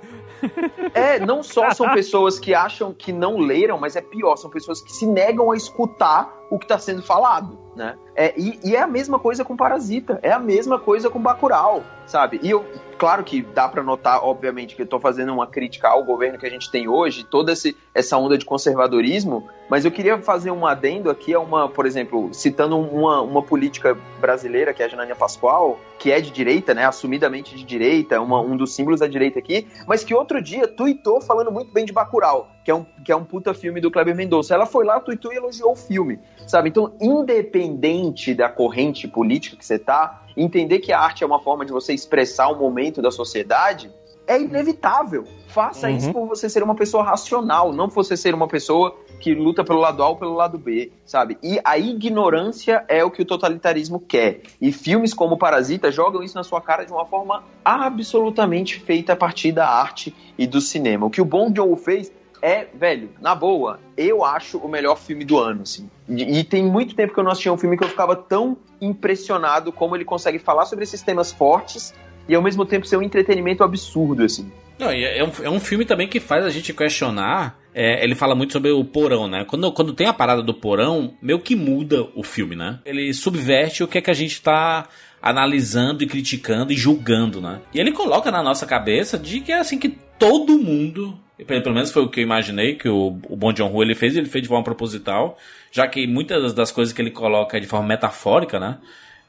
É, 0.92 1.20
não 1.20 1.44
só 1.44 1.70
são 1.70 1.88
pessoas 1.94 2.40
que 2.40 2.52
acham 2.52 2.92
que 2.92 3.12
não 3.12 3.38
leram, 3.38 3.78
mas 3.78 3.94
é 3.94 4.00
pior, 4.00 4.34
são 4.34 4.50
pessoas 4.50 4.82
que 4.82 4.92
se 4.92 5.06
negam 5.06 5.52
a 5.52 5.56
escutar 5.56 6.39
o 6.50 6.58
que 6.58 6.64
está 6.64 6.78
sendo 6.78 7.02
falado, 7.02 7.56
né? 7.76 7.96
É, 8.16 8.34
e, 8.36 8.58
e, 8.64 8.76
é 8.76 8.80
a 8.80 8.86
mesma 8.86 9.18
coisa 9.18 9.44
com 9.44 9.56
Parasita, 9.56 10.18
é 10.22 10.32
a 10.32 10.38
mesma 10.38 10.78
coisa 10.78 11.08
com 11.08 11.22
Bacurau, 11.22 11.82
sabe? 12.04 12.40
E 12.42 12.50
eu, 12.50 12.66
claro 12.98 13.22
que 13.24 13.40
dá 13.40 13.68
para 13.68 13.82
notar, 13.82 14.22
obviamente, 14.22 14.74
que 14.74 14.82
eu 14.82 14.86
tô 14.86 14.98
fazendo 14.98 15.32
uma 15.32 15.46
crítica 15.46 15.88
ao 15.88 16.04
governo 16.04 16.38
que 16.38 16.44
a 16.44 16.50
gente 16.50 16.70
tem 16.70 16.88
hoje, 16.88 17.24
toda 17.24 17.52
esse, 17.52 17.74
essa 17.94 18.18
onda 18.18 18.36
de 18.36 18.44
conservadorismo, 18.44 19.48
mas 19.70 19.84
eu 19.84 19.90
queria 19.90 20.20
fazer 20.20 20.50
um 20.50 20.66
adendo 20.66 21.08
aqui 21.08 21.32
a 21.32 21.40
uma, 21.40 21.68
por 21.68 21.86
exemplo, 21.86 22.28
citando 22.34 22.76
uma, 22.76 23.22
uma 23.22 23.42
política 23.42 23.96
brasileira, 24.20 24.74
que 24.74 24.82
é 24.82 24.86
a 24.86 24.88
Janânia 24.88 25.14
Pascoal, 25.14 25.78
que 25.98 26.10
é 26.10 26.20
de 26.20 26.30
direita, 26.30 26.74
né, 26.74 26.84
assumidamente 26.84 27.54
de 27.54 27.62
direita, 27.62 28.20
uma, 28.20 28.40
um 28.40 28.56
dos 28.56 28.74
símbolos 28.74 29.00
da 29.00 29.06
direita 29.06 29.38
aqui, 29.38 29.68
mas 29.86 30.02
que 30.02 30.14
outro 30.14 30.42
dia 30.42 30.66
tuitou 30.66 31.20
falando 31.20 31.52
muito 31.52 31.72
bem 31.72 31.84
de 31.84 31.92
Bacurau, 31.92 32.50
que 32.64 32.70
é 32.70 32.74
um, 32.74 32.84
que 33.04 33.12
é 33.12 33.16
um 33.16 33.24
puta 33.24 33.54
filme 33.54 33.80
do 33.80 33.90
Kleber 33.90 34.16
Mendonça. 34.16 34.54
Ela 34.54 34.66
foi 34.66 34.84
lá, 34.84 34.98
tuitou 34.98 35.32
e 35.32 35.36
elogiou 35.36 35.72
o 35.72 35.76
filme, 35.76 36.18
sabe? 36.46 36.68
Então, 36.68 36.92
independente 37.00 38.34
da 38.34 38.48
corrente 38.48 39.06
política 39.06 39.56
que 39.56 39.64
você 39.64 39.78
tá, 39.78 40.22
entender 40.36 40.78
que 40.80 40.92
a 40.92 41.00
arte 41.00 41.24
é 41.24 41.26
uma 41.26 41.40
forma 41.40 41.64
de 41.64 41.72
você 41.72 41.92
expressar 41.92 42.50
um 42.50 42.58
momento 42.58 43.02
da 43.02 43.10
sociedade 43.10 43.90
é 44.30 44.40
inevitável. 44.40 45.24
Faça 45.48 45.88
uhum. 45.88 45.96
isso 45.96 46.12
por 46.12 46.28
você 46.28 46.48
ser 46.48 46.62
uma 46.62 46.76
pessoa 46.76 47.02
racional, 47.02 47.72
não 47.72 47.88
por 47.88 48.04
você 48.04 48.16
ser 48.16 48.32
uma 48.32 48.46
pessoa 48.46 48.96
que 49.18 49.34
luta 49.34 49.64
pelo 49.64 49.80
lado 49.80 50.00
A 50.04 50.08
ou 50.08 50.16
pelo 50.16 50.34
lado 50.34 50.56
B, 50.56 50.92
sabe? 51.04 51.36
E 51.42 51.58
a 51.64 51.76
ignorância 51.76 52.84
é 52.86 53.04
o 53.04 53.10
que 53.10 53.22
o 53.22 53.24
totalitarismo 53.24 53.98
quer. 53.98 54.42
E 54.60 54.70
filmes 54.70 55.12
como 55.12 55.36
Parasita 55.36 55.90
jogam 55.90 56.22
isso 56.22 56.36
na 56.36 56.44
sua 56.44 56.60
cara 56.60 56.84
de 56.84 56.92
uma 56.92 57.04
forma 57.04 57.42
absolutamente 57.64 58.78
feita 58.78 59.14
a 59.14 59.16
partir 59.16 59.50
da 59.50 59.68
arte 59.68 60.14
e 60.38 60.46
do 60.46 60.60
cinema. 60.60 61.06
O 61.06 61.10
que 61.10 61.20
o 61.20 61.24
Bong 61.24 61.52
Joon 61.54 61.76
fez 61.76 62.12
é, 62.42 62.66
velho, 62.74 63.10
na 63.20 63.34
boa, 63.34 63.80
eu 63.96 64.24
acho 64.24 64.58
o 64.58 64.68
melhor 64.68 64.96
filme 64.96 65.24
do 65.24 65.38
ano, 65.38 65.62
assim. 65.62 65.90
E, 66.08 66.42
tem 66.42 66.64
muito 66.64 66.94
tempo 66.94 67.12
que 67.12 67.20
eu 67.20 67.24
não 67.24 67.30
assistia 67.30 67.52
um 67.52 67.56
filme 67.56 67.76
que 67.76 67.84
eu 67.84 67.88
ficava 67.88 68.16
tão 68.16 68.56
impressionado 68.80 69.72
como 69.72 69.94
ele 69.94 70.04
consegue 70.04 70.38
falar 70.38 70.66
sobre 70.66 70.84
esses 70.84 71.02
temas 71.02 71.30
fortes 71.30 71.94
e 72.28 72.34
ao 72.34 72.42
mesmo 72.42 72.64
tempo 72.64 72.86
ser 72.86 72.96
um 72.96 73.02
entretenimento 73.02 73.62
absurdo, 73.62 74.22
assim. 74.22 74.50
Não, 74.78 74.90
é, 74.90 75.22
um, 75.22 75.30
é 75.44 75.50
um 75.50 75.60
filme 75.60 75.84
também 75.84 76.08
que 76.08 76.18
faz 76.18 76.44
a 76.44 76.50
gente 76.50 76.72
questionar. 76.72 77.58
É, 77.74 78.02
ele 78.02 78.14
fala 78.14 78.34
muito 78.34 78.52
sobre 78.52 78.70
o 78.70 78.82
porão, 78.82 79.28
né? 79.28 79.44
Quando, 79.44 79.70
quando 79.72 79.92
tem 79.92 80.06
a 80.06 80.12
parada 80.12 80.42
do 80.42 80.54
porão, 80.54 81.14
meio 81.20 81.38
que 81.38 81.54
muda 81.54 82.08
o 82.16 82.22
filme, 82.22 82.56
né? 82.56 82.80
Ele 82.84 83.12
subverte 83.12 83.84
o 83.84 83.88
que 83.88 83.98
é 83.98 84.00
que 84.00 84.10
a 84.10 84.14
gente 84.14 84.40
tá 84.40 84.88
analisando 85.22 86.02
e 86.02 86.06
criticando 86.06 86.72
e 86.72 86.76
julgando, 86.76 87.40
né? 87.40 87.60
E 87.74 87.78
ele 87.78 87.92
coloca 87.92 88.30
na 88.30 88.42
nossa 88.42 88.64
cabeça 88.66 89.18
de 89.18 89.40
que 89.40 89.52
é 89.52 89.58
assim 89.58 89.78
que 89.78 89.90
todo 90.18 90.58
mundo, 90.58 91.18
pelo 91.46 91.74
menos 91.74 91.90
foi 91.90 92.02
o 92.02 92.08
que 92.08 92.20
eu 92.20 92.24
imaginei 92.24 92.74
que 92.74 92.88
o, 92.88 93.18
o 93.28 93.36
Bon 93.36 93.54
Joon-ho 93.54 93.82
ele 93.82 93.94
fez, 93.94 94.16
ele 94.16 94.28
fez 94.28 94.42
de 94.42 94.48
forma 94.48 94.64
proposital, 94.64 95.38
já 95.70 95.86
que 95.86 96.06
muitas 96.06 96.52
das 96.52 96.70
coisas 96.72 96.92
que 96.92 97.00
ele 97.00 97.10
coloca 97.10 97.56
é 97.56 97.60
de 97.60 97.66
forma 97.66 97.86
metafórica, 97.86 98.58
né? 98.58 98.78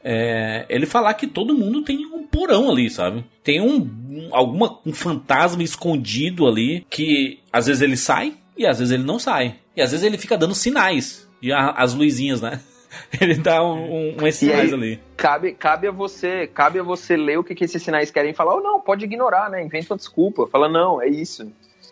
é, 0.03 0.65
ele 0.69 0.85
falar 0.85 1.13
que 1.13 1.27
todo 1.27 1.53
mundo 1.53 1.83
tem 1.83 2.05
um 2.05 2.23
porão 2.23 2.69
ali, 2.69 2.89
sabe? 2.89 3.23
Tem 3.43 3.61
um, 3.61 3.77
um, 4.09 4.29
alguma, 4.31 4.79
um 4.85 4.93
fantasma 4.93 5.63
escondido 5.63 6.47
ali 6.47 6.85
que 6.89 7.39
às 7.51 7.67
vezes 7.67 7.81
ele 7.81 7.97
sai 7.97 8.33
e 8.57 8.65
às 8.65 8.79
vezes 8.79 8.93
ele 8.93 9.03
não 9.03 9.19
sai. 9.19 9.55
E 9.75 9.81
às 9.81 9.91
vezes 9.91 10.05
ele 10.05 10.17
fica 10.17 10.37
dando 10.37 10.55
sinais. 10.55 11.29
E 11.41 11.51
a, 11.51 11.69
as 11.71 11.93
luzinhas, 11.93 12.41
né? 12.41 12.59
Ele 13.21 13.35
dá 13.35 13.63
um, 13.63 14.17
um, 14.21 14.31
sinais 14.31 14.73
aí, 14.73 14.73
ali. 14.73 14.99
Cabe, 15.15 15.53
cabe, 15.53 15.87
a 15.87 15.91
você, 15.91 16.45
cabe 16.45 16.77
a 16.77 16.83
você 16.83 17.15
ler 17.15 17.39
o 17.39 17.43
que, 17.43 17.55
que 17.55 17.63
esses 17.63 17.81
sinais 17.81 18.11
querem 18.11 18.33
falar, 18.33 18.55
ou 18.55 18.61
não, 18.61 18.81
pode 18.81 19.05
ignorar, 19.05 19.49
né? 19.49 19.63
Inventa 19.63 19.93
uma 19.93 19.97
desculpa. 19.97 20.45
Fala, 20.47 20.67
não, 20.67 21.01
é 21.01 21.07
isso. 21.07 21.49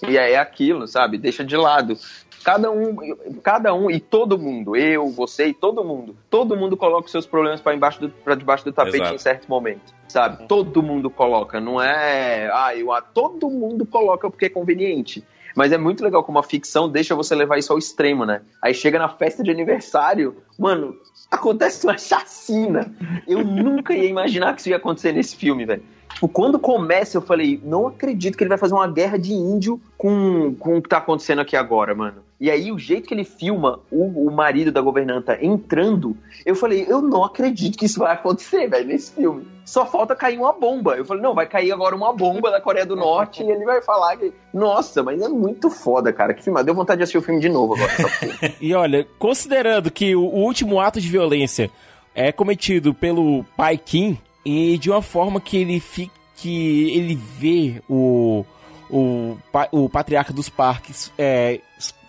E 0.08 0.18
é 0.18 0.38
aquilo, 0.38 0.88
sabe? 0.88 1.18
Deixa 1.18 1.44
de 1.44 1.58
lado. 1.58 1.98
Cada 2.44 2.72
um, 2.72 2.96
cada 3.44 3.74
um 3.74 3.92
e 3.92 4.00
todo 4.00 4.40
mundo, 4.40 4.76
eu, 4.76 5.10
você 5.10 5.48
e 5.48 5.54
todo 5.54 5.84
mundo, 5.84 6.16
todo 6.30 6.56
mundo 6.56 6.78
coloca 6.78 7.06
os 7.06 7.12
seus 7.12 7.26
problemas 7.26 7.60
para 7.60 7.76
embaixo 7.76 8.10
pra 8.24 8.34
debaixo 8.34 8.64
do 8.64 8.72
tapete 8.72 8.98
Exato. 8.98 9.16
em 9.16 9.18
certo 9.18 9.50
momento, 9.50 9.94
sabe? 10.08 10.48
Todo 10.48 10.82
mundo 10.82 11.10
coloca, 11.10 11.60
não 11.60 11.82
é, 11.82 12.50
ah, 12.54 12.74
eu, 12.74 12.94
ah, 12.94 13.02
todo 13.02 13.50
mundo 13.50 13.86
coloca 13.86 14.30
porque 14.30 14.46
é 14.46 14.50
conveniente. 14.50 15.24
Mas 15.56 15.74
é 15.74 15.78
muito 15.78 16.04
legal 16.04 16.24
como 16.24 16.40
a 16.40 16.44
ficção 16.44 16.88
deixa 16.88 17.14
você 17.14 17.36
levar 17.36 17.58
isso 17.58 17.74
ao 17.74 17.80
extremo, 17.80 18.26
né? 18.26 18.42
Aí 18.62 18.74
chega 18.74 18.98
na 18.98 19.10
festa 19.10 19.44
de 19.44 19.52
aniversário, 19.52 20.38
mano, 20.58 20.96
acontece 21.30 21.86
uma 21.86 21.98
chacina. 21.98 22.94
Eu 23.28 23.44
nunca 23.44 23.94
ia 23.94 24.08
imaginar 24.08 24.54
que 24.54 24.62
isso 24.62 24.70
ia 24.70 24.78
acontecer 24.78 25.12
nesse 25.12 25.36
filme, 25.36 25.66
velho. 25.66 25.84
Tipo, 26.20 26.28
quando 26.28 26.60
começa, 26.60 27.16
eu 27.16 27.22
falei, 27.22 27.62
não 27.64 27.88
acredito 27.88 28.38
que 28.38 28.44
ele 28.44 28.50
vai 28.50 28.58
fazer 28.58 28.74
uma 28.74 28.90
guerra 28.90 29.18
de 29.18 29.32
índio 29.32 29.80
com, 29.98 30.54
com 30.56 30.78
o 30.78 30.82
que 30.82 30.90
tá 30.90 30.98
acontecendo 30.98 31.40
aqui 31.40 31.56
agora, 31.56 31.96
mano. 31.96 32.18
E 32.38 32.52
aí, 32.52 32.74
o 32.74 32.78
jeito 32.78 33.08
que 33.08 33.14
ele 33.14 33.24
filma 33.24 33.80
o, 33.90 34.28
o 34.28 34.30
marido 34.30 34.70
da 34.70 34.82
governanta 34.82 35.38
entrando, 35.42 36.18
eu 36.46 36.56
falei, 36.56 36.86
eu 36.90 37.02
não 37.02 37.24
acredito 37.24 37.78
que 37.78 37.86
isso 37.86 38.00
vai 38.00 38.14
acontecer, 38.14 38.68
velho, 38.68 38.88
nesse 38.88 39.14
filme. 39.14 39.48
Só 39.64 39.86
falta 39.86 40.14
cair 40.14 40.38
uma 40.38 40.52
bomba. 40.52 40.98
Eu 40.98 41.06
falei, 41.06 41.24
não, 41.24 41.34
vai 41.34 41.48
cair 41.48 41.72
agora 41.72 41.96
uma 41.96 42.12
bomba 42.12 42.52
da 42.52 42.60
Coreia 42.60 42.86
do 42.86 42.98
Norte 42.98 43.42
e 43.42 43.50
ele 43.50 43.64
vai 43.64 43.82
falar 43.82 44.18
que. 44.18 44.34
Nossa, 44.54 45.02
mas 45.02 45.22
é 45.22 45.30
muito 45.30 45.70
foda, 45.70 46.12
cara. 46.12 46.34
Que 46.34 46.44
filme. 46.44 46.62
Deu 46.64 46.76
vontade 46.76 46.98
de 46.98 47.04
assistir 47.04 47.18
o 47.18 47.22
filme 47.22 47.40
de 47.40 47.48
novo 47.48 47.76
agora. 47.76 47.94
e 48.60 48.74
olha, 48.74 49.08
considerando 49.18 49.90
que 49.90 50.18
o 50.18 50.24
último 50.24 50.82
ato 50.82 51.00
de 51.00 51.08
violência 51.08 51.72
é 52.14 52.32
cometido 52.34 52.94
pelo 52.94 53.46
pai 53.56 53.78
Kim, 53.78 54.18
e 54.46 54.78
de 54.78 54.90
uma 54.90 55.02
forma 55.02 55.40
que 55.40 55.58
ele 55.58 55.80
fique, 55.80 56.12
que 56.36 56.92
ele 56.98 57.16
vê 57.16 57.82
o 57.90 58.46
o, 58.90 59.38
o 59.72 59.88
patriarca 59.88 60.34
dos 60.34 60.50
parques 60.50 61.12
é, 61.18 61.60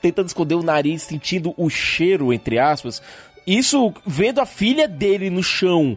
tentando 0.01 0.29
esconder 0.29 0.55
o 0.55 0.63
nariz, 0.63 1.03
sentindo 1.03 1.53
o 1.57 1.69
cheiro, 1.69 2.33
entre 2.33 2.59
aspas. 2.59 3.03
Isso 3.47 3.93
vendo 4.07 4.41
a 4.41 4.47
filha 4.47 4.89
dele 4.89 5.29
no 5.29 5.43
chão, 5.43 5.97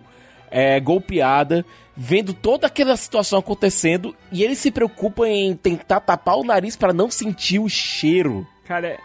é, 0.52 0.80
golpeada, 0.80 1.66
vendo 1.96 2.34
toda 2.34 2.68
aquela 2.68 2.98
situação 2.98 3.40
acontecendo, 3.40 4.16
e 4.32 4.44
ele 4.44 4.56
se 4.56 4.72
preocupa 4.72 5.28
em 5.28 5.56
tentar 5.56 6.02
tapar 6.02 6.38
o 6.38 6.44
nariz 6.44 6.76
para 6.76 6.94
não 6.94 7.10
sentir 7.10 7.60
o 7.60 7.70
cheiro. 7.70 8.46
Cara, 8.66 8.98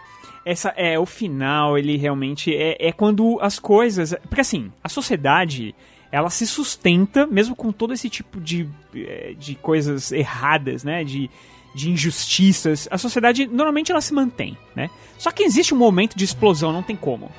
essa 0.45 0.73
é 0.75 0.97
o 0.97 1.05
final, 1.05 1.77
ele 1.77 1.97
realmente 1.97 2.53
é, 2.55 2.75
é 2.79 2.91
quando 2.91 3.37
as 3.41 3.59
coisas. 3.59 4.15
Porque 4.27 4.41
assim, 4.41 4.71
a 4.83 4.89
sociedade 4.89 5.75
ela 6.11 6.29
se 6.29 6.47
sustenta, 6.47 7.27
mesmo 7.27 7.55
com 7.55 7.71
todo 7.71 7.93
esse 7.93 8.09
tipo 8.09 8.39
de, 8.39 8.67
eh, 8.95 9.35
de 9.37 9.55
coisas 9.55 10.11
erradas, 10.11 10.83
né? 10.83 11.03
De, 11.03 11.29
de 11.75 11.91
injustiças. 11.91 12.87
A 12.89 12.97
sociedade, 12.97 13.45
normalmente, 13.47 13.91
ela 13.91 14.01
se 14.01 14.13
mantém, 14.13 14.57
né? 14.75 14.89
Só 15.17 15.31
que 15.31 15.43
existe 15.43 15.73
um 15.73 15.77
momento 15.77 16.17
de 16.17 16.25
explosão, 16.25 16.73
não 16.73 16.81
tem 16.81 16.95
como. 16.95 17.31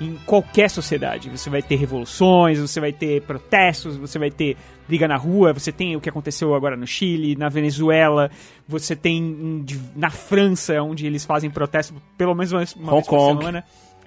Em 0.00 0.16
qualquer 0.26 0.70
sociedade. 0.70 1.28
Você 1.30 1.50
vai 1.50 1.62
ter 1.62 1.76
revoluções, 1.76 2.60
você 2.60 2.78
vai 2.78 2.92
ter 2.92 3.22
protestos, 3.22 3.96
você 3.96 4.18
vai 4.18 4.30
ter 4.30 4.56
briga 4.86 5.08
na 5.08 5.16
rua, 5.16 5.52
você 5.52 5.72
tem 5.72 5.96
o 5.96 6.00
que 6.00 6.08
aconteceu 6.08 6.54
agora 6.54 6.76
no 6.76 6.86
Chile, 6.86 7.34
na 7.34 7.48
Venezuela, 7.48 8.30
você 8.66 8.94
tem 8.94 9.64
na 9.96 10.08
França, 10.08 10.80
onde 10.82 11.04
eles 11.04 11.24
fazem 11.24 11.50
protestos 11.50 11.96
pelo 12.16 12.34
menos 12.34 12.52
uma, 12.52 12.64
uma 12.76 12.92
vez 12.92 13.06
por 13.06 13.26
semana. 13.26 13.64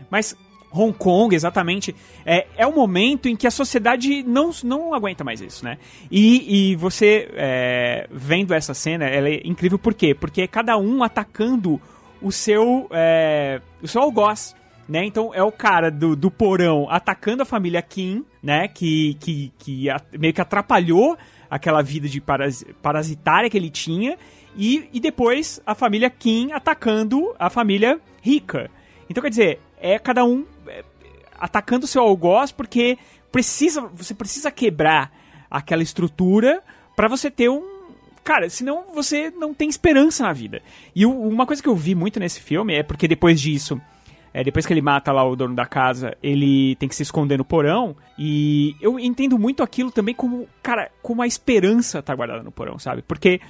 Mas 0.10 0.36
Hong 0.74 0.94
Kong, 0.94 1.36
exatamente, 1.36 1.94
é, 2.26 2.48
é 2.56 2.66
o 2.66 2.74
momento 2.74 3.28
em 3.28 3.36
que 3.36 3.46
a 3.46 3.52
sociedade 3.52 4.24
não, 4.24 4.52
não 4.64 4.94
aguenta 4.94 5.24
mais 5.24 5.42
isso, 5.42 5.66
né? 5.66 5.78
E, 6.10 6.72
e 6.72 6.76
você, 6.76 7.30
é, 7.34 8.08
vendo 8.10 8.54
essa 8.54 8.74
cena, 8.74 9.06
ela 9.06 9.30
é 9.30 9.42
incrível 9.44 9.78
por 9.78 9.94
quê? 9.94 10.16
Porque 10.16 10.44
é 10.44 10.48
cada 10.48 10.78
um 10.78 11.04
atacando 11.04 11.80
o 12.22 12.32
seu, 12.32 12.88
é, 12.92 13.60
o 13.82 13.88
seu 13.88 14.02
algoz, 14.02 14.56
né? 14.88 15.04
Então 15.06 15.34
é 15.34 15.44
o 15.44 15.52
cara 15.52 15.92
do, 15.92 16.16
do 16.16 16.32
porão 16.32 16.88
atacando 16.90 17.44
a 17.44 17.46
família 17.46 17.82
Kim, 17.82 18.26
né? 18.42 18.68
Que, 18.68 19.16
que, 19.16 19.52
que 19.58 19.90
a, 19.90 20.02
meio 20.18 20.34
que 20.34 20.42
atrapalhou 20.42 21.18
aquela 21.50 21.82
vida 21.82 22.08
de 22.08 22.22
paras, 22.22 22.64
parasitária 22.82 23.50
que 23.50 23.58
ele 23.58 23.70
tinha. 23.70 24.18
E, 24.56 24.90
e 24.94 25.00
depois 25.00 25.62
a 25.66 25.76
família 25.76 26.10
Kim 26.10 26.52
atacando 26.52 27.34
a 27.38 27.50
família 27.50 28.00
rica. 28.22 28.70
Então 29.10 29.22
quer 29.22 29.30
dizer, 29.30 29.60
é 29.80 29.98
cada 29.98 30.24
um 30.24 30.46
atacando 31.42 31.88
seu 31.88 32.04
algoz 32.04 32.52
porque 32.52 32.98
precisa, 33.32 33.82
você 33.94 34.14
precisa 34.14 34.52
quebrar 34.52 35.12
aquela 35.50 35.84
estrutura 35.84 36.62
para 36.96 37.08
você 37.08 37.32
ter 37.32 37.50
um 37.50 37.82
cara, 38.24 38.50
senão 38.50 38.86
você 38.94 39.32
não 39.32 39.54
tem 39.54 39.68
esperança 39.68 40.24
na 40.24 40.32
vida. 40.32 40.62
E 40.96 41.06
uma 41.06 41.46
coisa 41.46 41.62
que 41.62 41.68
eu 41.68 41.76
vi 41.76 41.96
muito 41.96 42.20
nesse 42.20 42.40
filme 42.40 42.76
é 42.76 42.84
porque 42.84 43.08
depois 43.08 43.42
disso, 43.42 43.82
é, 44.34 44.44
depois 44.44 44.66
que 44.66 44.74
ele 44.74 44.82
mata 44.82 45.12
lá 45.12 45.28
o 45.28 45.36
dono 45.36 45.56
da 45.56 45.66
casa, 45.66 46.16
ele 46.22 46.76
tem 46.76 46.88
que 46.88 46.96
se 46.96 47.04
esconder 47.04 47.38
no 47.38 47.44
porão. 47.44 47.96
E 48.18 48.76
eu 48.80 49.00
entendo 49.00 49.38
muito 49.40 49.64
aquilo 49.64 49.92
também 49.92 50.14
como, 50.14 50.48
cara, 50.62 50.92
como 51.02 51.22
a 51.22 51.28
esperança 51.28 52.02
tá 52.02 52.14
guardada 52.16 52.44
no 52.44 52.52
porão, 52.52 52.78
sabe? 52.78 53.02
Porque 53.02 53.42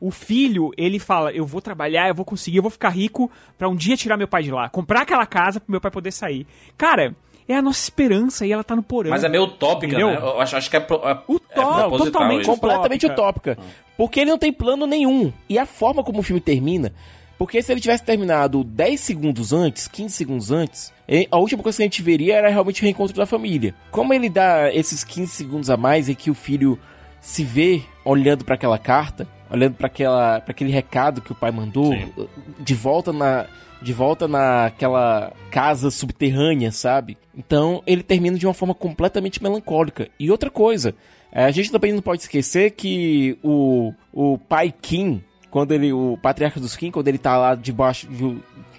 o 0.00 0.10
filho, 0.10 0.70
ele 0.76 0.98
fala: 0.98 1.32
Eu 1.32 1.44
vou 1.44 1.60
trabalhar, 1.60 2.08
eu 2.08 2.14
vou 2.14 2.24
conseguir, 2.24 2.58
eu 2.58 2.62
vou 2.62 2.70
ficar 2.70 2.90
rico 2.90 3.30
para 3.56 3.68
um 3.68 3.74
dia 3.74 3.96
tirar 3.96 4.16
meu 4.16 4.28
pai 4.28 4.42
de 4.42 4.50
lá, 4.50 4.68
comprar 4.68 5.02
aquela 5.02 5.26
casa 5.26 5.58
pro 5.58 5.70
meu 5.70 5.80
pai 5.80 5.90
poder 5.90 6.12
sair. 6.12 6.46
Cara, 6.76 7.16
é 7.48 7.56
a 7.56 7.62
nossa 7.62 7.82
esperança 7.82 8.46
e 8.46 8.52
ela 8.52 8.62
tá 8.62 8.76
no 8.76 8.82
porão. 8.82 9.10
Mas 9.10 9.24
é 9.24 9.28
meio 9.28 9.44
utópica, 9.44 9.86
entendeu? 9.86 10.10
né? 10.10 10.16
Eu 10.16 10.40
acho, 10.40 10.56
acho 10.56 10.70
que 10.70 10.76
é, 10.76 10.80
é, 10.80 11.18
Utó 11.28 11.94
é 11.94 11.98
totalmente 11.98 12.42
isso. 12.42 12.50
completamente 12.50 13.06
utópica. 13.06 13.58
Porque 13.96 14.20
ele 14.20 14.30
não 14.30 14.38
tem 14.38 14.52
plano 14.52 14.86
nenhum. 14.86 15.32
E 15.48 15.58
a 15.58 15.66
forma 15.66 16.04
como 16.04 16.20
o 16.20 16.22
filme 16.22 16.40
termina. 16.40 16.92
Porque 17.38 17.62
se 17.62 17.72
ele 17.72 17.80
tivesse 17.80 18.04
terminado 18.04 18.64
10 18.64 19.00
segundos 19.00 19.52
antes, 19.52 19.86
15 19.86 20.14
segundos 20.14 20.50
antes, 20.50 20.92
a 21.30 21.38
última 21.38 21.62
coisa 21.62 21.76
que 21.76 21.82
a 21.82 21.86
gente 21.86 22.02
veria 22.02 22.36
era 22.36 22.48
realmente 22.48 22.82
o 22.82 22.84
reencontro 22.84 23.16
da 23.16 23.26
família. 23.26 23.74
Como 23.90 24.12
ele 24.12 24.28
dá 24.28 24.72
esses 24.74 25.04
15 25.04 25.32
segundos 25.32 25.70
a 25.70 25.76
mais 25.76 26.08
e 26.08 26.14
que 26.14 26.30
o 26.30 26.34
filho 26.34 26.78
se 27.20 27.44
vê 27.44 27.82
olhando 28.04 28.44
para 28.44 28.56
aquela 28.56 28.78
carta, 28.78 29.26
olhando 29.50 29.74
para 29.74 29.86
aquela 29.86 30.40
para 30.40 30.50
aquele 30.50 30.70
recado 30.70 31.20
que 31.20 31.32
o 31.32 31.34
pai 31.34 31.52
mandou, 31.52 31.92
Sim. 31.92 32.12
de 32.58 32.74
volta 32.74 33.12
na 33.12 33.46
de 33.80 33.92
volta 33.92 34.26
naquela 34.26 35.32
casa 35.50 35.90
subterrânea, 35.90 36.72
sabe? 36.72 37.16
Então 37.36 37.82
ele 37.86 38.02
termina 38.02 38.36
de 38.36 38.46
uma 38.46 38.54
forma 38.54 38.74
completamente 38.74 39.42
melancólica. 39.42 40.08
E 40.18 40.30
outra 40.30 40.50
coisa, 40.50 40.94
é, 41.32 41.44
a 41.44 41.50
gente 41.50 41.70
também 41.70 41.92
não 41.92 42.02
pode 42.02 42.22
esquecer 42.22 42.72
que 42.72 43.38
o, 43.42 43.92
o 44.12 44.38
pai 44.38 44.74
Kim, 44.80 45.22
quando 45.50 45.72
ele, 45.72 45.92
o 45.92 46.18
patriarca 46.20 46.58
dos 46.58 46.76
Kim, 46.76 46.90
quando 46.90 47.08
ele 47.08 47.18
tá 47.18 47.36
lá 47.36 47.54
debaixo 47.54 48.08
de, 48.08 48.36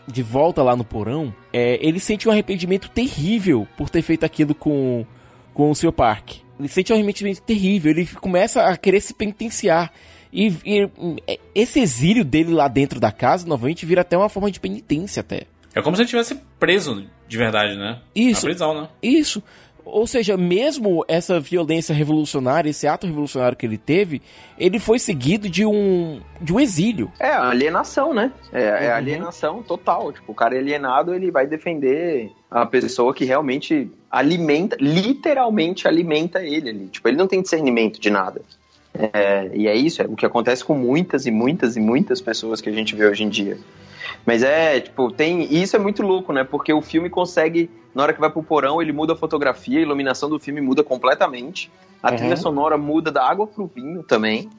de 0.07 0.23
volta 0.23 0.61
lá 0.61 0.75
no 0.75 0.83
porão, 0.83 1.33
é, 1.53 1.79
ele 1.81 1.99
sente 1.99 2.27
um 2.27 2.31
arrependimento 2.31 2.89
terrível 2.89 3.67
por 3.77 3.89
ter 3.89 4.01
feito 4.01 4.25
aquilo 4.25 4.53
com, 4.53 5.05
com 5.53 5.71
o 5.71 5.75
seu 5.75 5.93
parque. 5.93 6.41
Ele 6.59 6.67
sente 6.67 6.91
um 6.91 6.95
arrependimento 6.95 7.41
terrível, 7.41 7.91
ele 7.91 8.05
começa 8.05 8.63
a 8.63 8.75
querer 8.75 8.99
se 8.99 9.13
penitenciar. 9.13 9.91
E, 10.31 10.53
e, 10.65 10.89
esse 11.55 11.79
exílio 11.79 12.23
dele 12.23 12.53
lá 12.53 12.67
dentro 12.67 12.99
da 12.99 13.11
casa, 13.11 13.47
novamente, 13.47 13.85
vira 13.85 14.01
até 14.01 14.17
uma 14.17 14.29
forma 14.29 14.51
de 14.51 14.59
penitência 14.59 15.21
até. 15.21 15.43
É 15.73 15.81
como 15.81 15.95
se 15.95 16.01
ele 16.01 16.09
tivesse 16.09 16.39
preso 16.59 17.05
de 17.27 17.37
verdade, 17.37 17.75
né? 17.75 17.99
Isso. 18.15 18.45
Na 18.45 18.49
prisão, 18.49 18.81
né? 18.81 18.89
Isso. 19.01 19.43
Ou 19.91 20.05
seja, 20.05 20.37
mesmo 20.37 21.03
essa 21.07 21.39
violência 21.39 21.95
revolucionária, 21.95 22.69
esse 22.69 22.87
ato 22.87 23.07
revolucionário 23.07 23.57
que 23.57 23.65
ele 23.65 23.77
teve, 23.77 24.21
ele 24.57 24.79
foi 24.79 24.99
seguido 24.99 25.49
de 25.49 25.65
um, 25.65 26.21
de 26.39 26.53
um 26.53 26.59
exílio. 26.59 27.11
É, 27.19 27.31
alienação, 27.31 28.13
né? 28.13 28.31
É, 28.51 28.85
é 28.85 28.89
uhum. 28.89 28.95
alienação 28.95 29.63
total. 29.63 30.11
Tipo, 30.13 30.31
o 30.31 30.35
cara 30.35 30.55
é 30.55 30.59
alienado, 30.59 31.13
ele 31.13 31.31
vai 31.31 31.47
defender 31.47 32.31
a 32.51 32.65
pessoa 32.65 33.13
que 33.13 33.25
realmente 33.25 33.89
alimenta, 34.11 34.77
literalmente 34.79 35.87
alimenta 35.87 36.43
ele 36.43 36.69
ali. 36.69 36.87
Tipo, 36.87 37.07
ele 37.07 37.17
não 37.17 37.27
tem 37.27 37.41
discernimento 37.41 37.99
de 37.99 38.09
nada. 38.09 38.41
É, 38.93 39.49
e 39.53 39.67
é 39.67 39.75
isso, 39.75 40.01
é 40.01 40.05
o 40.05 40.15
que 40.15 40.25
acontece 40.25 40.63
com 40.63 40.73
muitas 40.75 41.25
e 41.25 41.31
muitas 41.31 41.77
e 41.77 41.79
muitas 41.79 42.21
pessoas 42.21 42.59
que 42.59 42.69
a 42.69 42.73
gente 42.73 42.95
vê 42.95 43.05
hoje 43.05 43.23
em 43.23 43.29
dia. 43.29 43.57
Mas 44.25 44.43
é, 44.43 44.79
tipo, 44.79 45.11
tem. 45.11 45.43
E 45.43 45.61
isso 45.61 45.75
é 45.75 45.79
muito 45.79 46.01
louco, 46.01 46.33
né? 46.33 46.43
Porque 46.43 46.73
o 46.73 46.81
filme 46.81 47.09
consegue, 47.09 47.69
na 47.93 48.03
hora 48.03 48.13
que 48.13 48.19
vai 48.19 48.29
pro 48.29 48.43
porão, 48.43 48.81
ele 48.81 48.91
muda 48.91 49.13
a 49.13 49.15
fotografia, 49.15 49.79
a 49.79 49.81
iluminação 49.81 50.29
do 50.29 50.39
filme 50.39 50.61
muda 50.61 50.83
completamente. 50.83 51.71
A 52.01 52.11
uhum. 52.11 52.17
trilha 52.17 52.37
sonora 52.37 52.77
muda 52.77 53.11
da 53.11 53.27
água 53.27 53.47
pro 53.47 53.67
vinho 53.73 54.03
também. 54.03 54.49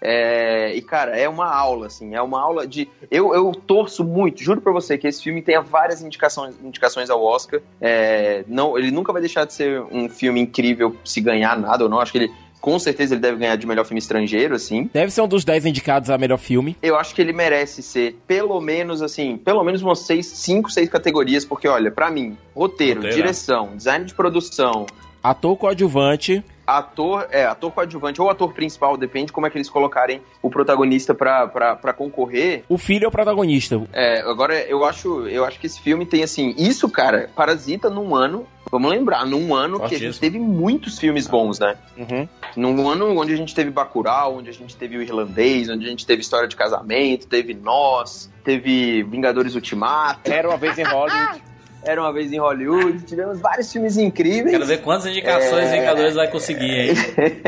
É, 0.00 0.74
e, 0.74 0.82
cara, 0.82 1.18
é 1.18 1.28
uma 1.28 1.46
aula, 1.46 1.86
assim, 1.86 2.14
é 2.14 2.20
uma 2.20 2.40
aula 2.40 2.66
de. 2.66 2.88
Eu, 3.10 3.34
eu 3.34 3.52
torço 3.52 4.04
muito, 4.04 4.42
juro 4.42 4.60
pra 4.60 4.70
você, 4.70 4.98
que 4.98 5.06
esse 5.06 5.22
filme 5.22 5.40
tenha 5.40 5.62
várias 5.62 6.02
indicações, 6.02 6.54
indicações 6.62 7.08
ao 7.08 7.22
Oscar. 7.24 7.60
É, 7.80 8.44
não, 8.46 8.78
ele 8.78 8.90
nunca 8.90 9.12
vai 9.12 9.22
deixar 9.22 9.46
de 9.46 9.54
ser 9.54 9.80
um 9.90 10.08
filme 10.08 10.40
incrível 10.40 10.94
se 11.04 11.20
ganhar 11.20 11.58
nada 11.58 11.84
ou 11.84 11.90
não. 11.90 11.98
Acho 11.98 12.12
que 12.12 12.18
ele 12.18 12.32
com 12.66 12.80
certeza 12.80 13.14
ele 13.14 13.20
deve 13.20 13.38
ganhar 13.38 13.54
de 13.54 13.64
melhor 13.64 13.84
filme 13.84 14.00
estrangeiro, 14.00 14.56
assim. 14.56 14.90
Deve 14.92 15.12
ser 15.12 15.20
um 15.20 15.28
dos 15.28 15.44
10 15.44 15.66
indicados 15.66 16.10
a 16.10 16.18
melhor 16.18 16.36
filme. 16.36 16.76
Eu 16.82 16.96
acho 16.96 17.14
que 17.14 17.22
ele 17.22 17.32
merece 17.32 17.80
ser, 17.80 18.18
pelo 18.26 18.60
menos, 18.60 19.02
assim, 19.02 19.36
pelo 19.36 19.62
menos 19.62 19.82
umas 19.82 20.00
6, 20.00 20.26
5, 20.26 20.72
6 20.72 20.88
categorias, 20.88 21.44
porque, 21.44 21.68
olha, 21.68 21.92
para 21.92 22.10
mim, 22.10 22.36
roteiro, 22.56 23.02
roteiro, 23.02 23.16
direção, 23.16 23.76
design 23.76 24.04
de 24.04 24.12
produção. 24.14 24.84
Ator 25.22 25.56
coadjuvante. 25.56 26.42
ator, 26.66 27.28
é, 27.30 27.44
ator 27.46 27.70
coadjuvante 27.70 28.20
ou 28.20 28.28
ator 28.28 28.52
principal, 28.52 28.96
depende 28.96 29.32
como 29.32 29.46
é 29.46 29.50
que 29.50 29.56
eles 29.56 29.70
colocarem 29.70 30.20
o 30.42 30.50
protagonista 30.50 31.14
pra, 31.14 31.46
pra, 31.46 31.76
pra 31.76 31.92
concorrer. 31.92 32.64
O 32.68 32.76
filho 32.76 33.04
é 33.04 33.08
o 33.08 33.12
protagonista. 33.12 33.80
É, 33.92 34.22
agora 34.22 34.60
eu 34.62 34.84
acho, 34.84 35.28
eu 35.28 35.44
acho 35.44 35.60
que 35.60 35.66
esse 35.66 35.80
filme 35.80 36.04
tem 36.04 36.24
assim, 36.24 36.52
isso, 36.58 36.90
cara, 36.90 37.30
Parasita 37.36 37.88
num 37.88 38.12
ano 38.16 38.44
Vamos 38.70 38.90
lembrar, 38.90 39.24
num 39.24 39.54
ano 39.54 39.80
que 39.88 39.94
a 39.94 39.98
gente 39.98 40.18
teve 40.18 40.38
muitos 40.38 40.98
filmes 40.98 41.26
bons, 41.26 41.58
né? 41.58 41.76
Uhum. 41.96 42.28
Num 42.56 42.88
ano 42.88 43.18
onde 43.18 43.32
a 43.32 43.36
gente 43.36 43.54
teve 43.54 43.70
Bacurau, 43.70 44.38
onde 44.38 44.50
a 44.50 44.52
gente 44.52 44.76
teve 44.76 44.96
o 44.96 45.02
Irlandês, 45.02 45.68
onde 45.68 45.86
a 45.86 45.88
gente 45.88 46.04
teve 46.04 46.22
História 46.22 46.48
de 46.48 46.56
Casamento, 46.56 47.26
teve 47.26 47.54
Nós, 47.54 48.30
teve 48.44 49.02
Vingadores 49.04 49.54
Ultimato. 49.54 50.30
Era 50.30 50.48
uma 50.48 50.56
vez 50.56 50.78
em 50.78 50.84
Hollywood. 50.84 51.42
Era 51.86 52.00
uma 52.00 52.12
vez 52.12 52.32
em 52.32 52.38
Hollywood. 52.38 53.04
Tivemos 53.04 53.38
vários 53.38 53.72
filmes 53.72 53.96
incríveis. 53.96 54.50
Quero 54.50 54.66
ver 54.66 54.82
quantas 54.82 55.06
indicações 55.06 55.68
é... 55.68 55.78
Vingadores 55.78 56.14
vai 56.14 56.28
conseguir, 56.28 56.90
hein? 56.90 56.94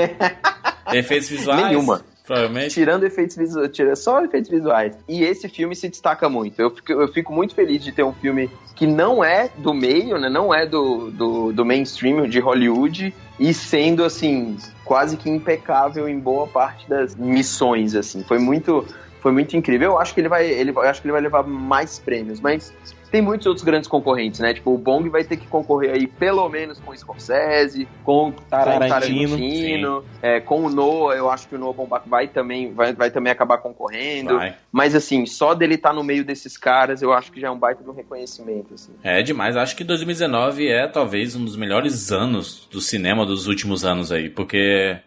Efeitos 0.95 1.29
visuais? 1.29 1.67
Nenhuma. 1.67 2.05
Provavelmente. 2.29 2.75
Tirando 2.75 3.05
efeitos 3.05 3.37
visuais, 3.37 3.71
tira 3.73 3.97
só 3.97 4.23
efeitos 4.23 4.51
visuais. 4.51 4.95
E 5.09 5.25
esse 5.25 5.49
filme 5.49 5.75
se 5.75 5.89
destaca 5.89 6.29
muito. 6.29 6.61
Eu 6.61 6.71
fico, 6.71 6.93
eu 6.93 7.09
fico 7.09 7.33
muito 7.33 7.55
feliz 7.55 7.83
de 7.83 7.91
ter 7.91 8.05
um 8.05 8.13
filme 8.13 8.51
que 8.77 8.87
não 8.87 9.25
é 9.25 9.51
do 9.57 9.73
meio, 9.73 10.19
né? 10.19 10.29
Não 10.29 10.53
é 10.53 10.67
do, 10.67 11.11
do, 11.11 11.53
do 11.55 11.65
mainstream 11.65 12.29
de 12.29 12.39
Hollywood 12.39 13.15
e 13.41 13.55
sendo 13.55 14.05
assim 14.05 14.59
quase 14.85 15.17
que 15.17 15.31
impecável 15.31 16.07
em 16.07 16.21
boa 16.21 16.47
parte 16.47 16.87
das 16.87 17.17
missões 17.17 17.95
assim. 17.95 18.23
Foi 18.23 18.39
muito 18.39 18.87
foi 19.23 19.33
muito 19.33 19.57
incrível. 19.57 19.93
Eu 19.93 19.99
acho 19.99 20.13
que 20.13 20.21
ele 20.21 20.29
vai 20.29 20.47
ele 20.47 20.75
acho 20.81 21.01
que 21.01 21.07
ele 21.07 21.13
vai 21.13 21.23
levar 21.23 21.45
mais 21.45 21.99
prêmios, 21.99 22.41
mas 22.41 22.75
tem 23.11 23.23
muitos 23.23 23.47
outros 23.47 23.65
grandes 23.65 23.89
concorrentes, 23.89 24.41
né? 24.41 24.55
Tipo, 24.55 24.75
o 24.75 24.79
Bong 24.79 25.09
vai 25.09 25.25
ter 25.25 25.37
que 25.37 25.47
concorrer 25.47 25.93
aí 25.93 26.07
pelo 26.07 26.49
menos 26.49 26.79
com 26.79 26.91
o 26.91 26.97
Scorsese, 26.97 27.89
com 28.05 28.29
o 28.29 28.33
Tarantino, 28.33 28.89
Tarantino 28.89 30.05
é, 30.23 30.41
com 30.41 30.65
o 30.65 30.71
Noah, 30.71 31.17
eu 31.17 31.31
acho 31.31 31.49
que 31.49 31.55
o 31.55 31.59
Noah 31.59 31.77
Baumbach 31.77 32.09
vai 32.09 32.29
também, 32.29 32.73
vai, 32.73 32.93
vai 32.93 33.11
também 33.11 33.33
acabar 33.33 33.59
concorrendo. 33.59 34.37
Vai. 34.37 34.57
Mas 34.71 34.95
assim, 34.95 35.25
só 35.27 35.55
dele 35.55 35.75
estar 35.75 35.91
tá 35.91 35.95
no 35.95 36.05
meio 36.05 36.25
desses 36.25 36.57
caras, 36.57 37.03
eu 37.03 37.13
acho 37.13 37.33
que 37.33 37.41
já 37.41 37.49
é 37.49 37.51
um 37.51 37.59
baita 37.59 37.83
de 37.83 37.89
um 37.89 37.95
reconhecimento. 37.95 38.75
Assim. 38.75 38.93
É 39.03 39.23
demais, 39.23 39.57
acho 39.57 39.77
que 39.77 39.85
2019 39.85 40.69
é 40.69 40.87
talvez 40.87 41.35
um 41.35 41.45
dos 41.45 41.57
melhores 41.57 42.13
anos 42.13 42.69
do 42.71 42.81
cinema 42.81 43.25
dos 43.25 43.47
últimos 43.47 43.85
anos 43.85 44.13
aí, 44.13 44.29
porque 44.29 44.99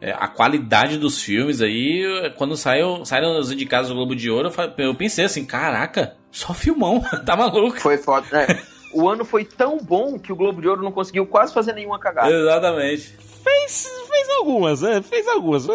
é, 0.00 0.12
a 0.12 0.26
qualidade 0.28 0.96
dos 0.96 1.20
filmes 1.20 1.60
aí, 1.60 2.32
quando 2.36 2.56
saiu, 2.56 3.04
saíram 3.04 3.38
os 3.38 3.52
indicados 3.52 3.88
do 3.88 3.94
Globo 3.94 4.16
de 4.16 4.30
Ouro, 4.30 4.50
eu 4.78 4.94
pensei 4.94 5.24
assim, 5.24 5.44
caraca, 5.44 6.16
só 6.30 6.54
filmão, 6.54 7.02
tá 7.26 7.36
maluco. 7.36 7.78
Foi 7.80 7.98
foda, 7.98 8.26
né? 8.32 8.62
o 8.92 9.08
ano 9.08 9.24
foi 9.24 9.44
tão 9.44 9.78
bom 9.78 10.18
que 10.18 10.32
o 10.32 10.36
Globo 10.36 10.60
de 10.60 10.68
Ouro 10.68 10.82
não 10.82 10.92
conseguiu 10.92 11.26
quase 11.26 11.52
fazer 11.52 11.74
nenhuma 11.74 11.98
cagada. 11.98 12.30
Exatamente. 12.30 13.16
Fez, 13.42 13.88
fez 14.08 14.30
algumas, 14.38 14.82
né? 14.82 15.02
Fez 15.02 15.26
algumas. 15.28 15.68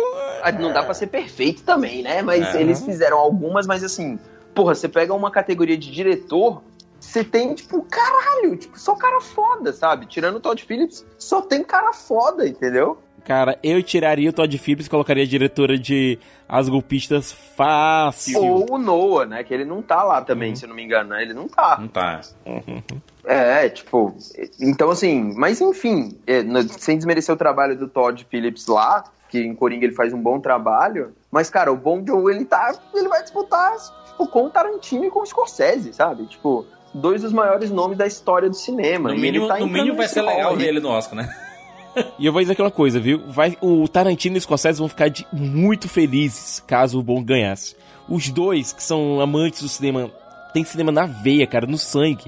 Ah, 0.43 0.51
não 0.51 0.71
dá 0.71 0.83
pra 0.83 0.93
ser 0.93 1.07
perfeito 1.07 1.63
também, 1.63 2.03
né? 2.03 2.21
Mas 2.21 2.55
é. 2.55 2.61
eles 2.61 2.83
fizeram 2.83 3.17
algumas, 3.17 3.65
mas 3.65 3.83
assim, 3.83 4.19
porra, 4.53 4.75
você 4.75 4.87
pega 4.87 5.13
uma 5.13 5.31
categoria 5.31 5.77
de 5.77 5.91
diretor, 5.91 6.61
você 6.99 7.23
tem, 7.23 7.53
tipo, 7.53 7.81
caralho, 7.83 8.55
tipo, 8.57 8.79
só 8.79 8.95
cara 8.95 9.21
foda, 9.21 9.73
sabe? 9.73 10.05
Tirando 10.05 10.35
o 10.35 10.39
Todd 10.39 10.63
Phillips, 10.63 11.05
só 11.17 11.41
tem 11.41 11.63
cara 11.63 11.93
foda, 11.93 12.47
entendeu? 12.47 12.99
Cara, 13.25 13.57
eu 13.63 13.81
tiraria 13.81 14.29
o 14.29 14.33
Todd 14.33 14.55
Phillips 14.55 14.85
e 14.85 14.89
colocaria 14.89 15.23
a 15.23 15.27
diretora 15.27 15.79
de 15.79 16.19
As 16.47 16.69
Golpistas 16.69 17.31
fácil. 17.31 18.39
Ou 18.39 18.73
o 18.75 18.77
Noah, 18.77 19.25
né? 19.25 19.43
Que 19.43 19.51
ele 19.51 19.65
não 19.65 19.81
tá 19.81 20.03
lá 20.03 20.21
também, 20.21 20.51
uhum. 20.51 20.55
se 20.55 20.65
eu 20.65 20.69
não 20.69 20.75
me 20.75 20.83
engano, 20.83 21.09
né? 21.09 21.23
Ele 21.23 21.33
não 21.33 21.47
tá. 21.47 21.77
Não 21.81 21.87
tá. 21.87 22.21
Uhum. 22.45 22.83
É, 23.25 23.67
tipo. 23.67 24.15
Então, 24.61 24.91
assim, 24.91 25.33
mas 25.35 25.59
enfim, 25.59 26.15
é, 26.27 26.43
sem 26.77 26.97
desmerecer 26.97 27.33
o 27.33 27.37
trabalho 27.37 27.75
do 27.75 27.87
Todd 27.87 28.23
Phillips 28.29 28.67
lá, 28.67 29.03
que 29.27 29.39
em 29.39 29.55
Coringa 29.55 29.85
ele 29.85 29.95
faz 29.95 30.13
um 30.13 30.21
bom 30.21 30.39
trabalho, 30.39 31.11
mas, 31.31 31.49
cara, 31.49 31.71
o 31.71 31.75
Bong 31.75 32.05
Joon, 32.05 32.29
ele 32.29 32.45
tá. 32.45 32.75
Ele 32.93 33.09
vai 33.09 33.23
disputar, 33.23 33.75
tipo, 34.05 34.27
com 34.27 34.45
o 34.45 34.49
Tarantino 34.51 35.03
e 35.03 35.09
com 35.09 35.21
o 35.21 35.25
Scorsese, 35.25 35.93
sabe? 35.93 36.27
Tipo, 36.27 36.63
dois 36.93 37.23
dos 37.23 37.33
maiores 37.33 37.71
nomes 37.71 37.97
da 37.97 38.05
história 38.05 38.47
do 38.47 38.55
cinema. 38.55 39.09
No 39.09 39.17
mínimo, 39.17 39.47
tá 39.47 39.57
no 39.57 39.67
mínimo 39.67 39.97
vai 39.97 40.07
ser 40.07 40.21
legal 40.21 40.55
ver 40.55 40.67
ele 40.67 40.79
no 40.79 40.89
Oscar, 40.89 41.15
né? 41.15 41.44
e 42.19 42.25
eu 42.25 42.33
vou 42.33 42.41
dizer 42.41 42.53
aquela 42.53 42.71
coisa, 42.71 42.99
viu? 42.99 43.23
Vai, 43.27 43.57
o 43.61 43.87
Tarantino 43.87 44.35
e 44.35 44.39
o 44.39 44.41
Scorsese 44.41 44.79
vão 44.79 44.89
ficar 44.89 45.09
de, 45.09 45.25
muito 45.31 45.87
felizes 45.87 46.63
caso 46.65 46.99
o 46.99 47.03
Bong 47.03 47.23
ganhasse. 47.23 47.75
Os 48.07 48.29
dois, 48.29 48.73
que 48.73 48.83
são 48.83 49.19
amantes 49.19 49.61
do 49.61 49.69
cinema, 49.69 50.11
tem 50.53 50.63
cinema 50.63 50.91
na 50.91 51.05
veia, 51.05 51.47
cara, 51.47 51.65
no 51.65 51.77
sangue. 51.77 52.25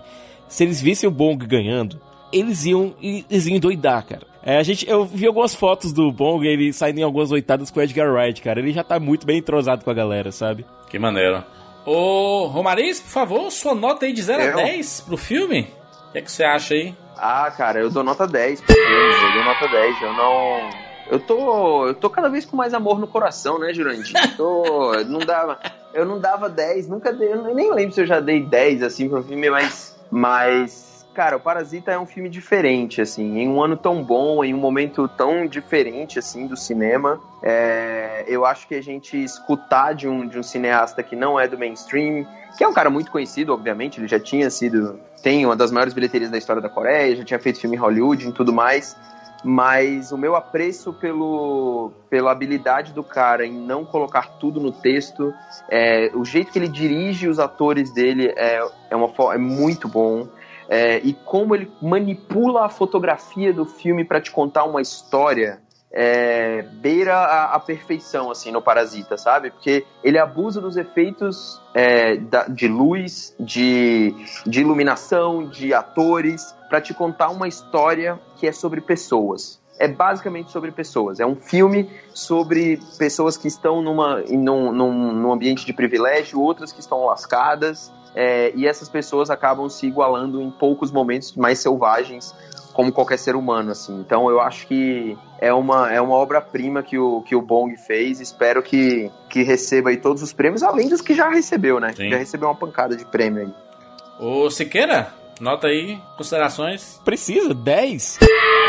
Se 0.47 0.63
eles 0.63 0.81
vissem 0.81 1.07
o 1.07 1.11
Bong 1.11 1.45
ganhando, 1.45 1.99
eles 2.31 2.65
iam, 2.65 2.95
eles 3.01 3.45
iam 3.45 3.59
doidar, 3.59 4.05
cara. 4.05 4.25
É, 4.43 4.57
a 4.57 4.63
gente, 4.63 4.87
eu 4.89 5.05
vi 5.05 5.27
algumas 5.27 5.53
fotos 5.53 5.91
do 5.91 6.09
Bong, 6.11 6.47
ele 6.47 6.71
saindo 6.71 6.99
em 6.99 7.03
algumas 7.03 7.31
oitadas 7.31 7.69
com 7.69 7.79
o 7.79 7.83
Edgar 7.83 8.11
Wright, 8.11 8.41
cara. 8.41 8.59
Ele 8.59 8.71
já 8.71 8.83
tá 8.83 8.99
muito 8.99 9.25
bem 9.25 9.39
entrosado 9.39 9.83
com 9.83 9.91
a 9.91 9.93
galera, 9.93 10.31
sabe? 10.31 10.65
Que 10.89 10.97
maneiro. 10.97 11.43
Ô, 11.85 12.47
Romariz, 12.47 12.99
por 12.99 13.09
favor, 13.09 13.51
sua 13.51 13.75
nota 13.75 14.05
aí 14.05 14.13
de 14.13 14.21
0 14.21 14.43
a 14.43 14.63
10 14.63 15.01
pro 15.01 15.17
filme. 15.17 15.67
O 16.09 16.11
que, 16.11 16.17
é 16.17 16.21
que 16.21 16.31
você 16.31 16.43
acha 16.43 16.73
aí? 16.73 16.95
Ah, 17.17 17.51
cara, 17.51 17.79
eu 17.79 17.89
dou 17.89 18.03
nota 18.03 18.27
10 18.27 18.61
pra 18.61 18.75
eu 18.75 19.33
dou 19.33 19.43
nota 19.43 19.67
10. 19.67 20.01
Eu 20.01 20.13
não. 20.13 20.69
Eu 21.09 21.19
tô. 21.19 21.87
Eu 21.87 21.93
tô 21.93 22.09
cada 22.09 22.29
vez 22.29 22.45
com 22.45 22.55
mais 22.55 22.73
amor 22.73 22.99
no 22.99 23.07
coração, 23.07 23.59
né, 23.59 23.73
Jurandir? 23.73 24.13
tô. 24.35 24.91
Não 25.05 25.19
dava. 25.19 25.59
Eu 25.93 26.05
não 26.05 26.19
dava 26.19 26.49
10, 26.49 26.87
nunca 26.87 27.11
dei. 27.11 27.33
Eu 27.33 27.55
nem 27.55 27.73
lembro 27.73 27.93
se 27.93 28.01
eu 28.01 28.05
já 28.05 28.19
dei 28.19 28.41
10 28.43 28.83
assim 28.83 29.09
pro 29.09 29.23
filme, 29.23 29.49
mas. 29.49 29.97
Mas. 30.11 30.97
Cara, 31.13 31.37
o 31.37 31.39
Parasita 31.39 31.91
é 31.91 31.97
um 31.97 32.05
filme 32.05 32.29
diferente, 32.29 33.01
assim, 33.01 33.39
em 33.39 33.49
um 33.49 33.59
ano 33.59 33.75
tão 33.75 34.03
bom, 34.03 34.43
em 34.43 34.53
um 34.53 34.59
momento 34.59 35.07
tão 35.07 35.47
diferente, 35.47 36.19
assim, 36.19 36.45
do 36.45 36.55
cinema. 36.55 37.19
É, 37.41 38.23
eu 38.27 38.45
acho 38.45 38.67
que 38.67 38.75
a 38.75 38.83
gente 38.83 39.17
escutar 39.23 39.95
de 39.95 40.07
um, 40.07 40.27
de 40.27 40.37
um 40.37 40.43
cineasta 40.43 41.01
que 41.01 41.15
não 41.15 41.39
é 41.39 41.47
do 41.47 41.57
mainstream, 41.57 42.23
que 42.55 42.63
é 42.63 42.67
um 42.67 42.73
cara 42.73 42.91
muito 42.91 43.09
conhecido, 43.09 43.51
obviamente, 43.51 43.99
ele 43.99 44.07
já 44.07 44.19
tinha 44.19 44.47
sido, 44.51 44.99
tem 45.27 45.45
uma 45.45 45.57
das 45.57 45.73
maiores 45.73 45.93
bilheterias 45.93 46.31
da 46.31 46.37
história 46.37 46.61
da 46.61 46.69
Coreia, 46.69 47.13
já 47.13 47.25
tinha 47.25 47.37
feito 47.37 47.59
filme 47.59 47.75
em 47.75 47.79
Hollywood 47.79 48.29
e 48.29 48.31
tudo 48.31 48.53
mais, 48.53 48.95
mas 49.43 50.13
o 50.13 50.17
meu 50.17 50.37
apreço 50.37 50.93
pelo, 50.93 51.91
pela 52.09 52.31
habilidade 52.31 52.93
do 52.93 53.03
cara 53.03 53.45
em 53.45 53.51
não 53.51 53.83
colocar 53.83 54.37
tudo 54.39 54.61
no 54.61 54.71
texto, 54.71 55.33
é, 55.69 56.09
o 56.13 56.23
jeito 56.23 56.53
que 56.53 56.57
ele 56.57 56.69
dirige 56.69 57.27
os 57.27 57.39
atores 57.39 57.93
dele 57.93 58.33
é, 58.37 58.65
é, 58.89 58.95
uma, 58.95 59.11
é 59.33 59.37
muito 59.37 59.89
bom. 59.89 60.29
É, 60.69 60.99
e 60.99 61.11
como 61.13 61.53
ele 61.53 61.69
manipula 61.81 62.65
a 62.65 62.69
fotografia 62.69 63.51
do 63.51 63.65
filme 63.65 64.05
para 64.05 64.21
te 64.21 64.31
contar 64.31 64.63
uma 64.63 64.81
história 64.81 65.59
é, 65.99 66.61
beira 66.73 67.15
a, 67.15 67.55
a, 67.55 67.59
perfeição, 67.59 68.29
assim, 68.29 68.51
no 68.51 68.61
Parasita, 68.61 69.17
sabe? 69.17 69.49
Porque 69.49 69.83
ele 70.03 70.19
abusa 70.19 70.61
dos 70.61 70.77
efeitos 70.77 71.59
é, 71.73 72.17
da, 72.17 72.43
de 72.43 72.67
luz, 72.67 73.35
de, 73.39 74.13
de 74.45 74.61
iluminação, 74.61 75.49
de 75.49 75.73
atores, 75.73 76.55
para 76.69 76.79
te 76.79 76.93
contar 76.93 77.29
uma 77.29 77.47
história 77.47 78.19
que 78.35 78.45
é 78.45 78.51
sobre 78.51 78.79
pessoas. 78.79 79.59
É 79.79 79.87
basicamente 79.87 80.51
sobre 80.51 80.71
pessoas. 80.71 81.19
É 81.19 81.25
um 81.25 81.35
filme 81.35 81.89
sobre 82.13 82.79
pessoas 82.99 83.35
que 83.35 83.47
estão 83.47 83.81
numa, 83.81 84.21
num, 84.21 84.71
num, 84.71 85.13
num 85.13 85.31
ambiente 85.31 85.65
de 85.65 85.73
privilégio, 85.73 86.39
outras 86.39 86.71
que 86.71 86.79
estão 86.79 87.05
lascadas, 87.05 87.91
é, 88.13 88.51
e 88.55 88.67
essas 88.67 88.87
pessoas 88.87 89.31
acabam 89.31 89.67
se 89.67 89.87
igualando 89.87 90.39
em 90.43 90.51
poucos 90.51 90.91
momentos 90.91 91.35
mais 91.35 91.57
selvagens 91.57 92.35
como 92.77 92.91
qualquer 92.91 93.17
ser 93.17 93.35
humano, 93.35 93.71
assim. 93.71 93.99
Então 93.99 94.29
eu 94.29 94.39
acho 94.39 94.67
que 94.67 95.17
é 95.39 95.51
uma, 95.51 95.91
é 95.91 95.99
uma 95.99 96.13
obra-prima 96.13 96.83
que 96.83 96.95
o, 96.95 97.23
que 97.23 97.35
o 97.35 97.41
Bong 97.41 97.75
fez. 97.75 98.21
Espero 98.21 98.61
que, 98.61 99.09
que 99.31 99.41
receba 99.41 99.89
aí 99.89 99.97
todos 99.97 100.21
os 100.21 100.31
prêmios, 100.31 100.61
além 100.61 100.87
dos 100.87 101.01
que 101.01 101.15
já 101.15 101.27
recebeu, 101.27 101.79
né? 101.79 101.93
Sim. 101.95 102.11
Já 102.11 102.17
recebeu 102.17 102.47
uma 102.47 102.53
pancada 102.53 102.95
de 102.95 103.03
prêmio 103.03 103.47
aí. 103.47 103.53
Ô 104.19 104.47
Siqueira, 104.51 105.11
nota 105.41 105.65
aí, 105.65 105.99
considerações. 106.15 107.01
Precisa, 107.03 107.51
10. 107.51 108.19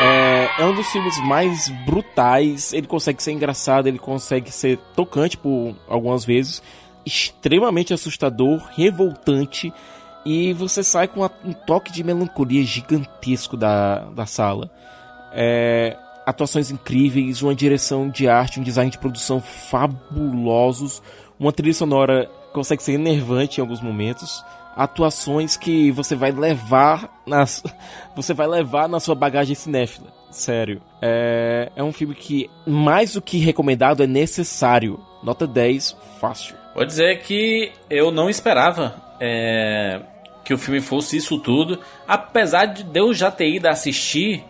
É, 0.01 0.63
é 0.63 0.65
um 0.65 0.75
dos 0.75 0.87
filmes 0.87 1.23
mais 1.27 1.69
brutais. 1.85 2.73
Ele 2.73 2.87
consegue 2.87 3.23
ser 3.23 3.33
engraçado, 3.33 3.89
ele 3.89 3.99
consegue 3.99 4.51
ser 4.51 4.79
tocante 4.97 5.37
por 5.37 5.77
algumas 5.87 6.25
vezes. 6.25 6.63
Extremamente 7.05 7.93
assustador, 7.93 8.63
revoltante 8.75 9.71
e 10.25 10.53
você 10.53 10.83
sai 10.83 11.09
com 11.09 11.25
um 11.45 11.53
toque 11.53 11.93
de 11.93 12.05
melancolia 12.05 12.63
gigantesco 12.65 13.57
da, 13.57 14.01
da 14.11 14.27
sala. 14.27 14.71
É, 15.33 15.97
atuações 16.27 16.71
incríveis, 16.71 17.43
uma 17.43 17.55
direção 17.55 18.09
de 18.09 18.29
arte, 18.29 18.61
um 18.61 18.63
design 18.63 18.91
de 18.91 18.99
produção 18.99 19.41
fabulosos, 19.41 21.03
uma 21.39 21.53
trilha 21.53 21.73
sonora 21.73 22.27
que 22.49 22.53
consegue 22.53 22.83
ser 22.83 22.93
enervante 22.93 23.59
em 23.59 23.63
alguns 23.63 23.81
momentos, 23.81 24.45
atuações 24.77 25.57
que 25.57 25.91
você 25.91 26.15
vai 26.15 26.31
levar 26.31 27.23
nas, 27.27 27.65
você 28.15 28.35
vai 28.35 28.47
levar 28.47 28.89
na 28.89 29.01
sua 29.01 29.15
bagagem 29.15 29.55
cinéfila. 29.55 30.09
Sério. 30.31 30.83
É, 31.01 31.73
é 31.75 31.83
um 31.83 31.93
filme 31.93 32.15
que, 32.15 32.51
mais 32.67 33.15
do 33.15 33.23
que 33.23 33.39
recomendado, 33.39 34.03
é 34.03 34.07
necessário. 34.07 35.01
Nota 35.23 35.47
10, 35.47 35.97
fácil. 36.21 36.55
Vou 36.75 36.85
dizer 36.85 37.23
que 37.23 37.73
eu 37.89 38.11
não 38.11 38.29
esperava 38.29 39.08
é, 39.21 40.01
que 40.45 40.55
o 40.55 40.59
filme 40.59 40.81
fosse 40.81 41.17
isso 41.17 41.39
tudo, 41.39 41.81
apesar 42.07 42.67
de 42.67 42.87
eu 42.99 43.13
já 43.13 43.31
ter 43.31 43.49
ido 43.49 43.67
assistir 43.67 44.43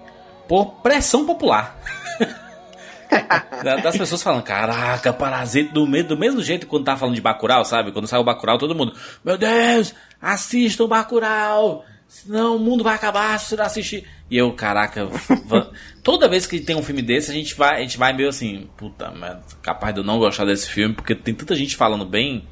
por 0.47 0.77
pressão 0.83 1.27
popular. 1.27 1.77
das 3.83 3.97
pessoas 3.97 4.23
falando, 4.23 4.43
caraca, 4.43 5.13
Parasita, 5.13 5.73
do, 5.73 5.87
mesmo, 5.87 6.11
do 6.11 6.17
mesmo 6.17 6.43
jeito 6.43 6.67
quando 6.67 6.85
tá 6.85 6.97
falando 6.97 7.15
de 7.15 7.21
Bacurau, 7.21 7.65
sabe? 7.65 7.93
Quando 7.93 8.07
saiu 8.07 8.21
o 8.21 8.25
Bacurau, 8.25 8.59
todo 8.59 8.75
mundo, 8.75 8.95
meu 9.25 9.37
Deus, 9.37 9.95
assista 10.21 10.85
o 10.85 10.89
Bacurau, 10.89 11.85
senão 12.07 12.57
o 12.57 12.59
mundo 12.59 12.85
vai 12.85 12.95
acabar 12.95 13.39
se 13.39 13.57
não 13.57 13.65
assistir. 13.65 14.07
E 14.31 14.37
eu, 14.37 14.53
caraca, 14.53 15.09
toda 16.03 16.29
vez 16.29 16.47
que 16.47 16.61
tem 16.61 16.77
um 16.77 16.83
filme 16.83 17.03
desse, 17.03 17.31
a 17.31 17.35
gente 17.35 17.55
vai, 17.55 17.79
a 17.79 17.81
gente 17.81 17.99
vai 17.99 18.13
meio 18.13 18.29
assim, 18.29 18.69
puta, 18.77 19.11
mas 19.11 19.39
capaz 19.63 19.95
de 19.95 20.01
eu 20.01 20.05
não 20.05 20.19
gostar 20.19 20.45
desse 20.45 20.69
filme, 20.69 20.95
porque 20.95 21.15
tem 21.15 21.35
tanta 21.35 21.55
gente 21.55 21.77
falando 21.77 22.05
bem, 22.05 22.47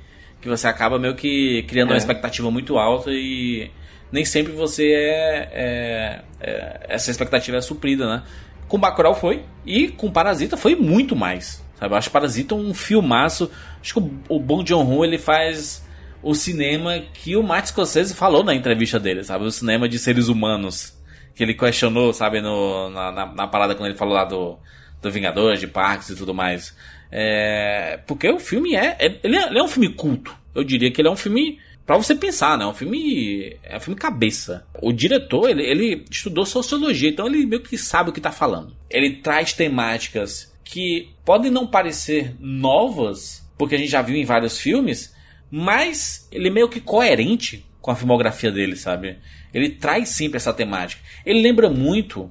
que 0.47 0.51
você 0.57 0.69
acaba 0.69 0.99
meio 0.99 1.15
que 1.15 1.65
criando 1.65 1.91
é. 1.91 1.93
uma 1.95 1.99
expectativa 1.99 2.51
muito 2.51 2.79
alta 2.79 3.11
e 3.11 3.71
nem 4.13 4.25
sempre 4.25 4.53
você 4.53 4.93
é, 4.93 5.51
é, 5.53 6.21
é, 6.41 6.81
essa 6.89 7.11
expectativa 7.11 7.57
é 7.57 7.61
suprida, 7.61 8.07
né? 8.07 8.23
Com 8.69 8.79
Bacurau 8.79 9.15
foi 9.15 9.45
e 9.65 9.89
com 9.89 10.11
Parasita 10.11 10.57
foi 10.57 10.75
muito 10.75 11.15
mais, 11.17 11.65
sabe? 11.75 11.95
Eu 11.95 11.99
acho 11.99 12.11
Parasita 12.11 12.55
um 12.55 12.73
filmaço. 12.73 13.51
Acho 13.81 13.95
que 13.95 14.01
o, 14.01 14.37
o 14.37 14.41
Bong 14.41 14.69
Joon-ho 14.69 15.05
ele 15.05 15.19
faz 15.19 15.85
o 16.23 16.35
cinema 16.35 16.99
que 17.13 17.37
o 17.37 17.43
Martin 17.43 17.69
Scorsese 17.69 18.15
falou 18.15 18.43
na 18.43 18.55
entrevista 18.55 18.99
dele, 18.99 19.25
sabe? 19.25 19.45
O 19.45 19.51
cinema 19.51 19.89
de 19.89 19.99
seres 19.99 20.29
humanos 20.29 20.97
que 21.35 21.43
ele 21.43 21.55
questionou, 21.55 22.13
sabe, 22.13 22.41
no, 22.41 22.89
na, 22.91 23.13
na, 23.13 23.27
na 23.27 23.47
parada 23.47 23.75
quando 23.75 23.91
ele 23.91 23.99
falou 23.99 24.15
lá 24.15 24.25
do, 24.25 24.59
do 25.03 25.11
Vingadores, 25.11 25.61
de 25.61 25.67
Parques 25.67 26.09
e 26.11 26.17
tudo 26.17 26.33
mais. 26.33 26.75
É, 27.11 28.01
porque 28.07 28.29
o 28.29 28.39
filme 28.39 28.75
é, 28.75 28.97
é 28.99 29.21
ele, 29.23 29.37
é 29.37 29.49
ele 29.49 29.59
é 29.59 29.63
um 29.63 29.69
filme 29.69 29.89
culto. 29.91 30.37
Eu 30.55 30.65
diria 30.65 30.91
que 30.91 31.01
ele 31.01 31.09
é 31.09 31.11
um 31.11 31.17
filme 31.17 31.59
para 31.85 31.97
você 31.97 32.15
pensar, 32.15 32.59
né? 32.59 32.65
É 32.65 32.67
um 32.67 32.75
filme 32.75 33.57
é 33.63 33.77
um 33.77 33.81
filme 33.81 33.99
cabeça. 33.99 34.67
O 34.83 34.93
diretor, 34.93 35.49
ele, 35.49 35.63
ele 35.63 36.05
estudou 36.11 36.45
sociologia, 36.45 37.11
então 37.11 37.27
ele 37.27 37.47
meio 37.47 37.63
que 37.63 37.79
sabe 37.79 38.11
o 38.11 38.13
que 38.13 38.21
tá 38.21 38.33
falando. 38.33 38.77
Ele 38.91 39.17
traz 39.17 39.53
temáticas 39.53 40.53
que 40.65 41.11
podem 41.25 41.51
não 41.51 41.67
parecer 41.67 42.35
novas, 42.41 43.49
porque 43.57 43.77
a 43.77 43.79
gente 43.79 43.91
já 43.91 44.03
viu 44.03 44.17
em 44.17 44.25
vários 44.25 44.59
filmes, 44.59 45.15
mas 45.51 46.29
ele 46.33 46.49
é 46.49 46.51
meio 46.51 46.69
que 46.69 46.81
coerente 46.81 47.65
com 47.81 47.93
a 47.93 47.97
filmografia 47.97 48.51
dele, 48.51 48.75
sabe? 48.75 49.17
Ele 49.55 49.71
traz 49.71 50.09
sempre 50.09 50.39
essa 50.39 50.53
temática. 50.53 51.01
Ele 51.25 51.41
lembra 51.41 51.71
muito, 51.71 52.31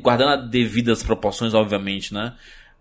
guardando 0.00 0.44
as 0.44 0.48
devidas 0.48 1.02
proporções, 1.02 1.54
obviamente, 1.54 2.14
né? 2.14 2.34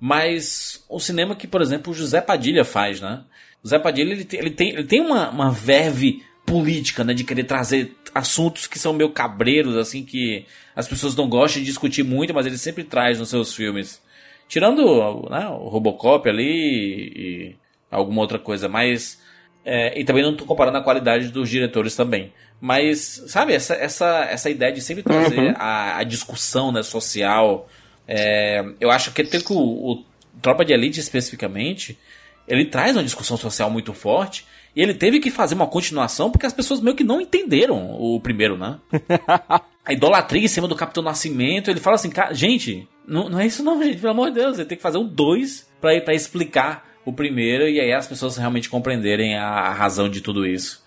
Mas 0.06 0.84
o 0.90 1.00
cinema 1.00 1.34
que, 1.34 1.48
por 1.48 1.62
exemplo, 1.62 1.94
o 1.94 1.96
José 1.96 2.20
Padilha 2.20 2.66
faz, 2.66 3.00
né? 3.00 3.24
O 3.64 3.68
Zé 3.70 3.80
Padilha 3.80 4.12
ele 4.12 4.26
tem, 4.26 4.38
ele 4.38 4.50
tem, 4.50 4.70
ele 4.72 4.84
tem 4.84 5.00
uma, 5.00 5.30
uma 5.30 5.50
verve 5.50 6.22
política, 6.46 7.06
né? 7.06 7.14
De 7.14 7.24
querer 7.24 7.46
trazer 7.46 7.96
assuntos 8.14 8.68
que 8.68 8.78
são 8.78 8.92
meio 8.92 9.12
cabreiros, 9.12 9.78
assim, 9.78 10.04
que 10.04 10.46
as 10.76 10.90
pessoas 10.90 11.16
não 11.16 11.30
gostam 11.30 11.62
de 11.62 11.68
discutir 11.68 12.04
muito, 12.04 12.34
mas 12.34 12.46
ele 12.46 12.58
sempre 12.58 12.84
traz 12.84 13.18
nos 13.18 13.30
seus 13.30 13.56
filmes. 13.56 14.02
Tirando 14.46 15.30
né, 15.30 15.48
o 15.48 15.70
Robocop 15.70 16.28
ali 16.28 16.44
e 17.16 17.56
alguma 17.90 18.20
outra 18.20 18.38
coisa, 18.38 18.68
mas. 18.68 19.22
É, 19.64 19.98
e 19.98 20.04
também 20.04 20.22
não 20.22 20.34
estou 20.34 20.46
comparando 20.46 20.80
a 20.80 20.84
qualidade 20.84 21.30
dos 21.30 21.50
diretores 21.50 21.96
também. 21.96 22.34
Mas, 22.60 23.24
sabe, 23.28 23.54
essa, 23.54 23.74
essa, 23.76 24.26
essa 24.26 24.50
ideia 24.50 24.74
de 24.74 24.82
sempre 24.82 25.02
trazer 25.02 25.40
uhum. 25.40 25.54
a, 25.56 26.00
a, 26.00 26.04
discussão 26.04 26.74
né, 26.74 26.84
social. 26.84 27.70
É, 28.08 28.64
eu 28.80 28.92
acho 28.92 29.12
que 29.12 29.22
até 29.22 29.40
que 29.40 29.54
o, 29.54 29.58
o 29.58 30.06
Tropa 30.42 30.66
de 30.66 30.74
Elite 30.74 31.00
especificamente 31.00 31.98
ele 32.48 32.66
traz 32.66 32.96
uma 32.96 33.04
discussão 33.04 33.38
social 33.38 33.70
muito 33.70 33.94
forte. 33.94 34.46
E 34.76 34.82
ele 34.82 34.94
teve 34.94 35.20
que 35.20 35.30
fazer 35.30 35.54
uma 35.54 35.68
continuação 35.68 36.32
porque 36.32 36.46
as 36.46 36.54
pessoas 36.54 36.82
meio 36.82 36.96
que 36.96 37.04
não 37.04 37.22
entenderam 37.22 37.92
o 37.92 38.20
primeiro, 38.20 38.58
né? 38.58 38.80
a 39.86 39.94
idolatria 39.94 40.44
em 40.44 40.48
cima 40.48 40.68
do 40.68 40.76
Capitão 40.76 41.04
Nascimento. 41.04 41.70
Ele 41.70 41.80
fala 41.80 41.96
assim, 41.96 42.10
gente, 42.32 42.88
não, 43.08 43.30
não 43.30 43.40
é 43.40 43.46
isso 43.46 43.64
não, 43.64 43.82
gente, 43.82 44.00
pelo 44.00 44.12
amor 44.12 44.30
de 44.30 44.40
Deus. 44.40 44.58
Ele 44.58 44.68
tem 44.68 44.78
que 44.78 44.82
fazer 44.82 44.98
um 44.98 45.08
dois 45.08 45.70
pra, 45.80 46.00
pra 46.02 46.14
explicar 46.14 46.92
o 47.06 47.14
primeiro 47.14 47.68
e 47.68 47.80
aí 47.80 47.94
as 47.94 48.08
pessoas 48.08 48.38
realmente 48.38 48.70
compreenderem 48.70 49.38
a, 49.38 49.46
a 49.46 49.74
razão 49.74 50.10
de 50.10 50.22
tudo 50.22 50.46
isso. 50.46 50.84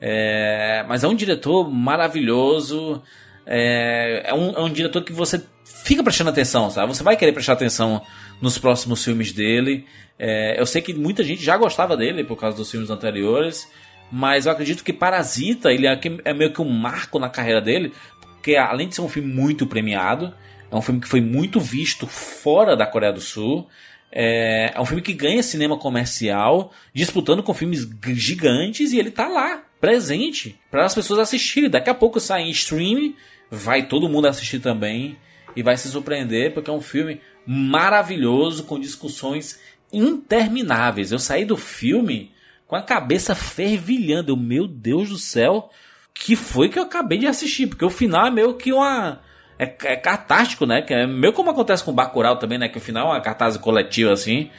É, 0.00 0.84
mas 0.88 1.04
é 1.04 1.08
um 1.08 1.14
diretor 1.14 1.70
maravilhoso. 1.70 3.02
É, 3.46 4.30
é, 4.30 4.34
um, 4.34 4.50
é 4.50 4.60
um 4.60 4.72
diretor 4.72 5.04
que 5.04 5.12
você 5.12 5.42
fica 5.84 6.02
prestando 6.02 6.30
atenção, 6.30 6.70
sabe? 6.70 6.94
Você 6.94 7.02
vai 7.02 7.16
querer 7.16 7.32
prestar 7.32 7.54
atenção 7.54 8.02
nos 8.40 8.58
próximos 8.58 9.04
filmes 9.04 9.32
dele. 9.32 9.86
É, 10.18 10.58
eu 10.60 10.66
sei 10.66 10.82
que 10.82 10.94
muita 10.94 11.22
gente 11.22 11.42
já 11.42 11.56
gostava 11.56 11.96
dele 11.96 12.24
por 12.24 12.36
causa 12.36 12.56
dos 12.56 12.70
filmes 12.70 12.90
anteriores, 12.90 13.68
mas 14.10 14.46
eu 14.46 14.52
acredito 14.52 14.82
que 14.82 14.92
Parasita 14.92 15.72
ele 15.72 15.86
é, 15.86 16.00
é 16.24 16.32
meio 16.32 16.52
que 16.52 16.60
um 16.60 16.68
marco 16.68 17.18
na 17.18 17.28
carreira 17.28 17.60
dele, 17.60 17.92
porque 18.20 18.56
além 18.56 18.88
de 18.88 18.94
ser 18.94 19.02
um 19.02 19.08
filme 19.08 19.32
muito 19.32 19.66
premiado, 19.66 20.34
é 20.70 20.76
um 20.76 20.82
filme 20.82 21.00
que 21.00 21.08
foi 21.08 21.20
muito 21.20 21.60
visto 21.60 22.06
fora 22.06 22.76
da 22.76 22.86
Coreia 22.86 23.12
do 23.12 23.20
Sul. 23.20 23.68
É, 24.10 24.72
é 24.74 24.80
um 24.80 24.86
filme 24.86 25.02
que 25.02 25.12
ganha 25.12 25.42
cinema 25.42 25.78
comercial, 25.78 26.72
disputando 26.94 27.42
com 27.42 27.52
filmes 27.52 27.88
gigantes, 28.14 28.92
e 28.92 28.98
ele 28.98 29.10
tá 29.10 29.28
lá, 29.28 29.62
presente, 29.80 30.58
para 30.70 30.84
as 30.84 30.94
pessoas 30.94 31.20
assistirem. 31.20 31.70
Daqui 31.70 31.90
a 31.90 31.94
pouco 31.94 32.20
sai 32.20 32.42
em 32.42 32.50
streaming, 32.50 33.14
vai 33.50 33.86
todo 33.86 34.08
mundo 34.08 34.26
assistir 34.26 34.60
também, 34.60 35.16
e 35.58 35.62
vai 35.62 35.76
se 35.76 35.88
surpreender, 35.88 36.54
porque 36.54 36.70
é 36.70 36.72
um 36.72 36.80
filme 36.80 37.20
maravilhoso, 37.44 38.62
com 38.62 38.78
discussões 38.78 39.58
intermináveis. 39.92 41.10
Eu 41.10 41.18
saí 41.18 41.44
do 41.44 41.56
filme 41.56 42.30
com 42.64 42.76
a 42.76 42.82
cabeça 42.82 43.34
fervilhando. 43.34 44.30
Eu, 44.30 44.36
meu 44.36 44.68
Deus 44.68 45.08
do 45.08 45.18
céu, 45.18 45.68
que 46.14 46.36
foi 46.36 46.68
que 46.68 46.78
eu 46.78 46.84
acabei 46.84 47.18
de 47.18 47.26
assistir? 47.26 47.66
Porque 47.66 47.84
o 47.84 47.90
final 47.90 48.28
é 48.28 48.30
meio 48.30 48.54
que 48.54 48.72
uma. 48.72 49.20
É, 49.58 49.64
é 49.64 50.64
né? 50.64 50.82
Que 50.82 50.94
é 50.94 51.08
meio 51.08 51.32
como 51.32 51.50
acontece 51.50 51.82
com 51.82 51.90
o 51.90 51.94
Bacurau 51.94 52.36
também, 52.36 52.56
né? 52.56 52.68
Que 52.68 52.78
o 52.78 52.80
final 52.80 53.08
é 53.08 53.14
uma 53.14 53.20
catarse 53.20 53.58
coletiva, 53.58 54.12
assim. 54.12 54.50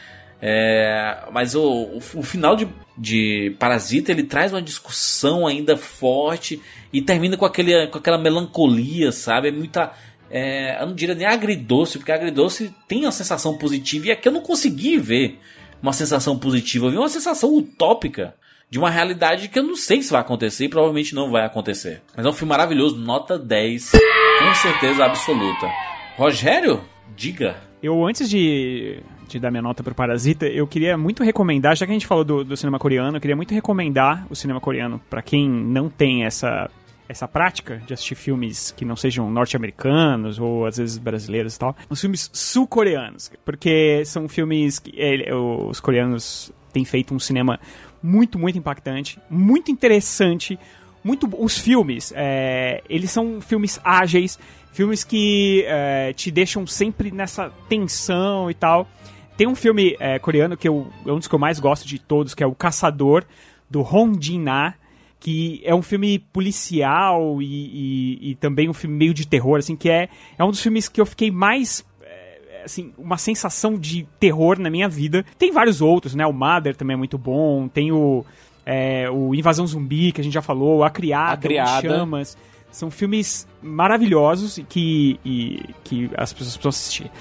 É, 0.42 1.18
mas 1.32 1.56
o, 1.56 1.64
o, 1.64 1.98
o, 1.98 2.24
final 2.24 2.58
de, 2.58 2.68
de 2.98 3.56
Parasita 3.58 4.12
ele 4.12 4.24
traz 4.24 4.52
uma 4.52 4.62
discussão 4.62 5.48
ainda 5.48 5.76
forte 5.78 6.62
e 6.92 7.02
termina 7.02 7.36
com, 7.38 7.46
aquele, 7.46 7.88
com 7.88 7.98
aquela 7.98 8.18
melancolia, 8.18 9.14
sabe? 9.14 9.48
É 9.48 9.52
muita 9.52 9.94
é, 10.30 10.82
eu 10.82 10.88
não 10.88 10.96
diria 10.96 11.16
nem 11.16 11.26
agridoce, 11.26 11.98
porque 11.98 12.12
agridoce 12.12 12.74
tem 12.88 13.04
uma 13.04 13.12
sensação 13.12 13.58
positiva 13.58 14.08
e 14.08 14.12
aqui 14.12 14.28
eu 14.28 14.32
não 14.32 14.42
consegui 14.42 14.98
ver 14.98 15.40
uma 15.82 15.94
sensação 15.94 16.38
positiva, 16.38 16.88
eu 16.88 16.92
vi 16.92 16.98
uma 16.98 17.10
sensação 17.10 17.56
utópica 17.56 18.36
de 18.70 18.78
uma 18.78 18.90
realidade 18.90 19.50
que 19.50 19.58
eu 19.58 19.64
não 19.64 19.76
sei 19.76 20.02
se 20.02 20.12
vai 20.12 20.22
acontecer 20.22 20.66
e 20.66 20.70
provavelmente 20.70 21.16
não 21.16 21.32
vai 21.32 21.44
acontecer. 21.44 22.02
Mas 22.16 22.26
é 22.26 22.30
um 22.30 22.34
filme 22.34 22.50
maravilhoso, 22.50 22.98
nota 22.98 23.40
10, 23.40 23.92
com 23.92 24.56
certeza 24.56 25.06
absoluta. 25.06 25.72
Rogério, 26.16 26.82
diga. 27.16 27.58
Eu, 27.82 28.06
antes 28.06 28.30
de, 28.30 29.00
de 29.28 29.40
dar 29.40 29.50
minha 29.50 29.64
nota 29.64 29.82
pro 29.82 29.96
Parasita, 29.96 30.46
eu 30.46 30.68
queria 30.68 30.98
muito 30.98 31.24
recomendar, 31.24 31.76
já 31.76 31.86
que 31.86 31.92
a 31.92 31.96
gente 31.96 32.06
falou 32.06 32.24
do, 32.24 32.44
do 32.44 32.58
cinema 32.58 32.78
coreano, 32.78 33.18
eu 33.18 33.22
queria 33.22 33.36
muito 33.36 33.54
recomendar 33.54 34.28
o 34.30 34.36
cinema 34.36 34.60
coreano 34.60 35.02
para 35.10 35.22
quem 35.22 35.50
não 35.50 35.90
tem 35.90 36.26
essa 36.26 36.70
essa 37.10 37.28
prática 37.28 37.82
de 37.88 37.94
assistir 37.94 38.14
filmes 38.14 38.72
que 38.72 38.86
não 38.86 38.96
sejam 38.96 39.32
norte-americanos 39.32 40.38
ou 40.38 40.68
às 40.68 40.78
vezes 40.78 41.00
brasileiros 41.00 41.56
e 41.56 41.60
tal, 41.60 41.76
os 41.90 42.00
filmes 42.00 42.30
sul-coreanos, 42.32 43.32
porque 43.44 44.06
são 44.06 44.30
filmes 44.30 44.78
que 44.78 44.94
os 45.34 45.80
coreanos 45.80 46.52
têm 46.72 46.86
feito 46.86 47.14
um 47.16 47.20
cinema 47.20 47.60
muito, 48.02 48.38
muito 48.38 48.60
impactante, 48.60 49.20
muito 49.28 49.72
interessante, 49.72 50.58
muito 51.04 51.28
os 51.44 51.58
filmes, 51.58 52.14
é, 52.16 52.84
eles 52.88 53.10
são 53.10 53.42
filmes 53.42 53.80
ágeis, 53.84 54.38
filmes 54.72 55.04
que 55.04 55.64
é, 55.66 56.14
te 56.14 56.30
deixam 56.30 56.68
sempre 56.68 57.10
nessa 57.10 57.52
tensão 57.68 58.52
e 58.52 58.54
tal. 58.54 58.88
Tem 59.36 59.48
um 59.48 59.56
filme 59.56 59.96
é, 60.00 60.20
coreano 60.20 60.56
que 60.56 60.68
eu, 60.68 60.88
é 61.08 61.12
um 61.12 61.18
dos 61.18 61.28
que 61.28 61.34
eu 61.34 61.40
mais 61.40 61.60
gosto 61.60 61.88
de 61.88 61.98
todos, 61.98 62.36
que 62.36 62.44
é 62.44 62.48
o 62.48 62.54
Caçador 62.54 63.24
do 63.70 63.82
Hong 63.82 64.16
Jin-na 64.24 64.76
que 65.20 65.62
é 65.66 65.76
um 65.76 65.82
filme 65.82 66.20
policial 66.20 67.42
e, 67.42 67.46
e, 67.46 68.32
e, 68.32 68.36
também 68.36 68.70
um 68.70 68.74
filme 68.74 68.96
meio 68.96 69.14
de 69.14 69.28
terror, 69.28 69.60
assim, 69.60 69.76
que 69.76 69.90
é, 69.90 70.08
é 70.38 70.44
um 70.44 70.50
dos 70.50 70.62
filmes 70.62 70.88
que 70.88 71.02
eu 71.02 71.06
fiquei 71.06 71.30
mais 71.30 71.86
é, 72.02 72.62
assim, 72.64 72.94
uma 72.98 73.18
sensação 73.18 73.78
de 73.78 74.08
terror 74.20 74.58
na 74.58 74.70
minha 74.70 74.88
vida. 74.88 75.26
Tem 75.38 75.52
vários 75.52 75.82
outros, 75.82 76.16
né? 76.16 76.26
O 76.26 76.32
Mother 76.32 76.76
também 76.76 76.94
é 76.94 76.98
muito 76.98 77.18
bom, 77.18 77.68
tem 77.68 77.92
o, 77.92 78.26
é, 78.66 79.10
o 79.10 79.36
Invasão 79.36 79.68
Zumbi, 79.68 80.12
que 80.14 80.22
a 80.22 80.24
gente 80.24 80.34
já 80.34 80.42
falou, 80.42 80.84
A 80.84 80.90
Criada, 80.90 81.34
A 81.34 81.38
Criada. 81.38 81.90
Chamas. 81.90 82.38
São 82.72 82.92
filmes 82.92 83.48
maravilhosos 83.62 84.60
que, 84.70 85.20
e, 85.26 85.66
que 85.84 86.10
as 86.16 86.32
pessoas 86.32 86.56
precisam 86.56 86.70
assistir. 86.70 87.12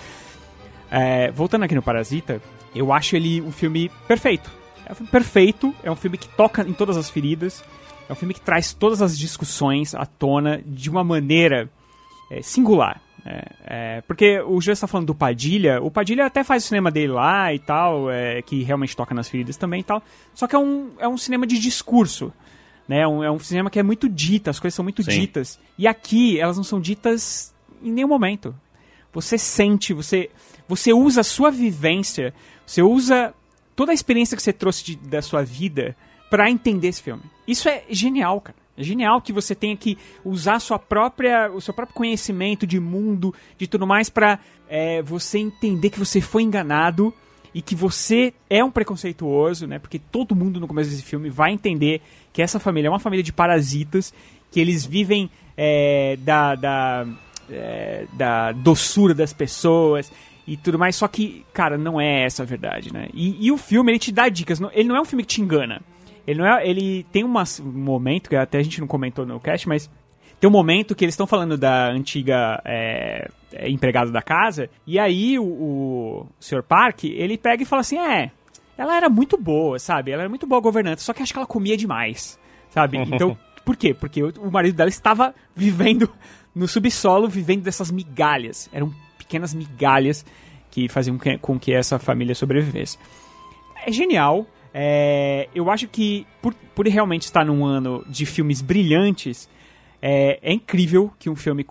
É, 0.90 1.30
voltando 1.32 1.64
aqui 1.64 1.74
no 1.74 1.82
Parasita, 1.82 2.40
eu 2.74 2.92
acho 2.92 3.16
ele 3.16 3.40
um 3.40 3.50
filme 3.50 3.90
perfeito. 4.06 4.50
É 4.86 4.92
um 4.92 4.94
filme 4.94 5.10
perfeito, 5.10 5.74
é 5.82 5.90
um 5.90 5.96
filme 5.96 6.16
que 6.16 6.28
toca 6.28 6.62
em 6.62 6.72
todas 6.72 6.96
as 6.96 7.10
feridas. 7.10 7.64
É 8.08 8.12
um 8.12 8.16
filme 8.16 8.32
que 8.34 8.40
traz 8.40 8.72
todas 8.72 9.02
as 9.02 9.18
discussões 9.18 9.94
à 9.94 10.06
tona 10.06 10.62
de 10.64 10.88
uma 10.88 11.04
maneira 11.04 11.68
é, 12.30 12.40
singular. 12.40 13.00
É, 13.24 13.52
é, 13.66 14.00
porque 14.02 14.40
o 14.40 14.60
Jô 14.60 14.72
está 14.72 14.86
falando 14.86 15.08
do 15.08 15.14
Padilha, 15.14 15.82
o 15.82 15.90
Padilha 15.90 16.24
até 16.24 16.42
faz 16.42 16.64
o 16.64 16.68
cinema 16.68 16.90
dele 16.90 17.12
lá 17.12 17.52
e 17.52 17.58
tal, 17.58 18.10
é, 18.10 18.40
que 18.40 18.62
realmente 18.62 18.96
toca 18.96 19.14
nas 19.14 19.28
feridas 19.28 19.56
também 19.56 19.80
e 19.80 19.84
tal. 19.84 20.02
Só 20.34 20.46
que 20.46 20.56
é 20.56 20.58
um, 20.58 20.92
é 20.98 21.06
um 21.06 21.18
cinema 21.18 21.46
de 21.46 21.58
discurso. 21.58 22.32
Né? 22.88 23.06
Um, 23.06 23.22
é 23.22 23.30
um 23.30 23.38
cinema 23.38 23.68
que 23.68 23.78
é 23.78 23.82
muito 23.82 24.08
dito, 24.08 24.48
as 24.48 24.58
coisas 24.58 24.74
são 24.74 24.82
muito 24.82 25.02
Sim. 25.02 25.10
ditas. 25.10 25.60
E 25.76 25.86
aqui 25.86 26.40
elas 26.40 26.56
não 26.56 26.64
são 26.64 26.80
ditas 26.80 27.54
em 27.82 27.92
nenhum 27.92 28.08
momento. 28.08 28.54
você 29.12 29.36
sente, 29.36 29.92
você, 29.92 30.30
você 30.66 30.94
usa 30.94 31.20
a 31.20 31.24
sua 31.24 31.50
vivência, 31.50 32.32
você 32.64 32.80
usa 32.80 33.34
toda 33.76 33.92
a 33.92 33.94
experiência 33.94 34.36
que 34.36 34.42
você 34.42 34.52
trouxe 34.52 34.84
de, 34.84 34.96
da 34.96 35.20
sua 35.20 35.44
vida 35.44 35.94
para 36.30 36.50
entender 36.50 36.88
esse 36.88 37.02
filme. 37.02 37.22
Isso 37.46 37.68
é 37.68 37.84
genial, 37.88 38.40
cara. 38.40 38.56
É 38.76 38.82
genial 38.82 39.20
que 39.20 39.32
você 39.32 39.54
tenha 39.54 39.76
que 39.76 39.98
usar 40.24 40.60
sua 40.60 40.78
própria, 40.78 41.50
o 41.50 41.60
seu 41.60 41.74
próprio 41.74 41.96
conhecimento 41.96 42.64
de 42.64 42.78
mundo, 42.78 43.34
de 43.58 43.66
tudo 43.66 43.86
mais, 43.86 44.08
para 44.08 44.38
é, 44.68 45.02
você 45.02 45.38
entender 45.38 45.90
que 45.90 45.98
você 45.98 46.20
foi 46.20 46.44
enganado 46.44 47.12
e 47.52 47.60
que 47.60 47.74
você 47.74 48.32
é 48.48 48.62
um 48.62 48.70
preconceituoso, 48.70 49.66
né? 49.66 49.80
Porque 49.80 49.98
todo 49.98 50.36
mundo 50.36 50.60
no 50.60 50.68
começo 50.68 50.90
desse 50.90 51.02
filme 51.02 51.28
vai 51.28 51.52
entender 51.52 52.00
que 52.32 52.40
essa 52.40 52.60
família 52.60 52.86
é 52.86 52.90
uma 52.90 53.00
família 53.00 53.22
de 53.22 53.32
parasitas, 53.32 54.14
que 54.50 54.60
eles 54.60 54.86
vivem 54.86 55.28
é, 55.56 56.16
da, 56.20 56.54
da, 56.54 57.06
é, 57.50 58.06
da 58.12 58.52
doçura 58.52 59.12
das 59.12 59.32
pessoas 59.32 60.12
e 60.46 60.56
tudo 60.56 60.78
mais. 60.78 60.94
Só 60.94 61.08
que, 61.08 61.44
cara, 61.52 61.76
não 61.76 62.00
é 62.00 62.24
essa 62.24 62.44
a 62.44 62.46
verdade, 62.46 62.92
né? 62.92 63.08
E, 63.12 63.46
e 63.46 63.50
o 63.50 63.58
filme, 63.58 63.90
ele 63.90 63.98
te 63.98 64.12
dá 64.12 64.28
dicas. 64.28 64.60
Ele 64.72 64.88
não 64.88 64.96
é 64.96 65.00
um 65.00 65.04
filme 65.04 65.24
que 65.24 65.34
te 65.34 65.40
engana. 65.40 65.82
Ele, 66.28 66.40
não 66.40 66.46
é, 66.46 66.68
ele 66.68 67.04
tem 67.04 67.24
uma, 67.24 67.42
um 67.62 67.72
momento, 67.72 68.28
que 68.28 68.36
até 68.36 68.58
a 68.58 68.62
gente 68.62 68.82
não 68.82 68.86
comentou 68.86 69.24
no 69.24 69.40
cast, 69.40 69.66
mas 69.66 69.90
tem 70.38 70.46
um 70.46 70.52
momento 70.52 70.94
que 70.94 71.02
eles 71.02 71.14
estão 71.14 71.26
falando 71.26 71.56
da 71.56 71.90
antiga 71.90 72.60
é, 72.66 73.30
empregada 73.66 74.10
da 74.10 74.20
casa, 74.20 74.68
e 74.86 74.98
aí 74.98 75.38
o, 75.38 75.44
o 75.46 76.26
Sr. 76.38 76.62
Park, 76.62 77.04
ele 77.04 77.38
pega 77.38 77.62
e 77.62 77.66
fala 77.66 77.80
assim, 77.80 77.96
é, 77.96 78.30
ela 78.76 78.94
era 78.94 79.08
muito 79.08 79.38
boa, 79.38 79.78
sabe? 79.78 80.10
Ela 80.10 80.24
era 80.24 80.28
muito 80.28 80.46
boa 80.46 80.60
governanta, 80.60 81.00
só 81.00 81.14
que 81.14 81.22
acho 81.22 81.32
que 81.32 81.38
ela 81.38 81.46
comia 81.46 81.78
demais, 81.78 82.38
sabe? 82.68 82.98
Então, 83.10 83.34
por 83.64 83.74
quê? 83.74 83.94
Porque 83.94 84.22
o 84.22 84.50
marido 84.50 84.76
dela 84.76 84.90
estava 84.90 85.34
vivendo 85.56 86.10
no 86.54 86.68
subsolo, 86.68 87.26
vivendo 87.26 87.62
dessas 87.62 87.90
migalhas. 87.90 88.68
Eram 88.70 88.94
pequenas 89.16 89.54
migalhas 89.54 90.26
que 90.70 90.90
faziam 90.90 91.18
com 91.40 91.58
que 91.58 91.72
essa 91.72 91.98
família 91.98 92.34
sobrevivesse. 92.34 92.98
É 93.86 93.90
genial, 93.90 94.46
é, 94.72 95.48
eu 95.54 95.70
acho 95.70 95.88
que, 95.88 96.26
por, 96.42 96.54
por 96.74 96.86
realmente 96.86 97.22
estar 97.22 97.44
num 97.44 97.64
ano 97.64 98.04
de 98.08 98.26
filmes 98.26 98.60
brilhantes, 98.60 99.48
é, 100.00 100.38
é 100.42 100.52
incrível 100.52 101.12
que 101.18 101.28
um 101.28 101.36
filme 101.36 101.64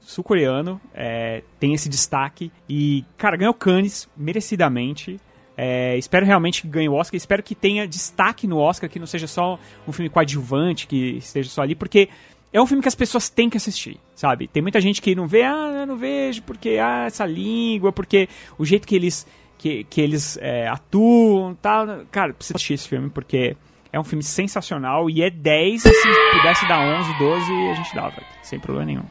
sul-coreano 0.00 0.80
é, 0.94 1.42
tenha 1.60 1.74
esse 1.74 1.88
destaque. 1.88 2.50
E, 2.68 3.04
cara, 3.16 3.36
ganhou 3.36 3.54
Cannes 3.54 4.08
merecidamente. 4.16 5.20
É, 5.56 5.96
espero 5.98 6.24
realmente 6.24 6.62
que 6.62 6.68
ganhe 6.68 6.88
o 6.88 6.94
Oscar. 6.94 7.16
Espero 7.16 7.42
que 7.42 7.54
tenha 7.54 7.86
destaque 7.86 8.46
no 8.46 8.58
Oscar, 8.58 8.88
que 8.88 8.98
não 8.98 9.06
seja 9.06 9.26
só 9.26 9.58
um 9.86 9.92
filme 9.92 10.08
coadjuvante, 10.08 10.86
que 10.86 11.16
esteja 11.18 11.50
só 11.50 11.62
ali, 11.62 11.74
porque 11.74 12.08
é 12.52 12.60
um 12.60 12.66
filme 12.66 12.80
que 12.80 12.88
as 12.88 12.94
pessoas 12.94 13.28
têm 13.28 13.50
que 13.50 13.56
assistir, 13.56 13.98
sabe? 14.14 14.48
Tem 14.48 14.62
muita 14.62 14.80
gente 14.80 15.02
que 15.02 15.14
não 15.14 15.26
vê, 15.26 15.42
ah, 15.42 15.80
eu 15.80 15.86
não 15.86 15.96
vejo 15.96 16.42
porque, 16.42 16.78
ah, 16.80 17.04
essa 17.06 17.26
língua, 17.26 17.92
porque 17.92 18.28
o 18.56 18.64
jeito 18.64 18.86
que 18.86 18.94
eles 18.94 19.26
que, 19.58 19.84
que 19.84 20.00
eles 20.00 20.38
é, 20.40 20.68
atuam 20.68 21.54
tal. 21.56 22.06
Cara, 22.10 22.32
precisa 22.32 22.56
assistir 22.56 22.74
esse 22.74 22.88
filme 22.88 23.10
porque 23.10 23.56
é 23.92 23.98
um 23.98 24.04
filme 24.04 24.22
sensacional 24.22 25.10
e 25.10 25.22
é 25.22 25.28
10 25.28 25.84
e 25.84 25.92
se 25.92 26.08
pudesse 26.32 26.66
dar 26.68 26.80
11, 26.80 27.18
12 27.18 27.52
a 27.70 27.74
gente 27.74 27.94
dava, 27.94 28.22
sem 28.42 28.58
problema 28.58 28.86
nenhum. 28.86 29.04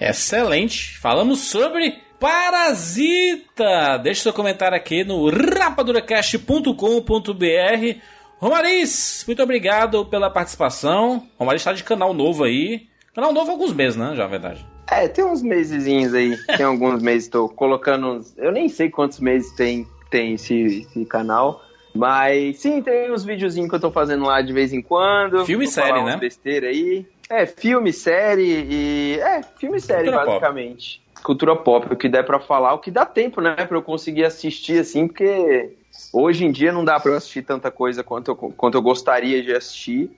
Excelente. 0.00 0.98
Falamos 0.98 1.40
sobre 1.40 1.98
Parasita. 2.18 3.98
Deixe 4.02 4.22
seu 4.22 4.32
comentário 4.32 4.76
aqui 4.76 5.04
no 5.04 5.28
rapaduracast.com.br. 5.28 8.00
Romariz, 8.38 9.22
muito 9.26 9.42
obrigado 9.42 10.06
pela 10.06 10.30
participação. 10.30 11.28
Romariz 11.38 11.60
está 11.60 11.74
de 11.74 11.84
canal 11.84 12.14
novo 12.14 12.44
aí. 12.44 12.88
Canal 13.14 13.32
novo 13.32 13.50
há 13.50 13.52
alguns 13.52 13.74
meses, 13.74 13.96
né? 13.96 14.14
Já, 14.14 14.22
na 14.22 14.28
verdade. 14.28 14.69
É, 14.90 15.06
tem 15.06 15.24
uns 15.24 15.42
mesezinhos 15.42 16.12
aí. 16.12 16.36
Tem 16.56 16.66
alguns 16.66 17.00
meses, 17.02 17.28
tô 17.28 17.48
colocando 17.48 18.08
uns. 18.08 18.36
Eu 18.36 18.50
nem 18.50 18.68
sei 18.68 18.90
quantos 18.90 19.20
meses 19.20 19.52
tem, 19.52 19.86
tem 20.10 20.34
esse, 20.34 20.80
esse 20.80 21.04
canal. 21.04 21.62
Mas 21.94 22.58
sim, 22.58 22.82
tem 22.82 23.12
uns 23.12 23.24
videozinhos 23.24 23.68
que 23.68 23.76
eu 23.76 23.80
tô 23.80 23.90
fazendo 23.90 24.24
lá 24.24 24.42
de 24.42 24.52
vez 24.52 24.72
em 24.72 24.82
quando. 24.82 25.44
Filme 25.44 25.64
e 25.64 25.68
série, 25.68 26.02
né? 26.02 26.16
besteira 26.16 26.68
aí. 26.68 27.06
É, 27.28 27.46
filme, 27.46 27.92
série 27.92 28.66
e. 28.68 29.20
É, 29.20 29.42
filme 29.42 29.78
e 29.78 29.80
série, 29.80 30.10
Cultura 30.10 30.26
basicamente. 30.26 31.00
Pop. 31.14 31.22
Cultura 31.22 31.56
pop, 31.56 31.92
o 31.92 31.96
que 31.96 32.08
der 32.08 32.24
para 32.24 32.40
falar, 32.40 32.72
o 32.72 32.78
que 32.78 32.90
dá 32.90 33.04
tempo, 33.04 33.42
né, 33.42 33.54
pra 33.54 33.76
eu 33.76 33.82
conseguir 33.82 34.24
assistir 34.24 34.80
assim, 34.80 35.06
porque 35.06 35.76
hoje 36.14 36.46
em 36.46 36.50
dia 36.50 36.72
não 36.72 36.82
dá 36.82 36.98
pra 36.98 37.12
eu 37.12 37.16
assistir 37.16 37.42
tanta 37.42 37.70
coisa 37.70 38.02
quanto 38.02 38.30
eu, 38.30 38.36
quanto 38.36 38.74
eu 38.74 38.80
gostaria 38.80 39.42
de 39.42 39.54
assistir. 39.54 40.10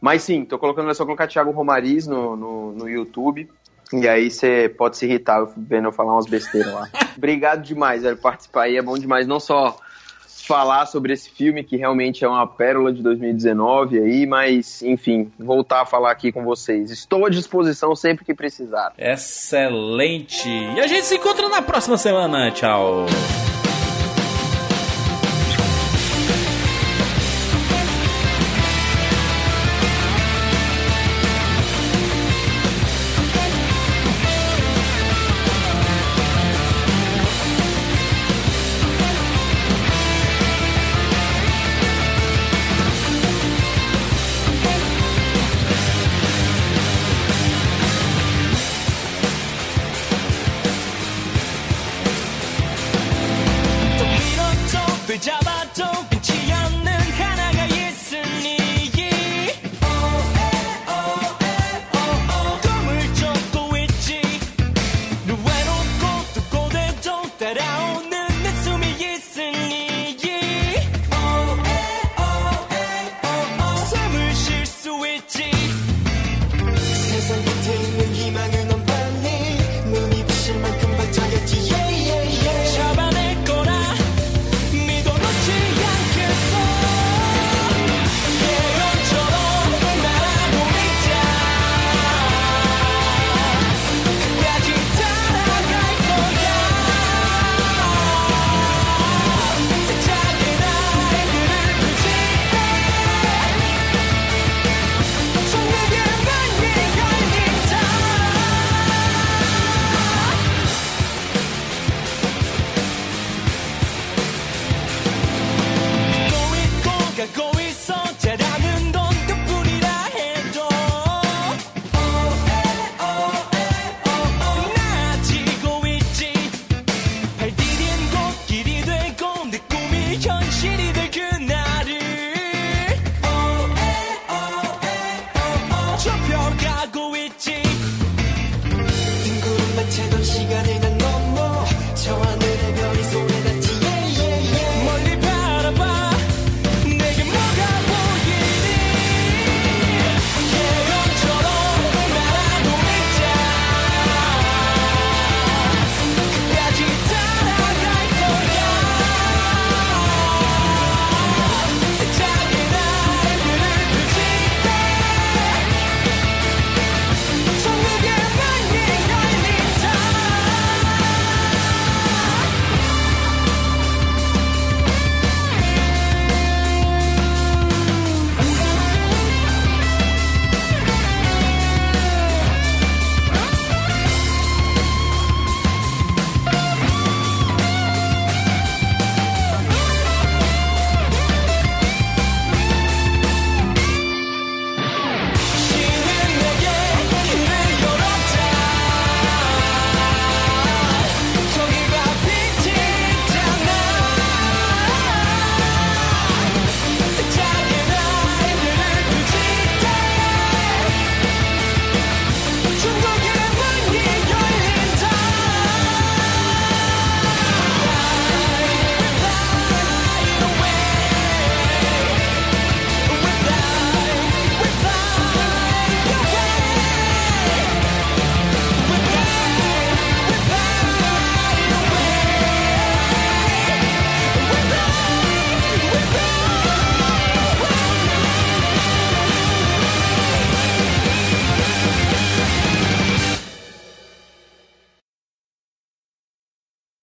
Mas 0.00 0.22
sim, 0.22 0.44
tô 0.44 0.58
colocando, 0.58 0.90
é 0.90 0.94
só 0.94 1.04
colocar 1.04 1.26
Thiago 1.26 1.50
Romariz 1.50 2.06
no, 2.06 2.36
no, 2.36 2.72
no 2.72 2.88
YouTube. 2.88 3.48
E 3.92 4.08
aí 4.08 4.30
você 4.30 4.68
pode 4.68 4.96
se 4.96 5.06
irritar 5.06 5.44
vendo 5.56 5.88
eu 5.88 5.92
falar 5.92 6.12
umas 6.12 6.26
besteiras 6.26 6.72
lá. 6.72 6.88
Obrigado 7.16 7.62
demais, 7.62 8.02
velho, 8.02 8.16
participar 8.16 8.64
aí. 8.64 8.76
É 8.76 8.82
bom 8.82 8.96
demais 8.96 9.26
não 9.26 9.40
só 9.40 9.76
falar 10.50 10.86
sobre 10.86 11.12
esse 11.12 11.30
filme, 11.30 11.62
que 11.62 11.76
realmente 11.76 12.24
é 12.24 12.28
uma 12.28 12.44
pérola 12.44 12.92
de 12.92 13.02
2019 13.02 14.00
aí, 14.00 14.26
mas, 14.26 14.82
enfim, 14.82 15.30
voltar 15.38 15.82
a 15.82 15.86
falar 15.86 16.10
aqui 16.10 16.32
com 16.32 16.42
vocês. 16.42 16.90
Estou 16.90 17.24
à 17.24 17.30
disposição 17.30 17.94
sempre 17.94 18.24
que 18.24 18.34
precisar. 18.34 18.92
Excelente! 18.98 20.48
E 20.48 20.80
a 20.80 20.88
gente 20.88 21.06
se 21.06 21.14
encontra 21.14 21.48
na 21.48 21.62
próxima 21.62 21.96
semana. 21.96 22.50
Tchau! 22.50 23.06